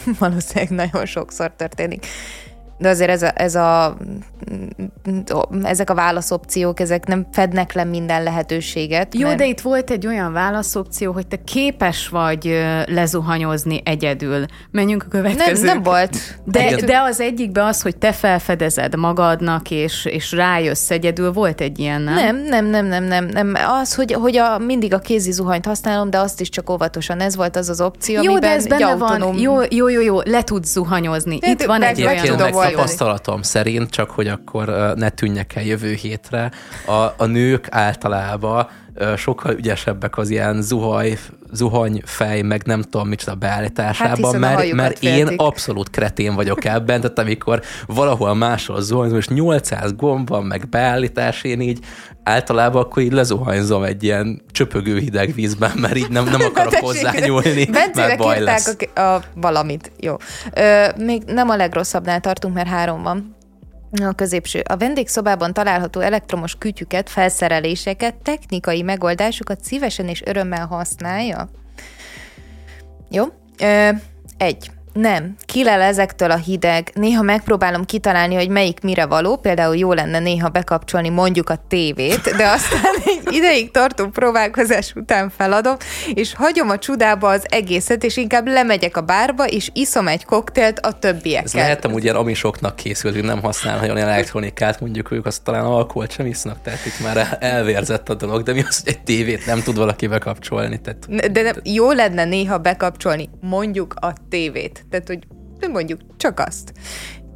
valószínűleg 0.19 0.69
nagyon 0.69 1.05
sokszor 1.05 1.53
történik. 1.55 2.05
De 2.77 2.89
azért 2.89 3.09
ez 3.09 3.21
a, 3.23 3.31
ez 3.35 3.55
a, 3.55 3.97
ezek 5.63 5.89
a 5.89 5.93
válaszopciók, 5.93 6.79
ezek 6.79 7.05
nem 7.07 7.27
fednek 7.31 7.73
le 7.73 7.83
minden 7.83 8.23
lehetőséget. 8.23 9.15
Jó, 9.15 9.27
mert- 9.27 9.37
de 9.39 9.45
itt 9.45 9.59
volt 9.61 9.89
egy 9.91 10.07
olyan 10.07 10.33
válaszopció, 10.33 11.11
hogy 11.11 11.27
te 11.27 11.37
képes 11.43 12.07
vagy 12.07 12.63
lezuhanyozni 12.85 13.81
egyedül. 13.85 14.45
Menjünk 14.71 15.03
a 15.03 15.07
nem, 15.11 15.21
következő. 15.21 15.65
nem 15.65 15.83
volt. 15.83 16.17
De, 16.43 16.75
de 16.75 16.99
az 16.99 17.19
egyikben 17.19 17.65
az, 17.65 17.81
hogy 17.81 17.97
te 17.97 18.11
felfedezed 18.11 18.95
magadnak, 18.95 19.71
és, 19.71 20.05
és 20.05 20.31
rájössz 20.31 20.89
egyedül, 20.89 21.31
volt 21.31 21.61
egy 21.61 21.79
ilyen, 21.79 22.01
nem? 22.01 22.15
Nem, 22.15 22.45
nem, 22.45 22.65
nem, 22.65 22.85
nem, 22.85 23.03
nem, 23.03 23.25
nem. 23.25 23.53
Az, 23.81 23.95
hogy, 23.95 24.13
hogy 24.13 24.37
a, 24.37 24.57
mindig 24.57 24.93
a 24.93 24.99
kézi 24.99 25.31
zuhanyt 25.31 25.65
használom, 25.65 26.09
de 26.09 26.17
azt 26.19 26.41
is 26.41 26.49
csak 26.49 26.69
óvatosan. 26.69 27.19
Ez 27.19 27.35
volt 27.35 27.55
az 27.55 27.69
az 27.69 27.81
opció, 27.81 28.15
Jó, 28.15 28.21
de 28.21 28.29
amiben 28.29 28.51
ez 28.51 28.67
benne 28.67 28.95
van. 28.95 29.37
Jó, 29.37 29.55
jó, 29.69 29.87
jó, 29.87 30.01
jó, 30.01 30.19
le 30.21 30.43
tudsz 30.43 30.71
zuhanyozni. 30.71 31.37
De- 31.37 31.47
Itt 31.49 31.63
van 31.63 31.79
de- 31.79 31.87
egy 31.87 32.03
olyan 32.03 32.25
tudom 32.25 32.51
oldani. 32.65 32.81
tapasztalatom 32.81 33.41
szerint, 33.41 33.89
csak 33.89 34.09
hogy 34.09 34.27
akkor 34.27 34.93
ne 34.95 35.09
tűnjek 35.09 35.55
el 35.55 35.63
jövő 35.63 35.93
hétre, 35.93 36.51
a, 36.85 36.91
a 36.93 37.25
nők 37.25 37.67
általában 37.69 38.67
sokkal 39.17 39.53
ügyesebbek 39.53 40.17
az 40.17 40.29
ilyen 40.29 40.61
zuhaj, 40.61 41.17
zuhanyfej, 41.51 42.41
meg 42.41 42.63
nem 42.65 42.81
tudom 42.81 43.07
micsoda 43.07 43.31
Hát 43.31 43.39
beállításában, 43.39 44.35
a 44.35 44.37
mert, 44.37 44.71
mert 44.71 45.03
én 45.03 45.27
abszolút 45.35 45.89
kretén 45.89 46.35
vagyok 46.35 46.65
ebben, 46.65 47.01
tehát 47.01 47.19
amikor 47.19 47.61
valahol 47.85 48.33
máshol 48.33 48.81
zuhanyzom, 48.81 49.17
és 49.17 49.27
800 49.27 49.95
gomb 49.95 50.29
van, 50.29 50.43
meg 50.43 50.69
beállítás, 50.69 51.43
én 51.43 51.61
így 51.61 51.79
általában 52.23 52.81
akkor 52.81 53.03
így 53.03 53.11
lezuhanyzom 53.11 53.83
egy 53.83 54.03
ilyen 54.03 54.41
csöpögő 54.51 54.99
hideg 54.99 55.33
vízben, 55.33 55.71
mert 55.75 55.95
így 55.95 56.09
nem, 56.09 56.23
nem 56.23 56.41
akarok 56.49 56.71
Tessék, 56.71 56.85
hozzányúlni, 56.85 57.67
mert 57.93 58.17
baj 58.17 58.41
lesz. 58.41 58.75
a, 58.95 58.99
a, 58.99 59.21
valamit. 59.35 59.91
Jó. 59.99 60.15
Ö, 60.53 60.85
még 60.97 61.23
nem 61.23 61.49
a 61.49 61.55
legrosszabbnál 61.55 62.19
tartunk, 62.19 62.53
mert 62.53 62.67
három 62.67 63.03
van. 63.03 63.34
A 64.03 64.13
középső. 64.13 64.63
A 64.67 64.77
vendégszobában 64.77 65.53
található 65.53 65.99
elektromos 65.99 66.55
kütyüket, 66.55 67.09
felszereléseket, 67.09 68.15
technikai 68.15 68.81
megoldásokat 68.81 69.63
szívesen 69.63 70.07
és 70.07 70.21
örömmel 70.25 70.65
használja. 70.65 71.49
Jó. 73.09 73.25
Ö, 73.59 73.89
egy. 74.37 74.71
Nem. 74.99 75.35
Kilel 75.45 75.81
ezektől 75.81 76.31
a 76.31 76.35
hideg. 76.35 76.91
Néha 76.93 77.21
megpróbálom 77.21 77.85
kitalálni, 77.85 78.35
hogy 78.35 78.49
melyik 78.49 78.81
mire 78.81 79.05
való. 79.05 79.37
Például 79.37 79.75
jó 79.77 79.93
lenne 79.93 80.19
néha 80.19 80.49
bekapcsolni 80.49 81.09
mondjuk 81.09 81.49
a 81.49 81.59
tévét, 81.67 82.21
de 82.21 82.47
aztán 82.47 82.93
egy 83.05 83.33
ideig 83.33 83.71
tartó 83.71 84.07
próbálkozás 84.07 84.93
után 84.95 85.31
feladom, 85.37 85.75
és 86.13 86.33
hagyom 86.33 86.69
a 86.69 86.77
csudába 86.77 87.29
az 87.29 87.45
egészet, 87.49 88.03
és 88.03 88.17
inkább 88.17 88.47
lemegyek 88.47 88.97
a 88.97 89.01
bárba, 89.01 89.45
és 89.45 89.69
iszom 89.73 90.07
egy 90.07 90.25
koktélt 90.25 90.79
a 90.79 90.99
többiekkel. 90.99 91.43
Ez 91.45 91.53
lehet 91.53 91.85
amúgy 91.85 92.03
ilyen 92.03 92.15
amisoknak 92.15 92.75
készült, 92.75 93.13
hogy 93.13 93.23
nem 93.23 93.41
használ 93.41 93.79
nagyon 93.79 93.97
elektronikát, 93.97 94.79
mondjuk 94.79 95.11
ők 95.11 95.25
azt 95.25 95.43
talán 95.43 95.65
alkoholt 95.65 96.11
sem 96.11 96.25
isznak, 96.25 96.61
tehát 96.61 96.85
itt 96.85 96.99
már 97.03 97.17
el- 97.17 97.37
elvérzett 97.39 98.09
a 98.09 98.13
dolog, 98.13 98.43
de 98.43 98.53
mi 98.53 98.63
az, 98.67 98.81
hogy 98.83 98.93
egy 98.93 99.03
tévét 99.03 99.45
nem 99.45 99.61
tud 99.61 99.77
valaki 99.77 100.07
bekapcsolni, 100.07 100.81
tehát 100.81 101.31
De 101.31 101.41
nem, 101.41 101.55
jó 101.63 101.91
lenne 101.91 102.25
néha 102.25 102.57
bekapcsolni 102.57 103.29
mondjuk 103.41 103.93
a 103.93 104.13
tévét. 104.29 104.84
Tehát, 104.89 105.07
hogy 105.07 105.27
mondjuk 105.69 105.99
csak 106.17 106.39
azt. 106.39 106.73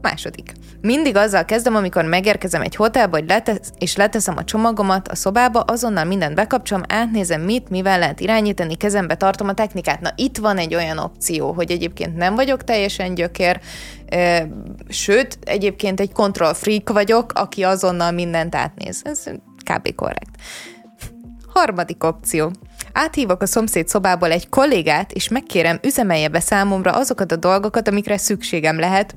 Második. 0.01 0.51
Mindig 0.81 1.15
azzal 1.15 1.45
kezdem, 1.45 1.75
amikor 1.75 2.05
megérkezem 2.05 2.61
egy 2.61 2.75
hotelba, 2.75 3.17
hogy 3.17 3.27
letesz, 3.27 3.71
és 3.77 3.95
leteszem 3.95 4.37
a 4.37 4.43
csomagomat 4.43 5.07
a 5.07 5.15
szobába, 5.15 5.59
azonnal 5.59 6.03
mindent 6.03 6.35
bekapcsolom, 6.35 6.83
átnézem, 6.87 7.41
mit, 7.41 7.69
mivel 7.69 7.99
lehet 7.99 8.19
irányítani, 8.19 8.75
kezembe 8.75 9.15
tartom 9.15 9.47
a 9.47 9.53
technikát. 9.53 10.01
Na 10.01 10.11
itt 10.15 10.37
van 10.37 10.57
egy 10.57 10.75
olyan 10.75 10.97
opció, 10.97 11.51
hogy 11.51 11.71
egyébként 11.71 12.15
nem 12.15 12.35
vagyok 12.35 12.63
teljesen 12.63 13.13
gyökér, 13.13 13.59
ö, 14.11 14.37
sőt, 14.87 15.37
egyébként 15.43 15.99
egy 15.99 16.11
control 16.11 16.53
freak 16.53 16.89
vagyok, 16.89 17.31
aki 17.33 17.63
azonnal 17.63 18.11
mindent 18.11 18.55
átnéz. 18.55 19.01
Ez 19.03 19.23
kb. 19.73 19.95
korrekt. 19.95 20.35
Harmadik 21.47 22.03
opció. 22.03 22.51
Áthívok 22.93 23.41
a 23.41 23.45
szomszéd 23.45 23.87
szobából 23.87 24.31
egy 24.31 24.49
kollégát, 24.49 25.11
és 25.11 25.27
megkérem, 25.27 25.79
üzemelje 25.83 26.27
be 26.27 26.39
számomra 26.39 26.91
azokat 26.91 27.31
a 27.31 27.35
dolgokat, 27.35 27.87
amikre 27.87 28.17
szükségem 28.17 28.79
lehet, 28.79 29.15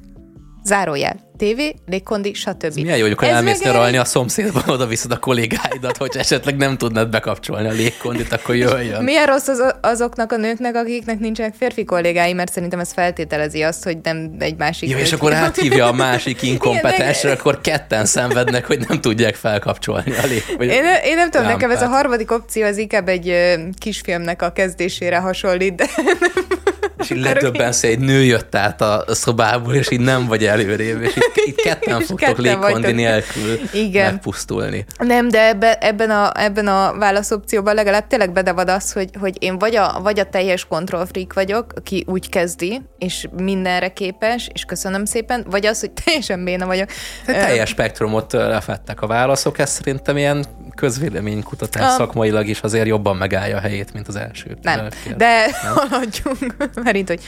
zárójel, 0.64 1.16
TV, 1.36 1.60
légkondi, 1.86 2.34
stb. 2.34 2.74
Milyen 2.74 2.96
jó, 2.96 3.04
hogy 3.04 3.28
elmész 3.28 3.62
nyaralni 3.62 3.96
a 3.96 4.04
szomszédban, 4.04 4.62
oda 4.66 4.86
viszed 4.86 5.12
a 5.12 5.18
kollégáidat, 5.18 5.96
hogy 5.96 6.16
esetleg 6.16 6.56
nem 6.56 6.76
tudnád 6.76 7.08
bekapcsolni 7.08 7.68
a 7.68 7.72
légkondit, 7.72 8.32
akkor 8.32 8.54
jöjjön. 8.54 9.04
Milyen 9.04 9.26
rossz 9.26 9.48
az, 9.48 9.74
azoknak 9.80 10.32
a 10.32 10.36
nőknek, 10.36 10.74
akiknek 10.74 11.18
nincsenek 11.18 11.54
férfi 11.54 11.84
kollégái, 11.84 12.32
mert 12.32 12.52
szerintem 12.52 12.80
ez 12.80 12.92
feltételezi 12.92 13.62
azt, 13.62 13.84
hogy 13.84 13.98
nem 14.02 14.34
egy 14.38 14.56
másik. 14.56 14.90
Jó, 14.90 14.98
és 14.98 15.12
akkor 15.12 15.32
áthívja 15.32 15.86
a 15.86 15.92
másik 16.06 16.42
inkompetensre, 16.42 17.32
akkor 17.32 17.60
ketten 17.60 18.04
szenvednek, 18.04 18.66
hogy 18.66 18.84
nem 18.88 19.00
tudják 19.00 19.34
felkapcsolni 19.34 20.12
a 20.22 20.26
lég. 20.26 20.70
Én, 20.70 20.84
én 21.04 21.14
nem 21.14 21.30
tudom, 21.30 21.46
nekem 21.46 21.70
ez 21.70 21.82
a 21.82 21.88
harmadik 21.88 22.30
opció 22.30 22.64
az 22.64 22.76
inkább 22.76 23.08
egy 23.08 23.34
kisfilmnek 23.78 24.42
a 24.42 24.52
kezdésére 24.52 25.18
hasonlít, 25.18 25.74
de 25.74 25.86
és 27.02 27.10
így 27.10 27.22
ledöbbensz, 27.22 27.82
egy 27.82 27.98
nő 27.98 28.22
jött 28.22 28.54
át 28.54 28.80
a 28.80 29.04
szobából, 29.08 29.74
és 29.74 29.90
így 29.90 30.00
nem 30.00 30.26
vagy 30.26 30.44
előrébb, 30.44 31.02
és 31.02 31.16
így, 31.16 31.44
így 31.48 31.54
ketten 31.54 32.00
fogtok 32.00 32.38
légkondi 32.38 32.92
nélkül 32.92 33.58
Igen. 33.72 34.12
megpusztulni. 34.12 34.84
Nem, 34.98 35.28
de 35.28 35.48
ebbe, 35.48 35.74
ebben, 35.74 36.10
a, 36.10 36.32
ebben 36.34 36.66
a 36.66 36.94
válaszopcióban 36.98 37.74
legalább 37.74 38.06
tényleg 38.06 38.32
benne 38.32 38.52
van 38.52 38.68
az, 38.68 38.92
hogy, 38.92 39.10
hogy 39.20 39.36
én 39.38 39.58
vagy 39.58 39.76
a, 39.76 40.00
vagy 40.02 40.18
a 40.18 40.24
teljes 40.24 40.66
freak 41.06 41.32
vagyok, 41.32 41.72
aki 41.76 42.04
úgy 42.06 42.28
kezdi, 42.28 42.80
és 42.98 43.26
mindenre 43.36 43.88
képes, 43.88 44.48
és 44.52 44.64
köszönöm 44.64 45.04
szépen, 45.04 45.46
vagy 45.50 45.66
az, 45.66 45.80
hogy 45.80 45.90
teljesen 46.04 46.44
béna 46.44 46.66
vagyok. 46.66 46.88
Te 47.26 47.32
teljes 47.32 47.68
spektrumot 47.68 48.32
lefettek 48.32 49.02
a 49.02 49.06
válaszok, 49.06 49.58
ez 49.58 49.70
szerintem 49.70 50.16
ilyen 50.16 50.44
közvéleménykutatás 50.74 51.86
a... 51.86 51.96
szakmailag 51.96 52.46
is 52.46 52.60
azért 52.60 52.86
jobban 52.86 53.16
megállja 53.16 53.56
a 53.56 53.60
helyét, 53.60 53.92
mint 53.92 54.08
az 54.08 54.16
első. 54.16 54.56
Nem, 54.62 54.88
de 55.16 55.46
nem? 55.62 55.74
haladjunk, 55.74 56.56
mert 56.84 56.96
itt, 56.96 57.08
hogy 57.08 57.20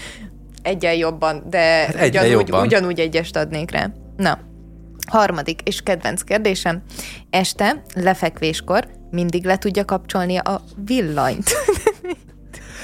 egyen 0.62 0.94
jobban, 0.94 1.42
de 1.50 1.58
hát 1.58 2.08
ugyanúgy, 2.08 2.30
jobban. 2.30 2.66
ugyanúgy 2.66 3.00
egyest 3.00 3.36
adnék 3.36 3.70
rá. 3.70 3.90
Na, 4.16 4.38
harmadik 5.06 5.60
és 5.64 5.80
kedvenc 5.82 6.22
kérdésem. 6.22 6.82
Este, 7.30 7.82
lefekvéskor 7.94 8.86
mindig 9.10 9.44
le 9.44 9.58
tudja 9.58 9.84
kapcsolni 9.84 10.36
a 10.36 10.60
villanyt. 10.84 11.50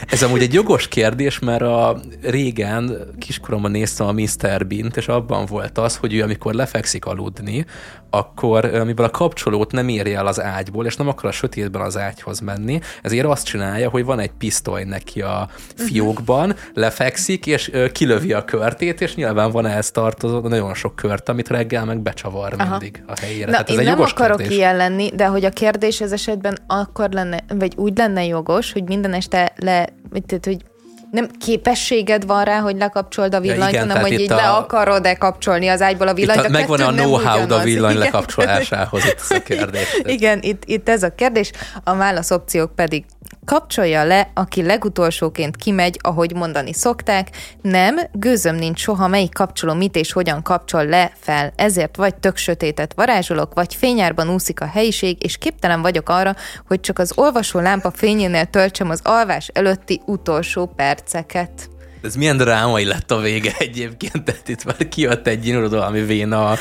Ez 0.08 0.22
amúgy 0.22 0.42
egy 0.42 0.54
jogos 0.54 0.88
kérdés, 0.88 1.38
mert 1.38 1.62
a 1.62 2.00
régen 2.22 2.96
kiskoromban 3.18 3.70
néztem 3.70 4.06
a 4.06 4.12
Mr. 4.12 4.66
Bint, 4.66 4.96
és 4.96 5.08
abban 5.08 5.46
volt 5.46 5.78
az, 5.78 5.96
hogy 5.96 6.14
ő 6.14 6.22
amikor 6.22 6.54
lefekszik 6.54 7.04
aludni, 7.04 7.66
akkor 8.10 8.64
mivel 8.86 9.04
a 9.04 9.10
kapcsolót 9.10 9.72
nem 9.72 9.88
érje 9.88 10.18
el 10.18 10.26
az 10.26 10.40
ágyból, 10.40 10.86
és 10.86 10.96
nem 10.96 11.08
akar 11.08 11.24
a 11.28 11.32
sötétben 11.32 11.82
az 11.82 11.96
ágyhoz 11.96 12.40
menni, 12.40 12.80
ezért 13.02 13.26
azt 13.26 13.44
csinálja, 13.46 13.88
hogy 13.90 14.04
van 14.04 14.18
egy 14.18 14.30
pisztoly 14.38 14.84
neki 14.84 15.20
a 15.20 15.48
fiókban, 15.74 16.54
lefekszik, 16.74 17.46
és 17.46 17.72
kilövi 17.92 18.32
a 18.32 18.44
körtét, 18.44 19.00
és 19.00 19.14
nyilván 19.14 19.50
van 19.50 19.66
ehhez 19.66 19.90
tartozó 19.90 20.40
nagyon 20.40 20.74
sok 20.74 20.96
kört, 20.96 21.28
amit 21.28 21.48
reggel 21.48 21.84
meg 21.84 22.00
becsavar 22.00 22.54
Aha. 22.58 22.70
mindig 22.70 23.02
a 23.06 23.12
helyére. 23.20 23.44
Na, 23.44 23.50
Tehát 23.50 23.68
ez 23.68 23.74
én 23.74 23.80
egy 23.80 23.86
nem 23.86 23.96
jogos 23.96 24.12
akarok 24.12 24.36
kérdés. 24.36 24.56
ilyen 24.56 24.76
lenni, 24.76 25.10
de 25.14 25.26
hogy 25.26 25.44
a 25.44 25.50
kérdés 25.50 26.00
ez 26.00 26.12
esetben 26.12 26.58
akkor 26.66 27.10
lenne, 27.10 27.38
vagy 27.48 27.72
úgy 27.76 27.96
lenne 27.98 28.24
jogos, 28.24 28.72
hogy 28.72 28.84
minden 28.84 29.12
este 29.12 29.52
le, 29.56 29.88
tehát, 30.26 30.44
hogy 30.44 30.64
nem 31.10 31.28
képességed 31.38 32.26
van 32.26 32.44
rá, 32.44 32.58
hogy 32.58 32.76
lekapcsold 32.76 33.34
a 33.34 33.40
villanyt, 33.40 33.62
ja, 33.62 33.68
igen, 33.68 33.88
hanem 33.88 34.02
hogy 34.02 34.20
így 34.20 34.32
a... 34.32 34.36
le 34.36 34.48
akarod-e 34.48 35.14
kapcsolni 35.14 35.68
az 35.68 35.82
ágyból 35.82 36.08
a 36.08 36.14
villanyt. 36.14 36.40
Itt 36.40 36.46
a, 36.46 36.50
megvan 36.50 36.80
a 36.80 36.90
know-how 36.90 37.52
a 37.52 37.62
villany 37.62 37.90
igen. 37.90 38.04
lekapcsolásához 38.04 39.04
itt 39.04 39.20
ez 39.20 39.36
a 39.36 39.42
kérdés. 39.54 40.00
Igen, 40.02 40.38
itt, 40.42 40.62
itt 40.64 40.88
ez 40.88 41.02
a 41.02 41.14
kérdés. 41.14 41.50
A 41.84 41.96
válaszopciók 41.96 42.74
pedig 42.74 43.04
kapcsolja 43.50 44.04
le, 44.04 44.30
aki 44.34 44.62
legutolsóként 44.62 45.56
kimegy, 45.56 45.98
ahogy 46.02 46.34
mondani 46.34 46.72
szokták. 46.72 47.28
Nem, 47.62 47.98
gőzöm 48.12 48.54
nincs 48.54 48.80
soha, 48.80 49.06
melyik 49.06 49.32
kapcsoló 49.32 49.74
mit 49.74 49.96
és 49.96 50.12
hogyan 50.12 50.42
kapcsol 50.42 50.84
le 50.84 51.12
fel. 51.14 51.52
Ezért 51.56 51.96
vagy 51.96 52.14
tök 52.14 52.36
sötétet 52.36 52.94
varázsolok, 52.94 53.54
vagy 53.54 53.74
fényárban 53.74 54.28
úszik 54.28 54.60
a 54.60 54.66
helyiség, 54.66 55.24
és 55.24 55.36
képtelen 55.36 55.82
vagyok 55.82 56.08
arra, 56.08 56.34
hogy 56.66 56.80
csak 56.80 56.98
az 56.98 57.12
olvasó 57.14 57.58
lámpa 57.58 57.90
fényénél 57.90 58.44
töltsem 58.44 58.90
az 58.90 59.00
alvás 59.04 59.48
előtti 59.52 60.00
utolsó 60.06 60.66
perceket. 60.66 61.70
Ez 62.02 62.14
milyen 62.14 62.36
drámai 62.36 62.84
lett 62.84 63.10
a 63.10 63.18
vége 63.18 63.52
egyébként, 63.58 64.24
tehát 64.24 64.48
itt 64.48 64.64
már 64.64 64.88
kijött 64.88 65.26
egy 65.26 65.54
valami 65.70 66.00
véna 66.00 66.54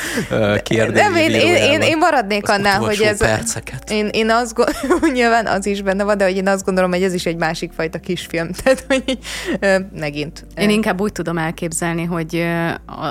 kérdés. 0.64 1.02
Nem, 1.02 1.16
én, 1.16 1.30
én, 1.30 1.56
én, 1.56 1.82
én 1.82 1.98
maradnék 1.98 2.50
az 2.50 2.56
annál, 2.56 2.80
hogy 2.80 3.02
ez... 3.02 3.18
Perceket. 3.18 3.92
Én, 3.92 4.08
én 4.12 4.30
azt 4.30 4.54
gondolom, 4.54 5.12
nyilván 5.18 5.46
az 5.46 5.66
is 5.66 5.82
benne 5.82 6.04
van, 6.04 6.18
de 6.18 6.24
hogy 6.24 6.36
én 6.36 6.48
azt 6.48 6.66
gondolom, 6.66 6.92
hogy 6.92 7.04
ez 7.04 7.14
is 7.14 7.26
egy 7.26 7.36
másik 7.36 7.72
fajta 7.72 8.00
kisfilm. 8.00 8.50
Tehát, 8.64 8.86
hogy 8.88 9.18
megint. 10.00 10.46
Én 10.56 10.70
inkább 10.70 11.02
úgy 11.02 11.12
tudom 11.12 11.38
elképzelni, 11.38 12.04
hogy 12.04 12.46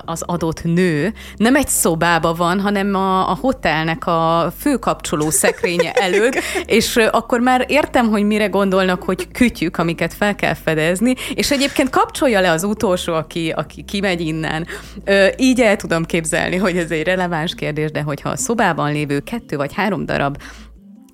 az 0.05 0.22
adott 0.26 0.64
nő 0.64 1.12
nem 1.36 1.56
egy 1.56 1.68
szobába 1.68 2.34
van, 2.34 2.60
hanem 2.60 2.94
a, 2.94 3.30
a 3.30 3.38
hotelnek 3.40 4.06
a 4.06 4.52
főkapcsoló 4.59 5.30
szekrénye 5.30 5.92
előtt, 6.06 6.40
és 6.66 6.96
akkor 6.96 7.40
már 7.40 7.64
értem, 7.68 8.09
hogy 8.09 8.22
mire 8.22 8.46
gondolnak, 8.46 9.02
hogy 9.02 9.28
kütyük, 9.32 9.78
amiket 9.78 10.14
fel 10.14 10.34
kell 10.34 10.55
fedezni, 10.55 11.14
és 11.34 11.50
egyébként 11.50 11.90
kapcsoló 11.90 12.16
kapcsolja 12.18 12.40
le 12.40 12.50
az 12.50 12.64
utolsó, 12.64 13.14
aki, 13.14 13.50
aki 13.50 13.82
kimegy 13.82 14.20
innen. 14.20 14.66
Ö, 15.04 15.26
így 15.36 15.60
el 15.60 15.76
tudom 15.76 16.04
képzelni, 16.04 16.56
hogy 16.56 16.76
ez 16.76 16.90
egy 16.90 17.02
releváns 17.02 17.54
kérdés, 17.54 17.90
de 17.90 18.02
hogyha 18.02 18.28
a 18.28 18.36
szobában 18.36 18.92
lévő 18.92 19.20
kettő 19.20 19.56
vagy 19.56 19.74
három 19.74 20.04
darab 20.04 20.36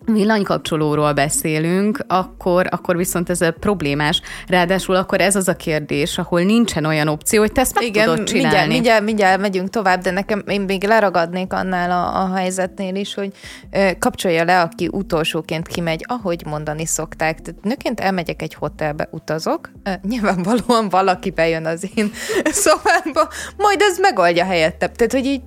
villanykapcsolóról 0.07 1.13
beszélünk, 1.13 2.05
akkor, 2.07 2.67
akkor 2.71 2.97
viszont 2.97 3.31
ez 3.31 3.41
a 3.41 3.51
problémás. 3.51 4.21
Ráadásul 4.47 4.95
akkor 4.95 5.21
ez 5.21 5.37
az 5.37 5.49
a 5.49 5.57
kérdés, 5.57 6.19
ahol 6.19 6.41
nincsen 6.41 6.85
olyan 6.85 7.09
opció, 7.09 7.41
hogy 7.41 7.53
te 7.53 7.61
ezt 7.61 7.75
meg 7.75 7.85
Igen, 7.85 8.05
tudod 8.05 8.27
csinálni. 8.27 8.49
Mindjárt, 8.49 8.73
mindjárt, 8.73 9.05
mindjárt 9.05 9.41
megyünk 9.41 9.71
tovább, 9.71 10.03
de 10.03 10.11
nekem 10.11 10.43
én 10.47 10.61
még 10.61 10.85
leragadnék 10.85 11.53
annál 11.53 11.91
a, 11.91 12.23
a 12.23 12.35
helyzetnél 12.35 12.95
is, 12.95 13.15
hogy 13.15 13.33
ö, 13.71 13.91
kapcsolja 13.99 14.45
le, 14.45 14.61
aki 14.61 14.89
utolsóként 14.93 15.69
kimegy, 15.69 16.05
ahogy 16.09 16.43
mondani 16.47 16.87
szokták. 16.87 17.41
Tehát 17.41 17.63
nőként 17.63 18.01
elmegyek 18.01 18.43
egy 18.43 18.55
hotelbe, 18.55 19.09
utazok, 19.11 19.71
ö, 19.85 19.91
nyilvánvalóan 20.09 20.89
valaki 20.89 21.31
bejön 21.31 21.67
az 21.67 21.89
én 21.95 22.11
szobámba, 22.65 23.29
majd 23.57 23.81
ez 23.81 23.99
megoldja 23.99 24.45
helyettem. 24.45 24.93
Tehát, 24.93 25.13
hogy 25.13 25.27
így 25.27 25.41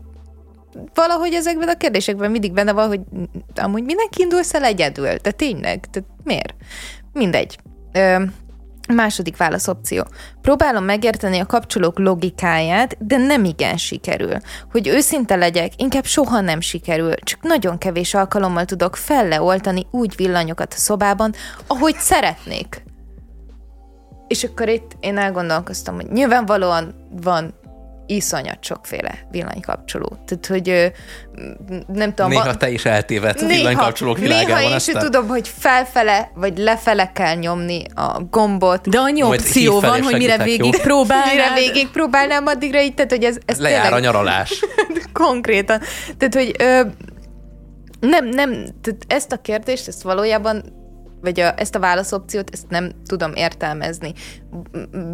valahogy 0.94 1.34
ezekben 1.34 1.68
a 1.68 1.78
kérdésekben 1.78 2.32
mindig 2.32 2.54
benne 2.54 2.72
van, 2.72 2.88
hogy 2.88 3.00
amúgy 3.56 3.84
mindenki 3.84 4.22
indulsz 4.22 4.54
el 4.54 4.64
egyedül, 4.64 5.16
de 5.16 5.32
tényleg, 5.32 5.86
tehát 5.92 6.10
miért? 6.24 6.56
Mindegy. 7.14 7.58
Ö, 7.92 8.24
Második 8.94 9.38
válaszopció. 9.38 10.06
Próbálom 10.42 10.84
megérteni 10.84 11.40
a 11.40 11.46
kapcsolók 11.46 12.00
logikáját, 12.00 12.98
de 13.00 13.18
nem 13.18 13.44
igen 13.44 13.78
sikerül. 13.78 14.38
Hogy 14.72 14.88
őszinte 14.88 15.36
legyek, 15.36 15.72
inkább 15.78 16.06
soha 16.06 16.42
nem 16.42 16.62
sikerül, 16.62 17.14
csak 17.16 17.42
nagyon 17.42 17.78
kevés 17.78 18.14
alkalommal 18.14 18.66
tudok 18.66 18.96
felleoltani 18.96 19.86
úgy 19.92 20.16
villanyokat 20.16 20.74
a 20.74 20.78
szobában, 20.78 21.34
ahogy 21.68 21.96
szeretnék. 21.96 22.84
És 24.28 24.44
akkor 24.44 24.70
itt 24.70 24.92
én 25.00 25.18
elgondolkoztam, 25.18 25.96
hogy 25.96 26.12
nyilvánvalóan 26.12 27.08
van 27.22 27.54
iszonyat 28.08 28.64
sokféle 28.64 29.20
villanykapcsoló. 29.32 30.18
Tehát, 30.26 30.46
hogy 30.46 30.94
nem 31.88 32.14
tudom... 32.14 32.32
Néha 32.32 32.46
van, 32.46 32.58
te 32.58 32.70
is 32.70 32.86
eltévedsz 32.86 33.42
a 33.42 33.48
villanykapcsolók 33.48 34.18
világában. 34.18 34.58
Néha 34.58 34.72
én 34.72 34.80
sem 34.80 35.00
tudom, 35.00 35.28
hogy 35.28 35.48
felfele 35.58 36.32
vagy 36.36 36.58
lefele 36.58 37.12
kell 37.12 37.36
nyomni 37.36 37.84
a 37.96 38.22
gombot. 38.30 38.90
De 38.90 39.00
annyi 39.00 39.24
opció 39.24 39.80
van, 39.80 40.02
hogy 40.02 40.18
mire 40.18 40.38
végig 40.44 40.82
próbálnám. 40.82 41.30
Mire 41.34 41.54
végig 41.54 41.88
próbálnám, 41.88 42.46
addigra 42.46 42.82
így, 42.82 42.94
tehát, 42.94 43.12
hogy 43.12 43.24
ez, 43.24 43.38
ez 43.46 43.60
Lejár 43.60 43.82
tényleg... 43.82 44.00
a 44.00 44.04
nyaralás. 44.04 44.66
Konkrétan. 45.14 45.82
Tehát, 46.18 46.34
hogy 46.34 46.56
ö, 46.60 46.82
nem, 48.00 48.26
nem, 48.26 48.52
tehát 48.82 49.06
ezt 49.08 49.32
a 49.32 49.38
kérdést, 49.38 49.88
ezt 49.88 50.02
valójában 50.02 50.64
vagy 51.22 51.40
a, 51.40 51.60
ezt 51.60 51.76
a 51.76 51.80
válaszopciót, 51.80 52.50
ezt 52.54 52.70
nem 52.70 52.92
tudom 53.06 53.34
értelmezni. 53.34 54.14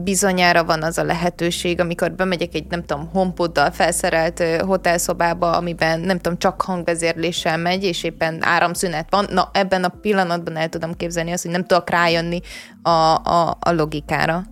Bizonyára 0.03 0.63
van 0.63 0.83
az 0.83 0.97
a 0.97 1.03
lehetőség, 1.03 1.79
amikor 1.79 2.11
bemegyek 2.11 2.53
egy, 2.53 2.65
nem 2.69 2.83
tudom, 2.83 3.09
honpoddal 3.11 3.71
felszerelt 3.71 4.43
hotelszobába, 4.61 5.51
amiben, 5.51 5.99
nem 5.99 6.19
tudom, 6.19 6.37
csak 6.37 6.61
hangvezérléssel 6.61 7.57
megy, 7.57 7.83
és 7.83 8.03
éppen 8.03 8.43
áramszünet 8.43 9.07
van. 9.09 9.25
Na, 9.29 9.49
ebben 9.53 9.83
a 9.83 9.93
pillanatban 10.01 10.55
el 10.55 10.69
tudom 10.69 10.93
képzelni 10.93 11.31
azt, 11.31 11.43
hogy 11.43 11.51
nem 11.51 11.65
tudok 11.65 11.89
rájönni 11.89 12.39
a, 12.81 12.89
a, 12.89 13.57
a 13.59 13.71
logikára. 13.71 14.43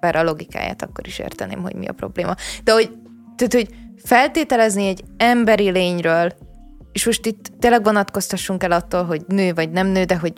Bár 0.00 0.16
a 0.16 0.22
logikáját 0.22 0.82
akkor 0.82 1.06
is 1.06 1.18
érteném, 1.18 1.62
hogy 1.62 1.74
mi 1.74 1.86
a 1.86 1.92
probléma. 1.92 2.34
De 2.64 2.72
hogy, 2.72 2.90
tehát, 3.36 3.52
hogy 3.52 3.68
feltételezni 4.04 4.86
egy 4.86 5.04
emberi 5.16 5.70
lényről 5.70 6.32
és 6.96 7.06
most 7.06 7.26
itt 7.26 7.50
tényleg 7.58 7.84
vonatkoztassunk 7.84 8.62
el 8.62 8.72
attól, 8.72 9.04
hogy 9.04 9.22
nő 9.26 9.54
vagy 9.54 9.70
nem 9.70 9.86
nő, 9.86 10.04
de 10.04 10.16
hogy 10.16 10.32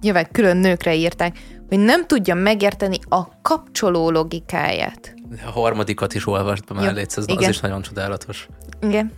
nyilván 0.00 0.28
külön 0.32 0.56
nőkre 0.56 0.94
írták, 0.94 1.38
hogy 1.68 1.78
nem 1.78 2.06
tudja 2.06 2.34
megérteni 2.34 2.98
a 3.08 3.40
kapcsoló 3.42 4.10
logikáját. 4.10 5.14
A 5.46 5.50
harmadikat 5.50 6.14
is 6.14 6.26
olvast 6.26 6.64
be 6.64 6.74
mellé, 6.74 7.00
ez 7.00 7.18
az 7.18 7.48
is 7.48 7.60
nagyon 7.60 7.82
csodálatos. 7.82 8.48
Igen. 8.80 9.12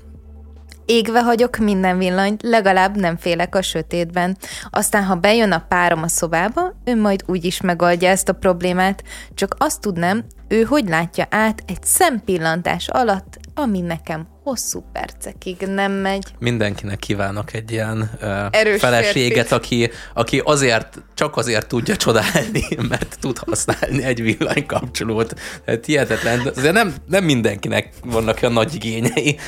Égve 0.85 1.23
hagyok 1.23 1.57
minden 1.57 1.99
villanyt, 1.99 2.43
legalább 2.43 2.97
nem 2.97 3.17
félek 3.17 3.55
a 3.55 3.63
sötétben. 3.63 4.37
Aztán, 4.71 5.05
ha 5.05 5.15
bejön 5.15 5.53
a 5.53 5.65
párom 5.69 6.03
a 6.03 6.09
szobába, 6.09 6.75
ő 6.85 7.01
majd 7.01 7.23
úgy 7.27 7.45
is 7.45 7.61
megoldja 7.61 8.09
ezt 8.09 8.29
a 8.29 8.33
problémát, 8.33 9.03
csak 9.35 9.55
azt 9.59 9.81
tudnám, 9.81 10.25
ő 10.49 10.63
hogy 10.63 10.89
látja 10.89 11.27
át 11.31 11.63
egy 11.67 11.83
szempillantás 11.83 12.89
alatt 12.89 13.39
ami 13.55 13.81
nekem 13.81 14.27
hosszú 14.45 14.85
percekig 14.93 15.57
nem 15.57 15.93
megy. 15.93 16.25
Mindenkinek 16.39 16.99
kívánok 16.99 17.53
egy 17.53 17.71
ilyen 17.71 18.11
uh, 18.23 18.77
feleséget, 18.79 19.53
aki, 19.53 19.91
aki 20.15 20.43
azért, 20.45 21.03
csak 21.15 21.37
azért 21.37 21.67
tudja 21.67 21.97
csodálni, 21.97 22.65
mert 22.89 23.17
tud 23.21 23.39
használni 23.39 24.03
egy 24.03 24.23
villanykapcsolót. 24.23 25.35
Tehát 25.65 25.85
hihetetlen. 25.85 26.53
Azért 26.57 26.73
nem, 26.73 26.95
nem 27.09 27.25
mindenkinek 27.25 27.89
vannak 28.05 28.39
olyan 28.43 28.55
nagy 28.55 28.75
igényei. 28.75 29.39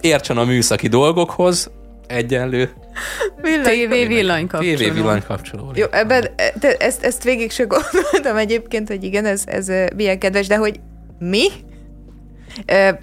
Értsen 0.00 0.38
a 0.38 0.44
műszaki 0.44 0.88
dolgokhoz, 0.88 1.70
egyenlő. 2.06 2.70
TV 3.62 4.06
villanykapcsoló. 4.06 4.74
TV 4.74 4.94
villanykapcsoló. 4.94 5.72
Jó, 5.74 5.86
ebben, 5.90 6.28
de 6.60 6.76
ezt, 6.76 7.02
ezt 7.02 7.22
végig 7.22 7.50
se 7.50 7.64
gondoltam 7.64 8.36
egyébként, 8.36 8.88
hogy 8.88 9.04
igen, 9.04 9.24
ez, 9.24 9.42
ez 9.46 9.70
milyen 9.96 10.18
kedves, 10.18 10.46
de 10.46 10.56
hogy 10.56 10.80
mi? 11.18 11.48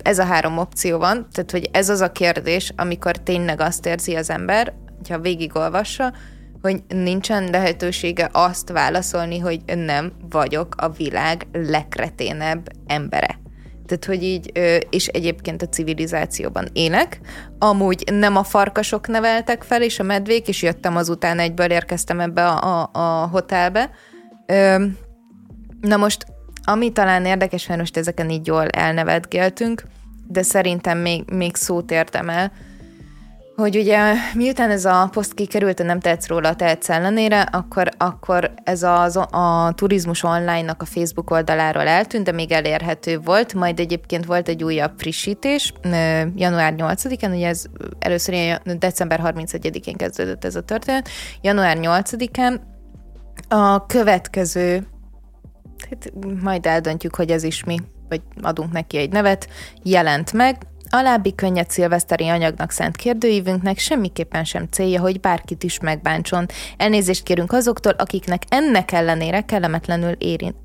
Ez 0.02 0.20
a 0.20 0.24
három 0.24 0.58
opció 0.58 0.98
van, 0.98 1.28
tehát 1.32 1.52
hogy 1.52 1.70
ez 1.72 1.90
az 1.90 2.02
a 2.02 2.12
kérdés, 2.12 2.72
amikor 2.76 3.18
tényleg 3.18 3.62
azt 3.62 3.86
érzi 3.86 4.16
az 4.16 4.30
ember, 4.30 4.74
ha 5.10 5.20
végigolvassa, 5.20 6.14
hogy 6.62 6.84
nincsen 6.88 7.50
lehetősége 7.50 8.30
azt 8.32 8.70
válaszolni, 8.70 9.40
hogy 9.40 9.62
nem 9.76 10.12
vagyok 10.30 10.76
a 10.78 10.90
világ 10.90 11.48
legkreténebb 11.52 12.70
embere. 12.88 13.42
Tehát, 13.86 14.06
hogy 14.06 14.24
így, 14.24 14.52
és 14.90 15.08
egyébként 15.08 15.62
a 15.62 15.68
civilizációban 15.68 16.68
élek. 16.74 17.20
Amúgy 17.60 18.04
nem 18.12 18.36
a 18.36 18.44
farkasok 18.44 19.08
neveltek 19.08 19.64
fel, 19.64 19.82
és 19.82 20.00
a 20.00 20.04
medvék, 20.04 20.48
és 20.48 20.62
jöttem 20.62 20.96
azután 20.96 21.40
egyből 21.40 21.72
érkeztem 21.72 22.20
ebbe 22.20 22.48
a, 22.48 22.82
a, 22.82 22.90
a 22.94 23.28
hotelbe. 23.28 23.90
Na 25.82 25.98
most 25.98 26.26
ami 26.64 26.92
talán 26.92 27.26
érdekes, 27.26 27.68
mert 27.68 27.80
most 27.80 27.98
ezeken 27.98 28.30
így 28.30 28.48
jól 28.48 28.68
elnevetgéltünk, 28.68 29.84
de 30.28 30.42
szerintem 30.42 30.98
még, 30.98 31.24
még 31.32 31.56
szót 31.56 31.92
érdemel, 31.92 32.52
hogy 33.56 33.78
ugye 33.78 34.14
miután 34.34 34.70
ez 34.70 34.86
a 34.86 35.10
poszt 35.12 35.34
kikerült, 35.34 35.80
a 35.80 35.84
nem 35.84 36.00
tetsz 36.00 36.28
róla 36.28 36.50
a 36.50 36.56
tehetsz 36.56 36.90
ellenére, 36.90 37.42
akkor, 37.42 37.90
akkor 37.98 38.54
ez 38.64 38.84
az, 38.84 39.16
a 39.16 39.74
turizmus 39.76 40.24
online-nak 40.24 40.82
a 40.82 40.86
Facebook 40.86 41.32
oldaláról 41.32 41.88
eltűnt, 41.88 42.24
de 42.24 42.32
még 42.32 42.52
elérhető 42.52 43.20
volt, 43.20 43.54
majd 43.54 43.80
egyébként 43.80 44.26
volt 44.26 44.48
egy 44.48 44.64
újabb 44.64 44.92
frissítés, 44.98 45.74
január 46.36 46.74
8-án, 46.78 47.36
ugye 47.36 47.48
ez 47.48 47.64
először 48.00 48.62
december 48.78 49.22
31-én 49.24 49.96
kezdődött 49.96 50.46
ez 50.46 50.56
a 50.56 50.62
történet, 50.62 51.10
január 51.42 51.78
8-án 51.82 52.60
a 53.48 53.86
következő 53.86 54.88
hát 55.90 56.14
majd 56.42 56.66
eldöntjük, 56.66 57.16
hogy 57.16 57.32
ez 57.32 57.44
is 57.44 57.64
mi, 57.64 57.78
vagy 58.10 58.22
adunk 58.42 58.72
neki 58.72 58.98
egy 58.98 59.12
nevet, 59.12 59.50
jelent 59.84 60.34
meg. 60.34 60.58
Alábbi 60.90 61.36
könnyed 61.36 61.70
szilveszteri 61.70 62.28
anyagnak 62.28 62.72
szánt 62.72 62.96
kérdőívünknek 62.96 63.78
semmiképpen 63.78 64.44
sem 64.44 64.68
célja, 64.72 65.02
hogy 65.02 65.20
bárkit 65.20 65.64
is 65.64 65.80
megbántson. 65.80 66.46
Elnézést 66.78 67.24
kérünk 67.24 67.52
azoktól, 67.52 67.92
akiknek 67.98 68.44
ennek 68.50 68.92
ellenére 68.92 69.42
kellemetlenül 69.42 70.12
érint, 70.12 70.56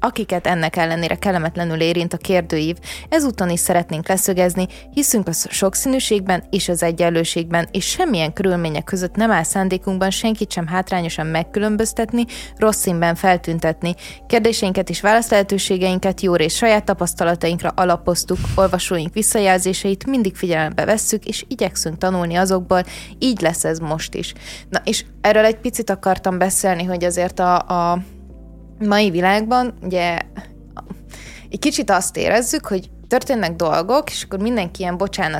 akiket 0.00 0.46
ennek 0.46 0.76
ellenére 0.76 1.14
kellemetlenül 1.14 1.80
érint 1.80 2.12
a 2.12 2.16
kérdőív. 2.16 2.76
Ezúton 3.08 3.50
is 3.50 3.60
szeretnénk 3.60 4.08
leszögezni, 4.08 4.66
hiszünk 4.92 5.28
a 5.28 5.32
sokszínűségben 5.32 6.44
és 6.50 6.68
az 6.68 6.82
egyenlőségben, 6.82 7.68
és 7.70 7.84
semmilyen 7.84 8.32
körülmények 8.32 8.84
között 8.84 9.14
nem 9.14 9.30
áll 9.30 9.42
szándékunkban 9.42 10.10
senkit 10.10 10.52
sem 10.52 10.66
hátrányosan 10.66 11.26
megkülönböztetni, 11.26 12.24
rossz 12.56 12.80
színben 12.80 13.14
feltüntetni. 13.14 13.94
Kérdéseinket 14.26 14.88
és 14.88 15.00
válaszlehetőségeinket 15.00 16.20
jó 16.20 16.34
rész 16.34 16.54
saját 16.54 16.84
tapasztalatainkra 16.84 17.72
alapoztuk, 17.76 18.38
olvasóink 18.54 19.14
visszajelzéseit 19.14 20.06
mindig 20.06 20.36
figyelembe 20.36 20.84
vesszük, 20.84 21.24
és 21.24 21.44
igyekszünk 21.48 21.98
tanulni 21.98 22.34
azokból, 22.34 22.84
így 23.18 23.40
lesz 23.40 23.64
ez 23.64 23.78
most 23.78 24.14
is. 24.14 24.32
Na 24.68 24.80
és 24.84 25.04
erről 25.20 25.44
egy 25.44 25.58
picit 25.58 25.90
akartam 25.90 26.38
beszélni, 26.38 26.84
hogy 26.84 27.04
azért 27.04 27.38
a, 27.38 27.56
a 27.58 27.98
mai 28.78 29.10
világban 29.10 29.74
ugye 29.82 30.18
egy 31.50 31.58
kicsit 31.58 31.90
azt 31.90 32.16
érezzük, 32.16 32.66
hogy 32.66 32.90
történnek 33.08 33.56
dolgok, 33.56 34.10
és 34.10 34.22
akkor 34.22 34.38
mindenki 34.38 34.80
ilyen 34.82 34.98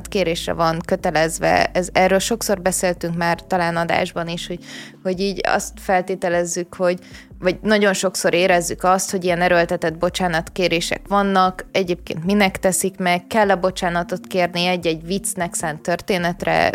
kérésre 0.09 0.52
van 0.52 0.78
kötelezve. 0.86 1.70
Ez, 1.73 1.89
erről 1.93 2.19
sokszor 2.19 2.60
beszéltünk 2.60 3.16
már 3.16 3.40
talán 3.47 3.77
adásban 3.77 4.28
is, 4.28 4.47
hogy, 4.47 4.65
hogy 5.02 5.20
így 5.20 5.40
azt 5.47 5.73
feltételezzük, 5.81 6.74
hogy 6.74 6.98
vagy 7.39 7.59
nagyon 7.62 7.93
sokszor 7.93 8.35
érezzük 8.35 8.85
azt, 8.85 9.10
hogy 9.10 9.24
ilyen 9.24 9.40
erőltetett 9.40 9.98
bocsánatkérések 9.98 11.01
vannak, 11.09 11.66
egyébként 11.73 12.24
minek 12.24 12.59
teszik 12.59 12.98
meg, 12.98 13.27
kell-e 13.27 13.55
bocsánatot 13.55 14.27
kérni 14.27 14.66
egy-egy 14.66 15.06
viccnek 15.06 15.55
szánt 15.55 15.82
történetre, 15.82 16.70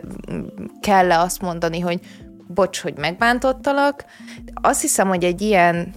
kell-e 0.82 1.20
azt 1.20 1.42
mondani, 1.42 1.80
hogy 1.80 2.00
bocs, 2.48 2.80
hogy 2.80 2.98
megbántottalak. 2.98 4.06
Azt 4.54 4.82
hiszem, 4.82 5.08
hogy 5.08 5.24
egy 5.24 5.42
ilyen 5.42 5.94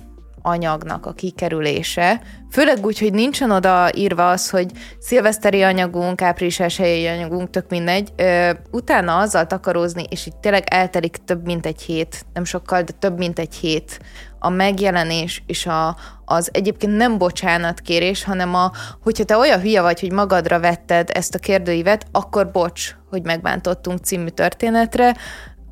anyagnak 0.47 1.06
a 1.06 1.12
kikerülése, 1.12 2.20
főleg 2.51 2.86
úgy, 2.86 2.98
hogy 2.98 3.12
nincsen 3.12 3.51
oda 3.51 3.90
írva 3.94 4.31
az, 4.31 4.51
hogy 4.51 4.70
szilveszteri 4.98 5.62
anyagunk, 5.62 6.23
április 6.23 6.56
helyi 6.77 7.06
anyagunk, 7.06 7.51
tök 7.51 7.68
mindegy, 7.68 8.12
ö, 8.16 8.51
utána 8.70 9.16
azzal 9.16 9.47
takarózni, 9.47 10.05
és 10.09 10.27
itt 10.27 10.40
tényleg 10.40 10.64
eltelik 10.66 11.16
több 11.24 11.44
mint 11.44 11.66
egy 11.66 11.82
hét, 11.82 12.27
nem 12.32 12.44
sokkal, 12.44 12.82
de 12.82 12.93
több 12.93 13.18
mint 13.18 13.39
egy 13.39 13.55
hét 13.55 14.01
a 14.39 14.48
megjelenés 14.48 15.43
és 15.47 15.66
a, 15.66 15.97
az 16.24 16.48
egyébként 16.52 16.97
nem 16.97 17.18
bocsánatkérés, 17.18 18.24
hanem 18.24 18.55
a, 18.55 18.73
hogyha 19.02 19.24
te 19.24 19.36
olyan 19.36 19.60
hülye 19.60 19.81
vagy, 19.82 20.01
hogy 20.01 20.12
magadra 20.12 20.60
vetted 20.60 21.10
ezt 21.12 21.35
a 21.35 21.39
kérdőívet, 21.39 22.06
akkor 22.12 22.51
bocs, 22.51 22.97
hogy 23.10 23.23
megbántottunk 23.23 23.98
című 23.98 24.28
történetre, 24.28 25.16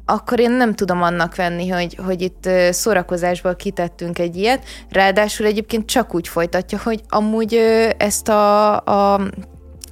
akkor 0.05 0.41
én 0.41 0.51
nem 0.51 0.75
tudom 0.75 1.03
annak 1.03 1.37
venni, 1.37 1.69
hogy, 1.69 1.99
hogy 2.05 2.23
itt 2.23 2.49
szórakozásból 2.71 3.57
kitettünk 3.57 4.19
egy 4.19 4.37
ilyet. 4.37 4.65
Ráadásul 4.91 5.47
egyébként 5.47 5.87
csak 5.87 6.15
úgy 6.15 6.29
folytatja, 6.29 6.81
hogy 6.83 7.01
amúgy 7.09 7.55
ezt 7.97 8.29
a, 8.29 8.77
a 8.77 9.21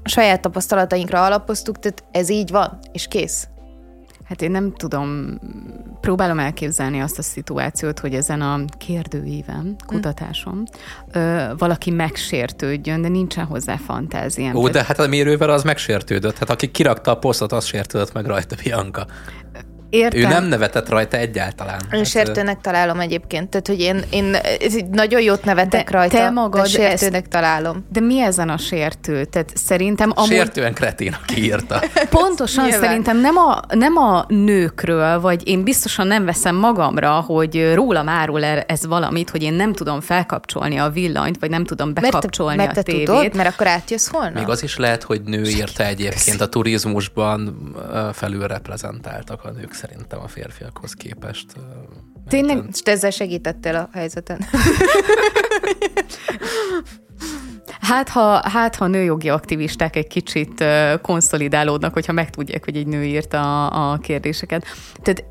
saját 0.04 0.40
tapasztalatainkra 0.40 1.24
alapoztuk, 1.24 1.78
tehát 1.78 2.04
ez 2.10 2.28
így 2.28 2.50
van, 2.50 2.78
és 2.92 3.08
kész. 3.08 3.46
Hát 4.24 4.42
én 4.42 4.50
nem 4.50 4.72
tudom, 4.72 5.38
próbálom 6.00 6.38
elképzelni 6.38 7.00
azt 7.00 7.18
a 7.18 7.22
szituációt, 7.22 7.98
hogy 7.98 8.14
ezen 8.14 8.40
a 8.40 8.60
kérdőíven, 8.78 9.76
kutatáson 9.86 10.68
ö, 11.12 11.44
valaki 11.58 11.90
megsértődjön, 11.90 13.02
de 13.02 13.08
nincsen 13.08 13.44
hozzá 13.44 13.76
fantáziám. 13.76 14.54
Ó, 14.54 14.68
de 14.68 14.84
hát 14.84 14.98
a 14.98 15.06
mérővel 15.06 15.50
az 15.50 15.62
megsértődött. 15.62 16.38
Hát 16.38 16.50
aki 16.50 16.70
kirakta 16.70 17.10
a 17.10 17.18
posztot, 17.18 17.52
az 17.52 17.64
sértődött 17.64 18.12
meg 18.12 18.26
rajta, 18.26 18.56
Bianca. 18.62 19.06
Értem. 19.92 20.20
Ő 20.20 20.26
nem 20.26 20.44
nevetett 20.44 20.88
rajta 20.88 21.16
egyáltalán. 21.16 21.80
Én 21.92 21.98
hát, 21.98 22.06
sértőnek 22.06 22.60
találom 22.60 23.00
egyébként. 23.00 23.48
Tehát, 23.48 23.66
hogy 23.66 23.80
én, 23.80 24.02
én 24.10 24.36
nagyon 24.90 25.20
jót 25.20 25.44
nevetek 25.44 25.90
de 25.90 25.96
rajta, 25.96 26.16
te 26.16 26.30
magad 26.30 26.62
de 26.62 26.68
sértőnek 26.68 27.22
ezt, 27.22 27.30
találom. 27.30 27.86
De 27.92 28.00
mi 28.00 28.20
ezen 28.20 28.48
a 28.48 28.56
sértő? 28.56 29.24
Tehát 29.24 29.52
szerintem 29.54 30.12
amúgy... 30.14 30.30
Sértően 30.30 30.74
kretén, 30.74 31.16
aki 31.22 31.44
írta. 31.44 31.82
Pontosan 32.10 32.64
Nyilván. 32.64 32.88
szerintem 32.88 33.20
nem 33.20 33.36
a, 33.36 33.60
nem 33.68 33.96
a 33.96 34.24
nőkről, 34.28 35.20
vagy 35.20 35.48
én 35.48 35.64
biztosan 35.64 36.06
nem 36.06 36.24
veszem 36.24 36.56
magamra, 36.56 37.10
hogy 37.10 37.72
rólam 37.74 38.08
árul 38.08 38.44
ez 38.44 38.86
valamit, 38.86 39.30
hogy 39.30 39.42
én 39.42 39.54
nem 39.54 39.72
tudom 39.72 40.00
felkapcsolni 40.00 40.76
a 40.76 40.88
villanyt, 40.88 41.38
vagy 41.40 41.50
nem 41.50 41.64
tudom 41.64 41.94
bekapcsolni 41.94 42.56
mert, 42.56 42.74
mert 42.74 42.88
a 42.88 42.90
tévét. 42.90 43.06
Tudod, 43.06 43.34
mert 43.34 43.48
akkor 43.48 43.66
átjössz 43.66 44.08
holnap. 44.08 44.34
Még 44.34 44.48
az 44.48 44.62
is 44.62 44.76
lehet, 44.76 45.02
hogy 45.02 45.22
nő 45.22 45.42
írta 45.42 45.84
egyébként 45.84 46.40
a 46.40 46.48
turizmusban 46.48 47.72
felül 48.12 48.46
reprezentáltak 48.46 49.44
a 49.44 49.50
nők 49.50 49.72
szerintem 49.82 50.20
a 50.20 50.28
férfiakhoz 50.28 50.92
képest. 50.94 51.52
Tényleg? 52.28 52.64
És 52.70 52.80
te 52.80 52.90
ezzel 52.90 53.10
segítettél 53.10 53.76
a 53.76 53.88
helyzeten? 53.92 54.40
Hát 57.80 58.08
ha, 58.08 58.48
hát, 58.48 58.76
ha 58.76 58.86
nőjogi 58.86 59.28
aktivisták 59.28 59.96
egy 59.96 60.06
kicsit 60.06 60.64
konszolidálódnak, 61.02 61.92
hogyha 61.92 62.12
megtudják, 62.12 62.64
hogy 62.64 62.76
egy 62.76 62.86
nő 62.86 63.04
írta 63.04 63.66
a, 63.66 63.92
a 63.92 63.98
kérdéseket. 63.98 64.64
Tehát 65.02 65.24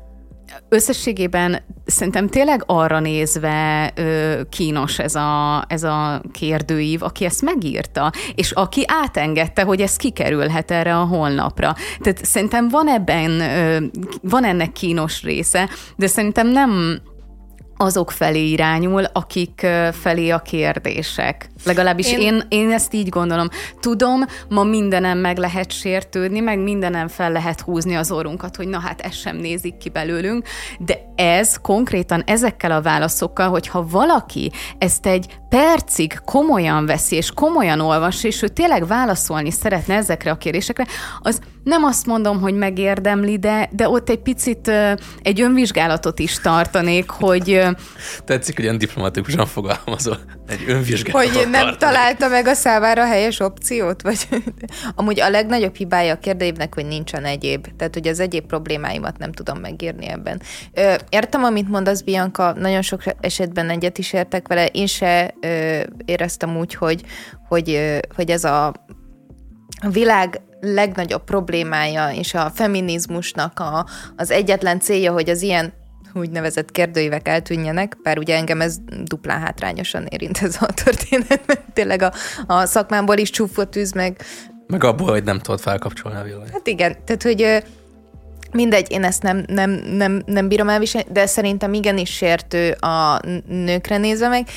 összességében 0.68 1.62
szerintem 1.84 2.28
tényleg 2.28 2.62
arra 2.66 3.00
nézve 3.00 3.92
ö, 3.94 4.40
kínos 4.50 4.98
ez 4.98 5.14
a, 5.14 5.64
ez 5.68 5.82
a 5.82 6.22
kérdőív, 6.32 7.02
aki 7.02 7.24
ezt 7.24 7.42
megírta, 7.42 8.12
és 8.34 8.50
aki 8.50 8.84
átengedte, 8.86 9.62
hogy 9.62 9.80
ez 9.80 9.96
kikerülhet 9.96 10.70
erre 10.70 10.96
a 10.96 11.04
holnapra. 11.04 11.74
Tehát 11.98 12.24
szerintem 12.24 12.68
van 12.68 12.88
ebben, 12.88 13.40
ö, 13.40 13.84
van 14.22 14.44
ennek 14.44 14.72
kínos 14.72 15.22
része, 15.22 15.68
de 15.96 16.06
szerintem 16.06 16.48
nem 16.48 17.00
azok 17.76 18.10
felé 18.10 18.48
irányul, 18.48 19.04
akik 19.04 19.66
felé 19.92 20.30
a 20.30 20.38
kérdések. 20.38 21.50
Legalábbis 21.64 22.12
én... 22.12 22.18
Én, 22.18 22.42
én 22.48 22.70
ezt 22.70 22.94
így 22.94 23.08
gondolom. 23.08 23.48
Tudom, 23.80 24.24
ma 24.48 24.62
mindenem 24.62 25.18
meg 25.18 25.38
lehet 25.38 25.72
sértődni, 25.72 26.40
meg 26.40 26.58
mindenem 26.58 27.08
fel 27.08 27.32
lehet 27.32 27.60
húzni 27.60 27.94
az 27.94 28.10
orrunkat, 28.10 28.56
hogy 28.56 28.68
na 28.68 28.78
hát 28.78 29.00
ezt 29.00 29.20
sem 29.20 29.36
nézik 29.36 29.76
ki 29.76 29.88
belőlünk, 29.88 30.46
de 30.78 31.12
ez 31.16 31.56
konkrétan 31.62 32.22
ezekkel 32.26 32.72
a 32.72 32.82
válaszokkal, 32.82 33.48
hogyha 33.48 33.86
valaki 33.90 34.52
ezt 34.78 35.06
egy 35.06 35.26
percig 35.48 36.18
komolyan 36.24 36.86
veszi, 36.86 37.16
és 37.16 37.30
komolyan 37.30 37.80
olvas, 37.80 38.24
és 38.24 38.42
ő 38.42 38.48
tényleg 38.48 38.86
válaszolni 38.86 39.50
szeretne 39.50 39.94
ezekre 39.94 40.30
a 40.30 40.36
kérdésekre, 40.36 40.86
az 41.20 41.40
nem 41.64 41.84
azt 41.84 42.06
mondom, 42.06 42.40
hogy 42.40 42.54
megérdemli, 42.54 43.38
de, 43.38 43.68
de 43.72 43.88
ott 43.88 44.08
egy 44.08 44.18
picit 44.18 44.70
egy 45.22 45.40
önvizsgálatot 45.40 46.18
is 46.18 46.40
tartanék, 46.40 47.10
hogy... 47.10 47.60
Tetszik, 48.24 48.54
hogy 48.54 48.64
ilyen 48.64 48.78
diplomatikusan 48.78 49.46
fogalmazol. 49.46 50.18
Egy 50.46 50.64
önvizsgálatot 50.66 51.34
Hogy 51.34 51.50
nem 51.52 51.66
tartanék. 51.66 51.78
találta 51.78 52.28
meg 52.28 52.46
a 52.46 52.54
számára 52.54 53.06
helyes 53.06 53.40
opciót? 53.40 54.02
Vagy 54.02 54.28
amúgy 54.94 55.20
a 55.20 55.30
legnagyobb 55.30 55.74
hibája 55.74 56.12
a 56.12 56.18
kérdőívnek, 56.18 56.74
hogy 56.74 56.86
nincsen 56.86 57.24
egyéb. 57.24 57.66
Tehát, 57.76 57.94
hogy 57.94 58.08
az 58.08 58.20
egyéb 58.20 58.46
problémáimat 58.46 59.18
nem 59.18 59.32
tudom 59.32 59.58
megírni 59.58 60.08
ebben. 60.08 60.42
Ö, 60.72 60.94
értem, 61.08 61.44
amit 61.44 61.68
mondasz, 61.68 62.00
Bianca, 62.00 62.52
nagyon 62.52 62.82
sok 62.82 63.02
esetben 63.20 63.70
egyet 63.70 63.98
is 63.98 64.12
értek 64.12 64.48
vele. 64.48 64.66
Én 64.66 64.86
se 64.86 65.34
ö, 65.40 65.80
éreztem 66.04 66.56
úgy, 66.56 66.74
hogy, 66.74 67.02
hogy, 67.48 67.70
ö, 67.70 67.98
hogy 68.14 68.30
ez 68.30 68.44
a 68.44 68.72
a 69.84 69.88
világ 69.88 70.40
legnagyobb 70.60 71.24
problémája 71.24 72.10
és 72.10 72.34
a 72.34 72.50
feminizmusnak 72.54 73.60
a, 73.60 73.86
az 74.16 74.30
egyetlen 74.30 74.80
célja, 74.80 75.12
hogy 75.12 75.30
az 75.30 75.42
ilyen 75.42 75.72
úgynevezett 76.14 76.70
kérdőívek 76.70 77.28
eltűnjenek, 77.28 77.96
bár 78.02 78.18
ugye 78.18 78.36
engem 78.36 78.60
ez 78.60 78.76
duplán 79.02 79.40
hátrányosan 79.40 80.06
érint 80.06 80.38
ez 80.38 80.56
a 80.60 80.66
történet, 80.66 81.42
mert 81.46 81.60
tényleg 81.72 82.02
a, 82.02 82.12
a 82.46 82.66
szakmámból 82.66 83.16
is 83.16 83.30
csúfot 83.30 83.68
tűz 83.68 83.92
meg. 83.92 84.16
Meg 84.66 84.84
abból, 84.84 85.10
hogy 85.10 85.24
nem 85.24 85.38
tudod 85.38 85.60
felkapcsolni 85.60 86.18
a 86.18 86.22
villanyt. 86.22 86.50
Hát 86.50 86.66
igen, 86.66 86.96
tehát 87.04 87.22
hogy 87.22 87.62
mindegy, 88.52 88.90
én 88.90 89.04
ezt 89.04 89.22
nem, 89.22 89.44
nem, 89.46 89.70
nem, 89.70 90.22
nem 90.26 90.48
bírom 90.48 90.68
elviselni, 90.68 91.08
de 91.12 91.26
szerintem 91.26 91.74
igenis 91.74 92.10
sértő 92.10 92.70
a 92.70 93.20
nőkre 93.48 93.96
nézve 93.96 94.28
meg, 94.28 94.48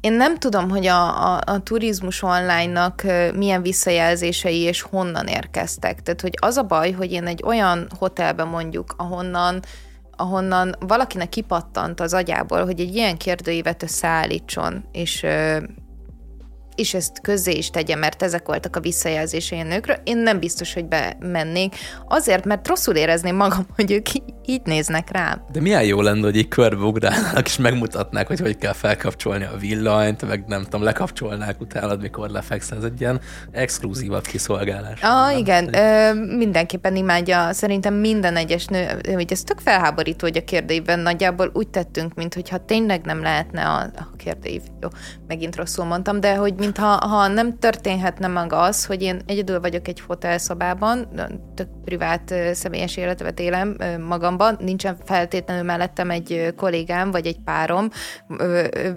én 0.00 0.12
nem 0.12 0.38
tudom, 0.38 0.70
hogy 0.70 0.86
a, 0.86 1.34
a, 1.34 1.40
a 1.46 1.58
turizmus 1.62 2.22
online-nak 2.22 3.02
milyen 3.34 3.62
visszajelzései 3.62 4.60
és 4.60 4.82
honnan 4.82 5.26
érkeztek. 5.26 6.02
Tehát, 6.02 6.20
hogy 6.20 6.34
az 6.40 6.56
a 6.56 6.62
baj, 6.62 6.90
hogy 6.90 7.12
én 7.12 7.26
egy 7.26 7.42
olyan 7.44 7.88
hotelben 7.98 8.48
mondjuk, 8.48 8.94
ahonnan 8.96 9.60
ahonnan 10.20 10.76
valakinek 10.80 11.28
kipattant 11.28 12.00
az 12.00 12.14
agyából, 12.14 12.64
hogy 12.64 12.80
egy 12.80 12.94
ilyen 12.94 13.16
kérdőívet 13.16 13.82
összeállítson, 13.82 14.84
és 14.92 15.26
és 16.80 16.94
ezt 16.94 17.20
közzé 17.20 17.52
is 17.52 17.70
tegye, 17.70 17.96
mert 17.96 18.22
ezek 18.22 18.46
voltak 18.46 18.76
a 18.76 18.80
visszajelzései 18.80 19.60
a 19.60 19.64
nőkről, 19.64 19.96
én 20.04 20.18
nem 20.18 20.38
biztos, 20.38 20.74
hogy 20.74 20.84
bemennék. 20.84 21.74
Azért, 22.08 22.44
mert 22.44 22.68
rosszul 22.68 22.94
érezném 22.94 23.36
magam, 23.36 23.66
hogy 23.76 23.90
ők 23.92 24.08
így 24.44 24.60
néznek 24.64 25.10
rám. 25.10 25.44
De 25.52 25.60
milyen 25.60 25.84
jó 25.84 26.00
lenne, 26.00 26.20
hogy 26.20 26.36
így 26.36 26.48
körbeugrálnának, 26.48 27.46
és 27.46 27.56
megmutatnák, 27.56 28.26
hogy 28.26 28.40
hogy 28.40 28.58
kell 28.58 28.72
felkapcsolni 28.72 29.44
a 29.44 29.56
villanyt, 29.56 30.28
meg 30.28 30.44
nem 30.46 30.62
tudom, 30.62 30.82
lekapcsolnák 30.82 31.60
utána, 31.60 31.96
mikor 31.96 32.28
lefekszel. 32.28 32.78
Ez 32.78 32.84
egy 32.84 33.00
ilyen 33.00 33.20
exkluzívabb 33.50 34.26
kiszolgálás. 34.26 35.00
Ah, 35.02 35.38
igen, 35.38 35.74
ö, 35.74 36.14
mindenképpen 36.36 36.96
imádja. 36.96 37.52
Szerintem 37.52 37.94
minden 37.94 38.36
egyes 38.36 38.66
nő, 38.66 38.86
hogy 39.14 39.32
ez 39.32 39.42
tök 39.42 39.58
felháborító, 39.58 40.26
hogy 40.26 40.36
a 40.36 40.44
kérdőívben 40.44 40.98
nagyjából 40.98 41.50
úgy 41.54 41.68
tettünk, 41.68 42.14
mintha 42.14 42.64
tényleg 42.64 43.04
nem 43.04 43.22
lehetne 43.22 43.66
a, 43.66 43.80
a 43.80 44.16
kérdőív. 44.16 44.62
Jó, 44.80 44.88
megint 45.26 45.56
rosszul 45.56 45.84
mondtam, 45.84 46.20
de 46.20 46.34
hogy 46.34 46.54
mintha 46.70 47.08
ha 47.08 47.26
nem 47.28 47.58
történhetne 47.58 48.26
meg 48.26 48.52
az, 48.52 48.86
hogy 48.86 49.02
én 49.02 49.20
egyedül 49.26 49.60
vagyok 49.60 49.88
egy 49.88 50.00
fotelszobában, 50.00 51.08
tök 51.54 51.68
privát 51.84 52.34
személyes 52.52 52.96
életet 52.96 53.40
élem 53.40 53.76
magamban, 54.08 54.56
nincsen 54.60 54.96
feltétlenül 55.04 55.64
mellettem 55.64 56.10
egy 56.10 56.54
kollégám 56.56 57.10
vagy 57.10 57.26
egy 57.26 57.38
párom, 57.44 57.88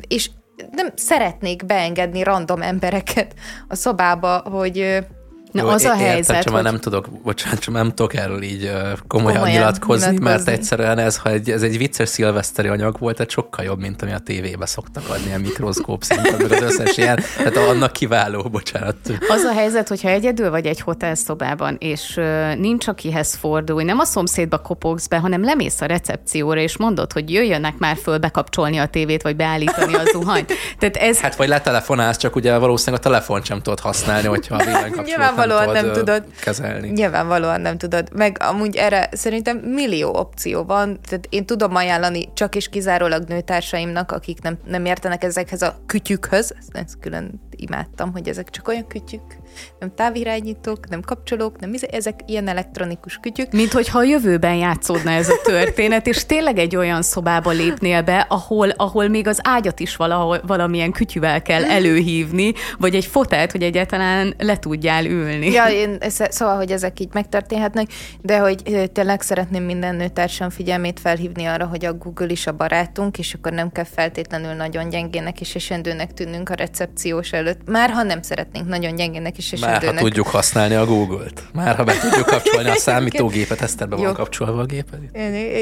és 0.07 0.29
nem 0.71 0.87
szeretnék 0.95 1.65
beengedni 1.65 2.23
random 2.23 2.61
embereket 2.61 3.33
a 3.67 3.75
szobába, 3.75 4.37
hogy 4.37 5.05
Na 5.53 5.67
az 5.67 5.83
a 5.83 5.85
értem, 5.85 6.05
helyzet, 6.05 6.35
csak 6.35 6.43
hogy... 6.43 6.53
már 6.53 6.63
nem 6.63 6.79
tudok, 6.79 7.09
bocsánat, 7.23 7.59
csak 7.59 7.73
nem 7.73 7.89
tudok 7.89 8.13
erről 8.13 8.41
így 8.41 8.59
komolyan, 8.61 8.97
komolyan 9.07 9.49
nyilatkozni, 9.49 10.05
nyilatkozni, 10.05 10.17
mert 10.19 10.47
egyszerűen 10.47 10.97
ez, 10.97 11.17
ha 11.17 11.29
egy, 11.29 11.49
ez 11.49 11.61
egy 11.61 11.77
vicces 11.77 12.09
szilveszteri 12.09 12.67
anyag 12.67 12.99
volt, 12.99 13.15
tehát 13.15 13.31
sokkal 13.31 13.65
jobb, 13.65 13.79
mint 13.79 14.01
ami 14.01 14.11
a 14.11 14.19
tévébe 14.19 14.65
szoktak 14.65 15.09
adni, 15.09 15.33
a 15.33 15.37
mikroszkóp 15.37 16.03
szinten, 16.03 16.35
meg 16.41 16.51
az 16.51 16.61
összes 16.61 16.97
ilyen, 16.97 17.19
tehát 17.37 17.57
annak 17.57 17.91
kiváló, 17.91 18.41
bocsánat. 18.41 18.95
Az 19.27 19.43
a 19.43 19.53
helyzet, 19.53 19.87
hogyha 19.87 20.09
egyedül 20.09 20.49
vagy 20.49 20.65
egy 20.65 20.79
hotelszobában, 20.79 21.75
és 21.79 22.13
uh, 22.17 22.55
nincs 22.55 22.87
akihez 22.87 23.35
fordulni, 23.35 23.83
nem 23.83 23.99
a 23.99 24.05
szomszédba 24.05 24.57
kopogsz 24.57 25.07
be, 25.07 25.17
hanem 25.17 25.43
lemész 25.43 25.81
a 25.81 25.85
recepcióra, 25.85 26.59
és 26.59 26.77
mondod, 26.77 27.13
hogy 27.13 27.31
jöjjönek 27.31 27.77
már 27.77 27.97
föl 28.03 28.17
bekapcsolni 28.17 28.77
a 28.77 28.85
tévét, 28.85 29.21
vagy 29.21 29.35
beállítani 29.35 29.93
a 29.93 30.03
zuhanyt. 30.11 30.53
Tehát 30.79 30.95
ez... 30.95 31.19
Hát 31.19 31.35
vagy 31.35 31.47
letelefonálsz, 31.47 32.17
csak 32.17 32.35
ugye 32.35 32.57
valószínűleg 32.57 32.99
a 32.99 33.03
telefont 33.03 33.45
sem 33.45 33.61
tudod 33.61 33.79
használni, 33.79 34.27
hogyha 34.27 34.55
a 34.55 34.63
villanykapcsolat 34.65 35.35
nyilvánvalóan 35.45 35.73
nem, 35.73 35.85
nem 35.85 35.93
tudod 35.93 36.23
kezelni. 36.41 36.89
Nyilvánvalóan 36.89 37.61
nem 37.61 37.77
tudod. 37.77 38.09
Meg 38.13 38.37
amúgy 38.39 38.75
erre 38.75 39.09
szerintem 39.11 39.57
millió 39.57 40.15
opció 40.15 40.63
van. 40.63 40.99
Tehát 41.09 41.27
én 41.29 41.45
tudom 41.45 41.75
ajánlani 41.75 42.29
csak 42.33 42.55
és 42.55 42.69
kizárólag 42.69 43.23
nőtársaimnak, 43.27 44.11
akik 44.11 44.41
nem, 44.41 44.57
nem 44.65 44.85
értenek 44.85 45.23
ezekhez 45.23 45.61
a 45.61 45.75
kütyükhöz. 45.85 46.53
Ezt 46.71 46.99
külön 46.99 47.41
imádtam, 47.55 48.11
hogy 48.11 48.27
ezek 48.27 48.49
csak 48.49 48.67
olyan 48.67 48.87
kütyük, 48.87 49.37
nem 49.79 49.91
távirányítók, 49.95 50.89
nem 50.89 51.01
kapcsolók, 51.01 51.59
nem 51.59 51.73
ezek 51.91 52.19
ilyen 52.25 52.47
elektronikus 52.47 53.17
kütyük. 53.21 53.51
Mint 53.51 53.71
hogyha 53.71 53.97
a 53.97 54.03
jövőben 54.03 54.55
játszódna 54.55 55.11
ez 55.11 55.29
a 55.29 55.41
történet, 55.43 56.07
és 56.07 56.25
tényleg 56.25 56.57
egy 56.57 56.75
olyan 56.75 57.01
szobába 57.01 57.51
lépnél 57.51 58.01
be, 58.01 58.25
ahol, 58.29 58.69
ahol 58.69 59.07
még 59.07 59.27
az 59.27 59.39
ágyat 59.43 59.79
is 59.79 59.95
valahol, 59.95 60.41
valamilyen 60.47 60.91
kütyüvel 60.91 61.41
kell 61.41 61.65
előhívni, 61.65 62.53
vagy 62.77 62.95
egy 62.95 63.05
fotelt, 63.05 63.51
hogy 63.51 63.63
egyáltalán 63.63 64.33
le 64.37 64.59
tudjál 64.59 65.05
ülni. 65.05 65.51
Ja, 65.51 65.65
én, 65.65 65.97
szóval, 66.07 66.55
hogy 66.55 66.71
ezek 66.71 66.99
így 66.99 67.09
megtörténhetnek, 67.13 67.87
de 68.21 68.37
hogy 68.37 68.89
tényleg 68.93 69.21
szeretném 69.21 69.63
minden 69.63 69.95
nőtársam 69.95 70.49
figyelmét 70.49 70.99
felhívni 70.99 71.45
arra, 71.45 71.65
hogy 71.65 71.85
a 71.85 71.93
Google 71.93 72.27
is 72.27 72.47
a 72.47 72.51
barátunk, 72.51 73.17
és 73.17 73.33
akkor 73.33 73.51
nem 73.51 73.71
kell 73.71 73.83
feltétlenül 73.83 74.53
nagyon 74.53 74.89
gyengének 74.89 75.41
és 75.41 75.55
esendőnek 75.55 76.13
tűnünk 76.13 76.49
a 76.49 76.53
recepciós 76.53 77.31
előtt. 77.31 77.59
Már 77.65 77.89
ha 77.89 78.03
nem 78.03 78.21
szeretnénk 78.21 78.67
nagyon 78.67 78.95
gyengének 78.95 79.37
és 79.37 79.42
esendőnek. 79.51 79.83
Már 79.83 79.93
ha 79.93 79.99
tudjuk 79.99 80.27
használni 80.27 80.75
a 80.75 80.85
Google-t. 80.85 81.43
Már 81.53 81.75
ha 81.75 81.83
be 81.83 81.93
tudjuk 81.97 82.25
kapcsolni 82.25 82.69
a 82.69 82.75
számítógépet, 82.87 83.61
Eszterbe 83.61 83.95
van 83.95 84.13
kapcsolva 84.13 84.61
a 84.61 84.65
géped? 84.65 84.99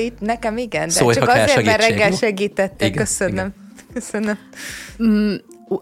Itt 0.06 0.20
nekem 0.20 0.58
igen, 0.58 0.88
de 0.88 0.94
Szólj, 0.94 1.16
csak 1.16 1.28
azért, 1.28 1.64
mert 1.64 1.88
reggel 1.88 2.12
segítettek. 2.12 2.94
Köszönöm. 2.94 3.34
Igen. 3.34 3.54
Köszönöm. 3.94 4.38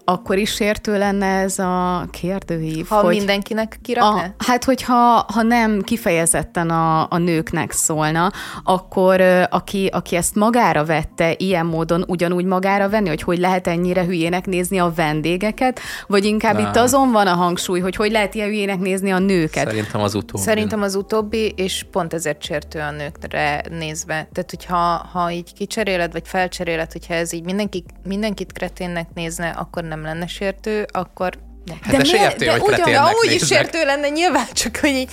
Akkor 0.03 0.37
is 0.37 0.51
sértő 0.51 0.97
lenne 0.97 1.25
ez 1.25 1.59
a 1.59 2.05
kérdőív. 2.11 2.87
Ha 2.87 3.01
hogy 3.01 3.15
mindenkinek 3.15 3.79
kirakná? 3.81 4.23
A, 4.23 4.33
hát, 4.37 4.63
hogyha 4.63 5.25
ha 5.33 5.41
nem 5.41 5.81
kifejezetten 5.81 6.69
a, 6.69 7.07
a 7.09 7.17
nőknek 7.17 7.71
szólna, 7.71 8.31
akkor 8.63 9.21
aki, 9.49 9.89
aki 9.91 10.15
ezt 10.15 10.35
magára 10.35 10.85
vette 10.85 11.33
ilyen 11.37 11.65
módon, 11.65 12.03
ugyanúgy 12.07 12.45
magára 12.45 12.89
venni, 12.89 13.07
hogy 13.07 13.21
hogy 13.21 13.39
lehet 13.39 13.67
ennyire 13.67 14.03
hülyének 14.05 14.45
nézni 14.45 14.77
a 14.77 14.91
vendégeket, 14.95 15.79
vagy 16.07 16.25
inkább 16.25 16.53
Nem. 16.53 16.65
itt 16.65 16.75
azon 16.75 17.11
van 17.11 17.27
a 17.27 17.33
hangsúly, 17.33 17.79
hogy 17.79 17.95
hogy 17.95 18.11
lehet 18.11 18.35
ilyen 18.35 18.47
hülyének 18.47 18.79
nézni 18.79 19.11
a 19.11 19.19
nőket. 19.19 19.67
Szerintem 19.67 20.01
az 20.01 20.15
utóbbi. 20.15 20.43
Szerintem 20.43 20.81
az 20.81 20.95
utóbbi, 20.95 21.53
és 21.55 21.85
pont 21.91 22.13
ezért 22.13 22.43
sértő 22.43 22.79
a 22.79 22.91
nőkre 22.91 23.63
nézve. 23.69 24.13
Tehát, 24.13 24.49
hogyha 24.49 25.09
ha 25.11 25.31
így 25.31 25.53
kicseréled, 25.53 26.11
vagy 26.11 26.27
felcseréled, 26.27 26.91
hogyha 26.91 27.13
ez 27.13 27.33
így 27.33 27.43
mindenki, 27.43 27.83
mindenkit 28.03 28.51
kreténnek 28.51 29.07
nézne, 29.13 29.49
akkor 29.49 29.78
akkor 29.79 29.89
nem 29.89 30.03
lenne 30.03 30.27
sértő, 30.27 30.85
akkor 30.91 31.37
Hát 31.83 31.91
de, 31.91 31.97
de 31.97 32.03
sértő, 32.03 32.45
de 32.45 32.51
hogy 32.51 32.81
ugyan, 32.85 33.11
úgy 33.23 33.31
is 33.31 33.45
sértő 33.45 33.85
lenne 33.85 34.09
nyilván, 34.09 34.47
csak 34.53 34.77
hogy 34.77 35.07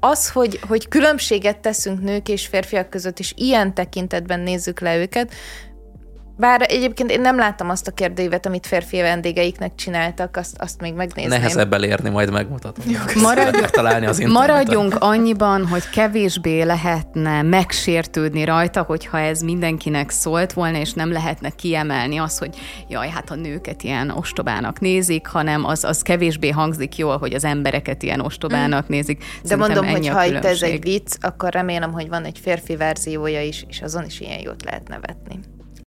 az, 0.00 0.30
hogy, 0.30 0.60
hogy 0.68 0.88
különbséget 0.88 1.58
teszünk 1.58 2.02
nők 2.02 2.28
és 2.28 2.46
férfiak 2.46 2.90
között, 2.90 3.18
és 3.18 3.32
ilyen 3.36 3.74
tekintetben 3.74 4.40
nézzük 4.40 4.80
le 4.80 4.96
őket, 4.96 5.32
bár 6.42 6.66
egyébként 6.68 7.10
én 7.10 7.20
nem 7.20 7.36
láttam 7.36 7.68
azt 7.70 7.86
a 7.88 7.90
kérdőívet, 7.90 8.46
amit 8.46 8.66
férfi 8.66 9.00
vendégeiknek 9.00 9.74
csináltak, 9.74 10.36
azt, 10.36 10.56
azt 10.58 10.80
még 10.80 10.94
megnézném. 10.94 11.40
Nehezebb 11.40 11.72
elérni, 11.72 12.10
majd 12.10 12.30
megmutatom. 12.30 12.84
Maradjunk, 13.22 13.70
találni 13.70 14.06
az 14.06 14.18
maradjunk 14.18 14.96
annyiban, 14.98 15.66
hogy 15.66 15.88
kevésbé 15.88 16.62
lehetne 16.62 17.42
megsértődni 17.42 18.44
rajta, 18.44 18.82
hogyha 18.82 19.18
ez 19.18 19.40
mindenkinek 19.40 20.10
szólt 20.10 20.52
volna, 20.52 20.78
és 20.78 20.92
nem 20.92 21.12
lehetne 21.12 21.50
kiemelni 21.50 22.18
az, 22.18 22.38
hogy 22.38 22.56
jaj, 22.88 23.08
hát 23.08 23.30
a 23.30 23.34
nőket 23.34 23.82
ilyen 23.82 24.10
ostobának 24.10 24.80
nézik, 24.80 25.26
hanem 25.26 25.64
az, 25.64 25.84
az 25.84 26.02
kevésbé 26.02 26.48
hangzik 26.48 26.96
jól, 26.96 27.18
hogy 27.18 27.34
az 27.34 27.44
embereket 27.44 28.02
ilyen 28.02 28.20
ostobának 28.20 28.84
mm. 28.84 28.94
nézik. 28.94 29.24
De 29.42 29.56
mondom, 29.56 29.86
hogy 29.86 30.08
ha 30.08 30.24
itt 30.24 30.44
ez 30.44 30.62
egy 30.62 30.82
vicc, 30.82 31.16
akkor 31.20 31.52
remélem, 31.52 31.92
hogy 31.92 32.08
van 32.08 32.24
egy 32.24 32.38
férfi 32.42 32.76
verziója 32.76 33.42
is, 33.42 33.64
és 33.68 33.80
azon 33.80 34.04
is 34.04 34.20
ilyen 34.20 34.40
jót 34.40 34.64
lehet 34.64 34.88
nevetni. 34.88 35.38